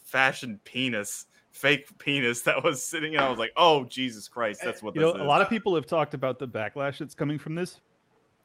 fashion 0.03 0.59
penis, 0.65 1.25
fake 1.51 1.97
penis 1.97 2.41
that 2.43 2.63
was 2.63 2.83
sitting, 2.83 3.15
and 3.15 3.23
I 3.23 3.29
was 3.29 3.39
like, 3.39 3.51
"Oh 3.57 3.85
Jesus 3.85 4.27
Christ, 4.27 4.61
that's 4.63 4.83
what 4.83 4.95
You 4.95 5.01
this 5.01 5.13
know, 5.13 5.19
is." 5.19 5.21
a 5.21 5.27
lot 5.27 5.41
of 5.41 5.49
people 5.49 5.75
have 5.75 5.85
talked 5.85 6.13
about 6.13 6.39
the 6.39 6.47
backlash 6.47 6.99
that's 6.99 7.15
coming 7.15 7.39
from 7.39 7.55
this. 7.55 7.79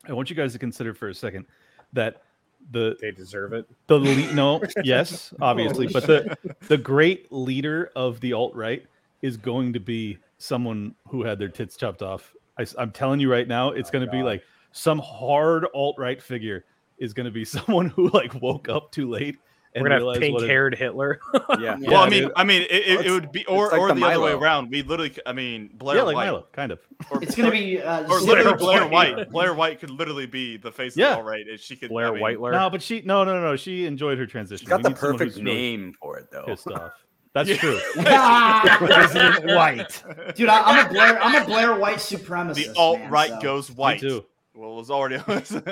I 0.06 0.12
want 0.12 0.28
you 0.28 0.36
guys 0.36 0.52
to 0.52 0.58
consider 0.58 0.92
for 0.92 1.08
a 1.08 1.14
second 1.14 1.46
that 1.94 2.22
the 2.70 2.96
they 3.00 3.10
deserve 3.10 3.52
it. 3.52 3.68
the 3.88 3.98
le- 3.98 4.32
no 4.32 4.62
yes 4.84 5.34
obviously 5.40 5.86
but 5.86 6.06
the 6.06 6.36
the 6.68 6.78
great 6.78 7.30
leader 7.30 7.90
of 7.94 8.20
the 8.20 8.32
alt 8.32 8.54
right 8.54 8.86
is 9.22 9.36
going 9.36 9.72
to 9.72 9.80
be 9.80 10.18
someone 10.38 10.94
who 11.08 11.22
had 11.22 11.38
their 11.38 11.48
tits 11.48 11.76
chopped 11.76 12.02
off 12.02 12.34
I, 12.58 12.66
am 12.78 12.90
telling 12.92 13.20
you 13.20 13.30
right 13.30 13.48
now 13.48 13.70
it's 13.70 13.90
going 13.90 14.04
to 14.04 14.10
be 14.10 14.22
like 14.22 14.42
some 14.72 14.98
hard 14.98 15.66
alt 15.74 15.96
right 15.98 16.22
figure 16.22 16.64
is 16.98 17.12
going 17.12 17.26
to 17.26 17.30
be 17.30 17.44
someone 17.44 17.88
who 17.90 18.08
like 18.10 18.34
woke 18.40 18.68
up 18.68 18.92
too 18.92 19.10
late 19.10 19.38
We're 19.74 19.88
gonna 19.88 20.12
have 20.12 20.20
pink 20.20 20.40
haired 20.42 20.76
Hitler. 20.76 21.18
yeah. 21.34 21.76
Well, 21.76 21.80
Yeah, 21.80 21.98
I 22.00 22.08
mean, 22.08 22.22
dude. 22.22 22.32
I 22.36 22.44
mean, 22.44 22.62
it, 22.62 22.70
it, 22.70 23.06
it 23.06 23.10
would 23.10 23.32
be, 23.32 23.44
or, 23.46 23.70
like 23.70 23.80
or 23.80 23.88
the 23.88 23.94
the, 23.94 24.06
other 24.06 24.20
way 24.20 24.32
around. 24.32 24.70
We 24.70 24.82
literally, 24.82 25.12
I 25.26 25.32
mean, 25.32 25.70
Blair 25.74 25.96
yeah 25.96 26.02
like 26.04 26.14
White, 26.16 26.26
Milo 26.26 26.46
kind 26.52 26.70
of 26.72 26.78
or 27.10 27.22
It's 27.22 27.34
going 27.34 27.46
to 27.50 27.52
be 27.52 27.80
uh, 27.82 28.02
or 28.04 28.20
zero- 28.20 28.34
literally 28.36 28.58
Blair 28.58 28.86
White. 28.88 29.16
White. 29.16 29.30
Blair 29.30 29.54
White 29.54 29.80
could 29.80 29.90
literally 29.90 30.26
be 30.26 30.56
the 30.56 30.70
face 30.70 30.96
Yeah. 30.96 31.12
of 31.12 31.18
all 31.18 31.22
right. 31.24 31.44
If 31.46 31.60
she 31.60 31.74
could, 31.76 31.88
Blair 31.90 32.08
I 32.08 32.12
mean, 32.12 32.22
Whitler. 32.22 32.52
no 32.52 32.70
but 32.70 32.82
she 32.82 33.02
no 33.04 33.24
no 33.24 33.40
no 33.40 33.56
she 33.56 33.84
enjoyed 33.86 34.18
her 34.18 34.26
transition 34.26 34.64
She's 34.64 34.68
got 34.68 34.78
We 34.78 34.82
the 34.84 34.88
need 34.90 34.98
someone 34.98 35.18
perfect 35.18 35.34
who's 35.36 35.44
really 35.44 35.56
name 35.56 35.94
for 36.00 36.18
it 36.18 36.26
though. 36.30 36.44
pissed 36.44 36.68
off 36.68 36.92
that's 37.32 37.50
true! 37.58 37.80
President 37.94 39.44
White 39.56 40.02
Dude, 40.36 40.48
I, 40.48 40.60
I'm 40.62 40.86
a 40.86 40.88
Blair. 40.88 41.20
I'm 41.22 41.42
a 41.42 41.44
Blair 41.44 41.74
White 41.76 41.96
supremacist. 41.96 42.54
The 42.54 42.72
alt 42.78 43.00
right 43.08 43.30
so- 43.30 43.40
goes 43.40 43.70
white. 43.72 44.02
Me 44.02 44.08
too 44.08 44.24
Well, 44.54 44.70
it 44.72 44.76
was 44.76 44.90
already 44.90 45.18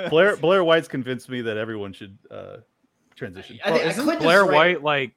Blair 0.09 0.35
Blair 0.37 0.63
White's 0.63 0.87
convinced 0.87 1.29
me 1.29 1.41
that 1.43 1.57
everyone 1.57 1.93
should 1.93 2.17
uh, 2.29 2.57
transition. 3.15 3.59
I 3.63 3.69
Well, 3.71 3.79
think- 3.79 3.91
isn't 3.91 4.19
Blair 4.19 4.45
right. 4.45 4.53
White 4.53 4.83
like 4.83 5.11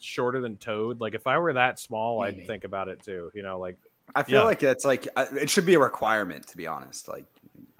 shorter 0.00 0.40
than 0.40 0.56
Toad? 0.56 1.00
Like 1.00 1.14
if 1.14 1.26
I 1.26 1.38
were 1.38 1.52
that 1.54 1.78
small, 1.78 2.22
Maybe. 2.22 2.42
I'd 2.42 2.46
think 2.46 2.64
about 2.64 2.88
it 2.88 3.02
too. 3.02 3.30
You 3.34 3.42
know, 3.42 3.58
like 3.58 3.76
I 4.14 4.22
feel 4.22 4.40
Yeah. 4.40 4.44
like 4.44 4.62
it's 4.62 4.84
like 4.84 5.08
uh, 5.16 5.26
it 5.40 5.50
should 5.50 5.66
be 5.66 5.74
a 5.74 5.78
requirement 5.78 6.46
to 6.48 6.56
be 6.56 6.66
honest. 6.66 7.08
Like 7.08 7.24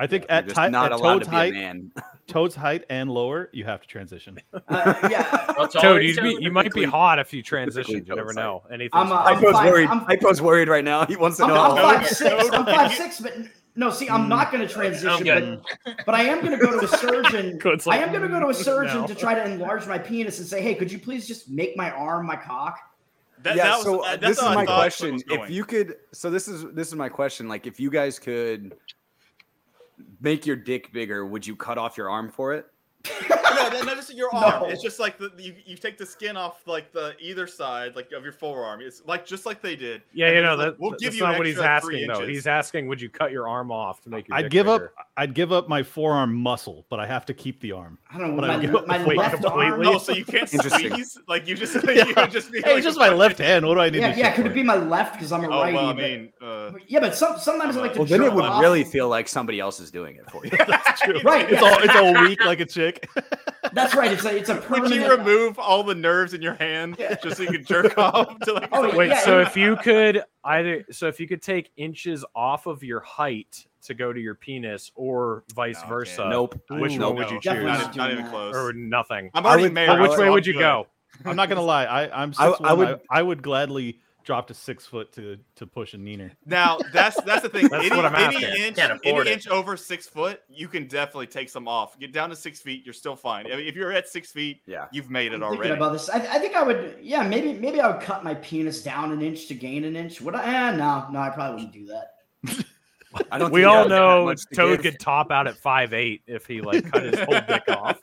I 0.00 0.06
think 0.06 0.24
you're 0.24 0.32
at, 0.32 0.44
just 0.44 0.56
ti- 0.56 0.68
not 0.68 0.86
at 0.86 0.92
allowed 0.92 1.14
Toad's 1.14 1.24
to 1.26 1.30
be 1.30 1.36
a 1.36 1.38
height, 1.40 1.52
man. 1.54 1.92
Toad's 2.28 2.54
height 2.54 2.84
and 2.90 3.10
lower, 3.10 3.48
you 3.52 3.64
have 3.64 3.80
to 3.80 3.86
transition. 3.88 4.38
Uh, 4.68 5.08
yeah, 5.10 5.54
Well, 5.56 5.66
Toad, 5.68 6.02
you'd 6.04 6.20
be, 6.22 6.36
you 6.40 6.50
might 6.52 6.72
be 6.72 6.84
hot 6.84 7.18
if 7.18 7.32
you 7.32 7.42
transition. 7.42 8.04
You 8.06 8.14
never 8.14 8.32
know. 8.34 8.62
Anything. 8.70 8.90
I'm, 8.92 9.10
uh, 9.10 9.16
I'm 9.16 9.36
Hypo's 9.38 9.52
fine- 9.52 9.66
worried. 9.72 9.88
I'm- 9.88 10.00
Hypo's 10.06 10.42
worried 10.42 10.68
right 10.68 10.84
now. 10.84 11.06
He 11.06 11.16
wants 11.16 11.38
to 11.38 11.44
I'm, 11.44 11.48
know. 11.48 11.60
I'm 11.62 11.76
five 12.00 12.06
six. 12.08 12.48
I'm 12.52 12.64
five 12.66 12.92
six, 12.92 13.20
but 13.20 13.34
no. 13.78 13.90
See, 13.90 14.08
I'm 14.08 14.28
not 14.28 14.52
going 14.52 14.66
to 14.66 14.72
transition, 14.72 15.62
but, 15.84 15.96
but 16.04 16.14
I 16.14 16.22
am 16.24 16.40
going 16.44 16.58
to 16.58 16.64
go 16.64 16.78
to 16.78 16.84
a 16.84 16.98
surgeon. 16.98 17.58
Code's 17.60 17.86
I 17.86 17.98
am 17.98 18.10
going 18.10 18.22
to 18.22 18.28
go 18.28 18.40
to 18.40 18.48
a 18.48 18.54
surgeon 18.68 19.02
no. 19.02 19.06
to 19.06 19.14
try 19.14 19.34
to 19.34 19.44
enlarge 19.44 19.86
my 19.86 19.98
penis 19.98 20.38
and 20.38 20.46
say, 20.46 20.60
"Hey, 20.60 20.74
could 20.74 20.92
you 20.92 20.98
please 20.98 21.26
just 21.26 21.48
make 21.48 21.76
my 21.76 21.90
arm 21.90 22.26
my 22.26 22.36
cock?" 22.36 22.80
That, 23.42 23.56
yeah. 23.56 23.64
that 23.64 23.76
was, 23.76 23.84
so 23.84 24.00
uh, 24.00 24.10
that- 24.10 24.20
this 24.20 24.36
that's 24.36 24.40
is 24.40 24.44
I 24.44 24.54
my 24.54 24.66
question. 24.66 25.22
If 25.28 25.48
you 25.48 25.64
could, 25.64 25.96
so 26.12 26.28
this 26.28 26.48
is 26.48 26.64
this 26.74 26.88
is 26.88 26.94
my 26.94 27.08
question. 27.08 27.48
Like, 27.48 27.66
if 27.66 27.78
you 27.78 27.90
guys 27.90 28.18
could 28.18 28.74
make 30.20 30.44
your 30.44 30.56
dick 30.56 30.92
bigger, 30.92 31.24
would 31.26 31.46
you 31.46 31.56
cut 31.56 31.78
off 31.78 31.96
your 31.96 32.10
arm 32.10 32.30
for 32.30 32.52
it? 32.54 32.66
No, 33.04 33.10
that, 33.70 33.82
no, 33.86 33.94
this 33.94 34.10
is 34.10 34.16
your 34.16 34.28
arm. 34.34 34.62
No. 34.64 34.68
It's 34.68 34.82
just 34.82 34.98
like 34.98 35.18
the 35.18 35.30
you, 35.38 35.54
you 35.64 35.76
take 35.76 35.98
the 35.98 36.04
skin 36.06 36.36
off 36.36 36.66
like 36.66 36.92
the 36.92 37.14
either 37.20 37.46
side, 37.46 37.94
like 37.96 38.10
of 38.12 38.24
your 38.24 38.32
forearm. 38.32 38.80
It's 38.80 39.02
like 39.06 39.24
just 39.24 39.46
like 39.46 39.62
they 39.62 39.76
did. 39.76 40.02
Yeah, 40.12 40.26
And 40.26 40.36
you 40.36 40.42
know 40.42 40.52
it's 40.54 40.58
like, 40.58 40.66
that, 40.72 40.80
we'll 40.80 40.90
that's 40.90 41.02
give 41.02 41.14
you 41.14 41.22
not 41.22 41.38
what 41.38 41.46
he's 41.46 41.58
asking 41.58 42.06
though. 42.08 42.26
He's 42.26 42.46
asking, 42.46 42.88
would 42.88 43.00
you 43.00 43.08
cut 43.08 43.30
your 43.32 43.48
arm 43.48 43.70
off 43.70 44.02
to 44.02 44.10
make 44.10 44.28
your? 44.28 44.36
I'd 44.36 44.42
dick 44.42 44.50
give 44.50 44.66
bigger? 44.66 44.92
up. 44.98 45.06
I'd 45.16 45.34
give 45.34 45.52
up 45.52 45.68
my 45.68 45.82
forearm 45.82 46.34
muscle, 46.34 46.84
but 46.90 46.98
I 47.00 47.06
have 47.06 47.24
to 47.26 47.34
keep 47.34 47.60
the 47.60 47.72
arm. 47.72 47.98
I 48.12 48.18
don't 48.18 48.34
know. 48.34 48.40
But 48.40 48.50
I 48.50 48.56
My, 48.56 48.62
give 48.62 48.74
up 48.74 48.86
my 48.86 49.04
weight 49.06 49.16
left 49.18 49.44
arm. 49.44 49.72
completely. 49.72 49.94
Oh, 49.94 49.98
so 49.98 50.12
you 50.12 50.24
can't 50.24 50.52
Interesting. 50.52 50.90
squeeze? 50.90 51.18
Like 51.28 51.46
you 51.46 51.54
just 51.54 51.74
Yeah. 51.88 52.04
you 52.06 52.14
would 52.16 52.30
just 52.30 52.50
be 52.52 52.60
Hey, 52.62 52.70
like 52.70 52.76
it's 52.78 52.86
just 52.86 52.98
my 52.98 53.08
left 53.10 53.38
hand. 53.38 53.66
What 53.66 53.74
do 53.74 53.80
I 53.80 53.90
need? 53.90 54.00
Yeah, 54.00 54.08
this 54.10 54.18
yeah. 54.18 54.32
Could 54.34 54.46
it 54.46 54.54
be 54.54 54.62
my 54.62 54.76
left 54.76 55.14
because 55.14 55.32
I'm 55.32 55.44
a 55.44 55.48
Oh 55.48 55.60
righty? 55.62 55.76
well, 55.76 55.86
I 55.86 55.92
mean, 55.94 56.32
uh, 56.42 56.72
yeah, 56.88 57.00
but 57.00 57.14
some, 57.14 57.38
sometimes 57.38 57.76
I 57.76 57.80
like 57.80 57.92
to. 57.94 58.00
Well, 58.00 58.08
then 58.08 58.22
it 58.22 58.32
would 58.32 58.60
really 58.60 58.84
feel 58.84 59.08
like 59.08 59.28
somebody 59.28 59.60
else 59.60 59.78
is 59.80 59.90
doing 59.90 60.16
it 60.16 60.28
for 60.30 60.44
you. 60.44 60.50
That's 60.66 61.00
true. 61.00 61.20
Right, 61.22 61.50
It's 61.50 61.62
all 61.62 61.78
it's 61.82 61.94
all 61.94 62.12
weak 62.26 62.44
like 62.44 62.60
a 62.60 62.66
chick. 62.66 62.87
That's 63.72 63.94
right. 63.94 64.12
It's 64.12 64.24
a 64.24 64.36
it's 64.36 64.48
a 64.48 64.54
would 64.54 64.62
permanent. 64.64 64.94
you 65.00 65.10
remove 65.10 65.58
all 65.58 65.82
the 65.82 65.94
nerves 65.94 66.34
in 66.34 66.42
your 66.42 66.54
hand 66.54 66.96
Yeah. 66.98 67.16
just 67.22 67.36
so 67.36 67.42
you 67.42 67.50
could 67.50 67.66
jerk 67.66 67.96
off 67.98 68.38
to 68.40 68.54
like? 68.54 68.68
Oh, 68.72 68.86
yeah. 68.86 68.96
Wait, 68.96 69.16
so 69.18 69.40
if 69.40 69.56
you 69.56 69.76
could 69.76 70.22
either, 70.44 70.84
so 70.90 71.06
if 71.08 71.20
you 71.20 71.28
could 71.28 71.42
take 71.42 71.70
inches 71.76 72.24
off 72.34 72.66
of 72.66 72.82
your 72.82 73.00
height 73.00 73.66
to 73.82 73.94
go 73.94 74.12
to 74.12 74.20
your 74.20 74.34
penis, 74.34 74.90
or 74.94 75.44
vice 75.54 75.78
Okay. 75.80 75.88
versa, 75.88 76.28
nope. 76.28 76.54
Which 76.70 76.92
Ooh, 76.92 77.00
one 77.00 77.00
no. 77.00 77.10
would 77.12 77.30
you 77.30 77.40
choose? 77.40 77.62
Not, 77.64 77.64
not 77.64 77.96
not 77.96 78.12
even 78.12 78.26
close. 78.28 78.54
Or 78.56 78.72
nothing? 78.72 79.30
I'm 79.34 79.44
I 79.46 79.50
already 79.50 79.62
would- 79.64 79.72
married. 79.74 80.08
Which 80.08 80.18
way 80.18 80.30
would 80.30 80.46
you 80.46 80.54
go? 80.58 80.86
I'm 81.24 81.36
not 81.36 81.48
gonna 81.48 81.62
lie. 81.62 81.84
I, 81.84 82.22
I'm 82.22 82.32
I- 82.38 82.48
six 82.50 82.60
I 82.62 82.72
would- 82.72 83.00
I 83.10 83.22
would 83.22 83.42
gladly 83.42 83.98
drop 84.28 84.50
a 84.50 84.54
six 84.54 84.84
foot 84.84 85.10
to 85.10 85.38
to 85.56 85.66
push 85.66 85.94
a 85.94 85.96
neener. 85.96 86.30
Now 86.44 86.76
that's 86.92 87.18
that's 87.22 87.40
the 87.40 87.48
thing. 87.48 87.66
That's 87.68 87.86
any, 87.86 87.96
what 87.96 88.04
I'm 88.04 88.14
any 88.14 88.44
asking. 88.44 88.62
inch, 88.62 88.78
any 88.78 89.18
it. 89.20 89.26
inch 89.26 89.48
over 89.48 89.74
six 89.74 90.06
foot, 90.06 90.42
you 90.50 90.68
can 90.68 90.86
definitely 90.86 91.28
take 91.28 91.48
some 91.48 91.66
off. 91.66 91.98
Get 91.98 92.12
down 92.12 92.28
to 92.28 92.36
six 92.36 92.60
feet, 92.60 92.84
you're 92.84 92.92
still 92.92 93.16
fine. 93.16 93.46
I 93.46 93.56
mean, 93.56 93.66
if 93.66 93.74
you're 93.74 93.90
at 93.90 94.06
six 94.06 94.30
feet, 94.30 94.60
Yeah. 94.66 94.84
you've 94.92 95.08
made 95.08 95.32
it 95.32 95.36
I'm 95.36 95.40
thinking 95.40 95.58
already. 95.60 95.70
about 95.74 95.94
this. 95.94 96.10
I, 96.10 96.18
I 96.18 96.38
think 96.38 96.54
I 96.54 96.62
would. 96.62 96.98
Yeah, 97.00 97.26
maybe 97.26 97.54
maybe 97.54 97.80
I 97.80 97.90
would 97.90 98.02
cut 98.02 98.22
my 98.22 98.34
penis 98.34 98.82
down 98.82 99.12
an 99.12 99.22
inch 99.22 99.46
to 99.46 99.54
gain 99.54 99.84
an 99.84 99.96
inch. 99.96 100.20
Would 100.20 100.34
I? 100.34 100.44
Eh, 100.72 100.76
no, 100.76 101.06
no, 101.10 101.20
I 101.20 101.30
probably 101.30 101.64
wouldn't 101.64 101.72
do 101.72 101.86
that. 101.86 102.64
I 103.32 103.38
don't. 103.38 103.50
We 103.52 103.62
think 103.62 103.72
all 103.72 103.82
would 103.84 103.88
know 103.88 104.24
much 104.26 104.42
to 104.50 104.54
Toad 104.54 104.82
give. 104.82 104.92
could 104.92 105.00
top 105.00 105.30
out 105.32 105.46
at 105.46 105.56
five 105.56 105.94
eight 105.94 106.20
if 106.26 106.44
he 106.44 106.60
like 106.60 106.90
cut 106.92 107.02
his 107.02 107.18
whole 107.18 107.40
dick 107.48 107.62
off. 107.68 107.98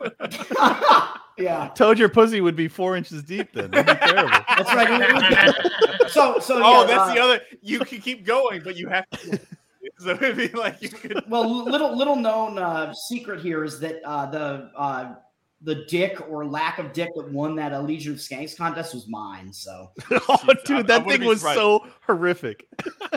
yeah, 1.37 1.67
Told 1.75 1.99
your 1.99 2.09
pussy 2.09 2.41
would 2.41 2.55
be 2.55 2.67
four 2.67 2.95
inches 2.95 3.23
deep. 3.23 3.51
Then 3.53 3.71
that'd 3.71 3.99
be 3.99 4.05
terrible. 4.07 4.29
that's 4.49 4.73
right. 4.73 5.01
It 5.01 5.13
would 5.13 5.99
be- 5.99 6.09
so 6.09 6.39
so 6.39 6.61
oh, 6.63 6.81
yeah, 6.81 6.87
that's 6.87 7.11
uh, 7.11 7.13
the 7.13 7.19
other. 7.21 7.41
You 7.61 7.79
can 7.79 7.99
keep 7.99 8.25
going, 8.25 8.61
but 8.63 8.75
you 8.77 8.87
have 8.89 9.09
to. 9.11 9.39
So 9.97 10.09
it'd 10.09 10.35
be 10.35 10.49
like 10.49 10.81
you 10.81 10.89
could. 10.89 11.23
Well, 11.29 11.63
little 11.63 11.95
little 11.95 12.17
known 12.17 12.57
uh, 12.57 12.93
secret 12.93 13.39
here 13.39 13.63
is 13.63 13.79
that 13.79 14.01
uh, 14.03 14.25
the 14.25 14.69
uh, 14.75 15.15
the 15.61 15.85
dick 15.87 16.19
or 16.29 16.45
lack 16.45 16.79
of 16.79 16.91
dick 16.91 17.09
that 17.15 17.31
won 17.31 17.55
that 17.55 17.71
Legion 17.83 18.13
of 18.13 18.19
Skanks 18.19 18.57
contest 18.57 18.93
was 18.93 19.07
mine. 19.07 19.53
So, 19.53 19.91
oh, 20.11 20.21
I- 20.29 20.53
dude, 20.65 20.77
I 20.77 20.81
that 20.83 21.05
wouldn't 21.05 21.21
thing 21.21 21.27
was 21.29 21.39
surprised. 21.39 21.59
so 21.59 21.87
horrific. 22.05 22.67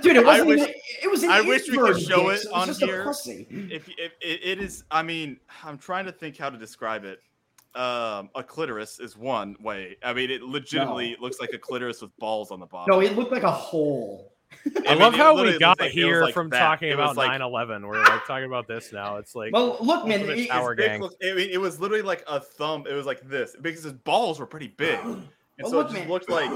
dude, 0.02 0.16
it 0.16 0.24
wasn't. 0.24 0.48
wish- 0.48 0.60
even, 0.60 0.74
it 1.02 1.10
was. 1.10 1.22
An 1.24 1.30
I 1.30 1.40
wish 1.40 1.68
we 1.68 1.78
could 1.78 2.00
show 2.00 2.30
dick, 2.30 2.38
it 2.40 2.42
so 2.44 2.54
on 2.54 2.66
just 2.68 2.80
here. 2.82 3.02
A 3.02 3.04
pussy. 3.04 3.46
If, 3.50 3.88
if 3.88 4.12
it, 4.20 4.40
it 4.44 4.58
is, 4.60 4.84
I 4.90 5.02
mean, 5.02 5.38
I'm 5.64 5.78
trying 5.78 6.04
to 6.04 6.12
think 6.12 6.36
how 6.36 6.48
to 6.48 6.56
describe 6.58 7.04
it. 7.04 7.18
Um, 7.74 8.30
a 8.34 8.42
clitoris 8.42 8.98
is 8.98 9.16
one 9.16 9.54
way. 9.60 9.96
I 10.02 10.12
mean, 10.12 10.30
it 10.30 10.42
legitimately 10.42 11.16
looks 11.20 11.38
like 11.40 11.52
a 11.52 11.58
clitoris 11.58 12.00
with 12.02 12.16
balls 12.18 12.50
on 12.50 12.60
the 12.60 12.66
bottom. 12.66 12.92
No, 12.94 13.00
it 13.00 13.14
looked 13.16 13.30
like 13.32 13.42
a 13.44 13.50
hole. 13.50 14.32
I, 14.86 14.90
mean, 14.94 14.98
love 14.98 15.14
how 15.14 15.40
we 15.40 15.58
got 15.58 15.78
like- 15.78 15.92
here 15.92 16.22
like 16.22 16.34
from 16.34 16.48
that. 16.50 16.58
talking 16.58 16.92
about 16.92 17.16
like- 17.16 17.38
9/11. 17.40 17.86
We're 17.86 18.02
like 18.02 18.26
talking 18.26 18.46
about 18.46 18.66
this 18.66 18.92
now. 18.92 19.16
It's 19.18 19.34
like 19.34 19.52
Well, 19.52 19.76
look, 19.80 20.06
man, 20.08 20.20
ultimate 20.20 20.38
it- 20.38 20.48
tower 20.48 20.74
His 20.74 20.78
dick 20.78 20.92
gang. 20.92 21.00
looked- 21.02 21.22
I 21.22 21.34
mean, 21.34 21.50
it 21.50 21.60
was 21.60 21.78
literally 21.78 22.02
like 22.02 22.24
a 22.26 22.40
thumb. 22.40 22.84
It 22.88 22.94
was 22.94 23.04
like 23.06 23.20
this 23.28 23.54
because 23.60 23.84
his 23.84 23.92
balls 23.92 24.40
were 24.40 24.46
pretty 24.46 24.68
big, 24.68 24.98
and 25.04 25.28
Well, 25.62 25.70
so 25.70 25.76
look, 25.76 25.86
it 25.88 25.90
just 25.90 26.00
man. 26.00 26.08
looked 26.10 26.30
like 26.30 26.50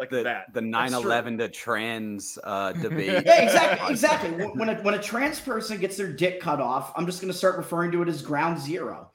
like 0.00 0.10
the 0.10 0.22
that. 0.22 0.52
the 0.54 0.60
9/11 0.60 1.38
to 1.38 1.48
trans 1.50 2.38
uh, 2.42 2.72
debate. 2.82 3.24
Yeah, 3.26 3.42
exactly, 3.42 3.90
exactly. 3.90 4.30
When 4.36 4.58
when 4.58 4.68
a, 4.70 4.74
when 4.82 4.94
a 4.94 5.02
trans 5.02 5.38
person 5.38 5.78
gets 5.78 5.96
their 5.98 6.10
dick 6.12 6.40
cut 6.40 6.60
off, 6.60 6.92
I'm 6.96 7.04
just 7.04 7.20
going 7.20 7.30
to 7.32 7.36
start 7.38 7.58
referring 7.58 7.92
to 7.92 8.02
it 8.02 8.08
as 8.08 8.22
ground 8.22 8.58
zero. 8.58 9.10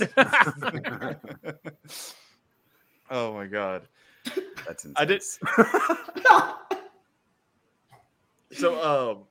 oh 3.10 3.34
my 3.34 3.46
god. 3.46 3.88
That's 4.66 4.84
insane. 4.84 4.94
I 4.96 5.04
did- 5.04 5.22
So, 8.52 8.74
um, 8.84 9.24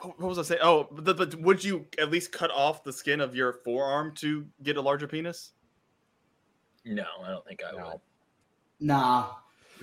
what 0.00 0.20
what 0.20 0.28
was 0.28 0.38
I 0.38 0.42
saying? 0.42 0.60
Oh, 0.62 0.88
but, 0.90 1.16
but 1.16 1.34
would 1.36 1.62
you 1.62 1.86
at 1.98 2.10
least 2.10 2.32
cut 2.32 2.50
off 2.50 2.82
the 2.82 2.92
skin 2.92 3.20
of 3.20 3.34
your 3.34 3.52
forearm 3.52 4.12
to 4.16 4.44
get 4.64 4.76
a 4.76 4.80
larger 4.80 5.06
penis? 5.06 5.52
No, 6.84 7.04
I 7.24 7.30
don't 7.30 7.46
think 7.46 7.62
I 7.62 7.72
would. 7.72 8.00
Nah. 8.80 9.30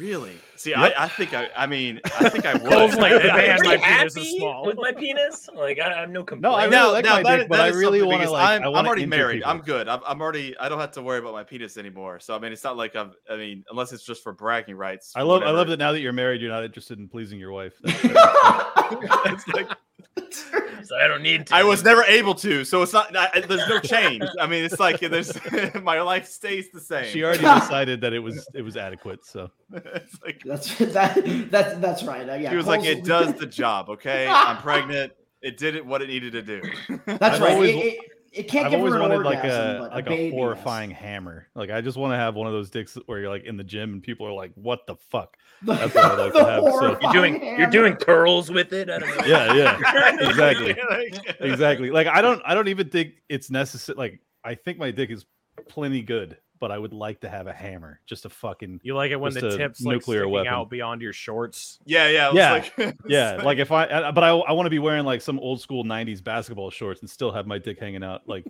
Really? 0.02 0.36
See, 0.56 0.72
Yep. 0.72 0.80
I, 0.80 1.04
I 1.04 1.08
think 1.08 1.34
I, 1.36 1.50
I 1.56 1.68
mean, 1.68 2.02
I 2.06 2.30
think 2.30 2.44
I 2.46 2.54
would. 2.54 2.72
Cole's 2.72 2.96
like, 2.96 3.14
I'm 3.14 3.28
man, 3.28 3.60
my 3.64 3.78
pretty 3.78 3.84
penis 3.84 4.16
is 4.16 4.24
happy 4.24 4.38
small. 4.40 4.66
with 4.66 4.78
my 4.78 4.92
penis. 4.92 5.48
Like 5.54 5.80
I, 5.80 5.94
I 5.94 6.00
have 6.02 6.10
no 6.10 6.24
complaints. 6.24 6.42
No, 6.42 6.56
I 6.56 6.64
really 6.66 6.76
no, 6.76 6.92
like 6.92 7.06
no, 7.06 7.12
my 7.12 7.24
that, 7.24 7.30
dick, 7.38 7.40
that 7.42 7.50
but 7.50 7.60
I 7.60 7.68
really 7.68 8.02
want 8.02 8.24
to. 8.24 8.32
Like, 8.32 8.62
I'm, 8.62 8.64
I 8.64 8.80
I'm 8.80 8.86
already 8.88 9.06
married. 9.06 9.38
people. 9.42 9.52
I'm 9.52 9.62
good. 9.62 9.88
I'm, 9.88 10.00
I'm 10.08 10.20
already. 10.20 10.58
I 10.58 10.70
don't 10.70 10.80
have 10.80 10.92
to 10.94 11.04
worry 11.04 11.20
about 11.20 11.34
my 11.34 11.44
penis 11.44 11.78
anymore. 11.78 12.20
So 12.20 12.36
I 12.36 12.40
mean, 12.40 12.52
it's 12.52 12.64
not 12.64 12.78
like 12.78 12.96
I'm. 12.96 13.14
I 13.30 13.36
mean, 13.38 13.64
unless 13.70 13.94
it's 13.94 14.04
just 14.04 14.24
for 14.24 14.34
bragging 14.34 14.76
rights. 14.76 15.14
I 15.16 15.22
love 15.22 15.44
I 15.44 15.52
love 15.52 15.68
that 15.68 15.78
now 15.78 15.92
that 15.92 16.00
you're 16.02 16.14
married, 16.14 16.42
you're 16.42 16.52
not 16.52 16.64
interested 16.64 16.98
in 16.98 17.08
pleasing 17.08 17.40
your 17.40 17.52
wife. 17.52 17.74
It's 17.84 19.48
like, 19.50 19.70
So 20.84 20.98
I 20.98 21.08
don't 21.08 21.22
need 21.22 21.46
to. 21.48 21.56
I 21.56 21.64
was 21.64 21.84
never 21.84 22.04
able 22.04 22.34
to, 22.36 22.66
so 22.66 22.82
it's 22.82 22.92
not. 22.92 23.16
I, 23.16 23.30
I- 23.36 23.40
there's 23.42 23.68
no 23.70 23.80
change. 23.80 24.24
I 24.40 24.48
mean, 24.48 24.64
it's 24.66 24.80
like 24.80 25.00
there's 25.00 25.32
my 25.84 26.02
life 26.02 26.28
stays 26.28 26.72
the 26.72 26.82
same. 26.82 27.06
she 27.06 27.24
already 27.24 27.44
decided 27.62 28.02
that 28.02 28.14
it 28.14 28.20
was 28.20 28.46
it 28.56 28.64
was 28.64 28.76
adequate. 28.76 29.24
So 29.26 29.52
it's 29.72 30.20
like 30.24 30.42
That's 30.44 30.76
that, 30.80 31.48
that's 31.52 31.78
that's 31.80 32.04
right. 32.04 32.28
Uh, 32.28 32.34
yeah, 32.34 32.50
she 32.50 32.56
was 32.58 32.66
like, 32.66 32.84
"It 32.84 33.04
does 33.06 33.34
the 33.36 33.46
job, 33.46 33.90
okay? 33.90 34.28
I'm 34.28 34.58
pregnant. 34.58 35.14
It 35.44 35.58
did 35.58 35.76
it 35.76 35.86
what 35.86 36.02
it 36.02 36.08
needed 36.10 36.34
to 36.34 36.42
do." 36.42 36.62
That's 37.06 37.36
I've 37.36 37.42
right. 37.42 37.54
always- 37.54 37.70
It, 37.76 37.86
it, 37.86 38.00
it 38.32 38.48
can't 38.48 38.66
I've 38.66 38.72
give 38.72 38.80
always 38.80 38.94
her 38.94 39.00
an 39.00 39.10
wanted 39.10 39.26
like 39.26 39.44
a 39.44 39.90
like 39.92 39.92
a, 39.92 39.96
a, 39.98 40.02
baby, 40.04 40.24
yes. 40.24 40.34
horrifying 40.34 40.90
hammer. 40.90 41.48
Like 41.54 41.70
I 41.70 41.82
just 41.82 41.98
want 41.98 42.14
to 42.14 42.18
have 42.18 42.36
one 42.36 42.48
of 42.48 42.54
those 42.54 42.70
dicks 42.70 42.98
where 43.06 43.20
you're 43.20 43.30
like 43.30 43.44
in 43.44 43.58
the 43.58 43.64
gym 43.64 43.92
and 43.92 44.02
people 44.02 44.26
are 44.26 44.32
like, 44.32 44.52
"What 44.56 44.88
the 44.88 44.96
fuck?" 44.96 45.36
That's 45.64 45.94
what 45.94 46.06
I'd 46.06 46.18
like 46.18 46.34
to 46.34 46.46
have, 46.46 46.64
so- 46.64 46.70
You're 46.70 46.72
horrifying 46.72 47.12
doing 47.12 47.60
you're 47.60 47.70
doing 47.70 47.96
curls 47.96 48.50
with 48.50 48.72
it. 48.72 48.90
I 48.90 49.00
don't 49.00 49.18
know. 49.18 49.26
Yeah, 49.26 49.54
yeah, 49.54 50.18
exactly, 50.30 50.76
exactly. 51.42 51.92
Like 51.92 52.08
I 52.08 52.22
don't 52.22 52.42
I 52.46 52.54
don't 52.54 52.70
even 52.70 52.90
think 52.90 53.16
it's 53.28 53.50
necessary. 53.50 53.98
Like 53.98 54.22
I 54.46 54.56
think 54.56 54.78
my 54.78 54.92
dick 54.92 55.10
is 55.10 55.26
plenty 55.68 56.02
good, 56.02 56.38
but 56.62 56.72
I 56.72 56.78
would 56.78 56.94
like 56.94 57.20
to 57.22 57.30
have 57.30 57.48
a 57.48 57.54
hammer, 57.54 58.00
just 58.06 58.24
a 58.24 58.30
fucking 58.30 58.80
You 58.84 58.96
like 58.96 59.12
it 59.12 59.20
when 59.20 59.34
Just 59.34 59.42
the 59.42 59.58
tips 59.58 59.82
like 59.82 59.96
nuclear 59.96 60.20
sticking 60.22 60.32
weapon. 60.32 60.54
out 60.54 60.70
beyond 60.70 61.02
your 61.02 61.12
shorts. 61.12 61.80
Yeah, 61.86 62.08
yeah, 62.08 62.30
it 62.30 62.36
Yeah, 62.36 62.52
like- 62.54 62.98
yeah. 63.06 63.34
Like 63.44 63.58
if 63.58 63.72
I, 63.74 63.86
I- 63.88 64.12
but 64.12 64.24
I, 64.24 64.30
I 64.30 64.54
want 64.54 64.68
to 64.68 64.70
be 64.70 64.80
wearing 64.80 65.04
like 65.04 65.20
some 65.22 65.38
old 65.40 65.60
school 65.60 65.84
'90s 65.84 66.24
basketball 66.24 66.70
shorts 66.70 67.02
and 67.02 67.10
still 67.10 67.32
have 67.34 67.46
my 67.48 67.58
dick 67.58 67.80
hanging 67.80 68.04
out. 68.04 68.22
Like 68.28 68.46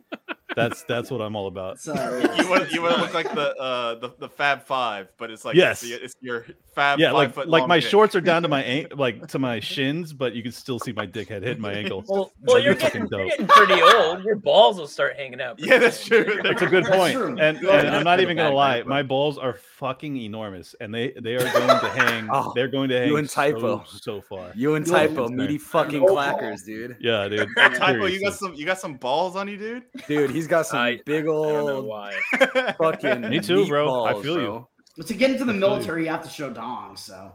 that's 0.56 0.84
that's 0.84 1.10
what 1.12 1.22
I'm 1.22 1.36
all 1.36 1.48
about. 1.48 1.76
It's, 1.76 1.88
uh, 1.90 2.36
you 2.38 2.50
want 2.50 2.72
you 2.72 2.82
want 2.82 2.96
to 2.96 3.02
look 3.02 3.14
like 3.14 3.34
the 3.34 3.56
uh 3.58 3.96
the, 3.96 4.12
the 4.20 4.30
Fab 4.30 4.64
Five, 4.64 5.12
but 5.18 5.30
it's 5.32 5.46
like 5.46 5.56
Yes. 5.56 5.84
it's, 5.84 5.92
it's 6.04 6.16
your 6.22 6.46
Fab 6.76 7.00
Yeah, 7.00 7.08
five 7.08 7.14
like 7.16 7.34
foot 7.34 7.50
like 7.50 7.68
my 7.68 7.80
dick. 7.80 7.90
shorts 7.90 8.16
are 8.16 8.22
down 8.22 8.42
to 8.44 8.48
my 8.48 8.64
an- 8.66 8.88
like 8.96 9.28
to 9.30 9.40
my 9.40 9.60
shins, 9.60 10.14
but 10.14 10.34
you 10.34 10.44
can 10.44 10.52
still 10.52 10.80
see 10.80 10.92
my 10.92 11.06
dick 11.06 11.30
head 11.30 11.44
hitting 11.44 11.62
my 11.62 11.74
ankle. 11.74 12.04
Well, 12.08 12.32
well, 12.44 12.60
you're 12.60 12.76
getting, 12.76 13.08
you're 13.12 13.26
getting 13.28 13.48
pretty 13.48 13.82
old. 13.82 14.24
Your 14.24 14.36
balls 14.36 14.78
will 14.78 14.88
start 14.88 15.16
hanging 15.18 15.42
out. 15.42 15.60
Yeah, 15.60 15.78
that's 15.80 16.06
true. 16.06 16.40
That's 16.44 16.62
a 16.62 16.68
good 16.68 16.86
point. 16.86 17.16
And, 17.18 17.40
and 17.40 17.68
I'm 17.68 18.04
not 18.04 18.12
not 18.12 18.20
even 18.20 18.36
gonna 18.38 18.54
lie, 18.56 18.84
my 18.84 19.04
balls 19.04 19.38
are 19.38 19.54
fucking 19.54 20.18
enormous, 20.18 20.76
and 20.82 20.94
they 20.94 21.12
they 21.20 21.36
are 21.36 21.44
going 21.54 21.80
to 21.80 21.90
hang. 21.96 22.28
Oh, 22.32 22.52
they're 22.56 22.68
going 22.68 22.90
to 22.90 23.00
hang 23.00 23.08
you 23.08 23.18
and 23.18 23.30
Typo. 23.30 23.84
so, 23.88 23.98
so 23.98 24.22
far. 24.22 24.52
You 24.56 24.76
and 24.76 24.86
Yo, 24.86 24.94
Typo, 24.94 25.28
meaty 25.30 25.58
fucking 25.58 26.02
clackers, 26.04 26.66
dude. 26.66 26.98
Yeah, 27.00 27.28
dude. 27.28 27.48
Typo, 27.56 28.06
you 28.06 28.22
got 28.22 28.34
some 28.34 28.54
you 28.54 28.66
got 28.66 28.80
some 28.80 28.96
balls 28.96 29.36
on 29.36 29.48
you, 29.48 29.58
dude. 29.58 29.84
Dude, 30.08 30.30
he's 30.32 30.41
got 30.48 30.68
some 30.68 30.80
I- 30.80 31.00
big 31.06 31.24
I 31.24 31.28
don't 31.28 31.36
know 31.66 31.76
old 31.78 31.86
why. 31.86 32.14
fucking. 32.78 33.22
Me 33.30 33.40
too, 33.40 33.68
bro. 33.68 34.06
I 34.06 34.14
meatballs, 34.14 34.22
feel 34.24 34.42
you. 34.42 34.68
But 34.98 35.08
to 35.08 35.14
get 35.14 35.32
into 35.32 35.46
the 35.46 35.52
I 35.52 35.54
feel 35.56 35.62
you. 35.64 35.70
military, 35.76 36.04
you 36.06 36.10
have 36.12 36.24
to 36.24 36.30
show 36.30 36.50
dong. 36.50 36.98
So 36.98 37.32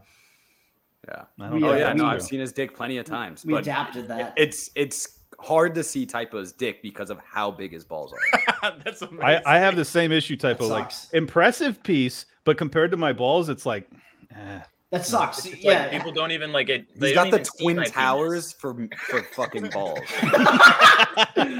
Yeah. 1.08 1.24
I 1.40 1.50
We, 1.50 1.60
know 1.60 1.68
Oh 1.68 1.72
uh, 1.72 1.76
yeah, 1.76 1.84
that's 1.86 1.98
no, 1.98 2.06
I've 2.06 2.22
seen 2.22 2.40
his 2.40 2.52
dick 2.52 2.74
plenty 2.76 2.98
of 2.98 3.06
times. 3.06 3.44
we 3.44 3.52
but 3.54 3.62
adapted 3.62 4.08
that. 4.08 4.34
it's 4.36 4.70
it's 4.74 5.20
hard 5.40 5.74
to 5.74 5.84
see 5.84 6.06
Typo's 6.06 6.52
dick 6.52 6.80
because 6.82 7.10
of 7.10 7.18
how 7.18 7.50
big 7.50 7.72
his 7.72 7.84
balls 7.84 8.12
are. 8.12 8.72
that's 8.84 9.02
amazing. 9.02 9.22
I, 9.24 9.42
I 9.44 9.58
have 9.58 9.76
the 9.76 9.84
same 9.84 10.10
issue 10.12 10.36
typo. 10.36 10.66
Like 10.66 10.90
impressive 11.12 11.82
piece, 11.82 12.26
but 12.44 12.56
compared 12.56 12.90
to 12.92 12.96
my 12.96 13.12
balls, 13.12 13.48
it's 13.48 13.66
like, 13.66 13.88
eh. 14.34 14.60
That 14.96 15.06
sucks. 15.06 15.38
It's 15.38 15.48
just 15.48 15.62
yeah. 15.62 15.82
like 15.82 15.90
people 15.92 16.12
don't 16.12 16.32
even 16.32 16.52
like 16.52 16.68
it. 16.68 16.86
They 16.98 17.08
He's 17.08 17.16
don't 17.16 17.30
got 17.30 17.44
the 17.44 17.50
twin 17.62 17.76
my 17.76 17.82
penis. 17.82 17.94
towers 17.94 18.52
for 18.52 18.88
for 19.08 19.22
fucking 19.22 19.68
balls. 19.70 19.98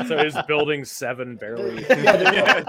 So 0.07 0.19
his 0.19 0.37
building 0.47 0.85
seven 0.85 1.37
barely. 1.37 1.83
yeah, 1.89 2.17
they're- 2.17 2.65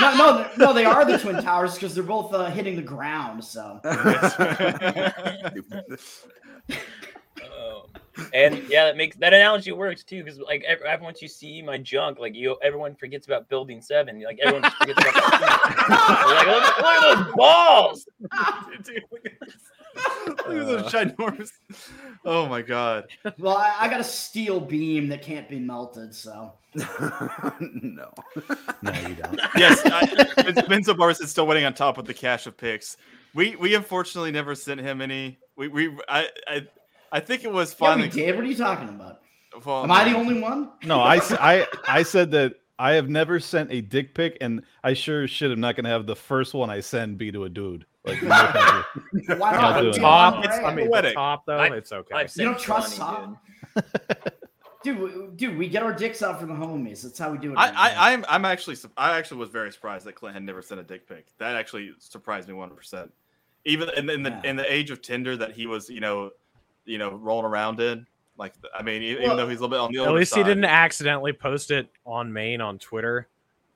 no, 0.00 0.14
no, 0.16 0.50
no, 0.56 0.72
they 0.72 0.84
are 0.84 1.04
the 1.04 1.18
twin 1.18 1.40
towers 1.42 1.74
because 1.74 1.94
they're 1.94 2.02
both 2.04 2.32
uh, 2.34 2.50
hitting 2.50 2.76
the 2.76 2.82
ground. 2.82 3.44
So. 3.44 3.80
And 8.32 8.62
yeah, 8.68 8.84
that 8.84 8.96
makes 8.96 9.16
that 9.16 9.34
analogy 9.34 9.72
works 9.72 10.04
too 10.04 10.22
because 10.22 10.38
like 10.38 10.62
every, 10.64 10.86
ev- 10.86 11.00
once 11.00 11.20
you 11.20 11.28
see 11.28 11.62
my 11.62 11.78
junk, 11.78 12.18
like 12.18 12.34
you, 12.34 12.56
everyone 12.62 12.94
forgets 12.94 13.26
about 13.26 13.48
Building 13.48 13.80
Seven. 13.80 14.22
Like 14.22 14.38
everyone 14.42 14.62
just 14.62 14.76
forgets 14.76 15.00
about. 15.00 15.70
Like, 15.84 16.46
look, 16.46 16.78
look 16.78 16.86
at 16.86 17.16
those 17.16 17.34
balls. 17.34 18.08
Dude, 18.84 19.02
look 19.12 19.26
at. 19.26 19.32
Look 20.26 20.38
at 20.38 20.66
those 20.66 20.92
ginormous. 20.92 21.50
Oh 22.24 22.46
my 22.46 22.62
god. 22.62 23.08
well, 23.38 23.56
I, 23.56 23.74
I 23.80 23.88
got 23.88 24.00
a 24.00 24.04
steel 24.04 24.60
beam 24.60 25.08
that 25.08 25.22
can't 25.22 25.48
be 25.48 25.58
melted. 25.58 26.14
So 26.14 26.52
no. 27.60 28.12
no, 28.82 28.92
you 29.06 29.14
don't. 29.14 29.40
Yes, 29.56 29.80
I, 29.84 30.42
Vince, 30.42 30.66
Vince 30.66 30.92
Boris 30.92 31.20
is 31.20 31.30
still 31.30 31.46
waiting 31.46 31.64
on 31.64 31.74
top 31.74 31.98
of 31.98 32.06
the 32.06 32.14
cache 32.14 32.46
of 32.46 32.56
picks. 32.56 32.96
We 33.34 33.56
we 33.56 33.74
unfortunately 33.74 34.30
never 34.30 34.54
sent 34.54 34.80
him 34.80 35.00
any. 35.00 35.38
We 35.56 35.68
we 35.68 35.96
I 36.08 36.28
I, 36.48 36.66
I 37.14 37.20
think 37.20 37.44
it 37.44 37.52
was 37.52 37.70
yeah, 37.80 37.94
we 37.96 38.02
finally. 38.02 38.08
did. 38.08 38.34
What 38.34 38.44
are 38.44 38.48
you 38.48 38.56
talking 38.56 38.88
about? 38.90 39.20
well, 39.64 39.84
Am 39.84 39.90
I 39.92 40.04
the 40.04 40.16
only 40.16 40.40
one? 40.40 40.70
No, 40.84 41.00
I, 41.00 41.16
s- 41.18 41.30
I, 41.32 41.66
I 41.88 42.02
said 42.02 42.32
that 42.32 42.54
I 42.78 42.94
have 42.94 43.08
never 43.08 43.38
sent 43.38 43.70
a 43.72 43.80
dick 43.80 44.14
pic, 44.14 44.36
and 44.40 44.62
I 44.82 44.94
sure 44.94 45.22
as 45.22 45.30
shit 45.30 45.50
am 45.52 45.60
not 45.60 45.76
going 45.76 45.84
to 45.84 45.90
have 45.90 46.06
the 46.06 46.16
first 46.16 46.54
one 46.54 46.70
I 46.70 46.80
send 46.80 47.16
be 47.18 47.30
to 47.30 47.44
a 47.44 47.48
dude. 47.48 47.86
Like, 48.04 48.20
no, 48.22 48.28
thank 48.52 49.28
you. 49.28 49.36
Why 49.36 49.52
Not 49.52 49.60
not? 49.62 49.72
doing 49.80 49.92
Dude, 49.92 49.94
it. 49.96 50.00
top, 50.02 50.34
I'm 50.34 50.42
it's, 50.44 50.58
I 50.58 50.74
mean, 50.74 50.90
the 50.90 51.12
top 51.12 51.46
though, 51.46 51.56
I- 51.56 51.76
it's 51.76 51.92
okay. 51.92 52.14
I've 52.14 52.36
You 52.36 52.44
don't 52.46 52.58
trust 52.58 52.96
Johnny, 52.98 53.36
Tom? 53.76 53.84
Dude, 54.82 55.38
dude, 55.38 55.56
we 55.56 55.66
get 55.66 55.82
our 55.82 55.94
dicks 55.94 56.22
out 56.22 56.38
for 56.38 56.44
the 56.44 56.52
homies. 56.52 57.00
That's 57.02 57.18
how 57.18 57.30
we 57.32 57.38
do 57.38 57.52
it. 57.52 57.56
I, 57.56 57.68
around 57.68 57.74
here. 57.76 57.84
I 57.96 58.12
I'm 58.12 58.24
I'm 58.28 58.44
actually 58.44 58.76
I 58.98 59.16
actually 59.16 59.38
was 59.38 59.48
very 59.48 59.72
surprised 59.72 60.04
that 60.04 60.14
Clint 60.14 60.34
had 60.34 60.42
never 60.42 60.60
sent 60.60 60.78
a 60.78 60.84
dick 60.84 61.08
pic. 61.08 61.28
That 61.38 61.56
actually 61.56 61.92
surprised 61.98 62.48
me 62.48 62.54
one 62.54 62.68
percent. 62.68 63.10
even 63.64 63.88
in, 63.96 64.10
in 64.10 64.22
the 64.22 64.28
Yeah. 64.30 64.42
in 64.50 64.56
the 64.56 64.70
age 64.70 64.90
of 64.90 65.00
Tinder 65.00 65.38
that 65.38 65.52
he 65.52 65.66
was, 65.66 65.88
you 65.88 66.00
know, 66.00 66.32
you 66.84 66.98
know, 66.98 67.10
rolling 67.10 67.46
around 67.46 67.80
in. 67.80 68.06
Like, 68.36 68.52
I 68.76 68.82
mean, 68.82 69.02
even 69.02 69.22
Well, 69.28 69.36
though 69.36 69.48
he's 69.48 69.60
a 69.60 69.62
little 69.62 69.68
bit 69.68 69.78
on 69.80 69.92
the 69.92 69.98
At 70.00 70.08
older 70.08 70.18
least 70.18 70.34
he 70.34 70.42
didn't 70.42 70.64
accidentally 70.64 71.32
post 71.32 71.70
it 71.70 71.88
on 72.04 72.32
main 72.32 72.60
on 72.60 72.78
Twitter 72.80 73.28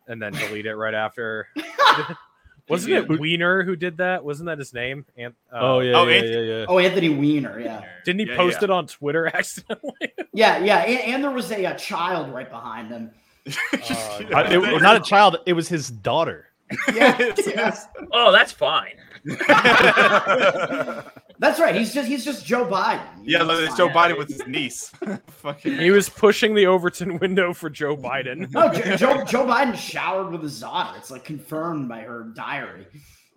and 0.08 0.20
then 0.20 0.32
delete 0.32 0.66
it 0.66 0.74
right 0.74 0.94
after. 0.94 1.46
Wasn't 2.68 2.92
it 2.92 3.08
Weiner 3.08 3.62
who 3.62 3.76
did 3.76 3.96
that? 3.98 4.22
Wasn't 4.24 4.46
that 4.46 4.58
his 4.58 4.74
name? 4.74 5.06
Ant- 5.16 5.34
uh, 5.50 5.58
Oh 5.60 5.78
yeah, 5.80 5.92
Oh, 5.96 6.06
yeah, 6.06 6.14
Anthony- 6.16 6.34
yeah, 6.48 6.58
yeah. 6.58 6.66
Oh, 6.68 6.78
Anthony 6.78 7.08
Weiner. 7.08 7.58
Yeah. 7.60 7.82
Didn't 8.04 8.20
he 8.20 8.26
Yeah, 8.26 8.36
post 8.36 8.58
yeah. 8.60 8.64
it 8.64 8.70
on 8.70 8.86
Twitter 8.86 9.26
accidentally? 9.34 10.12
Yeah, 10.34 10.58
yeah. 10.58 10.78
And, 10.80 11.14
and 11.14 11.24
there 11.24 11.30
was 11.30 11.50
a, 11.50 11.64
a 11.64 11.78
child 11.78 12.32
right 12.34 12.50
behind 12.50 12.88
him. 12.88 13.10
Uh, 13.72 14.24
I- 14.34 14.52
it- 14.54 14.82
not 14.82 14.96
a 14.96 15.00
child. 15.00 15.38
It 15.46 15.54
was 15.54 15.68
his 15.68 15.88
daughter. 15.88 16.48
Yeah. 16.92 17.32
Yeah. 17.46 17.74
Oh, 18.12 18.30
that's 18.32 18.52
fine. 18.52 18.96
That's 21.40 21.60
right. 21.60 21.74
He's 21.74 21.94
just 21.94 22.08
he's 22.08 22.24
just 22.24 22.44
Joe 22.44 22.66
Biden. 22.66 23.04
You 23.22 23.32
yeah, 23.32 23.38
know, 23.38 23.44
like, 23.46 23.58
it's 23.58 23.68
it's 23.68 23.76
Joe. 23.76 23.88
Biden 23.88 24.18
with 24.18 24.28
his 24.28 24.46
niece. 24.46 24.90
Fucking 25.28 25.78
he 25.78 25.90
was 25.90 26.08
pushing 26.08 26.54
the 26.54 26.66
Overton 26.66 27.18
window 27.18 27.52
for 27.52 27.70
Joe 27.70 27.96
Biden. 27.96 28.50
No, 28.52 28.72
Joe, 28.72 28.96
Joe, 28.96 29.24
Joe 29.24 29.46
Biden 29.46 29.76
showered 29.76 30.32
with 30.32 30.42
his 30.42 30.60
daughter. 30.60 30.96
It's 30.98 31.10
like 31.10 31.24
confirmed 31.24 31.88
by 31.88 32.00
her 32.00 32.32
diary. 32.34 32.86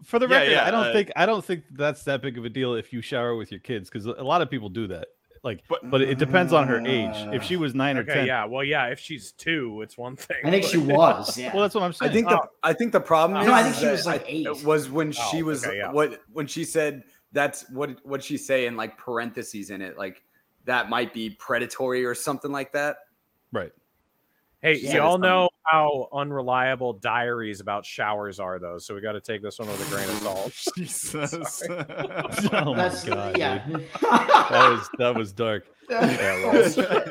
For 0.03 0.17
the 0.17 0.27
Yeah, 0.27 0.37
record, 0.37 0.51
yeah, 0.51 0.65
I 0.65 0.71
don't 0.71 0.87
uh, 0.87 0.93
think 0.93 1.11
I 1.15 1.25
don't 1.27 1.45
think 1.45 1.63
that's 1.71 2.03
that 2.03 2.21
big 2.21 2.37
of 2.37 2.45
a 2.45 2.49
deal 2.49 2.73
if 2.73 2.91
you 2.91 3.01
shower 3.01 3.35
with 3.35 3.51
your 3.51 3.59
kids 3.59 3.89
because 3.89 4.05
a 4.07 4.23
lot 4.23 4.41
of 4.41 4.49
people 4.49 4.69
do 4.69 4.87
that. 4.87 5.09
Like, 5.43 5.63
But- 5.67 5.89
but, 5.89 6.01
it 6.01 6.19
depends 6.19 6.53
on 6.53 6.67
her 6.67 6.79
age. 6.85 7.15
If 7.33 7.43
she 7.43 7.55
was 7.57 7.73
nine 7.73 7.97
or 7.97 8.03
ten, 8.03 8.27
yeah. 8.27 8.45
Well, 8.45 8.63
yeah. 8.63 8.87
If 8.87 8.99
she's 8.99 9.31
two, 9.31 9.81
it's 9.81 9.97
one 9.97 10.15
thing. 10.15 10.37
I 10.45 10.51
think 10.51 10.65
she 10.65 10.77
was. 10.77 11.35
Yeah. 11.37 11.51
well, 11.53 11.63
that's 11.63 11.73
what 11.73 11.83
I'm 11.83 11.93
saying. 11.93 12.11
I 12.11 12.13
saying. 12.13 12.25
think 12.27 12.37
the 12.39 12.43
oh. 12.43 12.49
I 12.61 12.73
think 12.73 12.91
the 12.91 12.99
problem 13.01 13.39
No, 13.43 13.47
is 13.47 13.51
I 13.51 13.63
think 13.63 13.75
she 13.75 13.87
was, 13.87 14.05
like, 14.05 14.23
eight. 14.27 14.63
was 14.63 14.89
when 14.91 15.07
oh, 15.09 15.11
she 15.31 15.41
Oh, 15.41 15.45
was 15.45 15.65
okay, 15.65 15.77
yeah. 15.77 15.91
what 15.91 16.21
when 16.31 16.45
she 16.45 16.63
said 16.63 17.03
that's 17.31 17.67
what 17.71 17.97
what 18.05 18.23
she 18.23 18.37
say 18.37 18.67
in 18.67 18.75
like 18.77 18.97
parentheses 18.97 19.69
in 19.71 19.81
it 19.81 19.97
like 19.97 20.21
that 20.65 20.89
might 20.89 21.11
be 21.13 21.29
predatory 21.31 22.05
or 22.05 22.13
something 22.13 22.51
like 22.51 22.71
that. 22.73 22.97
right. 23.51 23.71
Hey, 24.61 24.77
She 24.77 24.91
y'all 24.93 25.15
it's 25.15 25.21
know 25.23 25.49
how 25.63 26.07
unreliable 26.13 26.93
diaries 26.93 27.61
about 27.61 27.83
showers 27.85 28.39
are, 28.39 28.59
though. 28.59 28.77
So 28.77 28.93
we 28.93 29.01
got 29.01 29.13
to 29.13 29.21
take 29.21 29.41
this 29.41 29.57
one 29.57 29.67
with 29.67 29.87
a 29.87 29.89
grain 29.89 30.07
of 30.07 30.15
salt. 30.17 30.53
Jesus. 30.77 31.63
Oh 32.53 32.73
my 32.75 32.89
That's 32.89 33.03
god, 33.03 33.37
yeah. 33.37 33.65
dude. 33.65 33.87
that 34.01 34.69
was 34.69 34.89
that 34.99 35.15
was 35.15 35.31
dark. 35.31 35.65
Yeah, 35.89 36.51
well, 36.51 37.05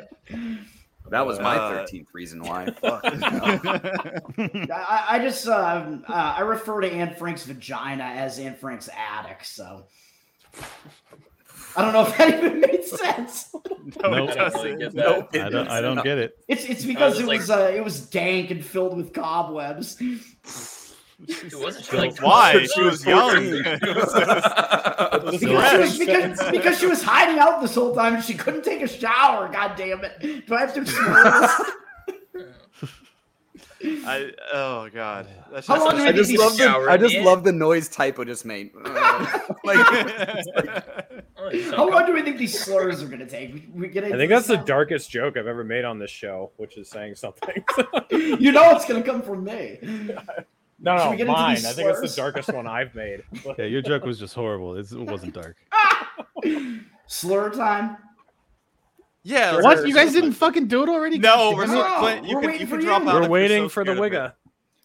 That 1.11 1.27
was 1.27 1.41
my 1.41 1.57
Uh, 1.57 1.71
thirteenth 1.81 2.09
reason 2.13 2.43
why. 2.43 2.67
Fuck. 2.71 3.01
I, 3.05 5.05
I 5.09 5.19
just 5.21 5.47
um, 5.49 6.05
uh, 6.09 6.13
I 6.39 6.43
refer 6.43 6.81
to 6.83 6.91
Anne 6.91 7.15
Frank's 7.17 7.45
vagina 7.45 8.05
as 8.05 8.39
Anne 8.39 8.55
Frank's 8.55 8.89
attic. 8.97 9.45
So 9.45 9.85
I 11.77 11.83
don't 11.83 11.93
know 11.93 12.07
if 12.07 12.17
that 12.19 12.29
even 12.43 12.61
made 12.61 12.85
sense. 12.85 13.51
no, 14.03 14.11
Nope. 14.11 14.31
it 14.31 14.39
I 14.39 14.49
don't 14.49 14.55
really 14.65 14.77
doesn't. 14.77 14.79
get 14.81 14.95
Nope. 14.95 15.33
that. 15.33 15.47
I 15.47 15.51
don't 15.51 15.69
I 15.69 15.81
don't 15.81 16.03
get 16.03 16.19
it. 16.19 16.39
It's 16.49 16.65
it's 16.65 16.85
because 16.85 17.15
was 17.15 17.21
it 17.23 17.27
like- 17.27 17.41
was 17.41 17.51
uh, 17.51 17.73
it 17.75 17.85
was 17.85 18.01
dank 18.01 18.51
and 18.51 18.65
filled 18.65 18.97
with 18.97 19.13
cobwebs. 19.13 19.97
It 20.01 21.55
wasn't 21.55 21.85
she 21.85 21.97
like 21.97 22.19
Why? 22.23 22.67
She 22.67 22.83
was 22.83 23.05
young. 23.05 23.63
Because 25.31 25.39
she, 25.41 25.47
was, 25.47 25.99
because, 25.99 26.51
because 26.51 26.79
she 26.79 26.87
was 26.87 27.03
hiding 27.03 27.39
out 27.39 27.61
this 27.61 27.75
whole 27.75 27.95
time 27.95 28.15
and 28.15 28.25
she 28.25 28.35
couldn't 28.35 28.65
take 28.65 28.81
a 28.83 28.89
shower. 28.89 29.49
God 29.49 29.75
damn 29.77 30.03
it! 30.05 30.47
Do 30.47 30.55
I 30.55 30.61
have 30.61 30.75
to 30.75 30.83
explain 30.83 31.13
this? 31.13 31.61
I 33.83 34.33
oh 34.53 34.89
god. 34.93 35.27
That's 35.53 35.67
How 35.67 35.77
just 35.77 35.87
long 35.87 36.01
I 36.07 36.11
we 36.11 36.17
just 36.17 36.33
love 36.33 36.57
the 36.57 36.69
I 36.91 36.97
just 36.97 37.15
in? 37.15 37.25
love 37.25 37.45
the 37.45 37.53
noise 37.53 37.89
typo 37.89 38.25
just 38.25 38.45
made. 38.45 38.73
like 39.65 39.79
it's 41.53 41.71
How 41.71 41.89
long 41.89 42.05
do 42.07 42.13
we 42.13 42.23
think 42.23 42.37
these 42.39 42.59
slurs 42.63 43.03
are 43.03 43.07
gonna 43.07 43.27
take? 43.27 43.55
We, 43.55 43.69
we 43.75 43.89
get 43.89 44.05
I 44.05 44.11
think 44.13 44.29
that's 44.29 44.47
the 44.47 44.59
darkest 44.59 45.11
joke 45.11 45.37
I've 45.37 45.47
ever 45.47 45.65
made 45.65 45.85
on 45.85 45.99
this 45.99 46.11
show, 46.11 46.51
which 46.57 46.77
is 46.77 46.89
saying 46.91 47.15
something. 47.15 47.65
You 48.11 48.53
know 48.53 48.71
it's 48.77 48.85
gonna 48.87 49.03
come 49.03 49.23
from 49.23 49.45
me. 49.45 49.79
no, 49.83 49.89
Should 49.89 50.25
no, 50.81 51.11
we 51.11 51.17
get 51.17 51.21
into 51.27 51.33
mine. 51.33 51.57
I 51.57 51.73
think 51.73 51.89
it's 51.89 52.01
the 52.15 52.21
darkest 52.21 52.53
one 52.53 52.67
I've 52.67 52.95
made. 52.95 53.23
Yeah, 53.59 53.65
your 53.65 53.83
joke 53.83 54.05
was 54.05 54.19
just 54.19 54.35
horrible. 54.35 54.77
It's, 54.77 54.93
it 54.93 54.99
wasn't 55.01 55.35
dark. 55.35 55.57
Slur 57.07 57.51
time. 57.51 57.97
Yeah. 59.23 59.53
let's 59.53 59.65
What? 59.65 59.79
hear 59.79 59.87
You 59.87 59.95
guys 59.95 60.05
something. 60.07 60.23
didn't 60.23 60.37
fucking 60.37 60.67
do 60.69 60.83
it 60.83 60.89
already? 60.89 61.19
No, 61.19 61.53
we're 61.55 61.67
No, 61.67 61.99
Clint, 61.99 62.27
you 62.27 62.37
we're 62.37 62.41
can 62.43 62.51
waiting 62.51 62.61
you 62.61 62.67
for 62.67 62.79
can 62.79 62.87
you. 62.87 62.93
out. 62.93 63.05
We're 63.23 63.29
waiting 63.29 63.65
so 63.65 63.69
for 63.69 63.85
the 63.85 63.95
scared 63.95 64.13
wigga. 64.13 64.33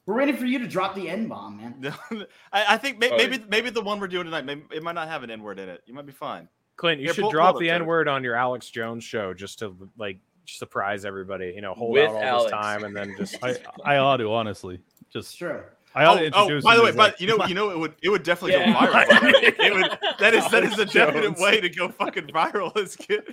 We're 0.05 0.15
waiting 0.17 0.37
for 0.37 0.45
you 0.45 0.59
to 0.59 0.67
drop 0.67 0.93
the 0.93 1.09
N 1.09 1.27
bomb, 1.27 1.57
man. 1.57 1.93
I, 2.53 2.75
I 2.75 2.77
think 2.77 2.99
may, 2.99 3.09
Oh. 3.11 3.17
maybe 3.17 3.43
maybe 3.49 3.69
the 3.71 3.81
one 3.81 3.99
we're 3.99 4.07
doing 4.07 4.25
tonight, 4.25 4.45
maybe, 4.45 4.63
it 4.71 4.83
might 4.83 4.93
not 4.95 5.07
have 5.07 5.23
an 5.23 5.31
N 5.31 5.41
word 5.41 5.57
in 5.59 5.67
it. 5.67 5.81
You 5.87 5.93
might 5.95 6.05
be 6.05 6.11
fine. 6.11 6.47
Clint, 6.77 6.99
you 6.99 7.07
Here, 7.07 7.13
should 7.15 7.21
pull- 7.23 7.31
drop 7.31 7.53
pull 7.53 7.61
the 7.61 7.69
N 7.71 7.85
word 7.85 8.07
on 8.07 8.23
your 8.23 8.35
Alex 8.35 8.69
Jones 8.69 9.03
show 9.03 9.33
just 9.33 9.59
to 9.59 9.75
like 9.97 10.19
surprise 10.45 11.05
everybody. 11.05 11.53
You 11.55 11.61
know, 11.61 11.73
hold 11.73 11.93
With 11.93 12.07
out 12.09 12.15
all 12.15 12.21
Alex. 12.21 12.43
this 12.45 12.51
time 12.51 12.83
and 12.83 12.95
then 12.95 13.15
just. 13.17 13.37
I, 13.43 13.55
I 13.83 13.97
ought 13.97 14.17
to 14.17 14.31
honestly 14.31 14.79
just 15.11 15.37
true. 15.39 15.63
I 15.95 16.03
ought 16.05 16.15
to 16.19 16.29
Oh, 16.35 16.51
oh, 16.51 16.61
by 16.61 16.75
the 16.75 16.83
way, 16.83 16.91
but 16.91 16.97
like- 16.97 17.21
you 17.21 17.25
know, 17.27 17.43
you 17.47 17.55
know, 17.55 17.69
it 17.71 17.79
would 17.79 17.95
it 18.03 18.09
would 18.09 18.21
definitely 18.23 18.59
Yeah. 18.59 18.73
go 18.73 18.79
viral. 18.85 18.91
by 18.93 19.05
the 19.05 19.25
way. 19.25 19.65
It 19.67 19.73
would 19.73 19.99
that 20.19 20.33
is 20.35 20.47
that 20.51 20.63
is 20.65 20.77
a 20.77 20.85
definite 20.85 21.23
Jones. 21.23 21.39
way 21.39 21.61
to 21.61 21.69
go 21.69 21.89
fucking 21.89 22.27
viral. 22.27 22.77
Is 22.77 22.95
get 22.95 23.25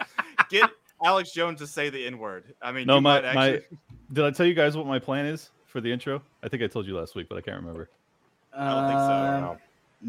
get 0.49 0.71
Alex 1.05 1.33
Jones 1.33 1.59
to 1.61 1.67
say 1.67 1.91
the 1.91 2.07
N 2.07 2.19
word. 2.19 2.55
I 2.61 2.73
mean, 2.73 2.87
no, 2.87 2.97
you 2.97 3.01
my 3.01 3.21
might 3.21 3.35
my. 3.35 3.61
Did 4.13 4.25
I 4.25 4.31
tell 4.31 4.47
you 4.47 4.55
guys 4.55 4.77
what 4.77 4.87
my 4.87 4.99
plan 4.99 5.27
is 5.27 5.51
for 5.67 5.81
the 5.81 5.91
intro? 5.93 6.23
I 6.43 6.49
think 6.49 6.63
I 6.63 6.67
told 6.67 6.87
you 6.87 6.97
last 6.97 7.15
week, 7.15 7.29
but 7.29 7.39
I 7.39 7.41
can't 7.41 7.57
remember. 7.57 7.89
I 8.53 8.69
don't 8.69 8.89
think 8.89 8.99
so. 8.99 9.05
Uh, 9.05 9.57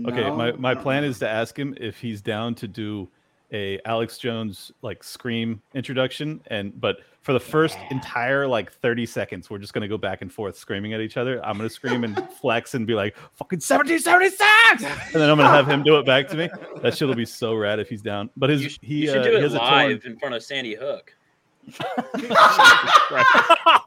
Okay, 0.08 0.22
no, 0.22 0.36
my, 0.36 0.52
my 0.54 0.74
no. 0.74 0.82
plan 0.82 1.04
is 1.04 1.20
to 1.20 1.30
ask 1.30 1.58
him 1.58 1.76
if 1.80 2.00
he's 2.00 2.20
down 2.20 2.56
to 2.56 2.68
do 2.68 3.08
a 3.54 3.80
Alex 3.86 4.18
Jones 4.18 4.72
like 4.82 5.04
scream 5.04 5.62
introduction 5.76 6.42
and 6.48 6.80
but 6.82 6.98
for 7.22 7.32
the 7.34 7.40
first 7.40 7.78
Yeah. 7.78 7.88
entire 7.92 8.48
like 8.48 8.72
30 8.72 9.06
seconds 9.06 9.50
we're 9.50 9.60
just 9.60 9.74
going 9.74 9.84
to 9.84 9.88
go 9.88 9.98
back 9.98 10.22
and 10.22 10.32
forth 10.34 10.58
screaming 10.58 10.94
at 10.94 11.00
each 11.00 11.16
other. 11.18 11.44
I'm 11.46 11.58
going 11.58 11.70
to 11.70 11.74
scream 11.74 12.04
and 12.04 12.18
flex 12.42 12.74
and 12.74 12.86
be 12.86 12.94
like 12.96 13.16
fucking 13.36 13.62
1776 13.62 14.84
and 15.14 15.22
then 15.22 15.30
I'm 15.30 15.38
going 15.38 15.50
to 15.50 15.56
have 15.56 15.68
him 15.68 15.84
do 15.84 15.98
it 15.98 16.06
back 16.06 16.28
to 16.30 16.36
me. 16.38 16.50
That 16.82 16.98
shit'll 16.98 17.16
be 17.16 17.26
so 17.26 17.56
rad 17.56 17.80
if 17.80 17.88
he's 17.90 18.02
down. 18.02 18.30
But 18.36 18.50
his 18.50 18.64
You, 18.64 18.70
he 18.82 18.96
you 19.04 19.08
should 19.08 19.18
uh, 19.20 19.24
do 19.24 19.38
it 19.38 19.52
live 19.52 20.02
torn 20.02 20.12
in 20.14 20.20
front 20.20 20.36
of 20.36 20.44
Sandy 20.44 20.76
Hook. 20.76 21.16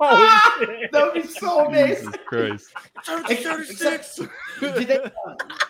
Oh. 0.00 0.88
That 0.92 1.02
would 1.14 1.22
be 1.22 1.28
so 1.28 1.66
amazing. 1.66 2.12
Jesus 2.12 2.20
Christ. 2.26 2.72
Except- 3.28 4.20
Did 4.60 4.88
they, 4.88 4.98
uh, 4.98 5.10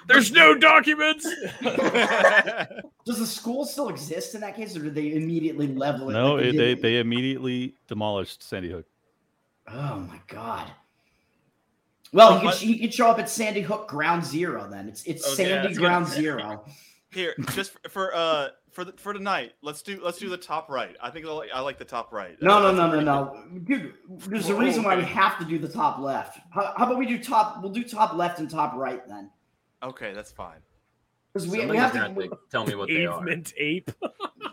There's 0.06 0.30
no 0.32 0.54
documents. 0.56 1.24
does 3.04 3.18
the 3.18 3.26
school 3.26 3.64
still 3.64 3.88
exist 3.88 4.34
in 4.34 4.40
that 4.42 4.54
case, 4.56 4.76
or 4.76 4.80
did 4.84 4.94
they 4.94 5.14
immediately 5.14 5.66
level 5.68 6.10
it? 6.10 6.12
No, 6.12 6.34
like 6.34 6.44
it, 6.46 6.56
they 6.56 6.74
they 6.74 6.98
immediately 6.98 7.74
demolished 7.88 8.42
Sandy 8.42 8.70
Hook. 8.70 8.86
Oh 9.68 9.96
my 10.08 10.20
god. 10.28 10.70
Well, 12.12 12.34
Oh, 12.34 12.38
he, 12.38 12.44
but- 12.46 12.54
could, 12.58 12.68
he 12.68 12.78
could 12.78 12.94
show 12.94 13.08
up 13.08 13.18
at 13.18 13.28
Sandy 13.28 13.60
Hook 13.62 13.88
Ground 13.88 14.24
Zero. 14.24 14.68
Then 14.70 14.88
it's 14.88 15.02
it's 15.04 15.26
Okay, 15.32 15.44
Sandy 15.48 15.68
that's 15.68 15.78
Ground 15.78 16.06
good. 16.06 16.14
Zero. 16.14 16.64
Here, 17.12 17.34
just 17.54 17.72
for, 17.72 17.88
for 17.88 18.14
uh 18.14 18.48
for 18.76 18.84
the, 18.84 18.92
for 18.92 19.14
tonight, 19.14 19.54
let's 19.62 19.80
do 19.80 19.98
let's 20.04 20.18
do 20.18 20.28
the 20.28 20.36
top 20.36 20.68
right. 20.68 20.94
I 21.02 21.08
think 21.08 21.24
I 21.24 21.30
like, 21.30 21.48
I 21.52 21.60
like 21.60 21.78
the 21.78 21.84
top 21.86 22.12
right. 22.12 22.36
No, 22.42 22.60
no, 22.60 22.72
no, 22.72 22.90
no, 22.90 23.00
no, 23.00 23.44
dude. 23.64 23.94
There's 24.06 24.50
a 24.50 24.54
reason 24.54 24.82
why 24.82 24.96
we 24.96 25.02
have 25.04 25.38
to 25.38 25.46
do 25.46 25.58
the 25.58 25.68
top 25.68 25.98
left. 25.98 26.38
How, 26.50 26.74
how 26.76 26.84
about 26.84 26.98
we 26.98 27.06
do 27.06 27.18
top? 27.18 27.62
We'll 27.62 27.72
do 27.72 27.82
top 27.82 28.12
left 28.12 28.38
and 28.38 28.50
top 28.50 28.74
right 28.74 29.00
then. 29.08 29.30
Okay, 29.82 30.12
that's 30.12 30.30
fine. 30.30 30.58
because 31.32 31.48
we, 31.48 31.64
we 31.64 31.78
have 31.78 31.94
gonna 31.94 32.14
to. 32.14 32.28
to 32.28 32.38
tell 32.50 32.66
me 32.66 32.74
what 32.74 32.88
they 32.88 33.06
are. 33.06 33.18
Pavement 33.18 33.54
ape. 33.56 33.90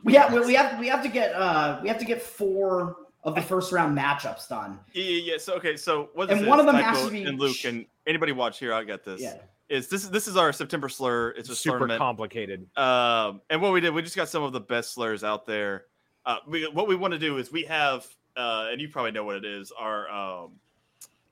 We 0.05 0.15
have 0.15 0.33
we, 0.33 0.41
we 0.41 0.53
have 0.55 0.79
we 0.79 0.87
have 0.89 1.01
to 1.03 1.07
get 1.07 1.33
uh 1.33 1.79
we 1.81 1.87
have 1.87 1.97
to 1.99 2.03
get 2.03 2.21
four 2.21 2.97
of 3.23 3.35
the 3.35 3.41
first 3.41 3.71
round 3.71 3.97
matchups 3.97 4.49
done. 4.49 4.79
Yeah, 4.91 5.03
yeah, 5.03 5.31
yeah. 5.31 5.37
So 5.37 5.53
okay, 5.55 5.77
so 5.77 6.09
what 6.13 6.29
And 6.29 6.41
this 6.41 6.47
one 6.47 6.59
of 6.59 6.65
them 6.65 6.75
Tycho 6.75 6.87
has 6.87 7.05
to 7.05 7.11
be- 7.11 7.23
and 7.23 7.39
Luke 7.39 7.63
and 7.63 7.85
anybody 8.05 8.33
watch 8.33 8.59
here. 8.59 8.73
I 8.73 8.83
got 8.83 9.05
this. 9.05 9.21
Yeah. 9.21 9.37
Is 9.69 9.87
this 9.87 10.07
this 10.07 10.27
is 10.27 10.35
our 10.37 10.51
September 10.51 10.89
slur? 10.89 11.29
It's 11.31 11.49
a 11.49 11.55
Super 11.55 11.79
tournament. 11.79 11.99
complicated. 11.99 12.67
Um, 12.77 13.41
and 13.49 13.61
what 13.61 13.73
we 13.73 13.81
did, 13.81 13.93
we 13.93 14.01
just 14.01 14.15
got 14.15 14.29
some 14.29 14.43
of 14.43 14.53
the 14.53 14.59
best 14.59 14.93
slurs 14.93 15.23
out 15.23 15.45
there. 15.45 15.85
Uh, 16.25 16.37
we, 16.47 16.67
what 16.69 16.87
we 16.87 16.95
want 16.95 17.13
to 17.13 17.19
do 17.19 17.37
is 17.37 17.51
we 17.51 17.63
have, 17.63 18.07
uh, 18.37 18.69
and 18.71 18.79
you 18.79 18.89
probably 18.89 19.11
know 19.11 19.23
what 19.23 19.35
it 19.35 19.45
is, 19.45 19.71
our 19.77 20.09
um, 20.09 20.51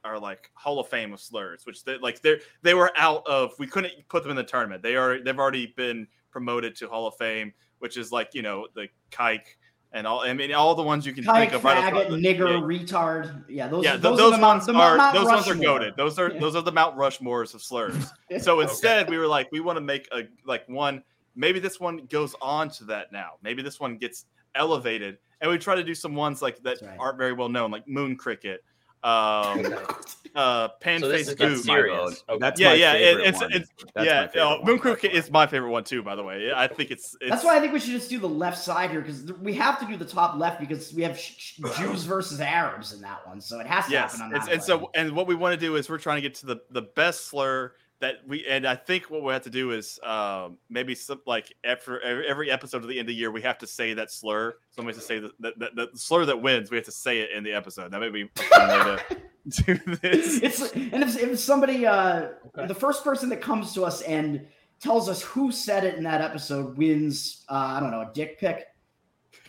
our 0.03 0.17
like 0.19 0.49
Hall 0.53 0.79
of 0.79 0.87
Fame 0.87 1.13
of 1.13 1.19
slurs, 1.19 1.65
which 1.65 1.83
they 1.83 1.97
like 1.97 2.21
they 2.21 2.39
they 2.61 2.73
were 2.73 2.91
out 2.95 3.25
of. 3.27 3.53
We 3.59 3.67
couldn't 3.67 3.93
put 4.09 4.23
them 4.23 4.31
in 4.31 4.37
the 4.37 4.43
tournament. 4.43 4.81
They 4.81 4.95
are 4.95 5.21
they've 5.21 5.37
already 5.37 5.73
been 5.75 6.07
promoted 6.31 6.75
to 6.77 6.87
Hall 6.87 7.07
of 7.07 7.15
Fame, 7.15 7.53
which 7.79 7.97
is 7.97 8.11
like 8.11 8.33
you 8.33 8.41
know 8.41 8.67
the 8.75 8.87
kike 9.11 9.55
and 9.93 10.07
all. 10.07 10.21
I 10.21 10.33
mean 10.33 10.53
all 10.53 10.75
the 10.75 10.83
ones 10.83 11.05
you 11.05 11.13
can 11.13 11.23
Kike, 11.23 11.39
think 11.39 11.53
of. 11.53 11.63
Right 11.63 11.77
off 11.77 11.93
faggot, 11.93 12.09
the- 12.09 12.15
nigger, 12.15 12.49
yeah, 12.51 12.85
retard. 12.85 13.43
Yeah, 13.49 13.67
those. 13.67 13.83
yeah, 13.83 13.97
those, 13.97 14.17
those, 14.17 14.31
ones 14.39 14.67
Mount, 14.67 14.69
are 14.69 14.97
Mount 14.97 15.15
those 15.15 15.25
ones 15.25 15.47
are 15.47 15.55
goaded. 15.55 15.95
Those 15.97 16.17
are 16.19 16.31
Yeah. 16.31 16.39
those 16.39 16.55
are 16.55 16.61
the 16.61 16.71
Mount 16.71 16.97
Rushmores 16.97 17.53
of 17.53 17.61
slurs. 17.61 17.95
So 18.39 18.61
instead, 18.61 19.09
we 19.09 19.17
were 19.17 19.27
like, 19.27 19.49
we 19.51 19.59
want 19.59 19.75
to 19.77 19.81
make 19.81 20.07
a 20.13 20.23
like 20.45 20.67
one. 20.69 21.03
Maybe 21.35 21.59
this 21.59 21.79
one 21.79 22.05
goes 22.09 22.33
on 22.41 22.69
to 22.71 22.85
that 22.85 23.11
now. 23.11 23.31
Maybe 23.43 23.61
this 23.61 23.79
one 23.79 23.97
gets 23.97 24.25
elevated, 24.55 25.17
and 25.41 25.51
we 25.51 25.57
try 25.57 25.75
to 25.75 25.83
do 25.83 25.93
some 25.93 26.15
ones 26.15 26.41
like 26.41 26.61
that 26.63 26.81
right. 26.81 26.97
aren't 26.97 27.17
very 27.17 27.33
well 27.33 27.49
known, 27.49 27.71
like 27.71 27.87
Moon 27.87 28.15
Cricket, 28.15 28.63
um, 29.03 29.75
uh, 30.35 30.67
pan 30.79 30.99
So 30.99 31.11
face 31.11 31.27
is 31.27 31.35
getting 31.35 31.57
Okay. 31.57 32.37
That's 32.39 32.59
yeah, 32.59 32.73
yeah, 32.73 32.93
it, 32.93 33.19
it's 33.19 33.41
it's 33.41 33.69
That's 33.93 34.05
yeah. 34.05 34.21
my 34.21 34.27
favorite 34.27 34.41
uh, 34.41 34.57
one. 34.57 34.65
Moon 34.65 34.79
Cricket 34.79 35.11
is 35.13 35.31
my 35.31 35.47
favorite 35.47 35.71
one 35.71 35.83
too. 35.83 36.03
By 36.03 36.15
the 36.15 36.23
way, 36.23 36.51
I 36.55 36.67
think 36.67 36.91
it's, 36.91 37.15
it's 37.19 37.31
That's 37.31 37.43
why 37.43 37.57
I 37.57 37.59
think 37.59 37.73
we 37.73 37.79
should 37.79 37.91
just 37.91 38.09
do 38.09 38.19
the 38.19 38.29
left 38.29 38.57
side 38.57 38.91
here 38.91 39.01
because 39.01 39.31
we 39.39 39.53
have 39.55 39.79
to 39.79 39.87
do 39.87 39.97
the 39.97 40.05
top 40.05 40.37
left 40.37 40.59
because 40.59 40.93
we 40.93 41.01
have 41.03 41.17
sh- 41.17 41.33
sh- 41.37 41.59
Jews 41.77 42.03
versus 42.03 42.39
Arabs 42.39 42.93
in 42.93 43.01
that 43.01 43.27
one, 43.27 43.41
so 43.41 43.59
it 43.59 43.67
has 43.67 43.85
to 43.85 43.91
yes, 43.91 44.13
happen 44.13 44.27
on 44.27 44.35
it's, 44.35 44.45
that 44.45 44.53
and 44.53 44.63
so 44.63 44.91
and 44.93 45.13
what 45.13 45.27
we 45.27 45.35
want 45.35 45.53
to 45.53 45.59
do 45.59 45.75
is 45.75 45.89
we're 45.89 45.97
trying 45.97 46.17
to 46.17 46.21
get 46.21 46.35
to 46.35 46.45
the 46.45 46.57
the 46.69 46.83
best 46.83 47.25
slur 47.25 47.73
that 48.01 48.17
we 48.27 48.45
and 48.47 48.67
I 48.67 48.75
think 48.75 49.09
what 49.09 49.23
we 49.23 49.31
have 49.33 49.43
to 49.43 49.49
do 49.49 49.71
is 49.71 49.99
um, 50.03 50.57
maybe 50.69 50.93
some 50.95 51.21
like 51.25 51.53
after 51.63 51.99
every 52.01 52.27
every 52.27 52.51
episode 52.51 52.81
of 52.83 52.87
the 52.89 52.99
end 52.99 53.01
of 53.01 53.07
the 53.07 53.15
year 53.15 53.31
we 53.31 53.41
have 53.41 53.57
to 53.59 53.67
say 53.67 53.93
that 53.93 54.11
slur. 54.11 54.55
Somebody 54.71 54.95
has 54.97 55.03
to 55.03 55.07
say 55.07 55.19
the, 55.19 55.31
the, 55.39 55.53
the, 55.57 55.89
the 55.93 55.97
slur 55.97 56.25
that 56.25 56.41
wins. 56.41 56.69
We 56.69 56.77
have 56.77 56.85
to 56.85 56.91
say 56.91 57.19
it 57.21 57.31
in 57.31 57.43
the 57.43 57.53
episode. 57.53 57.91
That 57.91 57.99
may 58.01 58.09
be 58.09 58.23
a 58.23 58.27
fun 58.43 58.69
way 58.69 58.97
to 58.97 59.19
do 59.63 59.95
this. 60.01 60.41
it's 60.43 60.71
and 60.73 61.03
if, 61.03 61.17
if 61.17 61.39
somebody 61.39 61.85
uh 61.87 62.29
Okay. 62.57 62.67
the 62.67 62.75
first 62.75 63.03
person 63.03 63.29
that 63.29 63.41
comes 63.41 63.73
to 63.73 63.83
us 63.83 64.01
and 64.01 64.45
tells 64.79 65.07
us 65.07 65.21
who 65.21 65.51
said 65.51 65.83
it 65.83 65.95
in 65.95 66.03
that 66.03 66.21
episode 66.21 66.75
wins 66.77 67.45
uh 67.49 67.53
i 67.75 67.79
don't 67.79 67.91
know 67.91 68.01
a 68.01 68.11
dick 68.13 68.39
pic 68.39 68.65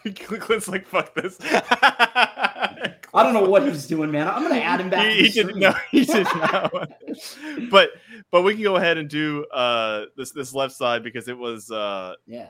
Clint's 0.14 0.68
like 0.68 0.86
fuck 0.86 1.14
this. 1.14 1.38
i 3.14 3.22
don't 3.22 3.32
know 3.34 3.48
what 3.48 3.62
he's 3.62 3.86
doing 3.86 4.10
man 4.10 4.28
i'm 4.28 4.42
gonna 4.42 4.56
add 4.60 4.80
him 4.80 4.90
back 4.90 5.06
he, 5.12 5.24
he 5.24 5.28
didn't 5.30 5.58
know. 5.58 5.74
He 5.90 6.04
didn't 6.04 6.34
know. 6.36 6.70
but 7.70 7.90
but 8.30 8.42
we 8.42 8.54
can 8.54 8.62
go 8.62 8.76
ahead 8.76 8.98
and 8.98 9.08
do 9.08 9.44
uh 9.46 10.06
this 10.16 10.30
this 10.32 10.54
left 10.54 10.74
side 10.74 11.02
because 11.02 11.28
it 11.28 11.36
was 11.36 11.70
uh 11.70 12.14
yeah 12.26 12.48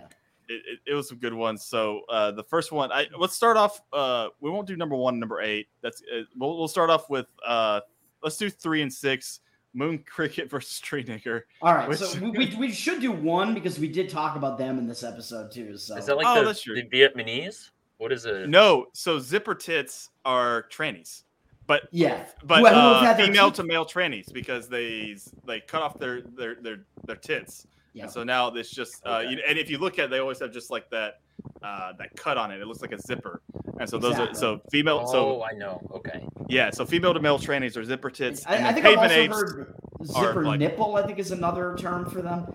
it, 0.48 0.62
it, 0.66 0.78
it 0.90 0.94
was 0.94 1.08
some 1.08 1.18
good 1.18 1.32
ones. 1.34 1.64
So 1.64 2.02
uh 2.08 2.32
the 2.32 2.42
first 2.42 2.72
one, 2.72 2.90
I 2.92 3.06
let's 3.16 3.34
start 3.34 3.56
off. 3.56 3.80
Uh, 3.92 4.28
we 4.40 4.50
won't 4.50 4.66
do 4.66 4.76
number 4.76 4.96
one, 4.96 5.18
number 5.20 5.40
eight. 5.40 5.68
That's 5.82 6.02
uh, 6.12 6.22
we'll 6.36 6.58
we'll 6.58 6.68
start 6.68 6.90
off 6.90 7.08
with 7.08 7.26
uh 7.46 7.80
let's 8.22 8.36
do 8.36 8.50
three 8.50 8.82
and 8.82 8.92
six. 8.92 9.40
Moon 9.72 9.98
Cricket 10.06 10.50
versus 10.50 10.78
Tree 10.80 11.04
Nigger. 11.04 11.42
all 11.62 11.74
right 11.74 11.88
Which- 11.88 11.98
so 12.00 12.18
we, 12.20 12.30
we, 12.30 12.56
we 12.56 12.70
should 12.72 13.00
do 13.00 13.10
one 13.12 13.54
because 13.54 13.78
we 13.78 13.88
did 13.88 14.10
talk 14.10 14.36
about 14.36 14.58
them 14.58 14.78
in 14.78 14.86
this 14.86 15.02
episode 15.02 15.50
too 15.50 15.76
so 15.78 15.96
Is 15.96 16.06
that 16.06 16.16
like 16.16 16.26
Oh, 16.26 16.44
the, 16.44 16.52
the 16.52 16.88
Vietnamese? 16.92 17.70
What 18.02 18.10
is 18.12 18.26
it? 18.26 18.48
No, 18.48 18.86
so 18.94 19.20
zipper 19.20 19.54
tits 19.54 20.10
are 20.24 20.66
trannies, 20.70 21.22
but 21.68 21.82
yeah 21.92 22.24
but 22.44 22.58
Who- 22.58 22.66
who 22.66 23.04
have 23.04 23.20
uh, 23.20 23.24
female 23.26 23.50
teeth- 23.50 23.56
to 23.58 23.62
male 23.64 23.86
trannies 23.86 24.32
because 24.32 24.68
they 24.68 25.16
they 25.46 25.60
cut 25.60 25.82
off 25.82 25.98
their 26.00 26.22
their 26.22 26.56
their 26.56 26.78
their 27.06 27.14
tits. 27.16 27.66
yeah 27.94 28.02
And 28.04 28.12
so 28.12 28.24
now 28.24 28.48
it's 28.48 28.70
just, 28.70 29.06
uh, 29.06 29.18
Okay. 29.18 29.30
you, 29.30 29.42
and 29.46 29.56
if 29.58 29.70
you 29.70 29.78
look 29.78 29.98
at, 30.00 30.06
it, 30.06 30.10
they 30.10 30.18
always 30.18 30.40
have 30.40 30.50
just 30.52 30.70
like 30.70 30.88
that, 30.90 31.20
uh, 31.62 31.92
that 31.98 32.16
cut 32.16 32.36
on 32.38 32.50
it. 32.50 32.58
It 32.60 32.66
looks 32.66 32.80
like 32.82 32.92
a 32.92 32.98
zipper. 32.98 33.40
And 33.78 33.88
so 33.88 33.98
those 33.98 34.18
are 34.18 34.32
so 34.34 34.60
female. 34.72 35.00
Oh, 35.06 35.12
So 35.12 35.44
I 35.44 35.52
know. 35.52 35.74
Okay. 35.98 36.26
yeah, 36.48 36.70
so 36.70 36.84
female 36.86 37.12
to 37.14 37.20
male 37.20 37.38
trannies 37.38 37.76
are 37.76 37.84
zipper 37.84 38.10
tits. 38.10 38.44
and 38.46 38.66
I, 38.66 38.70
I 38.70 38.72
think 38.72 38.84
I've 38.86 38.98
also 38.98 39.14
apes. 39.14 39.34
heard 39.36 39.74
zipper 40.04 40.44
like- 40.44 40.58
nipple. 40.58 40.96
I 40.96 41.06
think 41.06 41.18
is 41.20 41.30
another 41.30 41.76
term 41.78 42.08
for 42.10 42.20
them. 42.22 42.46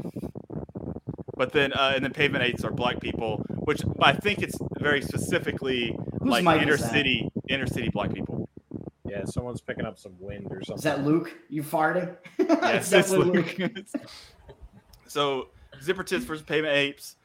But 1.37 1.51
then 1.53 1.71
uh, 1.73 1.93
and 1.95 2.03
then 2.03 2.11
pavement 2.13 2.43
apes 2.43 2.63
are 2.65 2.71
black 2.71 2.99
people, 2.99 3.45
which 3.67 3.81
I 3.99 4.13
think 4.13 4.41
it's 4.41 4.57
very 4.79 5.01
specifically 5.01 5.93
Whose 6.21 6.31
like 6.31 6.45
mic 6.45 6.61
inner 6.61 6.77
city 6.77 7.29
inner 7.49 7.67
city 7.67 7.89
black 7.89 8.13
people. 8.13 8.47
Yeah, 9.05 9.25
someone's 9.25 9.59
picking 9.59 9.83
up 9.83 9.99
some 9.99 10.13
wind 10.21 10.47
or 10.51 10.63
something. 10.63 10.77
Is 10.77 10.83
that 10.83 11.03
Luke? 11.03 11.35
You 11.49 11.63
farting? 11.63 12.15
Yes, 12.39 12.93
it's 12.93 12.93
it's 12.93 13.09
definitely 13.11 13.41
Luke. 13.67 13.85
so 15.07 15.49
zipper 15.81 16.05
tits 16.05 16.23
versus 16.23 16.45
pavement 16.45 16.77
apes. 16.77 17.17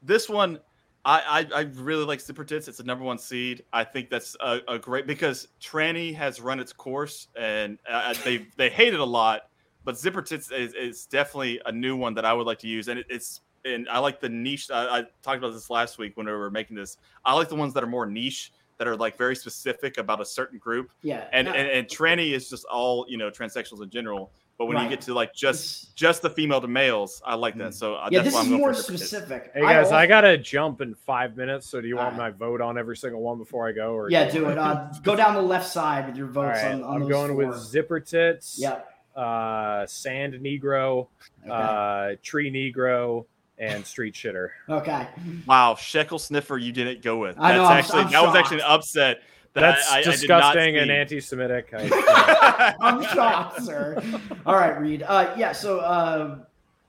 This 0.00 0.28
one, 0.28 0.60
I, 1.04 1.48
I 1.52 1.58
I 1.58 1.60
really 1.74 2.04
like 2.04 2.20
zipper 2.20 2.44
tits. 2.44 2.68
It's 2.68 2.78
a 2.78 2.84
number 2.84 3.02
one 3.02 3.18
seed. 3.18 3.64
I 3.72 3.82
think 3.82 4.10
that's 4.10 4.36
a, 4.38 4.60
a 4.68 4.78
great 4.78 5.08
because 5.08 5.48
tranny 5.60 6.14
has 6.14 6.40
run 6.40 6.60
its 6.60 6.72
course 6.72 7.26
and 7.36 7.80
uh, 7.90 8.14
they 8.24 8.46
they 8.56 8.70
hate 8.70 8.94
it 8.94 9.00
a 9.00 9.04
lot. 9.04 9.48
But 9.82 9.98
zipper 9.98 10.22
tits 10.22 10.52
is, 10.52 10.72
is 10.74 11.06
definitely 11.06 11.60
a 11.66 11.72
new 11.72 11.96
one 11.96 12.14
that 12.14 12.24
I 12.24 12.32
would 12.32 12.46
like 12.46 12.60
to 12.60 12.68
use, 12.68 12.86
and 12.86 13.00
it, 13.00 13.06
it's 13.10 13.40
and 13.64 13.88
I 13.88 13.98
like 13.98 14.20
the 14.20 14.28
niche. 14.28 14.70
I, 14.70 15.00
I 15.00 15.02
talked 15.22 15.38
about 15.38 15.52
this 15.52 15.70
last 15.70 15.98
week 15.98 16.16
when 16.16 16.26
we 16.26 16.32
were 16.32 16.50
making 16.50 16.76
this. 16.76 16.96
I 17.24 17.34
like 17.34 17.48
the 17.48 17.56
ones 17.56 17.74
that 17.74 17.82
are 17.84 17.86
more 17.88 18.06
niche, 18.06 18.52
that 18.78 18.88
are 18.88 18.96
like 18.96 19.18
very 19.18 19.36
specific 19.36 19.98
about 19.98 20.20
a 20.22 20.24
certain 20.24 20.58
group 20.58 20.90
Yeah. 21.02 21.26
and, 21.34 21.46
no, 21.46 21.52
and 21.52 21.68
and 21.68 21.86
tranny 21.86 22.32
is 22.32 22.48
just 22.48 22.64
all 22.64 23.04
you 23.08 23.18
know 23.18 23.30
transsexuals 23.30 23.82
in 23.82 23.90
general 23.90 24.32
but 24.56 24.64
when 24.66 24.76
Right. 24.76 24.84
you 24.84 24.88
get 24.88 25.02
to 25.02 25.12
like 25.12 25.34
just 25.34 25.94
just 25.96 26.22
the 26.22 26.30
female 26.30 26.62
to 26.62 26.66
males 26.66 27.20
i 27.26 27.34
like 27.34 27.58
that 27.58 27.74
so 27.74 27.96
uh, 27.96 28.08
yeah, 28.10 28.22
that's 28.22 28.28
this 28.28 28.34
why 28.34 28.40
is 28.40 28.46
i'm 28.46 28.50
going 28.52 28.60
more 28.62 28.72
for 28.72 28.82
specific. 28.82 29.50
Hey 29.52 29.60
guys, 29.60 29.84
also- 29.88 29.96
I 29.96 30.06
gotta 30.06 30.38
jump 30.38 30.80
in 30.80 30.94
five 30.94 31.36
minutes. 31.36 31.68
So 31.68 31.82
do 31.82 31.88
you 31.88 31.96
want 31.96 32.14
Alright. 32.14 32.32
my 32.32 32.38
vote 32.38 32.62
on 32.62 32.78
every 32.78 32.96
single 32.96 33.20
one 33.20 33.36
before 33.36 33.68
I 33.68 33.72
go? 33.72 33.92
Or 33.92 34.10
Yeah, 34.10 34.30
do 34.30 34.48
it. 34.48 34.56
Uh, 34.56 34.90
go 35.02 35.14
down 35.14 35.34
the 35.34 35.42
left 35.42 35.68
side 35.68 36.06
with 36.06 36.16
your 36.16 36.28
votes 36.28 36.62
right, 36.62 36.72
on, 36.72 36.82
on 36.82 36.94
I'm 36.94 37.00
those 37.00 37.08
going 37.10 37.32
four. 37.32 37.46
with 37.48 37.58
zipper 37.58 38.00
tits. 38.00 38.56
Yep. 38.58 38.86
Uh, 39.14 39.84
sand 39.86 40.32
negro, 40.34 41.08
Okay. 41.42 41.50
uh, 41.50 42.16
tree 42.22 42.50
negro, 42.50 43.26
and 43.60 43.86
street 43.86 44.14
shitter. 44.14 44.48
okay. 44.68 45.06
wow 45.46 45.74
shekel 45.74 46.18
sniffer 46.18 46.58
you 46.58 46.72
didn't 46.72 47.02
go 47.02 47.18
with 47.18 47.36
I 47.38 47.54
know, 47.54 47.64
I'm- 47.64 47.78
actually 47.78 48.00
I'm 48.00 48.10
that 48.10 48.22
was 48.22 48.34
actually 48.34 48.58
an 48.58 48.66
upset 48.66 49.22
that 49.52 49.60
That's 49.62 49.90
I, 49.90 49.98
I, 49.98 50.02
disgusting 50.02 50.60
I 50.60 50.64
and 50.66 50.74
did 50.74 50.86
not 50.88 50.96
anti-Semitic. 50.96 51.70
I, 51.74 52.74
I'm 52.80 53.02
shocked, 53.02 53.62
sir. 53.62 54.00
All 54.46 54.54
right, 54.54 54.78
Reed. 54.80 55.02
Uh, 55.02 55.34
yeah. 55.36 55.50
So, 55.50 55.80
uh, 55.80 56.38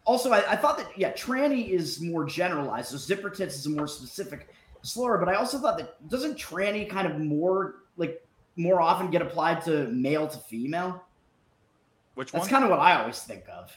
also, 0.05 0.31
I, 0.31 0.51
I 0.51 0.55
thought 0.55 0.77
that 0.77 0.95
yeah, 0.95 1.11
tranny 1.13 1.69
is 1.69 2.01
more 2.01 2.23
generalized. 2.23 2.91
So, 2.91 2.97
zipper 2.97 3.31
tits 3.31 3.55
is 3.55 3.65
a 3.65 3.71
more 3.71 3.87
specific 3.87 4.49
slur. 4.83 5.17
But 5.17 5.27
I 5.27 5.35
also 5.35 5.57
thought 5.57 5.79
that 5.79 6.07
doesn't 6.07 6.37
tranny 6.37 6.87
kind 6.87 7.07
of 7.07 7.19
more 7.19 7.77
like 7.97 8.23
more 8.57 8.79
often 8.79 9.09
get 9.09 9.23
applied 9.23 9.63
to 9.65 9.87
male 9.87 10.27
to 10.27 10.37
female? 10.37 11.03
which 12.13 12.31
one? 12.31 12.41
That's 12.41 12.51
kind 12.51 12.63
of 12.63 12.69
what 12.69 12.79
I 12.79 12.99
always 13.01 13.19
think 13.21 13.45
of. 13.51 13.75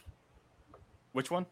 which 1.12 1.30
one 1.30 1.46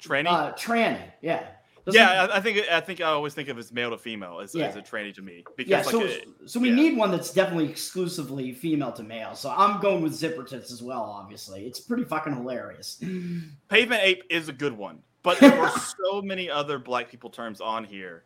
tranny 0.00 0.26
Uh, 0.26 0.52
tranny. 0.54 1.00
Yeah. 1.22 1.46
Yeah 1.88 2.24
I, 2.32 2.38
I 2.38 2.40
think 2.40 2.68
i 2.68 2.80
think 2.80 3.00
i 3.00 3.04
always 3.04 3.32
think 3.32 3.48
of 3.48 3.58
as 3.58 3.70
male 3.72 3.90
to 3.90 3.98
female 3.98 4.40
as, 4.40 4.52
Yeah. 4.54 4.66
as 4.66 4.74
a 4.74 4.82
tranny 4.82 5.14
to 5.14 5.22
me 5.22 5.44
because 5.56 5.70
Yeah, 5.70 5.76
like 5.82 5.86
so 5.90 6.02
it- 6.02 6.26
so 6.46 6.58
we 6.58 6.70
yeah. 6.70 6.74
need 6.74 6.96
one 6.96 7.12
that's 7.12 7.32
definitely 7.32 7.68
exclusively 7.68 8.52
female 8.52 8.90
to 8.92 9.02
male. 9.04 9.34
So 9.36 9.54
I'm 9.56 9.80
going 9.80 10.02
with 10.02 10.12
zipper 10.14 10.42
tits 10.44 10.72
as 10.72 10.82
well. 10.82 11.02
Obviously, 11.02 11.64
it's 11.66 11.78
pretty 11.80 12.02
fucking 12.04 12.34
hilarious. 12.34 13.00
pavement 13.68 14.00
ape 14.02 14.22
is 14.30 14.48
a 14.48 14.52
good 14.52 14.72
one 14.76 14.98
but 15.22 15.38
there 15.38 15.56
were 15.60 15.70
so 16.02 16.20
many 16.22 16.50
other 16.50 16.78
black 16.80 17.08
people 17.08 17.30
terms 17.30 17.60
on 17.60 17.84
here 17.84 18.24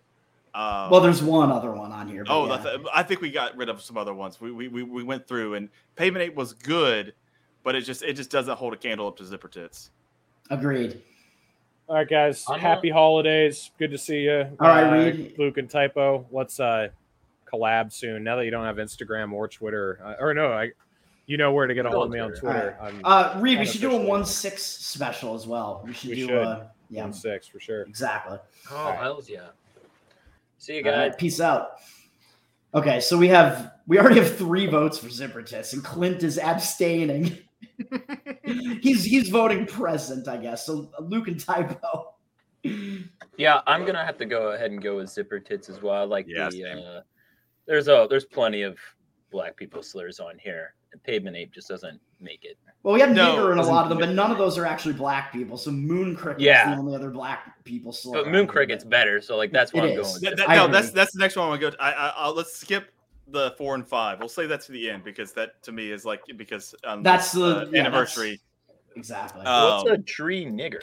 um, 0.54 0.90
Well, 0.90 1.00
there's 1.00 1.22
one 1.22 1.52
other 1.52 1.70
one 1.72 1.92
on 1.92 2.08
here. 2.08 2.24
Oh, 2.28 2.46
yeah. 2.48 2.76
I 2.92 3.04
think 3.04 3.20
we 3.20 3.30
got 3.30 3.56
rid 3.56 3.68
of 3.68 3.80
some 3.80 3.96
other 3.96 4.12
ones. 4.12 4.40
We, 4.40 4.50
we, 4.50 4.66
we, 4.66 4.82
we 4.82 5.04
went 5.04 5.28
through 5.28 5.54
and 5.54 5.68
Pavement 5.94 6.24
Ape 6.24 6.34
was 6.34 6.54
good, 6.54 7.14
but 7.62 7.76
it 7.76 7.82
just 7.82 8.02
it 8.02 8.14
just 8.14 8.30
doesn't 8.30 8.56
hold 8.56 8.72
a 8.72 8.76
candle 8.76 9.06
up 9.06 9.16
to 9.18 9.24
Zipper 9.24 9.46
Tits. 9.48 9.90
agreed. 10.50 11.00
All 11.90 11.96
right, 11.96 12.08
guys. 12.08 12.44
I'm 12.48 12.60
happy 12.60 12.88
holidays. 12.88 13.72
Good 13.76 13.90
to 13.90 13.98
see 13.98 14.20
you. 14.20 14.46
All 14.60 14.68
right, 14.68 14.84
uh, 14.84 15.10
Reed. 15.10 15.34
Luke 15.38 15.58
and 15.58 15.68
Typo. 15.68 16.24
Let's 16.30 16.60
uh, 16.60 16.88
collab 17.52 17.92
soon. 17.92 18.22
Now 18.22 18.36
that 18.36 18.44
you 18.44 18.52
don't 18.52 18.64
have 18.64 18.76
Instagram 18.76 19.32
or 19.32 19.48
Twitter, 19.48 19.98
uh, 20.04 20.14
or 20.22 20.32
no, 20.32 20.52
I, 20.52 20.70
you 21.26 21.36
know 21.36 21.52
where 21.52 21.66
to 21.66 21.74
get 21.74 21.86
a 21.86 21.90
hold 21.90 22.06
of 22.06 22.12
me 22.12 22.20
on 22.20 22.30
Twitter. 22.30 22.76
Twitter. 22.80 23.00
Uh, 23.04 23.36
Reed, 23.40 23.58
we 23.58 23.66
should 23.66 23.80
do 23.80 23.90
a 23.90 24.00
one 24.00 24.24
six 24.24 24.62
special 24.62 25.34
as 25.34 25.48
well. 25.48 25.82
We 25.84 25.92
should 25.92 26.10
We 26.10 26.14
do 26.16 26.26
should. 26.28 26.38
Uh, 26.38 26.64
yeah, 26.90 27.02
on 27.02 27.12
six 27.12 27.48
for 27.48 27.58
sure. 27.58 27.82
exactly. 27.82 28.38
Oh, 28.70 28.92
hells 28.92 29.28
yeah. 29.28 29.48
See 30.58 30.74
you 30.76 30.84
All 30.84 30.92
guys. 30.92 30.96
right, 31.10 31.18
peace 31.18 31.40
out. 31.40 31.72
Okay, 32.72 33.00
so 33.00 33.18
we 33.18 33.26
have 33.26 33.72
we 33.88 33.98
already 33.98 34.20
have 34.20 34.36
three 34.36 34.68
votes 34.68 34.96
for 34.96 35.08
zipper 35.10 35.42
tits, 35.42 35.72
and 35.72 35.82
Clint 35.82 36.22
is 36.22 36.38
abstaining. 36.38 37.36
he's 38.80 39.04
he's 39.04 39.28
voting 39.28 39.66
present, 39.66 40.28
I 40.28 40.36
guess. 40.36 40.66
So 40.66 40.90
Luke 41.00 41.28
and 41.28 41.38
Typo. 41.40 42.14
Yeah, 43.36 43.60
I'm 43.66 43.84
gonna 43.86 44.04
have 44.04 44.18
to 44.18 44.26
go 44.26 44.48
ahead 44.52 44.70
and 44.70 44.82
go 44.82 44.96
with 44.96 45.08
zipper 45.08 45.40
tits 45.40 45.68
as 45.68 45.80
well. 45.82 45.94
I 46.02 46.04
like 46.04 46.26
Yeah, 46.28 46.48
the 46.50 46.72
uh, 46.72 47.00
there's 47.66 47.88
a 47.88 48.06
there's 48.10 48.24
plenty 48.26 48.62
of 48.62 48.78
black 49.30 49.56
people 49.56 49.82
slurs 49.82 50.20
on 50.20 50.38
here. 50.38 50.74
And 50.92 51.00
pavement 51.04 51.36
ape 51.36 51.52
just 51.52 51.68
doesn't 51.68 52.00
make 52.20 52.44
it. 52.44 52.58
Well, 52.82 52.92
we 52.94 53.00
have 53.00 53.10
No, 53.12 53.36
nigger 53.36 53.52
in 53.52 53.58
a 53.58 53.62
lot 53.62 53.84
of 53.84 53.90
them, 53.90 53.98
but 54.00 54.08
none 54.08 54.32
of 54.32 54.38
those 54.38 54.58
are 54.58 54.66
actually 54.66 54.94
black 54.94 55.32
people. 55.32 55.56
So 55.56 55.70
moon 55.70 56.16
cricket 56.16 56.40
Yeah. 56.42 56.68
is 56.68 56.74
the 56.74 56.80
only 56.80 56.96
other 56.96 57.10
black 57.10 57.62
people. 57.62 57.92
slur 57.92 58.24
But 58.24 58.32
moon 58.32 58.48
cricket's 58.48 58.82
better, 58.82 59.20
so 59.20 59.36
like 59.36 59.52
that's 59.52 59.72
what 59.72 59.84
I'm 59.84 59.90
is. 59.90 59.96
going. 60.00 60.12
With 60.14 60.22
That- 60.22 60.36
that- 60.38 60.48
no, 60.48 60.64
agree. 60.64 60.72
that's 60.72 60.90
that's 60.90 61.12
the 61.12 61.20
next 61.20 61.36
one 61.36 61.46
I 61.46 61.48
want 61.50 61.60
to 61.60 61.66
go. 61.68 61.70
To. 61.76 61.80
I, 61.82 61.90
I 61.92 62.12
I'll, 62.16 62.34
let's 62.34 62.58
skip 62.58 62.90
the 63.30 63.54
four 63.58 63.74
and 63.74 63.86
five. 63.86 64.18
We'll 64.18 64.28
say 64.28 64.46
that 64.46 64.60
to 64.62 64.72
the 64.72 64.90
end 64.90 65.04
because 65.04 65.32
that 65.32 65.62
to 65.64 65.72
me 65.72 65.90
is 65.90 66.04
like 66.04 66.22
because 66.36 66.74
um, 66.84 67.02
That's 67.02 67.32
the- 67.32 67.44
uh, 67.44 67.66
yeah, 67.72 67.80
anniversary. 67.80 68.40
Exactly. 68.96 69.42
Uh, 69.44 69.82
What's 69.82 69.90
a 69.90 70.02
tree 70.02 70.44
nigger? 70.46 70.82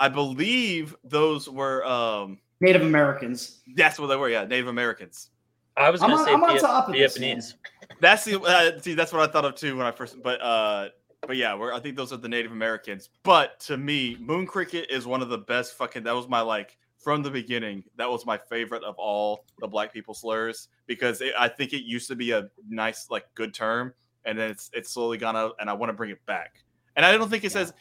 I 0.00 0.08
believe 0.08 0.94
those 1.04 1.48
were 1.48 1.84
um 1.86 2.38
Native 2.60 2.82
Americans. 2.82 3.60
that's 3.76 3.98
what 3.98 4.08
they 4.08 4.16
were. 4.16 4.28
Yeah, 4.28 4.44
Native 4.44 4.68
Americans. 4.68 5.30
I 5.76 5.90
was 5.90 6.02
I'm 6.02 6.10
gonna 6.10 6.20
on- 6.22 6.26
say 6.26 6.32
I'm 6.34 6.44
on 6.44 6.58
top 6.58 6.88
of 6.88 6.94
this, 6.94 7.16
Vietnamese. 7.18 7.54
That's 8.00 8.24
the 8.24 8.40
uh, 8.40 8.78
see. 8.80 8.94
That's 8.94 9.12
what 9.12 9.28
I 9.28 9.32
thought 9.32 9.44
of 9.44 9.54
too 9.54 9.76
when 9.76 9.86
I 9.86 9.90
first. 9.92 10.22
But 10.22 10.40
uh, 10.42 10.88
but 11.26 11.36
yeah, 11.36 11.54
we're, 11.54 11.72
I 11.72 11.80
think 11.80 11.96
those 11.96 12.12
are 12.12 12.16
the 12.18 12.28
Native 12.28 12.52
Americans. 12.52 13.08
But 13.22 13.58
to 13.60 13.76
me, 13.76 14.16
Moon 14.20 14.44
Cricket 14.46 14.90
is 14.90 15.06
one 15.06 15.22
of 15.22 15.28
the 15.28 15.38
best 15.38 15.74
fucking. 15.78 16.02
That 16.02 16.14
was 16.14 16.28
my 16.28 16.40
like 16.40 16.76
from 17.02 17.22
the 17.22 17.30
beginning, 17.30 17.84
that 17.96 18.08
was 18.08 18.24
my 18.24 18.38
favorite 18.38 18.84
of 18.84 18.94
all 18.96 19.44
the 19.60 19.66
black 19.66 19.92
people 19.92 20.14
slurs 20.14 20.68
because 20.86 21.20
it, 21.20 21.34
I 21.38 21.48
think 21.48 21.72
it 21.72 21.82
used 21.82 22.08
to 22.08 22.16
be 22.16 22.30
a 22.32 22.48
nice, 22.68 23.10
like, 23.10 23.26
good 23.34 23.52
term, 23.52 23.92
and 24.24 24.38
then 24.38 24.50
it's 24.50 24.70
it's 24.72 24.92
slowly 24.92 25.18
gone 25.18 25.36
out, 25.36 25.56
and 25.60 25.68
I 25.68 25.72
want 25.72 25.90
to 25.90 25.94
bring 25.94 26.10
it 26.10 26.24
back. 26.26 26.56
And 26.96 27.04
I 27.04 27.12
don't 27.12 27.28
think 27.28 27.44
it 27.44 27.52
says 27.52 27.72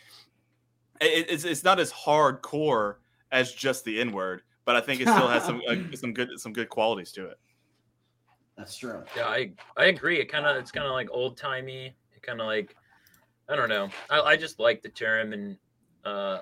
it, 1.01 1.27
it's 1.29 1.43
it's 1.43 1.63
not 1.63 1.79
as 1.79 1.91
hardcore 1.91 2.95
as 3.31 3.51
just 3.51 3.83
the 3.85 3.99
N 3.99 4.11
word, 4.11 4.43
but 4.65 4.75
I 4.75 4.81
think 4.81 5.01
it 5.01 5.07
still 5.07 5.27
has 5.27 5.43
some 5.43 5.61
uh, 5.67 5.75
some 5.95 6.13
good 6.13 6.29
some 6.39 6.53
good 6.53 6.69
qualities 6.69 7.11
to 7.13 7.27
it. 7.27 7.39
That's 8.57 8.77
true. 8.77 9.03
Yeah, 9.15 9.25
I 9.25 9.51
I 9.77 9.85
agree. 9.85 10.19
It 10.19 10.31
kind 10.31 10.45
of 10.45 10.55
it's 10.57 10.71
kind 10.71 10.85
of 10.85 10.93
like 10.93 11.09
old 11.11 11.37
timey. 11.37 11.95
It 12.15 12.23
kind 12.23 12.39
of 12.39 12.47
like 12.47 12.75
I 13.49 13.55
don't 13.55 13.69
know. 13.69 13.89
I, 14.09 14.21
I 14.21 14.37
just 14.37 14.59
like 14.59 14.81
the 14.81 14.89
term, 14.89 15.33
and 15.33 15.57
uh, 16.05 16.39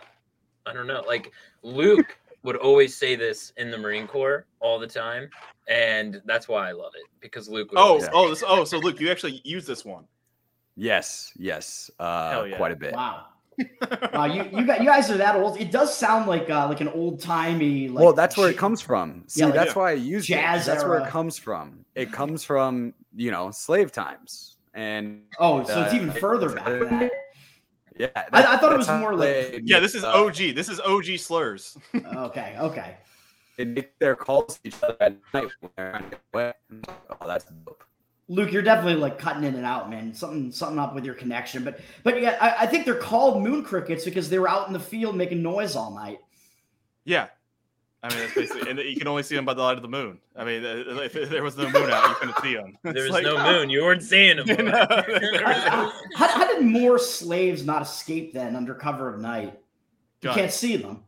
I 0.65 0.73
don't 0.73 0.87
know. 0.87 1.03
Like 1.07 1.31
Luke 1.63 2.17
would 2.43 2.55
always 2.55 2.95
say 2.95 3.15
this 3.15 3.53
in 3.57 3.71
the 3.71 3.77
Marine 3.77 4.07
Corps 4.07 4.45
all 4.59 4.79
the 4.79 4.87
time, 4.87 5.29
and 5.67 6.21
that's 6.25 6.47
why 6.47 6.69
I 6.69 6.71
love 6.71 6.93
it 6.95 7.05
because 7.19 7.49
Luke. 7.49 7.71
Would 7.71 7.79
Oh, 7.79 7.83
always 7.83 8.09
oh, 8.13 8.29
this, 8.29 8.43
oh, 8.45 8.63
so 8.63 8.77
Luke, 8.77 8.99
you 8.99 9.11
actually 9.11 9.41
use 9.43 9.65
this 9.65 9.83
one. 9.83 10.05
Yes, 10.75 11.33
yes, 11.37 11.91
uh, 11.99 12.45
yeah. 12.47 12.57
quite 12.57 12.71
a 12.71 12.75
bit. 12.75 12.93
Wow. 12.93 13.25
wow, 14.13 14.23
you 14.23 14.43
you 14.57 14.65
got 14.65 14.79
you 14.79 14.85
guys 14.85 15.09
are 15.09 15.17
that 15.17 15.35
old. 15.35 15.59
It 15.59 15.69
does 15.69 15.95
sound 15.95 16.27
like 16.27 16.49
uh, 16.49 16.67
like 16.69 16.79
an 16.79 16.87
old 16.87 17.19
timey. 17.19 17.89
Like, 17.89 18.01
well, 18.01 18.13
that's 18.13 18.37
where 18.37 18.49
it 18.49 18.57
comes 18.57 18.79
from. 18.79 19.25
See, 19.27 19.41
Yeah, 19.41 19.47
like 19.47 19.55
that's 19.55 19.75
why 19.75 19.89
I 19.89 19.93
use 19.95 20.25
jazz 20.25 20.65
it. 20.65 20.71
That's 20.71 20.85
where 20.85 20.99
it 20.99 21.09
comes 21.09 21.37
from. 21.37 21.83
It 21.95 22.11
comes 22.13 22.45
from 22.45 22.93
you 23.13 23.31
know 23.31 23.51
slave 23.51 23.91
times, 23.91 24.55
and 24.73 25.23
Oh, 25.39 25.63
so 25.65 25.81
it's 25.81 25.93
uh, 25.93 25.95
even 25.97 26.11
further 26.13 26.55
back 26.55 27.11
than 27.99 28.09
that. 28.15 28.29
yeah, 28.33 28.39
I, 28.51 28.55
I 28.55 28.57
thought 28.57 28.73
it 28.73 28.77
was 28.77 28.87
more 28.87 29.13
like 29.13 29.27
they- 29.51 29.61
Yeah, 29.63 29.79
this 29.79 29.93
is 29.95 30.03
uh, 30.03 30.11
OG. 30.13 30.35
This 30.55 30.69
is 30.69 30.79
OG 30.79 31.17
slurs. 31.17 31.77
okay, 31.95 32.55
okay. 32.59 32.97
They 33.57 33.65
make 33.65 33.99
their 33.99 34.15
calls 34.15 34.57
to 34.59 34.67
each 34.69 34.75
other 34.81 34.95
at 35.01 35.17
night 35.33 35.49
when 35.59 35.71
they're 35.75 35.91
trying 35.91 36.03
to 36.03 36.09
get 36.11 36.19
away. 36.33 36.53
Oh, 37.21 37.27
that's 37.27 37.45
dope. 37.45 37.83
Luke, 38.29 38.51
you're 38.51 38.61
definitely 38.61 39.01
like 39.01 39.17
cutting 39.19 39.43
in 39.43 39.55
and 39.55 39.65
out, 39.65 39.89
man. 39.89 40.13
Something 40.13 40.51
something 40.51 40.77
up 40.79 40.93
with 40.95 41.03
your 41.03 41.15
connection, 41.15 41.63
but 41.63 41.79
but 42.03 42.21
yeah, 42.21 42.37
I, 42.39 42.63
I 42.63 42.67
think 42.67 42.85
they're 42.85 42.93
called 42.95 43.41
moon 43.43 43.63
crickets 43.63 44.05
because 44.05 44.29
they 44.29 44.37
were 44.39 44.47
out 44.47 44.67
in 44.67 44.73
the 44.73 44.79
field 44.79 45.15
making 45.17 45.41
noise 45.41 45.75
all 45.75 45.93
night. 45.93 46.19
Yeah. 47.05 47.27
I 48.01 48.09
mean, 48.09 48.19
that's 48.19 48.33
basically, 48.33 48.69
and 48.69 48.79
you 48.79 48.95
can 48.95 49.07
only 49.07 49.23
see 49.23 49.35
them 49.35 49.43
by 49.43 49.53
the 49.53 49.61
light 49.61 49.75
of 49.75 49.81
the 49.81 49.89
moon. 49.89 50.19
I 50.35 50.45
mean, 50.45 50.63
uh, 50.63 51.01
if 51.03 51.11
there 51.29 51.43
was 51.43 51.57
no 51.57 51.69
moon 51.69 51.89
out, 51.89 52.07
you 52.07 52.15
couldn't 52.15 52.37
see 52.41 52.53
them. 52.55 52.77
There 52.83 53.03
was 53.11 53.21
no 53.21 53.43
moon. 53.51 53.69
You 53.69 53.81
weren't 53.83 54.03
seeing 54.03 54.37
him. 54.37 54.67
How, 54.67 55.91
how 56.15 56.47
did 56.53 56.65
more 56.65 56.97
slaves 56.97 57.65
not 57.65 57.81
escape 57.81 58.33
then 58.33 58.55
under 58.55 58.73
cover 58.73 59.13
of 59.13 59.19
night? 59.19 59.59
You 60.21 60.27
Gun. 60.29 60.35
can't 60.35 60.51
see 60.51 60.77
them. 60.77 61.03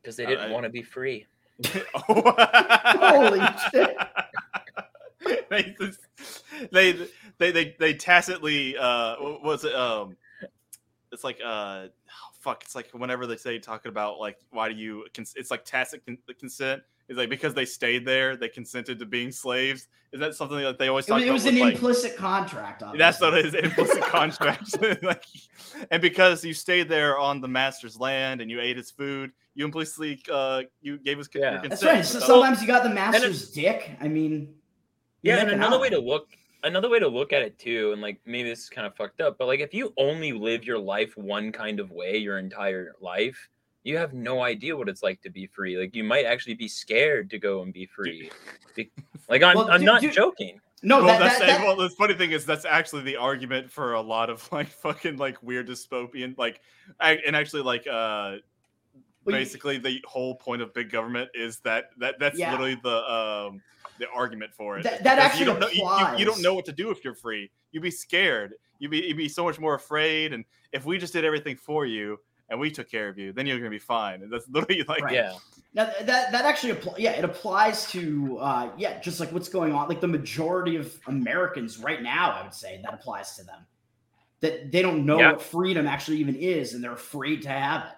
Because 0.00 0.14
they 0.16 0.24
Uh, 0.24 0.28
didn't 0.30 0.50
I- 0.50 0.52
want 0.52 0.64
to 0.64 0.70
be 0.70 0.82
free. 0.82 1.26
Holy 1.94 3.40
shit! 3.70 3.96
they, 5.50 5.74
they 6.72 7.08
they 7.38 7.50
they 7.52 7.76
they 7.78 7.94
tacitly 7.94 8.78
uh 8.78 9.16
what 9.16 9.42
was 9.42 9.64
it 9.64 9.74
um 9.74 10.16
it's 11.12 11.22
like 11.22 11.38
uh 11.44 11.86
oh, 11.88 12.29
fuck 12.40 12.62
it's 12.64 12.74
like 12.74 12.88
whenever 12.92 13.26
they 13.26 13.36
say 13.36 13.58
talking 13.58 13.90
about 13.90 14.18
like 14.18 14.38
why 14.50 14.68
do 14.68 14.74
you 14.74 15.04
it's 15.14 15.50
like 15.50 15.64
tacit 15.64 16.02
consent 16.38 16.82
it's 17.08 17.18
like 17.18 17.28
because 17.28 17.52
they 17.54 17.64
stayed 17.66 18.04
there 18.06 18.34
they 18.36 18.48
consented 18.48 18.98
to 18.98 19.06
being 19.06 19.30
slaves 19.30 19.88
is 20.12 20.18
that 20.18 20.34
something 20.34 20.58
that 20.58 20.78
they 20.78 20.88
always 20.88 21.04
It 21.04 21.08
talk 21.10 21.16
was, 21.16 21.22
it 21.24 21.26
about 21.28 21.34
was 21.34 21.44
with, 21.44 21.54
an 21.54 21.60
like- 21.60 21.74
implicit 21.74 22.16
contract. 22.16 22.82
that's 22.98 23.20
what 23.20 23.34
obviously. 23.34 23.58
it 23.60 23.64
is 23.66 23.70
implicit 23.70 24.02
contract 24.02 25.02
like, 25.02 25.24
and 25.90 26.00
because 26.02 26.42
you 26.44 26.54
stayed 26.54 26.88
there 26.88 27.18
on 27.18 27.40
the 27.40 27.48
master's 27.48 27.98
land 28.00 28.40
and 28.40 28.50
you 28.50 28.60
ate 28.60 28.76
his 28.76 28.90
food 28.90 29.30
you 29.54 29.64
implicitly 29.64 30.20
uh 30.32 30.62
you 30.80 30.98
gave 30.98 31.18
us 31.18 31.28
con- 31.28 31.42
your 31.42 31.50
Yeah. 31.52 31.58
That's 31.60 31.68
consent 31.82 31.92
right. 31.96 32.04
So 32.06 32.20
sometimes 32.20 32.60
you 32.62 32.66
got 32.66 32.82
the 32.84 32.88
master's 32.90 33.50
dick. 33.50 33.90
I 34.00 34.08
mean, 34.08 34.54
Yeah, 35.22 35.36
and 35.36 35.50
another 35.50 35.76
out. 35.76 35.82
way 35.82 35.90
to 35.90 35.98
look 35.98 36.28
another 36.64 36.88
way 36.88 36.98
to 36.98 37.08
look 37.08 37.32
at 37.32 37.42
it 37.42 37.58
too, 37.58 37.92
and 37.92 38.00
like 38.02 38.20
maybe 38.26 38.48
this 38.48 38.60
is 38.60 38.68
kind 38.68 38.86
of 38.86 38.94
fucked 38.94 39.20
up, 39.20 39.38
but 39.38 39.46
like 39.46 39.60
if 39.60 39.72
you 39.74 39.92
only 39.96 40.32
live 40.32 40.64
your 40.64 40.78
life 40.78 41.16
one 41.16 41.52
kind 41.52 41.80
of 41.80 41.90
way 41.90 42.16
your 42.16 42.38
entire 42.38 42.94
life, 43.00 43.48
you 43.84 43.96
have 43.96 44.12
no 44.12 44.42
idea 44.42 44.76
what 44.76 44.88
it's 44.88 45.02
like 45.02 45.20
to 45.22 45.30
be 45.30 45.46
free. 45.46 45.78
Like 45.78 45.94
you 45.94 46.04
might 46.04 46.26
actually 46.26 46.54
be 46.54 46.68
scared 46.68 47.30
to 47.30 47.38
go 47.38 47.62
and 47.62 47.72
be 47.72 47.86
free. 47.86 48.30
Like 49.28 49.42
I'm 49.42 49.56
Well, 49.56 49.70
I'm 49.70 49.80
dude- 49.80 49.86
not 49.86 50.00
dude- 50.00 50.12
joking. 50.12 50.60
No, 50.82 50.98
well, 50.98 51.08
that, 51.08 51.18
that's 51.18 51.38
that, 51.40 51.46
that- 51.58 51.60
well. 51.62 51.76
The 51.76 51.90
funny 51.90 52.14
thing 52.14 52.30
is 52.32 52.46
that's 52.46 52.64
actually 52.64 53.02
the 53.02 53.16
argument 53.16 53.70
for 53.70 53.92
a 53.92 54.00
lot 54.00 54.30
of 54.30 54.50
like 54.52 54.68
fucking 54.68 55.18
like 55.18 55.42
weird 55.42 55.68
dystopian 55.68 56.36
like, 56.38 56.60
and 57.00 57.36
actually 57.36 57.62
like 57.62 57.86
uh, 57.86 57.90
Well, 57.90 58.40
you- 59.26 59.32
basically 59.32 59.76
the 59.78 60.00
whole 60.06 60.34
point 60.34 60.62
of 60.62 60.72
big 60.74 60.90
government 60.90 61.28
is 61.34 61.60
that 61.60 61.90
that 61.98 62.18
that's 62.18 62.38
Yeah. 62.38 62.50
literally 62.52 62.80
the 62.82 62.96
um 63.12 63.60
the 64.00 64.08
argument 64.12 64.52
for 64.52 64.78
it. 64.78 64.82
That- 64.82 64.94
is 64.94 65.00
that 65.02 65.18
actually 65.20 65.40
you 65.40 65.46
don't 65.46 65.60
know 65.60 65.68
you, 65.68 65.84
you, 65.84 66.18
you 66.18 66.24
don't 66.24 66.42
know 66.42 66.54
what 66.54 66.64
to 66.64 66.72
do 66.72 66.90
if 66.90 67.04
you're 67.04 67.14
free. 67.14 67.50
You'd 67.70 67.82
be 67.84 67.90
scared. 67.92 68.54
You'd 68.80 68.90
be 68.90 68.98
you'd 69.06 69.16
be 69.16 69.28
so 69.28 69.44
much 69.44 69.60
more 69.60 69.74
afraid. 69.74 70.32
And 70.32 70.44
if 70.72 70.84
we 70.84 70.98
just 70.98 71.12
did 71.12 71.24
everything 71.24 71.56
for 71.56 71.86
you 71.86 72.18
and 72.48 72.58
we 72.58 72.70
took 72.70 72.90
care 72.90 73.08
of 73.08 73.16
you, 73.18 73.32
then 73.32 73.46
you're 73.46 73.58
gonna 73.58 73.70
be 73.70 73.78
fine. 73.78 74.22
And 74.22 74.32
that's 74.32 74.48
literally 74.48 74.82
like 74.88 75.02
Right. 75.04 75.14
Yeah. 75.14 75.32
Now, 75.72 75.84
that 76.02 76.32
that 76.32 76.44
actually 76.46 76.70
apply, 76.70 76.94
yeah, 76.98 77.12
it 77.12 77.24
applies 77.24 77.88
to 77.92 78.38
uh, 78.40 78.70
yeah, 78.76 78.98
just 79.00 79.20
like 79.20 79.30
what's 79.30 79.48
going 79.48 79.72
on. 79.72 79.88
Like 79.88 80.00
the 80.00 80.08
majority 80.08 80.74
of 80.74 80.98
Americans 81.06 81.78
right 81.78 82.02
now, 82.02 82.32
I 82.32 82.42
would 82.42 82.54
say 82.54 82.80
that 82.82 82.92
applies 82.92 83.36
to 83.36 83.44
them. 83.44 83.66
That 84.40 84.72
they 84.72 84.82
don't 84.82 85.04
know 85.06 85.18
Yeah. 85.20 85.32
what 85.32 85.42
freedom 85.42 85.86
actually 85.86 86.16
even 86.16 86.34
is, 86.34 86.74
and 86.74 86.82
they're 86.82 86.92
afraid 86.94 87.42
to 87.42 87.50
have 87.50 87.82
it. 87.84 87.96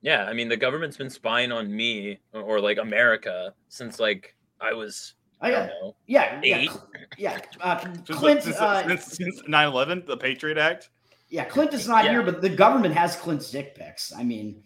Yeah. 0.00 0.24
I 0.24 0.32
mean 0.32 0.48
the 0.48 0.56
government's 0.56 0.96
been 0.96 1.10
spying 1.10 1.52
on 1.52 1.70
me 1.74 2.18
or, 2.32 2.40
or 2.42 2.60
like 2.60 2.78
America 2.78 3.54
since 3.68 4.00
like 4.00 4.34
I 4.62 4.72
was 4.72 5.14
I 5.40 5.50
yeah, 5.50 5.58
don't 5.58 5.66
know. 5.68 5.96
yeah, 6.06 6.40
yeah, 6.42 6.56
Eight. 6.58 6.70
Cl- 6.70 6.88
yeah. 7.18 7.38
Uh, 7.60 7.80
since, 7.80 8.08
Clint, 8.10 8.42
since, 8.44 8.56
uh, 8.56 8.86
since, 8.86 9.04
since 9.16 9.42
9/11, 9.42 10.06
the 10.06 10.16
Patriot 10.16 10.56
Act. 10.58 10.90
yeah, 11.30 11.44
Clint 11.44 11.74
is 11.74 11.88
not 11.88 12.04
Yeah. 12.04 12.12
here, 12.12 12.22
but 12.22 12.40
the 12.40 12.48
government 12.48 12.94
has 12.94 13.16
Clint's 13.16 13.50
dick 13.50 13.74
pics. 13.74 14.12
I 14.16 14.22
mean, 14.22 14.62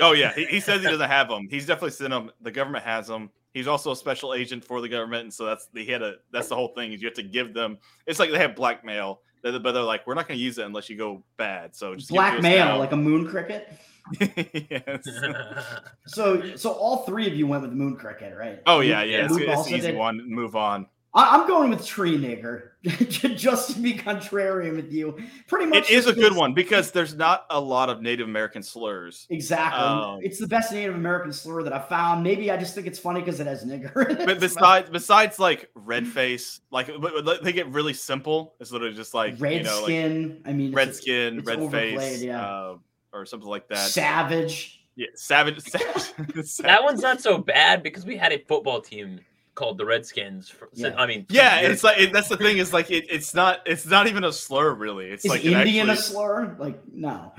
Oh 0.00 0.12
yeah, 0.12 0.32
he, 0.32 0.44
he 0.46 0.60
says 0.60 0.80
he 0.80 0.88
doesn't 0.88 1.10
have 1.10 1.28
them. 1.28 1.46
He's 1.50 1.66
definitely 1.66 1.90
sent 1.90 2.10
them. 2.10 2.30
The 2.40 2.50
government 2.50 2.84
has 2.84 3.06
them. 3.06 3.30
He's 3.52 3.66
also 3.66 3.90
a 3.92 3.96
special 3.96 4.32
agent 4.32 4.64
for 4.64 4.80
the 4.80 4.88
government, 4.88 5.24
and 5.24 5.34
so 5.34 5.44
that's 5.44 5.68
he 5.74 5.84
had 5.86 6.02
a 6.02 6.14
that's 6.32 6.48
the 6.48 6.54
whole 6.54 6.68
thing 6.68 6.92
is 6.92 7.02
you 7.02 7.08
have 7.08 7.16
to 7.16 7.22
give 7.22 7.52
them. 7.52 7.78
It's 8.06 8.18
like 8.18 8.30
they 8.30 8.38
have 8.38 8.54
blackmail, 8.56 9.20
but 9.42 9.60
they're 9.62 9.82
like, 9.82 10.06
we're 10.06 10.14
not 10.14 10.28
going 10.28 10.38
to 10.38 10.42
use 10.42 10.56
it 10.58 10.64
unless 10.64 10.88
you 10.88 10.96
go 10.96 11.22
bad. 11.36 11.74
So 11.74 11.94
just 11.96 12.08
give 12.08 12.14
it 12.14 12.18
to 12.18 12.20
black 12.22 12.38
us 12.38 12.42
male, 12.42 12.64
now." 12.66 12.78
like 12.78 12.92
a 12.92 12.96
moon 12.96 13.28
cricket. 13.28 13.72
yes. 14.20 15.08
So, 16.06 16.56
so 16.56 16.72
all 16.72 17.04
three 17.04 17.28
of 17.28 17.34
you 17.34 17.46
went 17.46 17.62
with 17.62 17.72
moon 17.72 17.94
cricket, 17.96 18.36
right? 18.36 18.60
Oh 18.66 18.80
yeah, 18.80 19.02
yeah. 19.02 19.26
It's, 19.26 19.36
it's 19.36 19.66
an 19.68 19.74
easy 19.74 19.86
did? 19.88 19.96
one. 19.96 20.28
Move 20.28 20.56
on. 20.56 20.86
I- 21.14 21.36
I'm 21.36 21.46
going 21.48 21.70
with 21.70 21.84
tree 21.84 22.16
nigger, 22.16 22.70
just 23.36 23.74
to 23.74 23.80
be 23.80 23.94
contrarian 23.94 24.76
with 24.76 24.92
you. 24.92 25.18
Pretty 25.48 25.66
much, 25.66 25.90
It 25.90 25.94
is 25.94 26.06
a 26.06 26.12
good 26.12 26.34
one 26.34 26.54
because 26.54 26.92
there's 26.92 27.14
not 27.14 27.46
a 27.50 27.60
lot 27.60 27.90
of 27.90 28.00
Native 28.00 28.28
American 28.28 28.62
slurs. 28.62 29.26
Exactly. 29.28 29.80
Um, 29.80 30.20
it's 30.22 30.38
the 30.38 30.46
best 30.46 30.72
Native 30.72 30.94
American 30.94 31.32
slur 31.32 31.62
that 31.64 31.72
I 31.72 31.80
found. 31.80 32.22
Maybe 32.22 32.50
I 32.50 32.56
just 32.56 32.74
think 32.74 32.86
it's 32.86 32.98
funny 32.98 33.20
because 33.20 33.40
it 33.40 33.46
has 33.46 33.64
nigger. 33.64 34.24
But 34.24 34.38
besides, 34.40 34.88
besides 34.90 35.38
like 35.38 35.68
red 35.74 36.06
face, 36.06 36.60
like 36.70 36.88
but- 37.00 37.24
but 37.24 37.42
they 37.44 37.52
get 37.52 37.68
really 37.68 37.94
simple. 37.94 38.54
It's 38.60 38.70
literally 38.72 38.94
just 38.94 39.12
like 39.14 39.34
red 39.38 39.58
you 39.58 39.62
know, 39.64 39.76
like 39.76 39.84
skin. 39.84 40.42
I 40.44 40.52
mean, 40.52 40.68
it's- 40.72 40.74
red 40.86 40.94
skin, 40.94 41.38
it's 41.38 41.46
red 41.48 41.70
face, 41.70 42.22
yeah. 42.22 42.44
uh, 42.44 42.76
or 43.12 43.24
something 43.26 43.48
like 43.48 43.68
that. 43.68 43.88
savage. 43.90 44.84
Yeah, 44.96 45.06
savage. 45.14 45.60
savage. 45.60 46.56
that 46.58 46.82
one's 46.82 47.02
not 47.02 47.20
so 47.20 47.38
bad 47.38 47.82
because 47.82 48.04
we 48.04 48.16
had 48.16 48.32
a 48.32 48.38
football 48.46 48.80
team 48.80 49.20
called 49.54 49.78
the 49.78 49.84
Redskins. 49.84 50.48
For, 50.48 50.68
Yeah. 50.72 50.94
I 50.96 51.06
mean, 51.06 51.26
Yeah, 51.28 51.60
it's 51.60 51.82
like 51.84 51.98
it, 51.98 52.12
that's 52.12 52.28
the 52.28 52.36
thing 52.36 52.58
is 52.58 52.72
like 52.72 52.90
it, 52.90 53.06
it's 53.10 53.34
not 53.34 53.60
it's 53.66 53.84
not 53.86 54.06
even 54.06 54.24
a 54.24 54.32
slur 54.32 54.72
really. 54.74 55.06
It's 55.06 55.24
Is 55.24 55.30
like 55.30 55.44
it 55.44 55.52
Indian 55.52 55.90
a 55.90 55.96
slur? 55.96 56.56
Like, 56.58 56.80
no. 56.92 57.32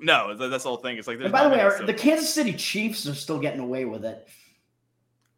no. 0.00 0.34
That's 0.36 0.62
the 0.64 0.68
whole 0.68 0.78
thing. 0.78 0.96
It's 0.96 1.06
like 1.08 1.18
by 1.18 1.42
the 1.44 1.50
way, 1.50 1.56
many 1.56 1.62
our, 1.62 1.84
the. 1.84 1.92
Kansas 1.94 2.32
City 2.32 2.52
Chiefs 2.52 3.06
are 3.06 3.14
still 3.14 3.38
getting 3.38 3.60
away 3.60 3.84
with 3.84 4.04
it, 4.04 4.28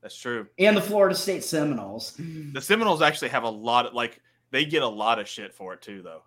that's 0.03 0.17
true. 0.17 0.47
and 0.59 0.77
the 0.77 0.81
Florida 0.83 1.15
State 1.15 1.45
Seminoles. 1.45 2.15
The 2.53 2.61
Seminoles 2.61 3.03
actually 3.03 3.31
have 3.31 3.45
a 3.45 3.51
lot 3.51 3.87
of 3.87 3.95
like 3.95 4.21
they 4.51 4.65
get 4.65 4.83
a 4.83 4.89
lot 4.89 5.19
of 5.19 5.29
shit 5.29 5.55
for 5.55 5.75
it 5.75 5.83
too 5.83 6.03
though. 6.03 6.23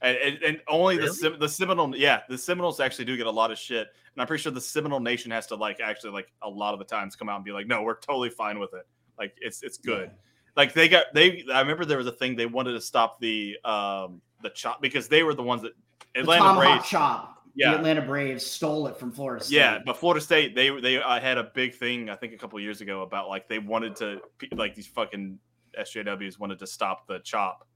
And, 0.00 0.16
and, 0.16 0.42
and 0.44 0.60
only 0.68 0.96
the 0.96 1.02
Really? 1.02 1.14
Sem- 1.14 1.38
the 1.40 1.48
Seminole, 1.48 1.96
yeah, 1.96 2.20
the 2.28 2.38
Seminoles 2.38 2.78
actually 2.78 3.04
do 3.06 3.16
get 3.16 3.26
a 3.26 3.30
lot 3.30 3.50
of 3.50 3.58
shit, 3.58 3.88
and 4.14 4.20
I'm 4.20 4.26
pretty 4.28 4.42
sure 4.42 4.52
the 4.52 4.60
Seminole 4.60 5.00
Nation 5.00 5.30
has 5.32 5.46
to 5.48 5.56
like 5.56 5.80
actually 5.80 6.12
like 6.12 6.28
a 6.42 6.48
lot 6.48 6.72
of 6.72 6.78
the 6.78 6.84
times 6.84 7.16
come 7.16 7.28
out 7.28 7.36
and 7.36 7.44
be 7.44 7.50
like, 7.52 7.66
no, 7.66 7.82
we're 7.82 7.98
totally 7.98 8.30
fine 8.30 8.58
with 8.60 8.74
it. 8.74 8.86
Like 9.18 9.34
it's 9.40 9.62
it's 9.64 9.76
good. 9.78 10.10
like 10.56 10.72
they 10.72 10.88
got 10.88 11.06
they 11.14 11.44
i 11.52 11.60
remember 11.60 11.84
there 11.84 11.98
was 11.98 12.06
a 12.06 12.12
thing 12.12 12.34
they 12.36 12.46
wanted 12.46 12.72
to 12.72 12.80
stop 12.80 13.20
the 13.20 13.56
um 13.64 14.20
the 14.42 14.50
chop 14.50 14.80
because 14.80 15.08
they 15.08 15.22
were 15.24 15.34
the 15.34 15.42
ones 15.42 15.62
that 15.62 15.72
The 16.14 16.20
atlanta 16.20 16.58
braves 16.58 16.88
chop. 16.88 17.42
Yeah. 17.54 17.72
The 17.72 17.76
Atlanta 17.78 18.02
Braves 18.02 18.46
stole 18.46 18.86
it 18.86 18.96
from 18.96 19.10
Florida 19.12 19.44
State. 19.44 19.56
yeah 19.56 19.78
but 19.84 19.96
florida 19.96 20.20
state 20.20 20.54
they 20.54 20.70
they 20.80 21.02
uh, 21.02 21.20
had 21.20 21.38
a 21.38 21.44
big 21.54 21.74
thing 21.74 22.08
i 22.10 22.14
think 22.16 22.32
a 22.32 22.36
couple 22.36 22.58
years 22.60 22.80
ago 22.80 23.02
about 23.02 23.28
like 23.28 23.48
they 23.48 23.58
wanted 23.58 23.94
to 23.96 24.20
like 24.52 24.74
these 24.76 24.86
fucking 24.86 25.38
sjws 25.80 26.38
wanted 26.38 26.58
to 26.60 26.66
stop 26.66 27.06
the 27.08 27.18
chop 27.20 27.66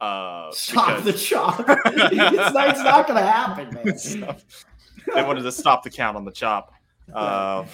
uh 0.00 0.50
Stop 0.52 1.02
the 1.04 1.12
chop. 1.12 1.60
it's 1.68 2.54
not, 2.54 2.68
it's 2.70 2.82
not 2.82 3.06
going 3.06 3.18
to 3.18 3.26
happen, 3.26 3.70
man. 3.74 3.96
Stop. 3.98 4.40
they 5.14 5.22
wanted 5.22 5.42
to 5.42 5.52
stop 5.52 5.82
the 5.82 5.90
count 5.90 6.16
on 6.16 6.24
the 6.24 6.30
chop 6.32 6.72
uh 7.14 7.64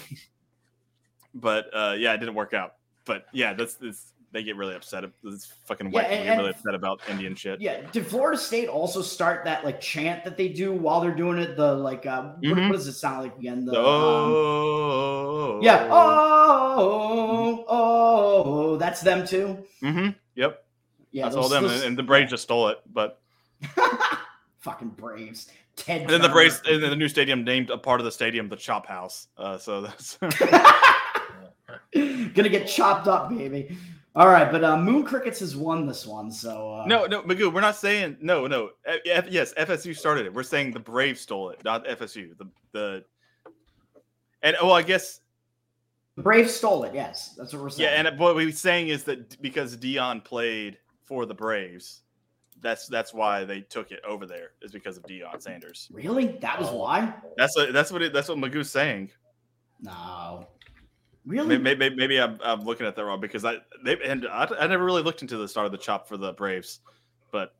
but 1.35 1.65
uh, 1.73 1.95
yeah, 1.97 2.13
it 2.13 2.19
didn't 2.19 2.35
work 2.35 2.53
out. 2.53 2.75
But 3.05 3.25
yeah, 3.33 3.53
that's, 3.53 3.73
that's 3.75 4.13
they 4.31 4.43
get 4.43 4.55
really 4.55 4.75
upset. 4.75 5.03
This 5.23 5.51
fucking 5.65 5.87
Yeah, 5.87 5.91
white 5.93 6.05
and- 6.05 6.25
get 6.25 6.37
really 6.37 6.49
upset 6.51 6.75
about 6.75 7.01
Indian 7.09 7.35
shit. 7.35 7.59
Yeah, 7.59 7.81
did 7.91 8.05
Florida 8.05 8.37
State 8.37 8.67
also 8.67 9.01
start 9.01 9.43
that 9.45 9.65
like 9.65 9.81
chant 9.81 10.23
that 10.25 10.37
they 10.37 10.49
do 10.49 10.71
while 10.73 11.01
they're 11.01 11.13
doing 11.15 11.39
it? 11.39 11.57
The 11.57 11.73
like, 11.73 12.05
uh, 12.05 12.21
what, 12.21 12.41
Mhm. 12.43 12.67
what 12.69 12.75
does 12.75 12.87
it 12.87 12.93
sound 12.93 13.23
like 13.23 13.35
again? 13.37 13.65
The, 13.65 13.73
um, 13.79 13.83
Oh, 13.85 15.59
yeah, 15.63 15.87
oh, 15.91 17.65
oh, 17.65 17.65
oh, 17.67 18.77
that's 18.77 19.01
them 19.01 19.25
too. 19.25 19.57
hmm 19.81 20.09
Yep, 20.35 20.62
Yeah, 21.13 21.23
that's 21.23 21.35
those- 21.35 21.43
all 21.45 21.49
them, 21.49 21.63
those- 21.63 21.83
and, 21.83 21.97
the 21.97 22.03
Braves 22.03 22.31
just 22.31 22.43
stole 22.43 22.67
it. 22.67 22.79
But 22.91 23.21
fucking 24.59 24.89
Braves. 24.89 25.49
Ted. 25.75 26.01
and 26.01 26.09
then 26.09 26.21
the 26.21 26.29
Braves, 26.29 26.61
and 26.69 26.83
then 26.83 26.89
the 26.91 26.95
new 26.95 27.07
stadium 27.07 27.43
named 27.43 27.69
a 27.71 27.77
part 27.77 27.99
of 27.99 28.05
the 28.05 28.11
stadium 28.11 28.47
the 28.49 28.55
Chop 28.55 28.85
House. 28.85 29.27
Uh, 29.37 29.57
so 29.57 29.81
that's 29.81 30.17
Gonna 31.93 32.49
get 32.49 32.67
chopped 32.67 33.07
up, 33.07 33.29
baby. 33.29 33.75
All 34.15 34.27
right, 34.27 34.51
but 34.51 34.63
uh, 34.63 34.77
Moon 34.77 35.03
Crickets 35.03 35.39
has 35.39 35.55
won 35.55 35.87
this 35.87 36.05
one, 36.05 36.31
so 36.31 36.73
uh, 36.73 36.85
no, 36.85 37.05
no, 37.07 37.23
Magoo. 37.23 37.51
We're 37.51 37.61
not 37.61 37.75
saying 37.75 38.17
no, 38.21 38.45
no. 38.45 38.69
F- 38.85 38.99
F- 39.09 39.27
yes, 39.29 39.53
FSU 39.55 39.95
started 39.97 40.27
it. 40.27 40.33
We're 40.33 40.43
saying 40.43 40.71
the 40.71 40.79
Braves 40.79 41.21
stole 41.21 41.49
it, 41.49 41.63
not 41.63 41.85
FSU. 41.87 42.37
The 42.37 42.47
the 42.73 43.03
and 44.43 44.55
well, 44.61 44.73
I 44.73 44.83
guess 44.83 45.21
the 46.15 46.21
Braves 46.21 46.53
stole 46.53 46.83
it. 46.83 46.93
Yes, 46.93 47.33
that's 47.35 47.53
what 47.53 47.63
we're 47.63 47.69
saying. 47.71 47.89
Yeah, 47.91 48.07
and 48.09 48.19
what 48.19 48.35
we're 48.35 48.51
saying 48.51 48.89
is 48.89 49.03
that 49.05 49.41
because 49.41 49.75
Deion 49.77 50.23
played 50.23 50.77
for 51.05 51.25
the 51.25 51.33
Braves, 51.33 52.01
that's 52.61 52.87
that's 52.87 53.13
why 53.13 53.43
they 53.43 53.61
took 53.61 53.91
it 53.91 53.99
over 54.07 54.25
there. 54.25 54.51
Is 54.61 54.71
because 54.71 54.97
of 54.97 55.03
Deion 55.03 55.41
Sanders. 55.41 55.89
really, 55.91 56.37
that 56.41 56.59
was 56.59 56.69
Oh. 56.69 56.77
why. 56.77 57.13
That's 57.37 57.55
what 57.55 57.73
that's 57.73 57.91
what 57.91 58.01
it, 58.01 58.13
that's 58.13 58.29
what 58.29 58.37
Magoo's 58.37 58.71
saying. 58.71 59.11
No, 59.81 60.47
really. 61.25 61.57
Maybe, 61.57 61.77
maybe, 61.77 61.95
maybe 61.95 62.21
I'm, 62.21 62.39
I'm 62.43 62.61
looking 62.61 62.85
at 62.85 62.95
that 62.95 63.03
wrong 63.03 63.19
because 63.19 63.43
I 63.43 63.57
they 63.83 63.97
and 64.03 64.25
I, 64.27 64.47
I 64.59 64.67
never 64.67 64.85
really 64.85 65.01
looked 65.01 65.21
into 65.21 65.37
the 65.37 65.47
start 65.47 65.65
of 65.65 65.71
the 65.71 65.77
chop 65.77 66.07
for 66.07 66.15
the 66.15 66.33
Braves, 66.33 66.79
but 67.31 67.53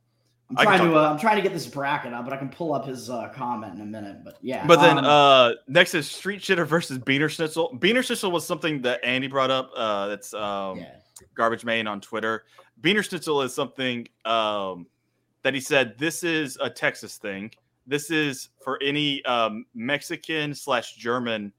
I'm 0.49 0.57
I 0.57 0.63
trying 0.63 0.89
to 0.89 0.97
uh, 0.97 1.11
I'm 1.11 1.19
trying 1.19 1.35
to 1.37 1.41
get 1.41 1.53
this 1.53 1.67
bracket 1.67 2.13
up, 2.13 2.23
but 2.23 2.33
I 2.33 2.37
can 2.37 2.49
pull 2.49 2.73
up 2.73 2.85
his 2.85 3.09
uh, 3.09 3.29
comment 3.29 3.75
in 3.75 3.81
a 3.81 3.85
minute. 3.85 4.23
But 4.23 4.37
yeah, 4.41 4.65
but 4.67 4.79
then 4.79 4.99
um, 4.99 5.05
uh 5.05 5.51
next 5.67 5.95
is 5.95 6.09
Street 6.09 6.41
Shitter 6.41 6.65
versus 6.65 6.99
Beaner 6.99 7.29
Schnitzel. 7.29 7.77
Beaner 7.79 8.03
Schnitzel 8.03 8.31
was 8.31 8.45
something 8.45 8.81
that 8.83 9.03
Andy 9.03 9.27
brought 9.27 9.51
up. 9.51 9.71
Uh, 9.75 10.07
that's 10.07 10.33
um 10.33 10.77
yeah. 10.77 10.95
Garbage 11.35 11.65
Main 11.65 11.87
on 11.87 12.01
Twitter. 12.01 12.43
Beaner 12.83 13.01
Schnitzel 13.01 13.41
is 13.41 13.55
something 13.55 14.07
um, 14.25 14.85
that 15.43 15.53
he 15.53 15.61
said 15.61 15.97
this 15.97 16.23
is 16.23 16.57
a 16.61 16.69
Texas 16.69 17.17
thing. 17.17 17.51
This 17.87 18.11
is 18.11 18.49
for 18.63 18.77
any 18.83 19.23
um, 19.25 19.65
Mexican 19.73 20.53
slash 20.53 20.95
German 20.95 21.53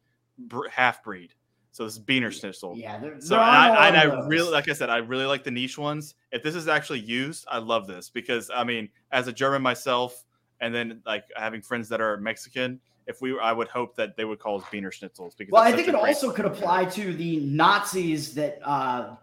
half 0.70 1.02
breed. 1.02 1.32
So 1.72 1.84
this 1.84 1.94
is 1.94 2.00
Beaner 2.00 2.30
Schnitzel. 2.30 2.76
yeah, 2.76 3.00
there, 3.00 3.20
So 3.20 3.34
there 3.34 3.40
and 3.40 3.50
I, 3.50 3.88
and 3.88 3.96
I 3.96 4.26
really, 4.26 4.52
like 4.52 4.68
I 4.68 4.74
said, 4.74 4.90
I 4.90 4.98
really 4.98 5.24
like 5.24 5.42
the 5.42 5.50
niche 5.50 5.76
ones. 5.76 6.14
If 6.30 6.42
this 6.42 6.54
is 6.54 6.68
actually 6.68 7.00
used, 7.00 7.46
I 7.50 7.58
love 7.58 7.88
this 7.88 8.10
because 8.10 8.50
I 8.54 8.62
mean, 8.62 8.88
as 9.10 9.26
a 9.26 9.32
German 9.32 9.62
myself, 9.62 10.24
and 10.60 10.74
then 10.74 11.02
like 11.04 11.24
having 11.36 11.62
friends 11.62 11.88
that 11.88 12.00
are 12.00 12.16
Mexican, 12.18 12.80
if 13.06 13.20
we, 13.20 13.38
I 13.38 13.52
would 13.52 13.68
hope 13.68 13.96
that 13.96 14.16
they 14.16 14.24
would 14.24 14.38
call 14.38 14.60
us 14.60 14.64
Beaner 14.70 14.90
Schnitzels 14.90 15.36
because 15.36 15.52
Well, 15.52 15.62
I 15.62 15.72
think 15.72 15.88
it 15.88 15.94
also 15.94 16.30
could 16.30 16.44
apply 16.44 16.84
to 16.86 17.12
the 17.12 17.40
Nazis 17.40 18.34
that 18.34 18.60
uh, 18.62 19.16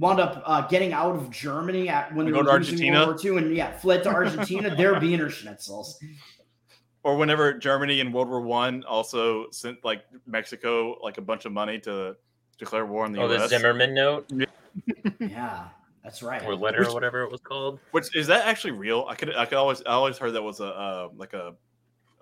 wound 0.00 0.18
up 0.18 0.42
uh, 0.44 0.66
getting 0.66 0.92
out 0.92 1.14
of 1.14 1.30
Germany 1.30 1.88
at 1.88 2.12
when 2.14 2.26
they 2.26 2.32
Go 2.32 2.38
were 2.38 2.44
to 2.44 2.52
losing 2.70 2.92
World 2.92 3.22
War 3.22 3.32
II 3.36 3.38
and 3.44 3.54
yeah, 3.56 3.76
fled 3.78 4.02
to 4.02 4.08
Argentina. 4.08 4.74
They're 4.74 4.94
Wiener 5.00 5.28
Schnitzels. 5.28 5.94
or 7.04 7.16
whenever 7.16 7.52
Germany 7.52 8.00
in 8.00 8.10
World 8.10 8.28
War 8.28 8.40
One 8.40 8.82
also 8.84 9.48
sent 9.50 9.84
like 9.84 10.04
Mexico 10.26 10.96
like 11.02 11.18
a 11.18 11.22
bunch 11.22 11.44
of 11.44 11.52
money 11.52 11.78
to 11.80 12.16
declare 12.58 12.86
war 12.86 13.04
on 13.04 13.12
the 13.12 13.20
US. 13.22 13.30
Oh, 13.30 13.38
the 13.38 13.48
Zimmerman 13.48 13.94
note 13.94 14.30
Yeah, 15.20 15.68
that's 16.02 16.22
right. 16.22 16.42
or 16.44 16.56
letter 16.56 16.88
or 16.88 16.92
whatever 16.94 17.22
it 17.22 17.30
was 17.30 17.40
called. 17.40 17.78
Which 17.92 18.14
is 18.16 18.26
that 18.28 18.46
actually 18.46 18.72
real? 18.72 19.06
I 19.08 19.14
could 19.14 19.34
I 19.36 19.44
could 19.44 19.58
always 19.58 19.82
I 19.82 19.90
always 19.92 20.16
heard 20.18 20.32
that 20.32 20.42
was 20.42 20.60
a 20.60 20.66
uh, 20.66 21.08
like 21.16 21.34
a 21.34 21.54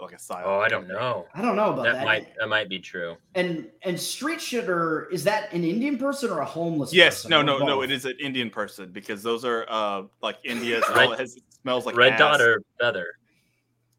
like 0.01 0.13
a 0.13 0.19
side. 0.19 0.43
Oh, 0.47 0.61
I 0.61 0.69
don't 0.69 0.87
know. 0.89 1.27
I 1.35 1.43
don't 1.43 1.57
know 1.57 1.73
about 1.73 1.85
That 1.85 1.95
that. 1.97 2.05
might 2.05 2.29
that 2.39 2.49
might 2.49 2.69
be 2.69 2.79
true. 2.79 3.17
And 3.35 3.69
and 3.83 3.99
street 3.99 4.39
shitter 4.39 5.11
is 5.13 5.25
that 5.25 5.53
an 5.53 5.65
Indian 5.65 5.99
person 5.99 6.31
or 6.31 6.41
a 6.41 6.45
homeless? 6.45 6.91
Person? 6.91 6.99
Yes, 6.99 7.17
person, 7.25 7.31
no, 7.31 7.43
no, 7.43 7.59
no. 7.59 7.83
It 7.83 7.91
is 7.91 8.05
an 8.05 8.15
Indian 8.21 8.51
person 8.51 8.91
because 8.93 9.23
those 9.23 9.45
are 9.45 9.67
uh 9.69 10.03
like 10.23 10.37
India's. 10.45 10.85
Red- 10.95 11.19
has, 11.19 11.37
smells 11.63 11.85
like 11.87 11.97
Red 11.97 12.13
ass. 12.15 12.19
dot 12.19 12.41
or 12.41 12.63
feather. 12.81 13.07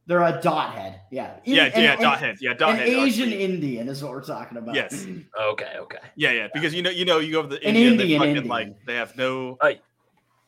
They're 0.07 0.23
a 0.23 0.41
dot 0.41 0.73
head. 0.73 1.01
Yeah. 1.11 1.35
Yeah, 1.45 1.65
And- 1.65 1.83
yeah, 1.83 1.91
and- 1.93 2.01
dot 2.01 2.19
head. 2.19 2.37
Yeah, 2.41 2.53
dot 2.55 2.71
An 2.71 2.77
head. 2.77 2.87
Asian 2.87 3.27
actually. 3.29 3.43
Indian 3.43 3.87
is 3.89 4.01
what 4.01 4.11
we're 4.11 4.23
talking 4.23 4.57
about. 4.57 4.73
Yes. 4.73 5.05
Okay, 5.39 5.73
okay. 5.77 5.97
Yeah, 6.15 6.31
yeah. 6.31 6.47
Because 6.51 6.73
you 6.73 6.81
know, 6.81 6.89
you 6.89 7.05
know, 7.05 7.19
you 7.19 7.31
go 7.31 7.43
to 7.43 7.47
the 7.47 7.57
An 7.63 7.75
Indian 7.75 7.97
they 7.97 8.17
fucking 8.17 8.29
Indian. 8.29 8.47
like 8.47 8.85
they 8.87 8.95
have 8.95 9.15
no 9.17 9.57
Uh, 9.61 9.73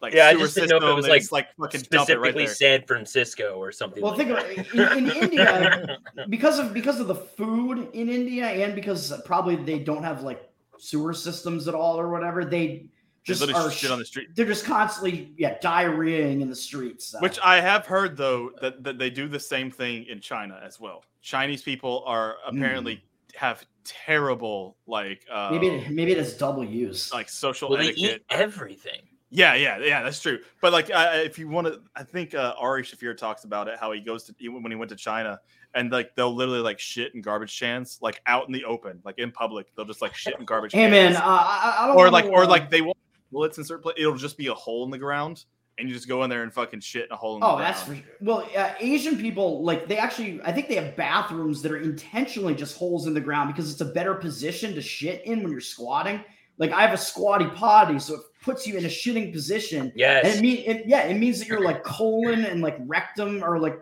like 0.02 0.14
yeah, 0.14 0.28
I 0.28 0.32
sewer 0.34 0.40
just 0.42 0.56
didn't 0.56 0.70
know 0.70 0.78
if 0.78 0.84
it 0.84 0.96
was, 0.96 1.08
like, 1.08 1.32
like 1.32 1.48
fucking 1.60 1.82
dump 1.92 2.10
it 2.10 2.20
right 2.20 2.32
Specifically 2.34 2.46
there. 2.46 2.56
San 2.56 2.84
Francisco 2.86 3.56
or 3.58 3.72
something. 3.72 4.02
Well, 4.02 4.16
like 4.18 4.28
think 4.28 4.30
that. 4.30 4.74
about 4.74 4.92
it. 4.92 4.98
In, 4.98 5.10
in 5.10 5.16
India, 5.24 5.98
because 6.30 6.60
of 6.60 6.74
because 6.74 7.00
of 7.00 7.08
the 7.08 7.16
food 7.16 7.90
in 7.94 8.10
India, 8.10 8.46
and 8.46 8.74
because 8.76 9.14
probably 9.26 9.56
they 9.56 9.80
don't 9.80 10.04
have 10.04 10.24
like 10.24 10.50
sewer 10.80 11.14
systems 11.14 11.68
at 11.68 11.76
all 11.76 12.00
or 12.00 12.10
whatever, 12.10 12.44
they 12.44 12.90
Just 13.24 13.42
just 13.42 13.54
are 13.54 13.70
shit 13.70 13.92
on 13.92 14.00
the 14.00 14.06
street. 14.06 14.30
they're 14.36 14.48
just 14.48 14.66
constantly 14.66 15.32
yeah 15.38 15.60
diarrheaing 15.60 16.42
in 16.42 16.50
the 16.50 16.56
streets. 16.56 17.06
so. 17.10 17.20
Which 17.20 17.38
I 17.44 17.62
have 17.62 17.86
heard 17.86 18.18
though 18.18 18.52
that, 18.62 18.84
that 18.84 18.98
they 18.98 19.12
do 19.12 19.28
the 19.28 19.40
same 19.40 19.70
thing 19.70 20.06
in 20.06 20.20
China 20.20 20.60
as 20.66 20.80
well. 20.80 21.04
Chinese 21.22 21.62
people 21.62 22.04
are 22.08 22.38
apparently 22.48 23.04
have 23.36 23.64
terrible 23.84 24.76
like 24.88 25.26
uh 25.32 25.50
maybe 25.52 25.68
it, 25.68 25.90
maybe 25.92 26.12
it 26.12 26.18
has 26.18 26.34
double 26.36 26.64
use. 26.66 27.12
like 27.14 27.30
social 27.30 27.70
well, 27.70 27.78
they 27.80 27.90
etiquette. 27.90 28.22
eat 28.22 28.24
everything. 28.30 29.02
Yeah, 29.34 29.56
yeah, 29.56 29.80
yeah, 29.80 30.04
that's 30.04 30.22
true. 30.22 30.40
But 30.62 30.74
like, 30.74 30.92
uh, 30.94 31.14
if 31.16 31.40
you 31.40 31.48
want 31.48 31.68
to, 31.68 31.82
I 31.96 32.04
think 32.04 32.36
uh, 32.36 32.54
Ari 32.60 32.84
Shaffir 32.84 33.16
talks 33.16 33.46
about 33.46 33.70
it 33.70 33.80
how 33.80 33.94
he 33.94 34.02
goes 34.02 34.24
to 34.26 34.50
when 34.50 34.70
he 34.70 34.76
went 34.76 34.90
to 34.90 34.98
China, 34.98 35.40
and 35.74 35.90
like 35.90 36.16
they'll 36.16 36.36
literally 36.36 36.60
like 36.60 36.80
shit 36.80 37.16
in 37.16 37.22
garbage 37.22 37.58
cans, 37.58 37.98
like 38.02 38.22
out 38.28 38.46
in 38.48 38.54
the 38.54 38.66
open, 38.66 39.00
like 39.06 39.18
in 39.20 39.32
public. 39.32 39.74
They'll 39.76 39.86
just 39.86 40.02
like 40.02 40.14
shit 40.14 40.38
in 40.38 40.44
garbage 40.44 40.74
Hey 40.74 40.90
cans. 40.90 41.14
man, 41.14 41.16
uh, 41.16 41.22
I, 41.26 41.78
I 41.80 41.88
don't 41.88 41.96
or 41.96 42.12
like, 42.12 42.26
or 42.26 42.44
uh, 42.44 42.48
like 42.48 42.70
they 42.70 42.82
won't 42.82 42.98
bullets 43.32 43.58
in 43.58 43.64
certain 43.64 43.84
places. 43.84 44.02
It'll 44.02 44.18
just 44.18 44.38
be 44.38 44.48
a 44.48 44.54
hole 44.54 44.84
in 44.84 44.92
the 44.92 44.98
ground, 44.98 45.46
and 45.80 45.88
you 45.88 45.96
just 45.96 46.10
go 46.10 46.26
in 46.26 46.30
there 46.30 46.44
and 46.44 46.54
fucking 46.54 46.82
shit 46.82 47.06
in 47.06 47.12
a 47.12 47.16
hole 47.16 47.36
in 47.36 47.40
the 47.40 47.48
Oh, 47.48 47.58
that's 47.58 47.84
for. 47.84 47.98
Well, 48.20 48.50
uh, 48.56 48.74
Asian 48.82 49.18
people 49.18 49.64
like 49.64 49.88
they 49.88 49.98
actually. 49.98 50.42
I 50.44 50.52
think 50.52 50.68
they 50.68 50.76
have 50.76 50.98
bathrooms 50.98 51.62
that 51.62 51.72
are 51.72 51.78
intentionally 51.78 52.54
just 52.54 52.78
holes 52.78 53.08
in 53.08 53.14
the 53.14 53.22
ground 53.22 53.54
because 53.54 53.72
it's 53.72 53.80
a 53.82 53.86
better 53.94 54.14
position 54.14 54.76
to 54.76 54.82
shit 54.82 55.24
in 55.26 55.42
when 55.42 55.54
you're 55.54 55.62
squatting. 55.62 56.22
Like 56.58 56.74
I 56.74 56.82
have 56.82 56.94
a 56.94 56.98
squatty 56.98 57.48
potty, 57.48 57.98
so 57.98 58.16
it 58.16 58.22
puts 58.42 58.66
you 58.68 58.78
in 58.78 58.86
a 58.86 58.90
shitting 58.90 59.32
position. 59.32 59.92
And 60.22 60.28
it 60.28 60.42
mean, 60.42 60.64
it, 60.66 60.86
yeah, 60.88 61.04
it 61.04 61.18
means 61.18 61.40
that 61.40 61.48
you're 61.48 61.64
like 61.64 61.84
colon 61.84 62.46
and 62.46 62.62
like 62.62 62.78
rectum 62.82 63.44
are 63.44 63.60
like 63.60 63.80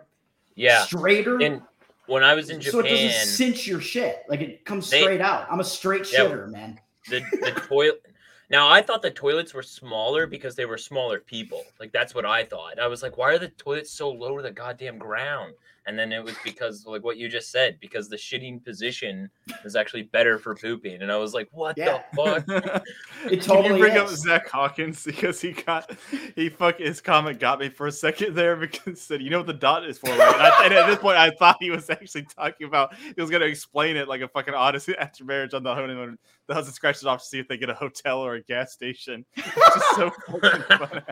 yeah. 0.54 0.84
straighter. 0.84 1.40
And 1.42 1.62
when 2.06 2.22
I 2.22 2.34
was 2.34 2.50
in 2.50 2.60
Japan, 2.60 2.72
so 2.72 2.86
it 2.86 2.90
doesn't 2.90 3.26
cinch 3.26 3.66
your 3.66 3.80
shit. 3.80 4.22
Like 4.28 4.40
it 4.40 4.64
comes 4.64 4.90
They- 4.90 5.00
straight 5.02 5.20
out. 5.20 5.46
I'm 5.50 5.60
a 5.60 5.64
straight 5.64 6.10
Yeah. 6.12 6.20
shitter, 6.20 6.48
man. 6.50 6.78
the 7.08 7.20
the 7.40 7.52
toilet. 7.68 8.02
Now 8.50 8.68
I 8.68 8.82
thought 8.82 9.00
the 9.00 9.10
toilets 9.10 9.54
were 9.54 9.62
smaller 9.62 10.26
because 10.26 10.56
they 10.56 10.66
were 10.66 10.76
smaller 10.78 11.20
people. 11.20 11.62
Like 11.78 11.92
that's 11.92 12.14
what 12.14 12.26
I 12.26 12.44
thought. 12.44 12.78
I 12.78 12.88
was 12.88 13.02
like, 13.02 13.16
why 13.16 13.30
are 13.30 13.38
the 13.38 13.48
toilets 13.48 13.90
so 13.90 14.10
low 14.10 14.36
to 14.36 14.42
the 14.42 14.50
goddamn 14.50 14.98
ground? 14.98 15.54
And 15.90 15.98
then 15.98 16.12
it 16.12 16.22
was 16.22 16.36
because 16.44 16.86
like 16.86 17.02
what 17.02 17.16
you 17.16 17.28
just 17.28 17.50
said, 17.50 17.78
because 17.80 18.08
the 18.08 18.14
shitting 18.14 18.64
position 18.64 19.28
is 19.64 19.74
actually 19.74 20.04
better 20.04 20.38
for 20.38 20.54
pooping. 20.54 21.02
And 21.02 21.10
I 21.10 21.16
was 21.16 21.34
like, 21.34 21.48
what 21.50 21.76
Yeah. 21.76 22.02
the 22.14 22.44
fuck? 22.46 22.84
It 23.24 23.28
Can 23.28 23.40
totally 23.40 23.74
you 23.74 23.84
bring 23.84 23.98
up 23.98 24.08
is. 24.08 24.22
Zach 24.22 24.48
Hawkins 24.48 25.02
because 25.06 25.40
he 25.40 25.50
got 25.50 25.90
he 26.36 26.48
fuck 26.48 26.78
his 26.78 27.00
comment 27.00 27.40
got 27.40 27.58
me 27.58 27.68
for 27.70 27.88
a 27.88 27.92
second 27.92 28.36
there 28.36 28.54
because 28.66 28.84
he 28.84 28.94
said 28.94 29.20
you 29.20 29.30
know 29.30 29.38
what 29.38 29.48
the 29.48 29.52
dot 29.52 29.84
is 29.84 29.98
for 29.98 30.10
right? 30.10 30.20
And, 30.20 30.42
I, 30.42 30.64
and 30.66 30.74
at 30.74 30.86
this 30.86 30.98
point 31.00 31.16
I 31.18 31.30
thought 31.30 31.56
he 31.58 31.70
was 31.72 31.90
actually 31.90 32.22
talking 32.22 32.68
about 32.68 32.94
he 32.94 33.20
was 33.20 33.30
gonna 33.30 33.46
explain 33.46 33.96
it 33.96 34.06
like 34.06 34.20
a 34.20 34.28
fucking 34.28 34.54
Odyssey 34.54 34.96
after 34.96 35.24
marriage 35.24 35.54
on 35.54 35.64
the 35.64 35.74
honeymoon. 35.74 36.18
The 36.46 36.54
husband 36.54 36.74
scratches 36.76 37.04
off 37.04 37.20
to 37.20 37.26
see 37.26 37.40
if 37.40 37.48
they 37.48 37.56
get 37.58 37.68
a 37.68 37.74
hotel 37.74 38.20
or 38.20 38.34
a 38.36 38.42
gas 38.42 38.72
station. 38.72 39.24
It's 39.36 39.54
just 39.54 39.96
so 39.96 40.10
fucking 40.28 40.62
funny. 40.78 41.02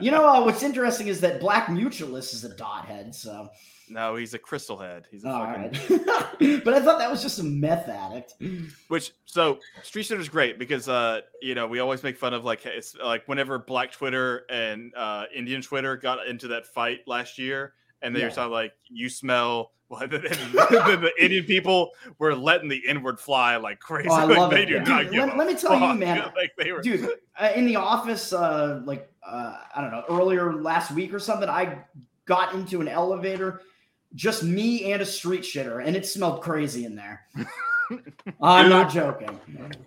You 0.00 0.10
know 0.10 0.26
uh, 0.26 0.42
what's 0.42 0.62
interesting 0.62 1.08
is 1.08 1.20
that 1.20 1.38
Black 1.38 1.66
Mutualist 1.66 2.32
is 2.34 2.44
a 2.44 2.54
dot 2.56 2.86
head. 2.86 3.14
So 3.14 3.48
No, 3.92 4.16
he's 4.16 4.32
a 4.34 4.38
crystal 4.38 4.78
head. 4.78 5.06
He's 5.10 5.24
a 5.24 5.28
all 5.30 5.44
fucking 5.44 5.98
right, 6.00 6.64
but 6.64 6.72
I 6.74 6.80
thought 6.80 6.98
that 6.98 7.10
was 7.10 7.20
just 7.22 7.38
a 7.38 7.42
meth 7.44 7.88
addict. 7.88 8.34
Which 8.88 9.12
so 9.26 9.58
Street 9.82 10.04
Shooter 10.04 10.20
is 10.20 10.28
great 10.28 10.58
because 10.58 10.88
uh 10.88 11.20
you 11.40 11.54
know 11.54 11.66
we 11.66 11.78
always 11.80 12.02
make 12.02 12.16
fun 12.16 12.32
of 12.32 12.44
like 12.44 12.64
it's 12.64 12.96
like 12.96 13.26
whenever 13.28 13.58
Black 13.58 13.92
Twitter 13.92 14.44
and 14.48 14.94
uh 14.96 15.24
Indian 15.34 15.60
Twitter 15.60 15.96
got 15.96 16.26
into 16.26 16.48
that 16.48 16.66
fight 16.66 17.00
last 17.06 17.38
year 17.38 17.74
and 18.00 18.16
they 18.16 18.20
Yeah. 18.20 18.26
were 18.26 18.32
talking 18.32 18.52
like 18.52 18.72
you 18.88 19.08
smell 19.08 19.72
well, 19.92 20.08
the, 20.08 20.18
the, 20.20 21.12
Indian 21.22 21.44
people 21.44 21.90
were 22.18 22.34
letting 22.34 22.66
the 22.66 22.82
inward 22.88 23.20
fly 23.20 23.56
like 23.56 23.78
crazy. 23.78 24.08
Oh, 24.10 24.14
I 24.14 24.24
like, 24.24 24.38
love 24.38 24.50
they 24.50 24.62
it. 24.62 24.66
do 24.66 24.80
not 24.80 25.12
let- 25.12 25.36
let 25.36 25.46
me 25.46 25.54
tell 25.54 25.78
you, 25.78 25.92
man. 25.98 26.32
like 26.36 26.52
they 26.56 26.72
were 26.72 26.80
dude 26.80 27.06
uh, 27.38 27.50
in 27.54 27.66
the 27.66 27.76
office 27.76 28.32
uh 28.32 28.80
like 28.86 29.12
uh 29.26 29.58
i 29.74 29.82
don't 29.82 29.90
know 29.90 30.04
earlier 30.08 30.54
last 30.54 30.92
week 30.92 31.12
or 31.12 31.18
something 31.18 31.48
i 31.48 31.78
got 32.24 32.54
into 32.54 32.80
an 32.80 32.88
elevator 32.88 33.60
just 34.14 34.42
me 34.42 34.92
and 34.92 35.02
a 35.02 35.06
street 35.06 35.42
shitter 35.42 35.84
and 35.84 35.96
it 35.96 36.06
smelled 36.06 36.42
crazy 36.42 36.84
in 36.84 36.94
there 36.94 37.26
I'm 38.40 38.68
not 38.68 38.90
joking. 38.90 39.38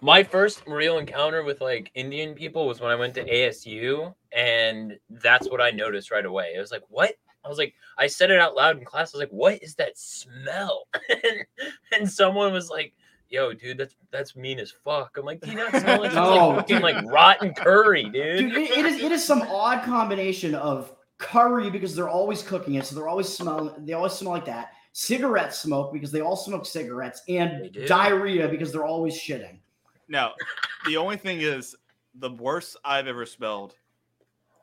My 0.02 0.24
first 0.24 0.64
real 0.68 0.98
encounter 0.98 1.44
with 1.44 1.62
like 1.62 1.92
Indian 1.96 2.34
people 2.34 2.68
was 2.68 2.80
when 2.80 2.92
I 2.92 2.96
went 2.96 3.14
to 3.16 3.26
ASU, 3.26 4.14
and 4.32 4.98
that's 5.10 5.50
what 5.50 5.62
I 5.62 5.72
noticed 5.72 6.12
right 6.12 6.26
away. 6.26 6.54
It 6.56 6.60
was 6.60 6.72
like, 6.72 6.84
what? 6.90 7.16
I 7.44 7.50
was 7.50 7.58
like, 7.58 7.74
I 7.98 8.08
said 8.08 8.32
it 8.32 8.40
out 8.40 8.56
loud 8.56 8.78
in 8.78 8.86
class. 8.86 9.14
I 9.14 9.18
was 9.18 9.22
like, 9.24 9.30
what 9.30 9.62
is 9.64 9.76
that 9.76 9.98
smell? 9.98 10.88
and, 11.10 11.46
and 12.00 12.12
someone 12.12 12.52
was 12.52 12.70
like, 12.70 12.94
yo, 13.30 13.54
dude, 13.54 13.78
that's 13.78 13.96
that's 14.12 14.36
mean 14.36 14.60
as 14.60 14.72
fuck. 14.72 15.18
I'm 15.18 15.26
like, 15.26 15.42
do 15.42 15.52
you 15.52 15.58
not 15.58 15.70
smell 15.76 16.04
it? 16.04 16.08
It's 16.08 16.16
No. 16.16 16.50
like 16.50 16.58
fucking 16.58 16.82
like 16.82 17.06
rotten 17.06 17.54
curry, 17.54 18.04
dude. 18.04 18.52
Dude, 18.52 18.54
it, 18.54 18.78
it 18.78 18.86
is 18.86 19.02
it 19.02 19.12
is 19.12 19.24
some 19.24 19.42
odd 19.44 19.84
combination 19.84 20.56
of 20.56 20.95
curry 21.18 21.70
because 21.70 21.96
they're 21.96 22.10
always 22.10 22.44
cooking 22.44 22.76
it, 22.76 22.86
so 22.86 22.96
they're 22.96 23.08
always 23.08 23.30
smell 23.30 23.76
they 23.80 23.94
always 23.94 24.14
smell 24.14 24.34
like 24.34 24.46
that. 24.46 24.74
Cigarette 24.94 25.54
smoke 25.54 25.92
because 25.92 26.12
they 26.12 26.22
all 26.22 26.36
smoke 26.36 26.66
cigarettes, 26.66 27.22
and 27.28 27.76
diarrhea 27.88 28.48
because 28.48 28.72
they're 28.72 28.86
always 28.86 29.14
shitting. 29.20 29.58
Now, 30.08 30.34
the 30.86 30.98
only 30.98 31.18
thing 31.18 31.42
is 31.42 31.76
the 32.16 32.32
worst 32.32 32.78
I've 32.86 33.08
ever 33.08 33.26
smelled, 33.26 33.76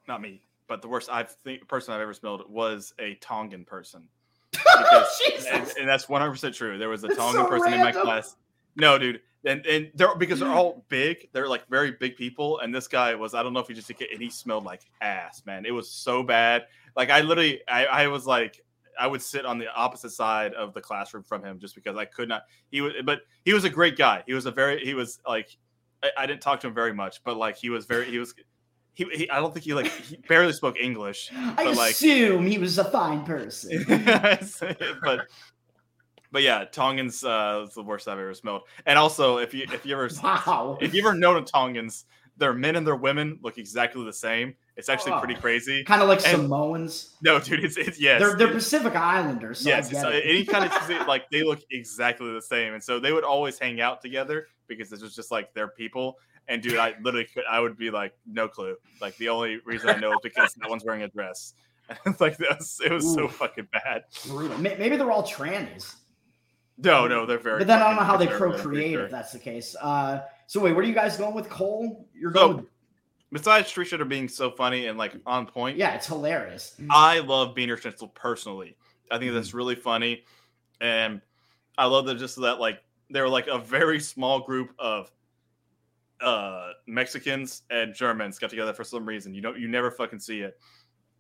not 0.09 0.23
me, 0.23 0.43
but 0.69 0.81
the 0.81 0.89
worst 0.89 1.11
I've 1.11 1.31
think 1.31 1.67
person 1.69 1.93
I've 1.95 2.01
ever 2.01 2.15
smelled 2.15 2.51
was 2.51 2.95
a 2.99 3.15
Tongan 3.17 3.65
person. 3.65 4.05
Because, 4.65 5.21
Jesus. 5.27 5.47
and, 5.51 5.71
and 5.81 5.89
that's 5.89 6.09
one 6.09 6.21
hundred 6.21 6.33
percent 6.33 6.55
true. 6.55 6.79
There 6.79 6.89
was 6.89 7.05
a 7.05 7.09
That's 7.09 7.19
Tongan 7.19 7.43
so 7.43 7.49
person 7.49 7.73
in 7.73 7.81
my 7.81 7.93
class. 7.93 8.37
No, 8.77 8.99
dude, 8.99 9.21
and 9.45 9.65
and 9.67 9.91
they're 9.95 10.15
because 10.17 10.41
they're 10.41 10.49
all 10.49 10.85
big. 10.89 11.29
They're 11.33 11.49
like 11.49 11.69
very 11.69 11.93
big 11.93 12.17
people, 12.17 12.59
and 12.61 12.75
this 12.75 12.89
guy 12.89 13.15
was 13.15 13.35
I 13.35 13.43
don't 13.43 13.53
know 13.53 13.61
if 13.61 13.69
he 13.69 13.75
just 13.75 13.91
and 13.91 14.21
he 14.23 14.31
smelled 14.31 14.65
like 14.65 14.83
ass, 15.01 15.43
man. 15.47 15.67
It 15.67 15.73
was 15.73 15.91
so 15.91 16.23
bad. 16.23 16.67
Like 16.97 17.11
I 17.11 17.21
literally, 17.21 17.61
I, 17.69 17.87
I 17.87 18.07
was 18.09 18.27
like. 18.27 18.61
I 19.01 19.07
would 19.07 19.23
sit 19.23 19.47
on 19.47 19.57
the 19.57 19.73
opposite 19.75 20.11
side 20.11 20.53
of 20.53 20.75
the 20.75 20.83
classroom 20.83 21.23
from 21.23 21.43
him 21.43 21.59
just 21.59 21.75
because 21.75 21.97
I 21.97 22.05
could 22.05 22.29
not. 22.29 22.43
He 22.71 22.83
was, 22.83 22.93
but 23.07 23.23
he 23.43 23.55
was 23.55 23.65
a 23.65 23.71
great 23.71 23.97
guy. 23.97 24.23
He 24.27 24.35
was 24.35 24.45
a 24.45 24.51
very, 24.51 24.85
he 24.85 24.93
was 24.93 25.19
like, 25.27 25.57
I, 26.03 26.11
I 26.19 26.27
didn't 26.27 26.43
talk 26.43 26.61
to 26.61 26.67
him 26.67 26.75
very 26.75 26.93
much, 26.93 27.25
but 27.25 27.39
like 27.39 27.57
he 27.57 27.71
was 27.71 27.87
very, 27.87 28.11
he 28.11 28.19
was, 28.19 28.35
he, 28.93 29.05
he 29.15 29.31
I 29.31 29.41
don't 29.41 29.53
think 29.55 29.65
he 29.65 29.73
like 29.73 29.87
he 29.87 30.17
barely 30.29 30.53
spoke 30.53 30.79
English, 30.79 31.31
I 31.35 31.65
but 31.65 31.77
like, 31.77 31.93
assume 31.93 32.47
he 32.47 32.59
was 32.59 32.77
a 32.79 32.85
fine 32.85 33.25
person. 33.25 33.83
but 35.03 35.27
but 36.33 36.43
yeah, 36.43 36.65
Tongans 36.65 37.23
uh, 37.23 37.67
is 37.69 37.75
the 37.75 37.83
worst 37.83 38.09
I've 38.09 38.19
ever 38.19 38.35
smelled. 38.35 38.63
And 38.87 38.99
also, 38.99 39.39
if 39.39 39.55
you 39.55 39.65
if 39.73 39.87
you 39.87 39.95
ever 39.95 40.09
Wow. 40.23 40.79
if 40.81 40.95
you 40.95 41.03
ever 41.07 41.15
known 41.15 41.37
a 41.37 41.45
Tongans, 41.45 42.05
their 42.39 42.55
men 42.55 42.77
and 42.77 42.87
their 42.87 42.97
women 42.97 43.39
look 43.43 43.59
exactly 43.59 44.05
the 44.05 44.13
same. 44.13 44.55
It's 44.75 44.89
actually 44.89 45.19
pretty 45.19 45.37
Oh. 45.37 45.41
crazy. 45.41 45.85
Kind 45.85 46.01
of 46.01 46.09
like 46.09 46.27
And- 46.27 46.43
Samoans. 46.43 47.15
No, 47.23 47.39
dude, 47.39 47.63
it's 47.63 47.77
it's 47.77 48.01
yes, 48.01 48.21
they're 48.21 48.37
they're 48.37 48.49
Pacific 48.53 48.97
Islanders. 48.97 49.61
So 49.61 49.69
yes. 49.69 49.91
So 49.91 50.09
any 50.09 50.45
kind 50.47 50.65
of 50.65 51.07
like 51.07 51.29
they 51.31 51.43
look 51.43 51.61
exactly 51.71 52.33
the 52.33 52.41
same, 52.43 52.73
and 52.75 52.83
so 52.83 52.99
they 52.99 53.13
would 53.13 53.25
always 53.25 53.59
hang 53.59 53.81
out 53.83 54.01
together 54.01 54.47
because 54.67 54.89
this 54.89 55.03
was 55.03 55.15
just 55.15 55.31
like 55.31 55.53
their 55.55 55.69
people. 55.69 56.17
And 56.49 56.61
dude, 56.63 56.77
I 56.77 56.95
literally 57.03 57.29
could, 57.33 57.45
I 57.49 57.61
would 57.61 57.77
be 57.77 57.91
like, 57.91 58.15
no 58.27 58.49
clue. 58.49 58.75
Like 59.01 59.17
the 59.19 59.29
only 59.29 59.59
reason 59.65 59.91
I 59.91 59.97
know 59.97 60.11
is 60.13 60.19
because 60.23 60.55
that 60.55 60.69
one's 60.69 60.85
wearing 60.85 61.03
a 61.03 61.09
dress. 61.09 61.55
it's 62.07 62.21
like 62.21 62.37
was, 62.41 62.81
it 62.85 62.91
was 62.91 63.13
so 63.15 63.29
fucking 63.29 63.69
bad. 63.73 64.05
Brutal. 64.27 64.59
Maybe 64.59 64.97
they're 64.97 65.11
all 65.13 65.23
trannies. 65.23 65.95
No, 66.79 67.07
no, 67.07 67.27
they're 67.27 67.39
very. 67.39 67.59
But 67.59 67.67
then 67.67 67.81
I 67.81 67.87
don't 67.89 67.97
know 67.97 68.03
how 68.03 68.17
they 68.17 68.27
procreate 68.27 68.99
if 68.99 69.11
that's 69.11 69.33
the 69.33 69.39
case. 69.39 69.77
Uh, 69.81 70.23
so 70.47 70.61
wait, 70.61 70.73
where 70.73 70.83
are 70.85 70.87
you 70.89 70.95
guys 70.95 71.17
going 71.17 71.35
with 71.35 71.49
Cole? 71.49 72.09
You're 72.15 72.33
So- 72.33 72.39
going. 72.49 72.57
with, 72.59 72.67
Besides 73.33 73.69
Street 73.69 73.87
Shooter 73.89 74.05
being 74.05 74.29
so 74.29 74.51
funny 74.51 74.89
and 74.89 74.99
like 74.99 75.15
on 75.25 75.47
point, 75.47 75.79
yeah, 75.79 75.95
it's 75.95 76.07
hilarious. 76.07 76.75
I 76.91 77.21
love 77.21 77.55
Beaner 77.55 77.81
Schnitzel 77.81 78.09
personally. 78.09 78.77
I 79.11 79.17
think 79.19 79.29
Mm-hmm. 79.31 79.37
that's 79.37 79.55
really 79.55 79.75
funny, 79.75 80.25
and 80.83 81.23
I 81.79 81.87
love 81.87 82.05
that 82.07 82.17
just 82.19 82.37
that 82.43 82.61
like 82.61 82.83
they 83.11 83.23
were 83.23 83.29
like 83.31 83.47
a 83.47 83.57
very 83.59 84.01
small 84.01 84.41
group 84.41 84.75
of 84.79 85.11
uh 86.21 86.73
Mexicans 86.87 87.63
and 87.71 87.95
Germans 87.95 88.39
got 88.39 88.51
together 88.51 88.73
for 88.75 88.85
some 88.85 89.07
reason. 89.07 89.35
You 89.35 89.41
don't 89.41 89.59
you 89.59 89.67
never 89.67 89.91
fucking 89.91 90.21
see 90.21 90.41
it, 90.41 90.59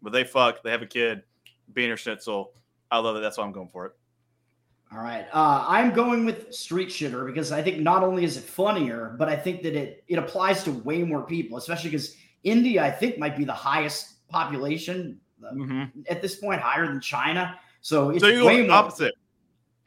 but 0.02 0.12
they 0.12 0.24
fuck. 0.24 0.62
They 0.62 0.70
have 0.70 0.82
a 0.82 0.86
kid. 0.86 1.22
Beaner 1.72 1.96
Schnitzel. 1.96 2.52
I 2.90 2.98
love 2.98 3.16
it. 3.16 3.20
That's 3.20 3.38
why 3.38 3.44
I'm 3.44 3.52
going 3.52 3.70
for 3.72 3.86
it. 3.86 3.92
All 4.94 5.02
right. 5.02 5.26
Uh, 5.32 5.64
I'm 5.66 5.92
going 5.92 6.24
with 6.26 6.52
Street 6.52 6.88
Shitter 6.88 7.26
because 7.26 7.50
I 7.50 7.62
think 7.62 7.78
not 7.78 8.02
only 8.04 8.24
is 8.24 8.36
it 8.36 8.44
funnier, 8.44 9.14
but 9.18 9.28
I 9.28 9.36
think 9.36 9.62
that 9.62 9.74
it 9.74 10.04
it 10.08 10.18
applies 10.18 10.62
to 10.64 10.70
way 10.72 11.02
more 11.02 11.22
people, 11.22 11.56
especially 11.56 11.90
because 11.90 12.16
India, 12.44 12.84
I 12.84 12.90
think, 12.90 13.18
might 13.18 13.36
be 13.36 13.44
the 13.44 13.54
highest 13.54 14.28
population 14.28 15.18
uh, 15.44 15.86
at 16.08 16.20
this 16.20 16.34
point, 16.36 16.60
higher 16.60 16.86
than 16.86 17.00
China. 17.00 17.58
So 17.80 18.10
it's 18.10 18.20
so 18.20 18.28
you 18.28 18.44
way 18.44 18.62
more. 18.66 18.72
opposite. 18.72 19.14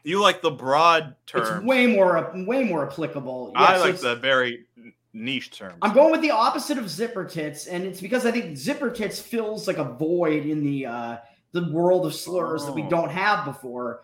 You 0.04 0.22
like 0.22 0.42
the 0.42 0.52
broad 0.52 1.16
term. 1.28 1.58
It's 1.58 1.66
way 1.66 1.88
more 1.88 2.32
way 2.48 2.64
more 2.64 2.88
applicable. 2.88 3.52
Yeah, 3.56 3.62
I 3.62 3.78
so 3.78 3.84
like 3.86 4.00
the 4.00 4.16
very 4.16 4.66
niche 5.14 5.52
terms. 5.58 5.76
I'm 5.82 5.94
going 5.94 6.12
with 6.12 6.22
the 6.22 6.32
opposite 6.32 6.78
of 6.80 6.90
zipper 6.90 7.26
tits, 7.26 7.68
and 7.68 7.84
it's 7.86 8.02
because 8.02 8.26
I 8.26 8.32
think 8.32 8.58
zipper 8.58 8.90
tits 8.90 9.20
fills 9.20 9.68
like 9.68 9.78
a 9.78 9.84
void 9.84 10.46
in 10.46 10.64
the 10.64 10.86
uh, 10.88 11.18
the 11.52 11.70
world 11.72 12.06
of 12.08 12.14
slurs 12.16 12.66
that 12.66 12.74
we 12.74 12.82
Oh. 12.84 12.90
don't 12.90 13.10
have 13.12 13.46
before. 13.46 14.02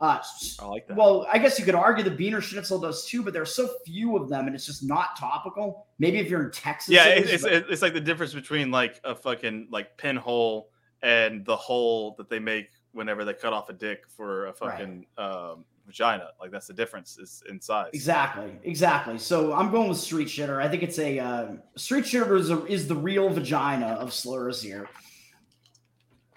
Uh, 0.00 0.16
s- 0.18 0.58
I 0.60 0.66
like 0.66 0.86
that. 0.88 0.96
well, 0.96 1.26
I 1.32 1.38
guess 1.38 1.58
you 1.58 1.64
could 1.64 1.74
argue 1.76 2.02
the 2.04 2.10
Beaner 2.10 2.42
Schnitzel 2.42 2.80
does 2.80 3.06
too, 3.06 3.22
but 3.22 3.32
there 3.32 3.42
are 3.42 3.46
so 3.46 3.68
few 3.86 4.16
of 4.16 4.28
them, 4.28 4.46
and 4.46 4.54
it's 4.54 4.66
just 4.66 4.82
not 4.82 5.16
topical. 5.18 5.86
Maybe 5.98 6.18
if 6.18 6.28
you're 6.28 6.42
in 6.44 6.50
Texas, 6.50 6.92
yeah, 6.92 7.06
it 7.06 7.18
it, 7.18 7.24
is, 7.26 7.30
it's 7.32 7.42
but- 7.44 7.52
it's 7.52 7.70
it's 7.70 7.82
like 7.82 7.92
the 7.94 8.00
difference 8.00 8.34
between 8.34 8.70
like 8.70 9.00
a 9.04 9.14
fucking 9.14 9.68
like 9.70 9.96
pinhole 9.96 10.70
and 11.02 11.44
the 11.46 11.56
hole 11.56 12.14
that 12.18 12.28
they 12.28 12.38
make 12.38 12.68
whenever 12.92 13.24
they 13.24 13.34
cut 13.34 13.52
off 13.52 13.68
a 13.68 13.72
dick 13.72 14.04
for 14.08 14.46
a 14.46 14.52
fucking 14.52 15.04
um, 15.18 15.64
vagina. 15.86 16.28
Like 16.40 16.50
that's 16.50 16.66
the 16.66 16.72
difference 16.74 17.18
is 17.18 17.42
in 17.48 17.60
size. 17.60 17.90
Exactly, 17.92 18.52
exactly. 18.64 19.18
So 19.18 19.52
I'm 19.52 19.70
going 19.70 19.88
with 19.88 19.98
street 19.98 20.28
shitter. 20.28 20.62
I 20.62 20.68
think 20.68 20.82
it's 20.82 20.98
a 20.98 21.18
uh, 21.18 21.46
street 21.76 22.04
shitter 22.04 22.38
is, 22.38 22.50
a, 22.50 22.64
is 22.66 22.88
the 22.88 22.94
real 22.96 23.28
vagina 23.28 23.86
of 24.00 24.12
slurs 24.12 24.60
here. 24.62 24.88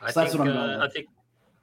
I 0.01 0.11
that's 0.11 0.31
think, 0.31 0.39
what 0.39 0.47
I'm 0.49 0.57
uh, 0.57 0.67
going 0.67 0.79
I 0.79 0.83
with. 0.83 0.93
think 0.93 1.07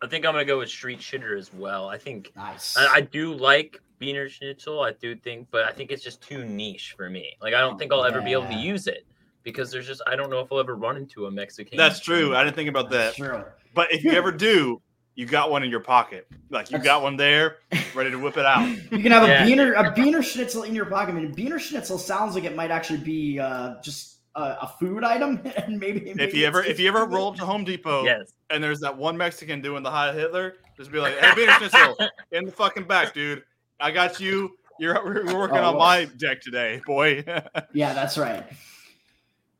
I 0.03 0.07
think 0.07 0.27
I'm 0.27 0.33
gonna 0.35 0.45
go 0.45 0.59
with 0.59 0.69
Street 0.69 0.99
Shitter 1.01 1.39
as 1.39 1.53
well. 1.53 1.89
I 1.89 1.99
think 1.99 2.33
Nice. 2.37 2.77
I, 2.77 2.97
I 2.97 3.01
do 3.01 3.33
like 3.35 3.81
Beaner 4.01 4.29
Schnitzel. 4.29 4.81
I 4.81 4.93
do 4.93 5.15
think, 5.17 5.49
but 5.51 5.65
I 5.65 5.73
think 5.73 5.91
it's 5.91 6.03
just 6.03 6.21
too 6.21 6.45
niche 6.45 6.95
for 6.97 7.09
me. 7.09 7.37
Like 7.41 7.55
I 7.55 7.61
don't 7.61 7.79
think 7.79 7.93
I'll 7.93 8.05
ever 8.05 8.21
be 8.21 8.33
able 8.33 8.47
to 8.49 8.55
use 8.55 8.87
it 8.87 9.07
because 9.45 9.71
there's 9.71 9.87
just 9.87 10.03
I 10.07 10.17
don't 10.17 10.31
know 10.31 10.41
if 10.41 10.53
I'll 10.53 10.61
ever 10.61 10.75
run 10.75 10.97
into 10.97 11.27
a 11.27 11.31
Mexican. 11.31 11.79
That's 11.79 12.01
true. 12.01 12.35
I 12.37 12.45
didn't 12.45 12.57
think 12.57 12.69
about 12.69 12.91
that. 12.91 13.17
That's 13.17 13.17
true. 13.17 13.45
But 13.75 13.93
if 13.93 14.05
you 14.05 14.13
ever 14.13 14.31
do, 14.33 14.81
you 15.15 15.27
got 15.27 15.51
one 15.51 15.63
in 15.63 15.71
your 15.71 15.81
pocket. 15.81 16.27
Like 16.51 16.71
you 16.71 16.79
got 16.79 17.03
one 17.03 17.17
there, 17.17 17.59
ready 17.95 18.11
to 18.11 18.19
whip 18.19 18.37
it 18.37 18.45
out. 18.45 18.69
You 18.91 18.99
can 19.03 19.13
have 19.13 19.27
Yeah. 19.27 19.45
a 19.45 19.47
beaner 19.49 19.73
a 19.75 19.93
beaner 19.93 20.23
schnitzel 20.23 20.65
in 20.65 20.75
your 20.75 20.87
pocket. 20.87 21.13
I 21.13 21.15
mean, 21.21 21.35
beaner 21.35 21.59
schnitzel 21.61 21.99
sounds 21.99 22.35
like 22.35 22.45
it 22.45 22.55
might 22.57 22.71
actually 22.71 22.99
be 22.99 23.39
uh, 23.39 23.81
just 23.81 24.14
a, 24.37 24.41
a 24.63 24.75
food 24.79 25.05
item, 25.05 25.41
and 25.57 25.79
maybe, 25.79 26.01
maybe 26.01 26.23
If 26.23 26.35
you 26.35 26.47
ever 26.47 26.63
if 26.63 26.79
you 26.81 26.89
ever 26.89 27.05
roll 27.07 27.29
up 27.31 27.37
to 27.37 27.47
Home 27.47 27.65
Depot 27.65 28.05
Yes. 28.05 28.33
and 28.51 28.63
there's 28.63 28.81
that 28.81 28.97
one 28.97 29.17
Mexican 29.17 29.61
doing 29.61 29.83
the 29.83 29.91
high 29.91 30.13
Hitler, 30.13 30.55
just 30.77 30.91
be 30.93 30.99
like, 30.99 31.17
"Hey, 31.19 31.31
Beaner 31.31 31.59
Schnitzel, 31.59 31.97
in 32.33 32.45
the 32.47 32.53
fucking 32.53 32.85
back, 32.85 33.15
dude. 33.15 33.43
I 33.81 33.91
got 33.91 34.21
you. 34.21 34.57
You're 34.81 34.95
we're 35.05 35.25
we're 35.27 35.39
working 35.39 35.59
Oh, 35.59 35.65
on 35.71 35.75
well. 35.77 35.79
my 35.79 36.05
deck 36.17 36.41
today, 36.41 36.81
boy." 36.87 37.25
yeah, 37.73 37.93
that's 37.95 38.19
right. 38.19 38.45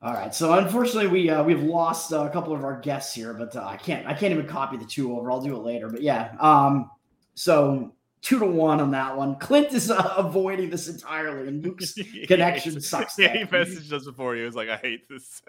All 0.03 0.13
right, 0.13 0.35
so 0.35 0.53
unfortunately 0.59 1.07
we 1.07 1.31
uh, 1.31 1.43
we've 1.43 1.63
lost 1.63 2.13
uh, 2.13 2.25
a 2.27 2.31
couple 2.31 2.53
of 2.53 2.63
our 2.63 2.79
guests 2.81 3.15
here, 3.15 3.33
but 3.33 3.57
uh, 3.57 3.65
I 3.65 3.77
can't 3.77 4.07
I 4.07 4.13
can't 4.13 4.33
even 4.33 4.47
copy 4.47 4.77
the 4.77 4.85
two 4.85 5.17
over. 5.17 5.31
I'll 5.31 5.41
do 5.41 5.55
it 5.57 5.61
later, 5.61 5.89
but 5.89 6.03
yeah. 6.03 6.35
Um, 6.41 6.91
so 7.35 7.95
two 8.25 8.39
to 8.39 8.47
one 8.47 8.81
on 8.81 8.91
that 8.91 9.15
one. 9.17 9.37
Clint 9.37 9.73
is 9.73 9.91
uh, 9.91 10.15
avoiding 10.17 10.71
this 10.71 10.89
entirely, 10.89 11.47
and 11.47 11.63
Luke's 11.63 11.95
connection 12.27 12.81
sucks. 12.81 13.19
Yeah, 13.19 13.37
he 13.37 13.45
messaged 13.45 13.93
us 13.93 14.07
before. 14.07 14.35
He 14.35 14.43
was 14.43 14.57
like, 14.57 14.69
"I 14.69 14.77
hate 14.77 15.09
this." 15.09 15.43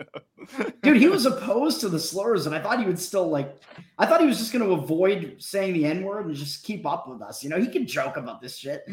Dude, 0.84 0.98
he 0.98 1.08
was 1.08 1.26
opposed 1.26 1.80
to 1.82 1.90
the 1.90 2.00
slurs, 2.00 2.46
and 2.46 2.54
I 2.54 2.62
thought 2.62 2.80
he 2.80 2.86
would 2.86 3.00
still 3.00 3.30
like. 3.30 3.56
I 3.98 4.06
thought 4.06 4.20
he 4.20 4.28
was 4.28 4.38
just 4.38 4.52
going 4.52 4.64
to 4.64 4.72
avoid 4.74 5.38
saying 5.40 5.74
the 5.74 5.86
N 5.86 6.04
word 6.04 6.28
and 6.28 6.36
just 6.36 6.64
keep 6.64 6.86
up 6.86 7.08
with 7.08 7.22
us. 7.22 7.44
You 7.44 7.50
know, 7.50 7.60
he 7.60 7.68
can 7.68 7.88
joke 7.88 8.18
about 8.18 8.42
this 8.42 8.58
shit. 8.58 8.86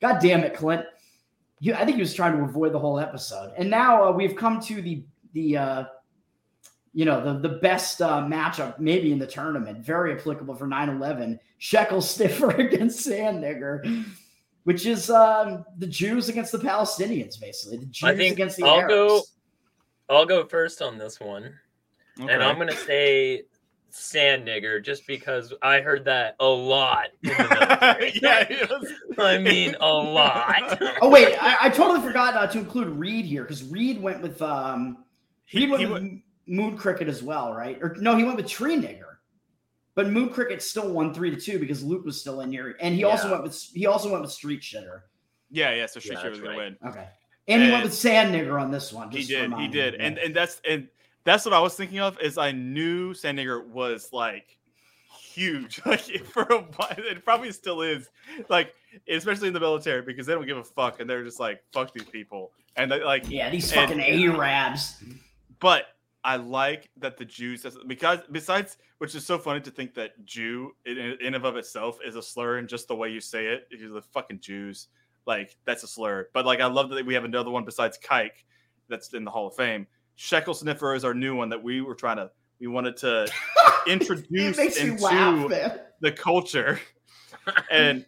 God 0.00 0.18
damn 0.20 0.40
it, 0.40 0.54
Clint. 0.54 0.84
You, 1.60 1.74
I 1.74 1.84
think 1.84 1.94
he 1.96 2.02
was 2.02 2.14
trying 2.14 2.36
to 2.36 2.42
avoid 2.42 2.72
the 2.72 2.78
whole 2.78 2.98
episode. 2.98 3.52
And 3.56 3.70
now 3.70 4.08
uh, 4.08 4.12
we've 4.12 4.36
come 4.36 4.60
to 4.62 4.82
the 4.82 5.04
the 5.32 5.56
uh, 5.56 5.84
you 6.94 7.04
know 7.04 7.22
the 7.22 7.38
the 7.48 7.56
best 7.58 8.00
uh, 8.02 8.20
matchup 8.22 8.78
maybe 8.78 9.12
in 9.12 9.18
the 9.18 9.26
tournament. 9.26 9.78
Very 9.84 10.14
applicable 10.14 10.54
for 10.54 10.66
9-11. 10.66 11.38
Shekel 11.58 12.00
Sniffer 12.00 12.50
against 12.60 13.00
Sand 13.04 13.42
Nigger. 13.42 14.04
Which 14.64 14.84
is 14.84 15.08
um, 15.08 15.64
the 15.78 15.86
Jews 15.86 16.28
against 16.28 16.52
the 16.52 16.58
Palestinians, 16.58 17.40
basically. 17.40 17.78
The 17.78 17.86
Jews 17.86 18.04
I 18.10 18.14
think 18.14 18.34
against 18.34 18.58
the 18.58 18.64
I'll 18.64 18.80
Arabs. 18.80 18.92
go. 18.92 19.22
I'll 20.10 20.26
go 20.26 20.44
first 20.46 20.82
on 20.82 20.98
this 20.98 21.18
one, 21.20 21.54
and 22.18 22.42
I'm 22.42 22.58
gonna 22.58 22.72
say 22.76 23.44
sand 23.90 24.46
nigger 24.46 24.84
just 24.84 25.06
because 25.06 25.54
I 25.62 25.80
heard 25.80 26.04
that 26.04 26.36
a 26.40 26.46
lot. 26.46 27.06
in 27.22 27.30
the 27.30 28.12
yeah, 28.22 28.66
was- 28.70 28.92
I 29.18 29.38
mean 29.38 29.74
a 29.80 29.88
lot. 29.88 30.78
Oh 31.00 31.08
wait, 31.08 31.34
I, 31.42 31.66
I 31.66 31.68
totally 31.70 32.00
forgot 32.06 32.34
uh, 32.34 32.46
to 32.48 32.58
include 32.58 32.88
Reed 32.88 33.24
here 33.24 33.42
because 33.44 33.64
Reed 33.64 34.02
went 34.02 34.20
with 34.20 34.42
um 34.42 35.04
He- 35.46 35.60
Reed 35.60 35.70
went 35.70 35.80
he 35.80 35.86
with 35.86 36.02
went- 36.02 36.22
M- 36.48 36.54
Moon 36.56 36.76
Cricket 36.76 37.08
as 37.08 37.22
well, 37.22 37.52
right? 37.52 37.78
Or 37.82 37.94
no, 37.98 38.16
he 38.16 38.24
went 38.24 38.36
with 38.36 38.46
Tree 38.48 38.76
Nigger. 38.76 39.04
But 39.94 40.08
Moon 40.10 40.28
Cricket 40.30 40.62
still 40.62 40.92
won 40.92 41.12
three 41.12 41.30
to 41.30 41.40
two 41.40 41.58
because 41.58 41.82
Luke 41.82 42.04
was 42.04 42.20
still 42.20 42.40
in 42.42 42.52
here, 42.52 42.76
and 42.80 42.94
he 42.94 43.02
also 43.04 43.30
went 43.30 43.42
with 43.42 43.60
he 43.74 43.86
also 43.86 44.10
went 44.10 44.22
with 44.22 44.30
Street 44.32 44.60
Shitter. 44.60 45.00
Yeah, 45.50 45.74
yeah. 45.74 45.86
So 45.86 45.98
Street 45.98 46.14
Yeah, 46.14 46.18
Shaver 46.22 46.30
was 46.30 46.40
that's 46.40 46.48
gonna 46.48 46.56
win. 46.58 46.76
Okay. 46.86 47.08
And 47.48 47.62
he 47.62 47.70
went 47.70 47.82
with 47.82 47.94
Sand 47.94 48.34
Nigger 48.34 48.60
on 48.60 48.70
this 48.70 48.92
one. 48.92 49.10
He 49.10 49.18
just 49.18 49.30
to 49.30 49.48
did, 49.48 49.58
he 49.58 49.68
did, 49.68 49.94
you. 49.94 50.00
and 50.00 50.18
and 50.18 50.36
that's 50.36 50.60
and 50.68 50.86
that's 51.24 51.44
what 51.44 51.52
I 51.54 51.58
was 51.60 51.74
thinking 51.74 51.98
of. 51.98 52.20
Is 52.20 52.38
I 52.38 52.52
knew 52.52 53.12
Sand 53.14 53.38
Nigger 53.38 53.66
was 53.66 54.12
like 54.12 54.56
huge, 55.32 55.80
like 55.86 56.00
for 56.26 56.42
a 56.42 56.58
while, 56.60 56.94
it 56.98 57.24
probably 57.24 57.50
still 57.52 57.82
is, 57.82 58.08
like 58.48 58.74
especially 59.08 59.48
in 59.48 59.54
the 59.54 59.60
military 59.60 60.02
because 60.02 60.26
they 60.26 60.34
don't 60.34 60.46
give 60.46 60.56
a 60.58 60.64
fuck 60.64 61.00
and 61.00 61.08
they're 61.10 61.24
just 61.24 61.40
like 61.40 61.62
fuck 61.72 61.92
these 61.92 62.04
people 62.04 62.52
and 62.76 62.90
they, 62.92 63.02
like 63.02 63.28
yeah, 63.28 63.50
these 63.50 63.70
and- 63.72 63.90
fucking 63.90 64.00
Arabs. 64.00 65.02
but 65.60 65.86
I 66.24 66.36
like 66.36 66.90
that 66.96 67.16
the 67.16 67.24
Jews 67.24 67.64
because 67.86 68.20
besides 68.32 68.76
which 68.98 69.14
is 69.14 69.24
so 69.24 69.38
funny 69.38 69.60
to 69.60 69.70
think 69.70 69.94
that 69.94 70.24
Jew 70.24 70.72
in, 70.84 70.98
in 70.98 71.34
and 71.34 71.44
of 71.44 71.56
itself 71.56 71.98
is 72.04 72.16
a 72.16 72.22
slur 72.22 72.58
and 72.58 72.68
just 72.68 72.88
the 72.88 72.96
way 72.96 73.08
you 73.10 73.20
say 73.20 73.46
it 73.46 73.68
because 73.70 73.92
the 73.92 74.02
fucking 74.02 74.40
Jews 74.40 74.88
like 75.26 75.56
that's 75.64 75.84
a 75.84 75.88
slur. 75.88 76.28
But 76.34 76.46
like 76.46 76.60
I 76.60 76.66
love 76.66 76.90
that 76.90 77.06
we 77.06 77.14
have 77.14 77.24
another 77.24 77.50
one 77.50 77.64
besides 77.64 77.98
Kike 77.98 78.44
that's 78.88 79.12
in 79.14 79.24
the 79.24 79.30
Hall 79.30 79.46
of 79.46 79.54
Fame. 79.54 79.86
Shekel 80.16 80.54
Sniffer 80.54 80.94
is 80.94 81.04
our 81.04 81.14
new 81.14 81.36
one 81.36 81.48
that 81.50 81.62
we 81.62 81.80
were 81.80 81.94
trying 81.94 82.16
to 82.16 82.30
we 82.58 82.66
wanted 82.66 82.96
to 82.98 83.30
introduce 83.86 84.58
into 84.58 85.02
laugh, 85.02 85.78
the 86.00 86.12
culture. 86.12 86.80
And 87.70 88.04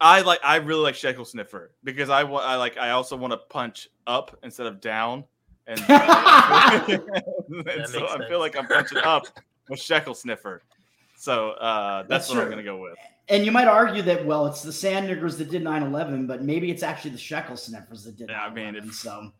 I 0.00 0.20
like 0.20 0.40
I 0.44 0.56
really 0.56 0.82
like 0.82 0.94
Shekel 0.94 1.24
Sniffer 1.24 1.74
because 1.84 2.10
I 2.10 2.24
want 2.24 2.44
I 2.44 2.56
like 2.56 2.76
I 2.76 2.90
also 2.90 3.16
want 3.16 3.32
to 3.32 3.38
punch 3.38 3.88
up 4.06 4.38
instead 4.42 4.66
of 4.66 4.80
down 4.80 5.24
and, 5.66 5.80
and 5.80 5.88
so 7.88 8.06
I 8.06 8.18
feel 8.28 8.38
like 8.38 8.56
I'm 8.56 8.66
punching 8.66 8.98
up 8.98 9.26
with 9.68 9.80
Shekel 9.80 10.14
Sniffer. 10.14 10.62
So 11.16 11.50
uh, 11.52 12.02
that's, 12.02 12.28
That's 12.28 12.30
what 12.30 12.44
I'm 12.44 12.50
gonna 12.50 12.62
go 12.62 12.80
with. 12.80 12.94
And 13.28 13.44
you 13.44 13.50
might 13.50 13.66
argue 13.66 14.02
that, 14.02 14.24
well, 14.24 14.46
it's 14.46 14.62
the 14.62 14.72
Sand 14.72 15.08
Niggers 15.08 15.36
that 15.38 15.50
did 15.50 15.64
9 15.64 15.82
11, 15.82 16.28
but 16.28 16.44
maybe 16.44 16.70
it's 16.70 16.84
actually 16.84 17.10
the 17.10 17.18
Shekel 17.18 17.56
Sniffers 17.56 18.04
that 18.04 18.16
did 18.16 18.28
Yeah, 18.30 18.44
I 18.44 18.50
mean, 18.52 18.74
9/11, 18.74 18.76
it's- 18.78 18.96
so. 18.98 19.32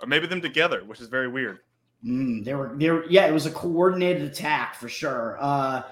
Or 0.00 0.06
maybe 0.06 0.26
them 0.26 0.40
together, 0.40 0.82
which 0.84 1.00
is 1.00 1.08
very 1.08 1.28
weird. 1.28 1.58
Mm, 2.04 2.44
they 2.44 2.54
were, 2.54 2.72
they 2.76 2.88
were, 2.88 3.04
yeah, 3.10 3.26
it 3.26 3.32
was 3.32 3.46
a 3.46 3.50
coordinated 3.50 4.22
attack 4.22 4.76
for 4.76 4.88
sure. 4.88 5.36
Uh, 5.40 5.82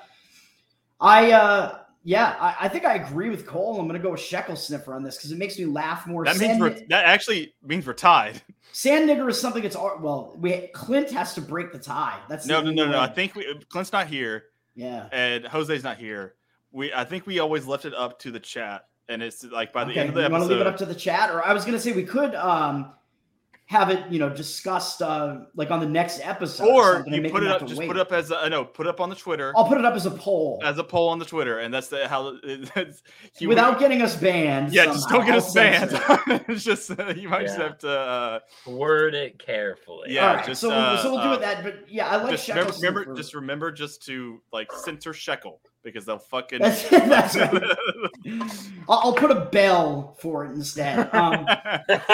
I, 1.01 1.33
uh, 1.33 1.79
yeah, 2.05 2.37
I, 2.41 2.67
I 2.67 2.69
think 2.69 2.85
I 2.85 2.95
agree 2.95 3.29
with 3.31 3.47
Cole. 3.47 3.79
I'm 3.79 3.87
going 3.87 4.01
to 4.01 4.03
go 4.03 4.13
with 4.13 4.21
Shekel 4.21 4.57
Sniffer 4.57 4.95
on 4.95 5.03
this 5.03 5.17
because 5.17 5.33
it 5.33 5.39
makes 5.39 5.59
me 5.59 5.67
laugh 5.67 6.07
more. 6.07 6.25
That 6.25 6.39
means 6.39 6.53
Sand, 6.53 6.61
we're, 6.61 6.71
that 6.89 7.05
actually 7.05 7.55
means 7.63 7.87
we're 7.87 7.95
tied. 7.95 8.41
Sand 8.73 9.09
Nigger 9.09 9.29
is 9.29 9.41
something 9.41 9.63
that's 9.63 9.77
well, 9.77 10.35
we 10.39 10.69
Clint 10.69 11.11
has 11.11 11.35
to 11.35 11.41
break 11.41 11.73
the 11.73 11.79
tie. 11.79 12.19
That's 12.29 12.47
No, 12.47 12.61
no, 12.63 12.71
no, 12.71 12.87
no. 12.91 13.01
I 13.01 13.09
think 13.09 13.35
we, 13.35 13.53
Clint's 13.69 13.93
not 13.93 14.07
here 14.07 14.45
yeah. 14.79 15.09
and 15.11 15.45
Jose's 15.45 15.83
not 15.83 15.99
here. 15.99 16.35
We 16.71 16.93
I 16.93 17.05
think 17.05 17.27
we 17.27 17.41
always 17.41 17.67
left 17.67 17.85
it 17.85 17.95
up 17.95 18.19
to 18.21 18.31
the 18.31 18.39
chat, 18.39 18.87
and 19.09 19.23
it's 19.23 19.43
like 19.45 19.73
by 19.73 19.85
the 19.85 19.91
okay, 19.91 20.01
end 20.01 20.09
of 20.11 20.15
the 20.15 20.23
you 20.23 20.31
want 20.31 20.45
to 20.45 20.49
leave 20.49 20.61
it 20.61 20.67
up 20.67 20.77
to 20.79 20.87
the 20.87 20.95
chat, 20.95 21.31
or 21.31 21.45
I 21.45 21.53
was 21.53 21.65
going 21.65 21.77
to 21.77 21.81
say 21.81 21.93
we 21.93 22.05
could 22.05 22.35
um 22.37 22.93
have 23.69 23.91
it, 23.91 24.03
you 24.11 24.19
know, 24.19 24.31
discussed 24.31 25.03
uh 25.03 25.41
like 25.55 25.71
on 25.71 25.79
the 25.79 25.87
next 25.87 26.21
episode, 26.25 26.69
Or 26.69 26.95
something 26.95 27.13
and 27.13 27.17
you 27.17 27.23
make 27.23 27.33
put 27.33 27.43
it 27.43 27.51
up, 27.51 27.67
just 27.67 27.79
wait. 27.79 27.87
put 27.87 27.97
it 27.99 28.01
up 28.01 28.13
as 28.13 28.31
a 28.31 28.49
no, 28.49 28.65
put 28.65 28.87
it 28.87 28.89
up 28.89 28.99
on 28.99 29.11
the 29.11 29.15
Twitter 29.15 29.53
I'll 29.55 29.69
put 29.69 29.77
it 29.77 29.85
up 29.85 29.93
as 29.95 30.07
a 30.07 30.11
poll 30.11 30.59
as 30.65 30.79
a 30.79 30.85
poll 30.85 31.11
on 31.11 31.19
the 31.19 31.27
Twitter, 31.27 31.59
and 31.59 31.73
that's 31.73 31.89
the 31.89 32.09
how 32.09 32.39
it's, 32.43 33.03
you- 33.39 33.49
without 33.49 33.79
getting 33.79 34.01
us 34.01 34.17
banned. 34.17 34.73
Yeah, 34.73 34.87
just 34.87 35.11
don't 35.11 35.27
get 35.27 35.37
us 35.37 35.53
banned. 35.53 35.91
it's 36.49 36.65
just 36.65 36.91
uh, 36.99 37.13
you 37.15 37.29
might 37.29 37.43
just 37.43 37.59
have 37.59 37.77
to 37.79 37.91
uh, 37.91 38.41
Word 38.67 39.15
it 39.15 39.39
carefully. 39.39 40.13
Yeah, 40.15 40.29
All 40.29 40.37
right, 40.37 40.47
just, 40.47 40.63
so, 40.63 40.71
uh, 40.71 41.03
so 41.03 41.13
we'll 41.13 41.23
do 41.23 41.29
uh, 41.29 41.35
it 41.35 41.41
that, 41.43 41.63
but 41.63 41.91
yeah, 41.91 42.09
I 42.09 42.17
like 42.17 42.31
just 42.31 42.47
Shekel 42.47 42.73
remember, 42.73 43.01
remember 43.01 43.17
just 43.17 43.35
remember 43.35 43.71
just 43.71 44.03
to 44.07 44.41
like 44.51 44.73
censor 44.73 45.13
shekel 45.13 45.61
because 45.83 46.07
they'll 46.07 46.19
fucking 46.19 46.61
That's, 46.61 46.89
that's. 46.89 47.37
I'll, 48.89 48.99
I'll 48.99 49.15
put 49.15 49.31
a 49.31 49.47
bell 49.53 50.17
for 50.21 50.45
it 50.47 50.53
instead. 50.53 51.15
Um, 51.15 51.47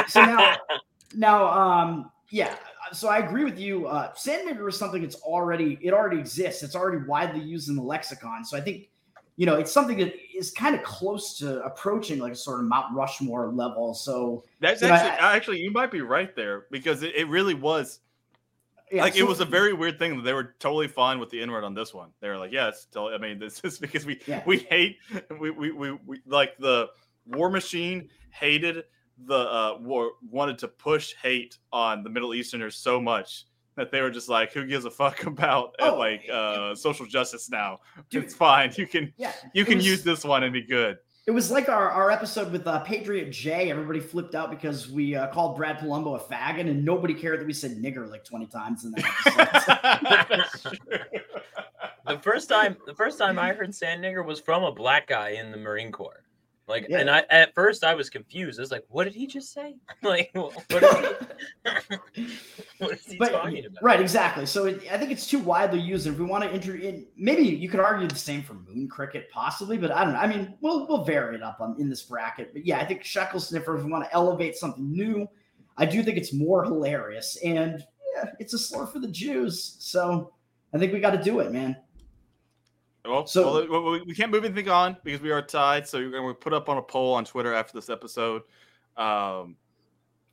so 0.09 0.25
now, 0.25 0.57
now, 1.17 1.47
um, 1.47 2.11
yeah. 2.31 2.55
So 2.93 3.09
I 3.09 3.19
agree 3.19 3.45
with 3.45 3.59
you. 3.59 3.87
Uh, 3.87 4.13
is 4.15 4.79
something 4.79 5.03
that's 5.03 5.17
already 5.17 5.79
it 5.81 5.93
already 5.93 6.19
exists. 6.19 6.63
It's 6.63 6.77
already 6.77 7.05
widely 7.07 7.41
used 7.41 7.69
in 7.69 7.77
the 7.77 7.83
lexicon. 7.83 8.45
So 8.45 8.57
I 8.57 8.61
think 8.61 8.89
you 9.37 9.47
know 9.47 9.57
it's 9.57 9.73
something 9.73 9.99
that 9.99 10.15
is 10.37 10.51
kind 10.51 10.75
of 10.75 10.83
close 10.83 11.39
to 11.39 11.63
approaching 11.65 12.19
like 12.19 12.33
a 12.33 12.37
sort 12.37 12.61
of 12.61 12.67
Mount 12.67 12.95
Rushmore 12.95 13.49
level. 13.49 13.95
So 13.95 14.45
That's 14.61 14.83
You 14.83 14.89
know, 14.89 14.95
actually 14.95 15.19
actually 15.19 15.61
you 15.61 15.71
might 15.71 15.91
be 15.91 16.03
right 16.03 16.35
there 16.37 16.67
because 16.71 17.03
it, 17.03 17.15
it 17.15 17.29
really 17.29 17.55
was 17.55 18.01
yeah, 18.93 19.03
like 19.03 19.17
it 19.17 19.25
was 19.25 19.41
a 19.41 19.45
very 19.45 19.73
weird 19.73 19.99
thing 19.99 20.17
that 20.17 20.23
they 20.23 20.33
were 20.35 20.55
totally 20.61 20.89
fine 20.89 21.19
with 21.19 21.31
the 21.31 21.41
N 21.41 21.51
word 21.51 21.65
on 21.65 21.75
this 21.75 21.93
one. 21.93 22.11
They 22.21 22.29
were 22.29 22.39
like, 22.39 22.53
yeah, 22.53 22.69
it's 22.69 22.87
I 22.97 23.19
mean, 23.19 23.39
this 23.39 23.61
is 23.65 23.79
because 23.79 24.07
we 24.07 24.21
Yeah. 24.27 24.43
we 24.47 24.59
hate 24.59 24.99
we, 25.41 25.51
we 25.51 25.73
we 25.73 25.93
we 25.93 26.21
like 26.27 26.57
the 26.59 26.91
War 27.27 27.51
Machine 27.51 28.11
hated 28.31 28.85
the 29.27 29.35
uh 29.39 29.79
war 29.81 30.13
wanted 30.31 30.59
to 30.59 30.69
push 30.69 31.15
hate 31.23 31.59
on 31.73 32.03
the 32.03 32.11
Middle 32.11 32.35
Easterners 32.35 32.77
so 32.77 33.01
much 33.01 33.47
that 33.77 33.91
they 33.91 34.01
were 34.01 34.11
just 34.11 34.29
like, 34.29 34.53
who 34.53 34.67
gives 34.67 34.85
a 34.85 34.91
fuck 34.91 35.25
about 35.27 35.75
uh, 35.81 35.91
Oh, 35.93 35.99
like 35.99 36.29
uh 36.33 36.75
social 36.75 37.07
justice 37.07 37.51
now? 37.51 37.81
Dude. 38.11 38.25
It's 38.25 38.35
fine. 38.35 38.73
You 38.77 38.87
can 38.87 39.13
yeah. 39.17 39.33
you 39.53 39.65
can 39.65 39.77
was- 39.77 39.87
use 39.87 40.03
this 40.03 40.25
one 40.25 40.43
and 40.43 40.53
be 40.53 40.63
good. 40.63 40.99
It 41.27 41.31
was 41.31 41.51
like 41.51 41.71
our, 41.71 41.91
our 41.91 42.11
episode 42.11 42.53
with 42.53 42.67
uh, 42.67 42.81
Patriot 42.81 43.31
J. 43.31 43.71
Everybody 43.71 43.99
flipped 43.99 44.35
out 44.35 44.51
because 44.51 44.91
we 44.91 45.15
uh, 45.15 45.29
called 45.29 45.57
Brad 45.57 45.79
Polumbo 45.79 46.17
a 46.17 46.23
faggot, 46.23 46.69
and 46.69 46.85
nobody 46.85 47.15
cared 47.15 47.41
that 47.41 47.47
we 47.47 47.55
said 47.55 47.79
nigger 47.79 48.07
like 48.11 48.27
20 48.27 48.45
times 48.45 48.85
in 48.85 48.91
that 48.91 49.89
episode. 50.05 51.01
The 52.07 52.19
first 52.19 52.51
time, 52.51 52.77
the 52.87 52.95
first 52.95 53.19
time 53.19 53.39
I 53.39 53.55
heard 53.55 53.75
sand 53.75 54.05
nigger 54.05 54.25
was 54.25 54.39
from 54.39 54.63
a 54.63 54.71
black 54.71 55.07
guy 55.07 55.31
in 55.31 55.51
the 55.51 55.57
Marine 55.57 55.91
Corps. 55.91 56.24
Like, 56.67 56.87
Yeah. 56.89 57.01
and 57.01 57.11
I 57.11 57.25
at 57.29 57.55
first 57.55 57.85
I 57.85 57.95
was 57.95 58.09
confused. 58.09 58.59
I 58.59 58.63
was 58.63 58.71
like, 58.71 58.85
"What 58.89 59.05
did 59.05 59.15
he 59.15 59.27
just 59.27 59.53
say? 59.53 59.77
Like, 60.03 60.31
what, 60.33 60.55
what, 60.71 60.83
is, 60.83 61.29
he, 62.15 62.27
what 62.79 62.93
is 62.93 63.05
he 63.05 63.17
but 63.19 63.33
talking 63.33 63.67
about?" 63.67 63.83
right, 63.83 64.01
exactly. 64.01 64.47
So 64.47 64.65
it, 64.67 64.83
I 64.91 64.97
think 64.97 65.11
it's 65.11 65.27
too 65.27 65.39
widely 65.39 65.81
used. 65.81 66.07
If 66.07 66.19
we 66.19 66.25
want 66.25 66.45
to 66.45 66.51
enter 66.51 66.75
in, 66.77 67.07
maybe 67.17 67.43
you 67.43 67.69
could 67.69 67.81
argue 67.81 68.09
the 68.09 68.15
same 68.15 68.43
for 68.43 68.55
moon 68.55 68.89
cricket, 68.89 69.31
possibly. 69.31 69.77
But 69.77 69.91
I 69.91 70.05
don't 70.05 70.15
know. 70.15 70.21
I 70.21 70.27
mean, 70.27 70.55
we'll 70.63 70.87
we'll 70.87 71.05
vary 71.05 71.37
it 71.37 71.43
up 71.43 71.61
on 71.61 71.77
in 71.79 71.91
this 71.91 72.03
bracket. 72.03 72.53
But 72.55 72.65
yeah, 72.67 72.79
I 72.79 72.87
think 72.87 73.05
shekel 73.05 73.41
sniffer. 73.41 73.77
If 73.77 73.85
we 73.85 73.91
want 73.91 74.05
to 74.05 74.15
elevate 74.15 74.57
something 74.57 74.91
new, 74.91 75.29
I 75.77 75.85
do 75.85 76.03
think 76.03 76.17
it's 76.17 76.33
more 76.33 76.65
hilarious. 76.65 77.37
And 77.45 77.85
yeah, 78.17 78.31
it's 78.39 78.55
a 78.55 78.59
slur 78.59 78.87
for 78.87 79.01
the 79.01 79.09
Jews. 79.09 79.77
So 79.81 80.33
I 80.73 80.79
think 80.79 80.93
we 80.93 81.01
got 81.01 81.11
to 81.11 81.23
do 81.23 81.41
it, 81.41 81.53
man. 81.53 81.77
Well, 83.05 83.27
So- 83.27 83.67
well, 83.71 84.01
we, 84.07 84.15
can't 84.15 84.31
move 84.31 84.45
anything 84.45 84.69
on 84.69 84.97
because 85.05 85.21
we 85.21 85.31
are 85.31 85.43
tied. 85.43 85.87
So 85.87 85.99
you're 85.99 86.11
going 86.11 86.27
to 86.27 86.35
put 86.35 86.55
up 86.55 86.69
on 86.69 86.79
a 86.79 86.83
poll 86.83 87.15
on 87.15 87.25
Twitter 87.25 87.53
after 87.53 87.73
this 87.75 87.91
episode. 87.91 88.43
Um, 88.97 89.57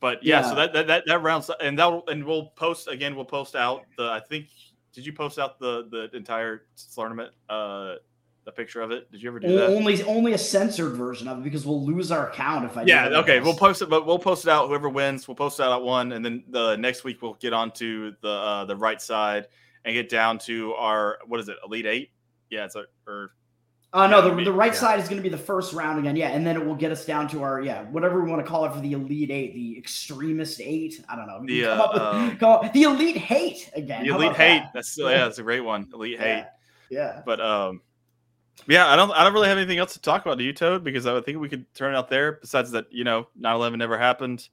but 0.00 0.22
yeah, 0.24 0.42
so 0.42 0.56
that, 0.56 0.72
that 0.72 0.88
that 0.88 1.04
that 1.06 1.22
rounds 1.22 1.48
and 1.60 1.78
that 1.78 2.02
and 2.08 2.24
we'll 2.24 2.46
post 2.56 2.88
again. 2.88 3.14
We'll 3.14 3.24
post 3.24 3.54
out 3.54 3.84
the. 3.96 4.04
I 4.04 4.18
think 4.18 4.48
did 4.92 5.06
you 5.06 5.12
post 5.12 5.38
out 5.38 5.60
the 5.60 5.86
the 5.90 6.16
entire 6.16 6.66
tournament? 6.92 7.32
Uh, 7.48 7.96
the 8.44 8.50
picture 8.50 8.80
of 8.80 8.90
it. 8.90 9.10
Did 9.12 9.22
you 9.22 9.28
ever 9.28 9.38
do 9.38 9.56
that? 9.56 9.68
Only 9.68 10.02
only 10.02 10.32
a 10.32 10.38
censored 10.38 10.94
version 10.94 11.28
of 11.28 11.38
it 11.38 11.44
because 11.44 11.64
we'll 11.64 11.84
lose 11.84 12.10
our 12.10 12.30
account 12.30 12.64
if 12.64 12.76
I. 12.76 12.82
do 12.82 12.90
Yeah. 12.90 13.06
Okay. 13.18 13.38
else. 13.38 13.44
We'll 13.44 13.54
post 13.54 13.82
it, 13.82 13.88
but 13.90 14.04
we'll 14.04 14.18
post 14.18 14.44
it 14.44 14.50
out. 14.50 14.66
Whoever 14.68 14.88
wins, 14.88 15.28
we'll 15.28 15.36
post 15.36 15.60
it 15.60 15.62
out 15.62 15.72
at 15.72 15.82
one, 15.82 16.10
and 16.12 16.24
then 16.24 16.42
the 16.48 16.74
next 16.76 17.04
week 17.04 17.22
we'll 17.22 17.34
get 17.34 17.52
onto 17.52 18.12
the 18.22 18.28
uh, 18.28 18.64
the 18.64 18.76
right 18.76 19.00
side 19.00 19.46
and 19.84 19.94
get 19.94 20.08
down 20.08 20.38
to 20.40 20.74
our 20.74 21.18
what 21.26 21.38
is 21.38 21.48
it? 21.48 21.56
Elite 21.64 21.86
eight. 21.86 22.10
Yeah. 22.52 22.66
It's 22.66 22.76
a 22.76 22.84
or 23.08 23.32
Uh, 23.94 24.06
no, 24.06 24.22
the, 24.22 24.36
Yeah, 24.38 24.44
the 24.44 24.52
right 24.52 24.72
yeah. 24.72 24.78
side 24.78 25.00
is 25.00 25.06
going 25.08 25.16
to 25.18 25.22
be 25.22 25.28
the 25.28 25.36
first 25.42 25.72
round 25.74 25.98
again. 25.98 26.16
Yeah, 26.16 26.28
and 26.28 26.46
then 26.46 26.56
it 26.56 26.64
will 26.64 26.74
get 26.74 26.92
us 26.92 27.04
down 27.04 27.28
to 27.28 27.42
our 27.42 27.60
yeah, 27.60 27.82
whatever 27.84 28.22
we 28.22 28.30
want 28.30 28.44
to 28.44 28.48
call 28.50 28.64
it 28.64 28.72
for 28.72 28.80
the 28.80 28.92
elite 28.92 29.30
eight, 29.30 29.54
the 29.54 29.76
extremist 29.78 30.60
eight. 30.60 31.04
I 31.08 31.16
don't 31.16 31.26
know. 31.26 31.42
The, 31.44 31.62
Come 31.64 31.80
up 31.80 31.92
with- 31.94 32.02
uh, 32.02 32.36
come 32.38 32.50
up- 32.66 32.72
the 32.72 32.82
elite 32.84 33.16
hate 33.16 33.70
again. 33.74 34.06
the 34.06 34.14
elite 34.14 34.36
hate. 34.36 34.58
that? 34.60 34.70
That's 34.74 34.90
still 34.90 35.10
yeah, 35.10 35.24
that's 35.24 35.38
a 35.38 35.42
great 35.42 35.60
one. 35.60 35.88
Elite 35.92 36.18
hate. 36.20 36.26
Yeah. 36.28 36.46
yeah. 36.90 37.22
But 37.26 37.40
um, 37.40 37.80
yeah, 38.68 38.86
I 38.88 38.96
don't 38.96 39.10
I 39.12 39.24
don't 39.24 39.32
really 39.34 39.48
have 39.48 39.58
anything 39.58 39.78
else 39.78 39.94
to 39.94 40.00
talk 40.00 40.22
about. 40.24 40.38
Do 40.38 40.44
you, 40.44 40.52
Toad? 40.52 40.84
Because 40.84 41.06
I 41.06 41.20
think 41.22 41.38
we 41.38 41.48
could 41.48 41.66
turn 41.74 41.94
it 41.94 41.98
out 41.98 42.08
there. 42.08 42.32
Besides 42.40 42.70
that, 42.72 42.86
you 42.92 43.04
know, 43.04 43.28
9-11 43.40 43.78
never 43.78 43.98
happened. 43.98 44.48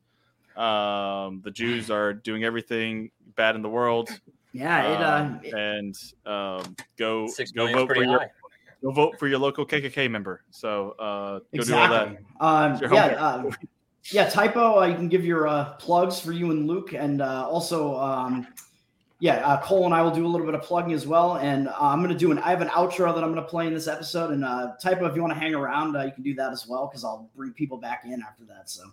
Um, 0.58 1.42
the 1.44 1.52
Jews 1.52 1.90
are 1.92 2.14
doing 2.14 2.44
everything 2.44 3.12
bad 3.36 3.56
in 3.56 3.62
the 3.62 3.70
world. 3.70 4.10
Yeah, 4.52 4.94
it, 4.94 5.02
uh, 5.02 5.16
Um, 5.16 5.42
and 5.60 5.96
um, 6.26 6.76
go 6.98 7.28
go 7.54 7.68
vote 7.68 7.88
for 7.88 7.94
pretty 7.94 8.10
your 8.10 8.32
go 8.82 8.92
vote 8.92 9.20
for 9.20 9.28
your 9.28 9.40
local 9.40 9.66
KKK 9.66 10.10
member. 10.10 10.44
So 10.50 10.92
uh, 11.00 11.40
go 11.56 11.64
do 11.64 11.76
all 11.76 11.90
that. 11.90 12.18
Um, 12.40 12.80
yeah, 12.92 13.06
uh, 13.06 13.52
yeah. 14.12 14.30
Typo. 14.30 14.82
Uh, 14.82 14.86
you 14.86 14.96
can 14.96 15.08
give 15.08 15.24
your 15.24 15.48
uh, 15.48 15.74
plugs 15.74 16.20
for 16.20 16.32
you 16.32 16.52
and 16.52 16.68
Luke, 16.68 16.94
and 16.94 17.22
uh, 17.22 17.48
also, 17.48 17.96
um, 17.98 18.48
yeah, 19.20 19.36
uh, 19.46 19.62
Cole 19.62 19.86
and 19.86 19.94
I 19.94 20.02
will 20.02 20.12
do 20.12 20.26
a 20.26 20.30
little 20.30 20.48
bit 20.48 20.56
of 20.56 20.64
plugging 20.64 20.94
as 20.94 21.06
well. 21.06 21.38
And 21.38 21.68
uh, 21.68 21.76
I'm 21.80 22.00
going 22.00 22.14
to 22.14 22.18
do 22.18 22.32
an. 22.32 22.40
I 22.40 22.50
have 22.50 22.62
an 22.62 22.70
outro 22.70 23.14
that 23.14 23.24
I'm 23.24 23.32
going 23.32 23.44
to 23.44 23.50
play 23.50 23.68
in 23.68 23.74
this 23.74 23.88
episode. 23.88 24.32
And 24.32 24.44
uh, 24.44 24.74
Typo, 24.82 25.06
if 25.06 25.16
you 25.16 25.22
want 25.22 25.34
to 25.34 25.40
hang 25.40 25.54
around, 25.54 25.96
uh, 25.96 26.06
you 26.06 26.12
can 26.12 26.24
do 26.24 26.34
that 26.36 26.52
as 26.52 26.68
well 26.68 26.88
because 26.88 27.04
I'll 27.04 27.30
bring 27.36 27.54
people 27.54 27.78
back 27.78 28.04
in 28.06 28.24
after 28.24 28.46
that. 28.46 28.70
So. 28.70 28.84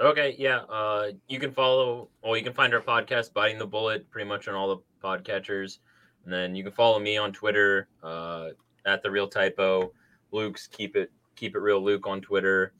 Okay, 0.00 0.34
yeah. 0.38 0.58
Uh, 0.68 1.12
you 1.28 1.38
can 1.38 1.52
follow, 1.52 2.08
well, 2.22 2.36
you 2.36 2.42
can 2.42 2.52
find 2.52 2.74
our 2.74 2.80
podcast, 2.80 3.32
Biting 3.32 3.58
the 3.58 3.66
Bullet, 3.66 4.10
pretty 4.10 4.28
much 4.28 4.48
on 4.48 4.54
all 4.54 4.68
the 4.76 4.82
podcatchers. 5.06 5.78
And 6.24 6.32
then 6.32 6.54
you 6.54 6.62
can 6.64 6.72
follow 6.72 6.98
me 6.98 7.16
on 7.16 7.32
Twitter 7.32 7.88
uh, 8.02 8.48
at 8.86 9.02
the 9.02 9.10
Real 9.10 9.28
Typo. 9.28 9.92
Luke's 10.32 10.66
keep 10.66 10.96
it 10.96 11.10
keep 11.36 11.54
it 11.54 11.58
real 11.60 11.82
Luke 11.82 12.06
on 12.06 12.20
Twitter. 12.20 12.72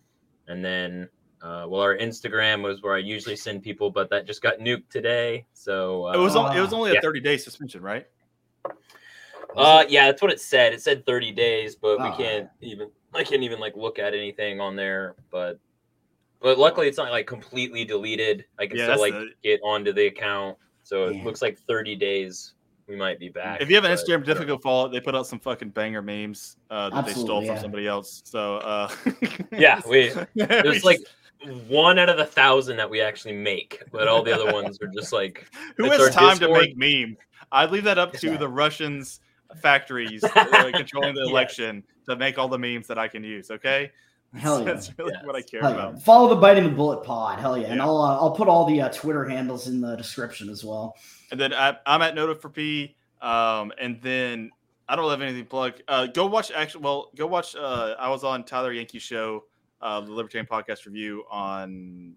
and 0.48 0.64
then 0.64 1.08
uh, 1.42 1.66
well, 1.68 1.82
our 1.82 1.96
Instagram 1.98 2.62
was 2.62 2.82
where 2.82 2.94
I 2.94 2.98
usually 2.98 3.36
send 3.36 3.62
people, 3.62 3.90
but 3.90 4.08
that 4.08 4.26
just 4.26 4.40
got 4.40 4.58
nuked 4.60 4.88
today. 4.88 5.44
So 5.52 6.06
uh, 6.08 6.12
It 6.12 6.18
was 6.18 6.36
on, 6.36 6.56
it 6.56 6.60
was 6.60 6.72
only 6.72 6.92
a 6.92 6.94
yeah. 6.94 7.00
30 7.02 7.20
day 7.20 7.36
suspension, 7.36 7.82
right? 7.82 8.06
Uh, 9.54 9.84
yeah, 9.88 10.06
that's 10.06 10.22
what 10.22 10.32
it 10.32 10.40
said. 10.40 10.72
It 10.72 10.80
said 10.80 11.04
30 11.04 11.32
days, 11.32 11.76
but 11.76 12.00
we 12.00 12.08
Oh. 12.08 12.16
can't 12.16 12.48
even. 12.60 12.90
I 13.12 13.22
can't 13.22 13.42
even 13.42 13.60
like 13.60 13.76
look 13.76 13.98
at 13.98 14.14
anything 14.14 14.58
on 14.60 14.74
there. 14.74 15.14
But 15.30 15.60
but 16.44 16.58
luckily, 16.58 16.86
it's 16.86 16.98
not 16.98 17.10
like 17.10 17.26
completely 17.26 17.84
deleted. 17.86 18.44
I 18.58 18.66
can 18.66 18.76
Yeah, 18.76 18.84
still 18.84 19.00
like 19.00 19.14
the- 19.14 19.30
get 19.42 19.60
onto 19.64 19.92
the 19.92 20.06
account. 20.06 20.58
So 20.82 21.06
it 21.08 21.16
Yeah. 21.16 21.24
looks 21.24 21.40
like 21.40 21.58
30 21.58 21.96
days. 21.96 22.52
We 22.86 22.96
might 22.96 23.18
be 23.18 23.30
back. 23.30 23.62
If 23.62 23.70
you 23.70 23.76
have 23.76 23.84
an 23.84 23.92
but, 23.96 23.98
Instagram, 23.98 24.18
yeah. 24.20 24.34
difficult 24.34 24.62
follow. 24.62 24.88
They 24.88 25.00
put 25.00 25.14
out 25.14 25.26
some 25.26 25.40
fucking 25.40 25.70
banger 25.70 26.02
memes 26.02 26.58
uh, 26.68 26.90
that 26.90 27.06
they 27.06 27.12
stole 27.12 27.38
Absolutely, 27.38 27.46
from 27.48 27.58
somebody 27.60 27.86
else. 27.88 28.20
So 28.26 28.56
uh, 28.58 28.90
Yeah, 29.52 29.80
we 29.88 30.12
we 30.34 30.44
there's 30.44 30.84
like 30.84 31.00
one 31.66 31.98
out 31.98 32.10
of 32.10 32.18
the 32.18 32.26
thousand 32.26 32.76
that 32.76 32.90
we 32.90 33.00
actually 33.00 33.32
make, 33.36 33.82
but 33.90 34.06
all 34.06 34.22
the 34.22 34.34
other 34.34 34.52
ones 34.58 34.78
are 34.82 34.88
just 34.88 35.14
like 35.14 35.46
Who 35.78 35.86
it's 35.86 35.96
has 35.96 36.00
our 36.02 36.10
time 36.10 36.38
to 36.40 36.52
make 36.52 36.76
meme? 36.76 37.16
I'd 37.52 37.70
leave 37.70 37.84
that 37.84 37.96
up 37.96 38.12
to 38.18 38.26
Yeah. 38.32 38.36
the 38.36 38.48
Russians 38.48 39.20
factories 39.62 40.22
uh, 40.22 40.70
controlling 40.74 41.14
the 41.14 41.22
Yeah. 41.24 41.30
election 41.30 41.82
to 42.06 42.16
make 42.16 42.36
all 42.38 42.48
the 42.48 42.58
memes 42.58 42.86
that 42.88 42.98
I 42.98 43.08
can 43.08 43.24
use. 43.24 43.50
Okay, 43.50 43.90
Hell 44.38 44.58
yeah. 44.60 44.64
that's 44.64 44.90
really 44.98 45.12
Yes. 45.14 45.24
what 45.24 45.36
I 45.36 45.42
care 45.42 45.60
Hell 45.60 45.70
yeah. 45.74 45.88
about. 45.90 46.02
Follow 46.02 46.28
the 46.28 46.36
biting 46.40 46.64
the 46.64 46.70
bullet 46.70 47.04
pod. 47.04 47.38
Hell 47.38 47.56
yeah, 47.56 47.68
and 47.68 47.80
I'll 47.80 47.98
uh, 48.00 48.16
I'll 48.16 48.32
put 48.32 48.48
all 48.48 48.64
the 48.66 48.80
uh, 48.80 48.88
Twitter 48.90 49.24
handles 49.24 49.68
in 49.68 49.80
the 49.80 49.96
description 49.96 50.48
as 50.48 50.64
well. 50.64 50.96
And 51.30 51.38
then 51.40 51.52
I, 51.54 51.76
I'm 51.86 52.02
at 52.02 52.14
Nota 52.14 52.34
for 52.34 52.48
P. 52.48 52.96
Um, 53.22 53.72
and 53.80 54.00
then 54.02 54.50
I 54.88 54.96
don't 54.96 55.08
have 55.10 55.22
anything 55.22 55.46
plugged. 55.46 55.82
Uh, 55.88 56.06
go 56.06 56.26
watch 56.26 56.50
actually. 56.50 56.82
Well, 56.82 57.10
go 57.16 57.26
watch. 57.26 57.54
Uh, 57.56 57.94
I 57.98 58.08
was 58.10 58.24
on 58.24 58.44
Tyler 58.44 58.72
Yankee 58.72 58.98
show, 58.98 59.44
uh, 59.80 60.00
the 60.00 60.12
Libertarian 60.12 60.46
Podcast 60.46 60.84
Review 60.84 61.24
on 61.30 62.14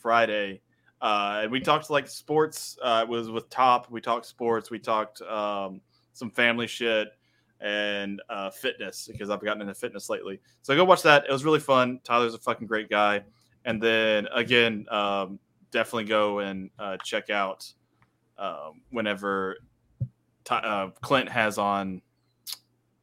Friday, 0.00 0.60
uh, 1.00 1.40
and 1.42 1.52
we 1.52 1.60
talked 1.60 1.90
like 1.90 2.08
sports. 2.08 2.78
Uh, 2.82 3.00
it 3.04 3.08
was 3.08 3.30
with 3.30 3.48
Top. 3.50 3.90
We 3.90 4.00
talked 4.00 4.26
sports. 4.26 4.70
We 4.70 4.78
talked 4.78 5.20
um, 5.22 5.80
some 6.12 6.30
family 6.30 6.66
shit 6.66 7.08
and 7.60 8.20
uh, 8.28 8.50
fitness 8.50 9.08
because 9.10 9.30
I've 9.30 9.42
gotten 9.42 9.62
into 9.62 9.74
fitness 9.74 10.08
lately. 10.08 10.40
So 10.62 10.74
go 10.76 10.84
watch 10.84 11.02
that. 11.02 11.24
It 11.28 11.32
was 11.32 11.44
really 11.44 11.60
fun. 11.60 12.00
Tyler's 12.04 12.34
a 12.34 12.38
fucking 12.38 12.66
great 12.66 12.88
guy. 12.88 13.22
And 13.64 13.82
then 13.82 14.28
again, 14.34 14.86
um, 14.90 15.38
definitely 15.70 16.04
go 16.04 16.40
and 16.40 16.70
uh, 16.78 16.96
check 17.04 17.30
out 17.30 17.70
um, 18.38 18.82
whenever 18.90 19.56
Ty- 20.44 20.58
uh, 20.58 20.90
Clint 21.00 21.28
has 21.28 21.58
on. 21.58 22.00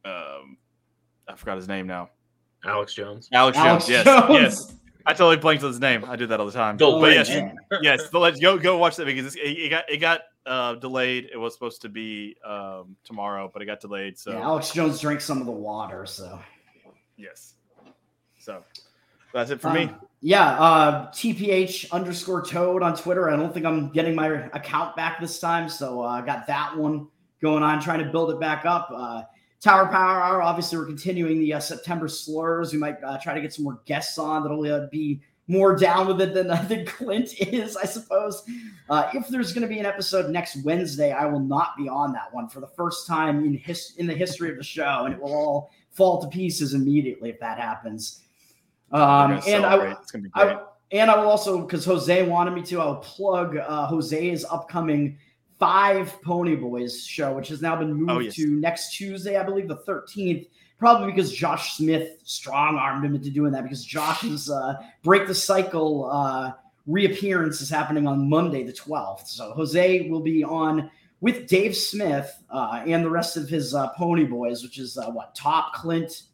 Um, 0.04 0.56
I 1.28 1.34
forgot 1.36 1.56
his 1.56 1.68
name 1.68 1.86
now. 1.86 2.10
Alex 2.64 2.94
Jones. 2.94 3.28
Alex, 3.32 3.56
Alex 3.58 3.86
Jones. 3.86 3.90
Yes, 3.90 4.04
Jones. 4.04 4.32
yes. 4.32 4.76
I 5.04 5.12
totally 5.12 5.36
blanked 5.36 5.62
on 5.62 5.70
his 5.70 5.78
name. 5.78 6.04
I 6.04 6.16
do 6.16 6.26
that 6.26 6.40
all 6.40 6.46
the 6.46 6.52
time. 6.52 6.76
Don't 6.76 7.00
but 7.00 7.12
yes, 7.12 7.28
man. 7.28 7.56
yes. 7.80 8.10
So 8.10 8.18
let's 8.18 8.40
go 8.40 8.58
go 8.58 8.76
watch 8.76 8.96
that 8.96 9.04
because 9.04 9.26
it's, 9.26 9.36
it, 9.36 9.50
it 9.50 9.68
got 9.70 9.84
it 9.88 9.98
got 9.98 10.22
uh, 10.46 10.74
delayed. 10.76 11.28
It 11.32 11.36
was 11.36 11.52
supposed 11.54 11.82
to 11.82 11.88
be 11.88 12.36
um, 12.44 12.96
tomorrow, 13.04 13.50
but 13.52 13.62
it 13.62 13.66
got 13.66 13.80
delayed. 13.80 14.18
So 14.18 14.32
Yeah, 14.32 14.40
Alex 14.40 14.70
Jones 14.70 15.00
drank 15.00 15.20
some 15.20 15.40
of 15.40 15.46
the 15.46 15.52
water, 15.52 16.06
so 16.06 16.38
yes. 17.16 17.54
So 18.38 18.62
that's 19.34 19.50
it 19.50 19.60
for 19.60 19.72
me. 19.72 19.84
Um, 19.84 20.00
yeah, 20.20 20.58
uh, 20.58 21.10
TPH 21.10 21.90
underscore 21.90 22.44
Toad 22.44 22.82
on 22.82 22.96
Twitter. 22.96 23.28
I 23.28 23.36
don't 23.36 23.52
think 23.52 23.66
I'm 23.66 23.90
getting 23.90 24.14
my 24.14 24.48
account 24.54 24.96
back 24.96 25.20
this 25.20 25.38
time, 25.38 25.68
so 25.68 26.02
uh, 26.02 26.06
I 26.06 26.22
got 26.24 26.46
that 26.46 26.76
one 26.76 27.08
going 27.42 27.62
on, 27.62 27.80
trying 27.80 28.04
to 28.04 28.10
build 28.10 28.30
it 28.30 28.40
back 28.40 28.64
up. 28.64 28.88
Uh, 28.94 29.22
Tower 29.60 29.86
Power 29.86 30.20
Hour. 30.20 30.42
Obviously, 30.42 30.78
we're 30.78 30.86
continuing 30.86 31.40
the 31.40 31.54
uh, 31.54 31.60
September 31.60 32.08
slurs. 32.08 32.72
We 32.72 32.78
might 32.78 33.02
uh, 33.02 33.18
try 33.18 33.34
to 33.34 33.40
get 33.40 33.52
some 33.52 33.64
more 33.64 33.80
guests 33.84 34.18
on 34.18 34.42
that'll 34.42 34.64
uh, 34.72 34.86
be 34.90 35.20
more 35.48 35.76
down 35.76 36.06
with 36.08 36.20
it 36.20 36.34
than 36.34 36.50
uh, 36.50 36.62
than 36.62 36.86
Clint 36.86 37.34
is, 37.40 37.76
I 37.76 37.84
suppose. 37.84 38.42
Uh, 38.88 39.10
if 39.14 39.28
there's 39.28 39.52
going 39.52 39.62
to 39.62 39.68
be 39.68 39.78
an 39.78 39.86
episode 39.86 40.30
next 40.30 40.56
Wednesday, 40.64 41.12
I 41.12 41.26
will 41.26 41.40
not 41.40 41.76
be 41.76 41.88
on 41.88 42.12
that 42.12 42.32
one 42.32 42.48
for 42.48 42.60
the 42.60 42.68
first 42.68 43.06
time 43.06 43.44
in 43.44 43.54
his 43.54 43.94
in 43.98 44.06
the 44.06 44.14
history 44.14 44.50
of 44.50 44.56
the 44.56 44.64
show, 44.64 45.02
and 45.04 45.14
it 45.14 45.20
will 45.20 45.32
all 45.34 45.70
fall 45.90 46.20
to 46.22 46.28
pieces 46.28 46.74
immediately 46.74 47.30
if 47.30 47.40
that 47.40 47.58
happens. 47.58 48.22
Um, 48.92 49.40
and 49.46 49.64
I, 49.64 49.92
it's 49.92 50.10
gonna 50.10 50.24
be 50.24 50.30
great. 50.30 50.56
I, 50.56 50.60
and 50.92 51.10
I 51.10 51.18
will 51.18 51.28
also, 51.28 51.62
because 51.62 51.84
Jose 51.84 52.22
wanted 52.28 52.52
me 52.52 52.62
to, 52.62 52.80
I'll 52.80 52.96
plug 52.96 53.56
uh, 53.56 53.86
Jose's 53.88 54.44
upcoming 54.44 55.18
Five 55.58 56.20
Pony 56.22 56.54
Boys 56.54 57.04
show, 57.04 57.32
which 57.34 57.48
has 57.48 57.60
now 57.60 57.74
been 57.76 57.92
moved 57.92 58.10
Oh, 58.10 58.18
yes. 58.20 58.34
to 58.36 58.46
next 58.48 58.94
Tuesday, 58.94 59.36
I 59.36 59.42
believe, 59.42 59.66
the 59.68 59.78
13th. 59.78 60.46
Probably 60.78 61.06
because 61.10 61.32
Josh 61.32 61.76
Smith 61.76 62.18
strong 62.24 62.76
armed 62.76 63.04
him 63.04 63.14
into 63.14 63.30
doing 63.30 63.52
that 63.52 63.62
because 63.62 63.84
Josh's 63.84 64.50
uh, 64.50 64.74
Break 65.02 65.26
the 65.26 65.34
Cycle 65.34 66.10
uh, 66.10 66.52
reappearance 66.86 67.60
is 67.60 67.70
happening 67.70 68.06
on 68.06 68.28
Monday, 68.28 68.62
the 68.62 68.72
12th. 68.72 69.26
So 69.26 69.52
Jose 69.52 70.08
will 70.10 70.20
be 70.20 70.44
on 70.44 70.90
with 71.20 71.46
Dave 71.46 71.74
Smith 71.74 72.30
uh, 72.50 72.82
and 72.86 73.04
the 73.04 73.10
rest 73.10 73.36
of 73.36 73.48
his 73.48 73.74
uh, 73.74 73.88
Pony 73.96 74.24
Boys, 74.24 74.62
which 74.62 74.78
is 74.78 74.98
uh, 74.98 75.10
what 75.10 75.34
Top 75.34 75.72
Clint 75.72 76.24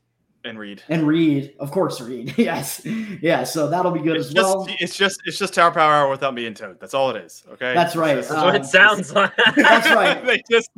and 0.44 0.59
Reed. 0.59 0.82
and 0.89 1.06
Reed, 1.06 1.55
of 1.60 1.70
course, 1.70 2.01
Reed. 2.01 2.35
yes, 2.39 2.81
yeah. 2.85 3.44
So 3.44 3.69
that'll 3.69 3.93
be 3.93 4.01
good 4.01 4.16
It's 4.16 4.28
as 4.28 4.35
just, 4.35 4.47
well. 4.56 4.66
it's 4.81 4.97
just 4.97 5.20
it's 5.24 5.39
just 5.39 5.55
Tower 5.55 5.70
Power 5.70 5.93
Hour 5.93 6.10
without 6.10 6.35
me 6.35 6.47
and 6.47 6.56
Toad. 6.56 6.78
That's 6.81 6.94
all 6.94 7.10
it 7.10 7.16
is. 7.24 7.44
Okay. 7.52 7.74
That's 7.74 7.94
right. 7.97 8.16
It's 8.19 8.28
just- 8.28 8.40
That's 8.40 8.44
what 8.44 8.55
Um, 8.56 8.62
it 8.62 8.66
sounds 8.66 9.12
like. 9.14 9.32
That's 9.56 9.90
right. 9.90 10.24
they 10.27 10.43
just 10.51 10.70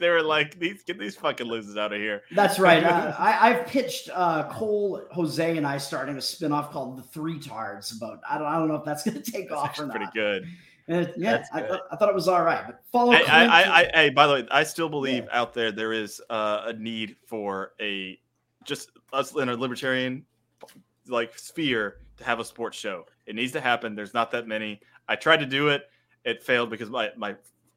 they 0.00 0.08
were 0.08 0.22
like 0.22 0.58
these 0.58 0.82
get 0.82 0.98
these 0.98 1.16
fucking 1.16 1.46
losers 1.46 1.76
out 1.76 1.92
of 1.92 1.98
here. 2.00 2.22
That's 2.32 2.58
right. 2.58 2.82
Uh, 2.84 3.14
I, 3.18 3.50
I've 3.50 3.66
pitched 3.66 4.10
uh, 4.12 4.48
Cole, 4.50 5.02
Jose, 5.12 5.56
and 5.56 5.66
I 5.66 5.78
starting 5.78 6.14
a 6.16 6.18
spinoff 6.20 6.70
called 6.70 6.98
The 6.98 7.02
Three 7.02 7.38
Tards. 7.38 7.92
But 7.92 8.20
I 8.28 8.38
don't, 8.38 8.46
I 8.46 8.58
don't 8.58 8.68
know 8.68 8.76
if 8.76 8.84
that's 8.84 9.04
going 9.04 9.22
to 9.22 9.30
take 9.30 9.48
That's 9.48 9.60
off 9.60 9.78
or 9.78 9.86
not. 9.86 9.96
pretty 9.96 10.10
good. 10.14 10.46
Uh, 10.90 11.04
yeah, 11.18 11.44
I, 11.52 11.60
good. 11.60 11.68
thought- 11.68 11.82
I 11.92 11.96
thought 11.96 12.08
it 12.08 12.14
was 12.14 12.28
all 12.28 12.42
right. 12.42 12.64
But 12.66 12.80
follow. 12.90 13.12
Hey, 13.12 13.18
Clint. 13.24 13.30
I, 13.30 13.62
I, 13.62 13.80
I, 13.82 13.90
hey, 13.92 14.10
by 14.10 14.26
the 14.26 14.32
way, 14.34 14.46
I 14.50 14.62
still 14.64 14.88
believe 14.88 15.28
out 15.30 15.52
there 15.52 15.70
there 15.70 15.92
is 15.92 16.20
uh, 16.30 16.62
a 16.66 16.72
need 16.72 17.16
for 17.26 17.72
a 17.78 18.18
just 18.68 18.90
us 19.12 19.34
in 19.34 19.48
a 19.48 19.54
libertarian 19.56 20.24
like 21.08 21.36
sphere 21.38 21.96
to 22.18 22.24
have 22.24 22.38
a 22.38 22.44
sports 22.44 22.76
show. 22.78 23.06
It 23.26 23.34
needs 23.34 23.52
to 23.52 23.60
happen. 23.60 23.94
There's 23.94 24.14
not 24.14 24.30
that 24.32 24.46
many. 24.46 24.80
I 25.08 25.16
tried 25.16 25.38
to 25.38 25.46
do 25.46 25.68
it. 25.68 25.82
It 26.24 26.42
failed 26.42 26.70
because 26.70 26.90
my 26.90 27.10
my 27.16 27.34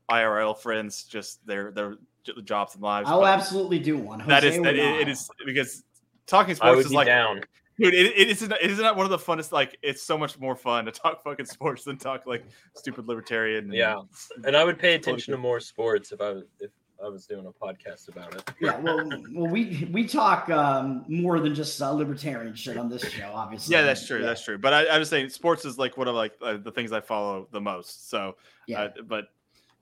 IRL 0.09 0.57
friends 0.57 1.03
just 1.05 1.45
their 1.47 1.71
their 1.71 1.95
j- 2.25 2.33
jobs 2.43 2.73
and 2.75 2.83
lives. 2.83 3.09
I'll 3.09 3.21
but 3.21 3.29
absolutely 3.33 3.79
do 3.79 3.97
one. 3.97 4.19
Jose 4.19 4.29
that 4.29 4.43
is 4.43 4.61
that 4.61 4.75
it, 4.75 5.01
it 5.01 5.07
is 5.07 5.29
because 5.45 5.83
talking 6.27 6.51
I 6.51 6.55
sports 6.55 6.75
would 6.77 6.85
is 6.85 6.91
be 6.91 6.97
like 6.97 7.07
down. 7.07 7.41
Dude, 7.79 7.93
it, 7.95 8.07
it 8.17 8.27
isn't. 8.29 8.51
It 8.51 8.69
isn't 8.69 8.95
one 8.97 9.05
of 9.05 9.09
the 9.09 9.17
funnest. 9.17 9.51
Like, 9.51 9.75
it's 9.81 10.03
so 10.03 10.15
much 10.17 10.37
more 10.37 10.55
fun 10.55 10.85
to 10.85 10.91
talk 10.91 11.23
fucking 11.23 11.45
sports 11.45 11.83
than 11.85 11.97
talk 11.97 12.27
like 12.27 12.43
stupid 12.75 13.07
libertarian. 13.07 13.65
and- 13.65 13.73
Yeah. 13.73 14.01
And 14.43 14.55
I 14.57 14.63
would 14.63 14.77
pay 14.77 14.93
attention 14.95 15.31
to 15.31 15.37
more 15.37 15.59
sports 15.59 16.11
if 16.11 16.19
I 16.21 16.31
was 16.31 16.43
if 16.59 16.69
I 17.03 17.09
was 17.09 17.25
doing 17.25 17.45
a 17.45 17.51
podcast 17.51 18.07
about 18.09 18.35
it. 18.35 18.43
Yeah, 18.59 18.77
well, 18.79 19.09
well, 19.33 19.51
we 19.51 19.89
we 19.91 20.07
talk 20.07 20.49
um, 20.49 21.05
more 21.07 21.39
than 21.39 21.55
just 21.55 21.81
uh, 21.81 21.91
libertarian 21.91 22.53
shit 22.55 22.77
on 22.77 22.89
this 22.89 23.09
show, 23.09 23.31
obviously. 23.33 23.75
Yeah, 23.75 23.81
that's 23.83 24.05
true. 24.05 24.19
Yeah. 24.19 24.27
That's 24.27 24.43
true. 24.43 24.57
But 24.57 24.73
I, 24.73 24.85
I 24.85 24.97
was 24.97 25.09
saying, 25.09 25.29
sports 25.29 25.65
is 25.65 25.77
like 25.77 25.97
one 25.97 26.07
of 26.07 26.15
like 26.15 26.33
uh, 26.41 26.57
the 26.57 26.71
things 26.71 26.91
I 26.91 27.01
follow 27.01 27.47
the 27.51 27.61
most. 27.61 28.09
So, 28.09 28.35
Yeah. 28.67 28.83
uh, 28.83 28.89
but 29.07 29.25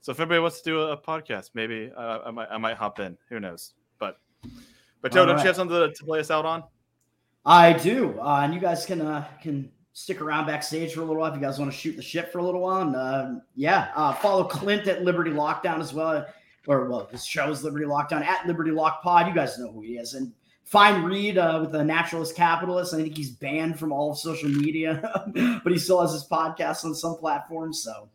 so 0.00 0.12
if 0.12 0.20
anybody 0.20 0.40
wants 0.40 0.60
to 0.62 0.70
do 0.70 0.80
a, 0.80 0.96
podcast, 0.96 1.50
maybe 1.54 1.92
uh, 1.96 2.20
I 2.26 2.30
might 2.30 2.48
I 2.50 2.58
might 2.58 2.76
hop 2.76 3.00
in. 3.00 3.18
Who 3.28 3.40
knows? 3.40 3.74
But 3.98 4.18
but 5.02 5.12
Joe, 5.12 5.20
All 5.20 5.26
don't 5.26 5.36
right. 5.36 5.42
you 5.42 5.46
have 5.48 5.56
something 5.56 5.76
to, 5.76 5.92
to 5.92 6.04
play 6.04 6.20
us 6.20 6.30
out 6.30 6.46
on? 6.46 6.64
I 7.44 7.72
do, 7.72 8.18
uh, 8.20 8.40
and 8.42 8.54
you 8.54 8.60
guys 8.60 8.86
can 8.86 9.00
uh, 9.00 9.26
can 9.42 9.70
stick 9.92 10.20
around 10.20 10.46
backstage 10.46 10.94
for 10.94 11.00
a 11.00 11.04
little 11.04 11.20
while 11.20 11.30
if 11.30 11.34
you 11.34 11.42
guys 11.42 11.58
want 11.58 11.70
to 11.70 11.76
shoot 11.76 11.96
the 11.96 12.02
shit 12.02 12.32
for 12.32 12.38
a 12.38 12.42
little 12.42 12.60
while. 12.60 12.82
And 12.82 12.96
uh, 12.96 13.40
yeah, 13.54 13.90
uh, 13.94 14.14
follow 14.14 14.44
Clint 14.44 14.86
at 14.86 15.02
Liberty 15.02 15.30
Lockdown 15.30 15.80
as 15.80 15.92
well, 15.92 16.26
or 16.66 16.88
well, 16.88 17.06
his 17.06 17.24
show 17.24 17.50
is 17.50 17.64
Liberty 17.64 17.86
Lockdown 17.86 18.22
at 18.22 18.46
Liberty 18.46 18.70
Lock 18.70 19.02
Pod. 19.02 19.26
You 19.26 19.34
guys 19.34 19.58
know 19.58 19.72
who 19.72 19.80
he 19.80 19.96
is, 19.96 20.14
and 20.14 20.32
Fine 20.64 21.02
Reed 21.02 21.36
uh, 21.36 21.58
with 21.62 21.72
the 21.72 21.82
Naturalist 21.82 22.36
Capitalist. 22.36 22.94
I 22.94 22.98
think 22.98 23.16
he's 23.16 23.30
banned 23.30 23.78
from 23.78 23.92
all 23.92 24.12
of 24.12 24.18
social 24.18 24.48
media, 24.48 25.22
but 25.64 25.72
he 25.72 25.78
still 25.78 26.00
has 26.00 26.12
his 26.12 26.26
podcast 26.28 26.84
on 26.84 26.94
some 26.94 27.16
platforms. 27.16 27.82
So 27.82 28.08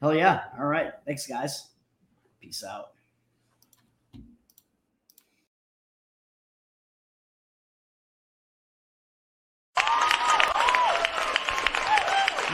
hell 0.00 0.14
yeah! 0.14 0.44
All 0.58 0.66
right, 0.66 0.92
thanks 1.04 1.26
guys. 1.26 1.68
Peace 2.40 2.64
out. 2.64 2.92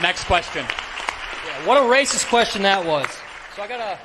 Next 0.01 0.25
question. 0.25 0.63
Yeah, 0.63 1.65
what 1.65 1.77
a 1.77 1.81
racist 1.81 2.27
question 2.29 2.61
that 2.61 2.85
was. 2.85 3.07
So 3.55 3.63
I 3.63 3.67
got 3.67 3.79
a, 3.79 3.97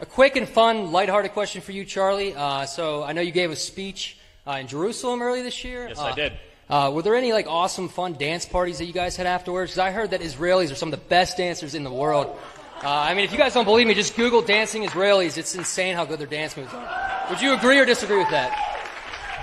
a 0.00 0.06
quick 0.06 0.36
and 0.36 0.48
fun, 0.48 0.92
lighthearted 0.92 1.32
question 1.32 1.60
for 1.62 1.72
you, 1.72 1.84
Charlie. 1.84 2.34
Uh, 2.34 2.66
so 2.66 3.02
I 3.02 3.12
know 3.12 3.20
you 3.20 3.30
gave 3.32 3.50
a 3.50 3.56
speech 3.56 4.18
uh, 4.46 4.52
in 4.52 4.66
Jerusalem 4.66 5.22
earlier 5.22 5.42
this 5.42 5.64
year. 5.64 5.88
Yes, 5.88 5.98
Uh, 5.98 6.04
I 6.04 6.12
did. 6.14 6.32
Uh, 6.68 6.90
were 6.94 7.02
there 7.02 7.14
any 7.14 7.32
like 7.32 7.46
awesome, 7.46 7.88
fun 7.88 8.14
dance 8.14 8.46
parties 8.46 8.78
that 8.78 8.86
you 8.86 8.92
guys 8.92 9.16
had 9.16 9.26
afterwards? 9.26 9.72
Because 9.72 9.80
I 9.80 9.90
heard 9.90 10.10
that 10.10 10.20
Israelis 10.22 10.72
are 10.72 10.74
some 10.74 10.92
of 10.92 10.98
the 10.98 11.06
best 11.06 11.36
dancers 11.36 11.74
in 11.74 11.84
the 11.84 11.92
world. 11.92 12.36
Uh, 12.82 12.88
I 12.88 13.14
mean, 13.14 13.24
if 13.24 13.32
you 13.32 13.38
guys 13.38 13.54
don't 13.54 13.64
believe 13.66 13.86
me, 13.86 13.94
just 13.94 14.16
Google 14.16 14.42
dancing 14.42 14.82
Israelis. 14.82 15.38
It's 15.38 15.54
insane 15.54 15.94
how 15.94 16.04
good 16.04 16.18
their 16.18 16.26
dance 16.26 16.56
moves 16.56 16.72
are. 16.72 17.26
Would 17.30 17.40
you 17.40 17.54
agree 17.54 17.78
or 17.78 17.84
disagree 17.84 18.18
with 18.18 18.30
that? 18.30 18.52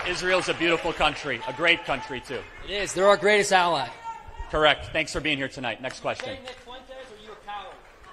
Israel's 0.07 0.49
a 0.49 0.53
beautiful 0.55 0.91
country, 0.93 1.39
a 1.47 1.53
great 1.53 1.85
country 1.85 2.19
too. 2.21 2.41
It 2.65 2.71
is. 2.71 2.93
They're 2.93 3.07
our 3.07 3.17
greatest 3.17 3.53
ally. 3.53 3.87
Correct. 4.49 4.87
Thanks 4.87 5.13
for 5.13 5.21
being 5.21 5.37
here 5.37 5.47
tonight. 5.47 5.81
Next 5.81 5.99
question. 6.01 6.37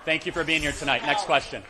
Thank 0.04 0.24
you 0.26 0.32
for 0.32 0.44
being 0.44 0.62
here 0.62 0.72
tonight. 0.72 1.02
Next 1.02 1.24
question. 1.24 1.62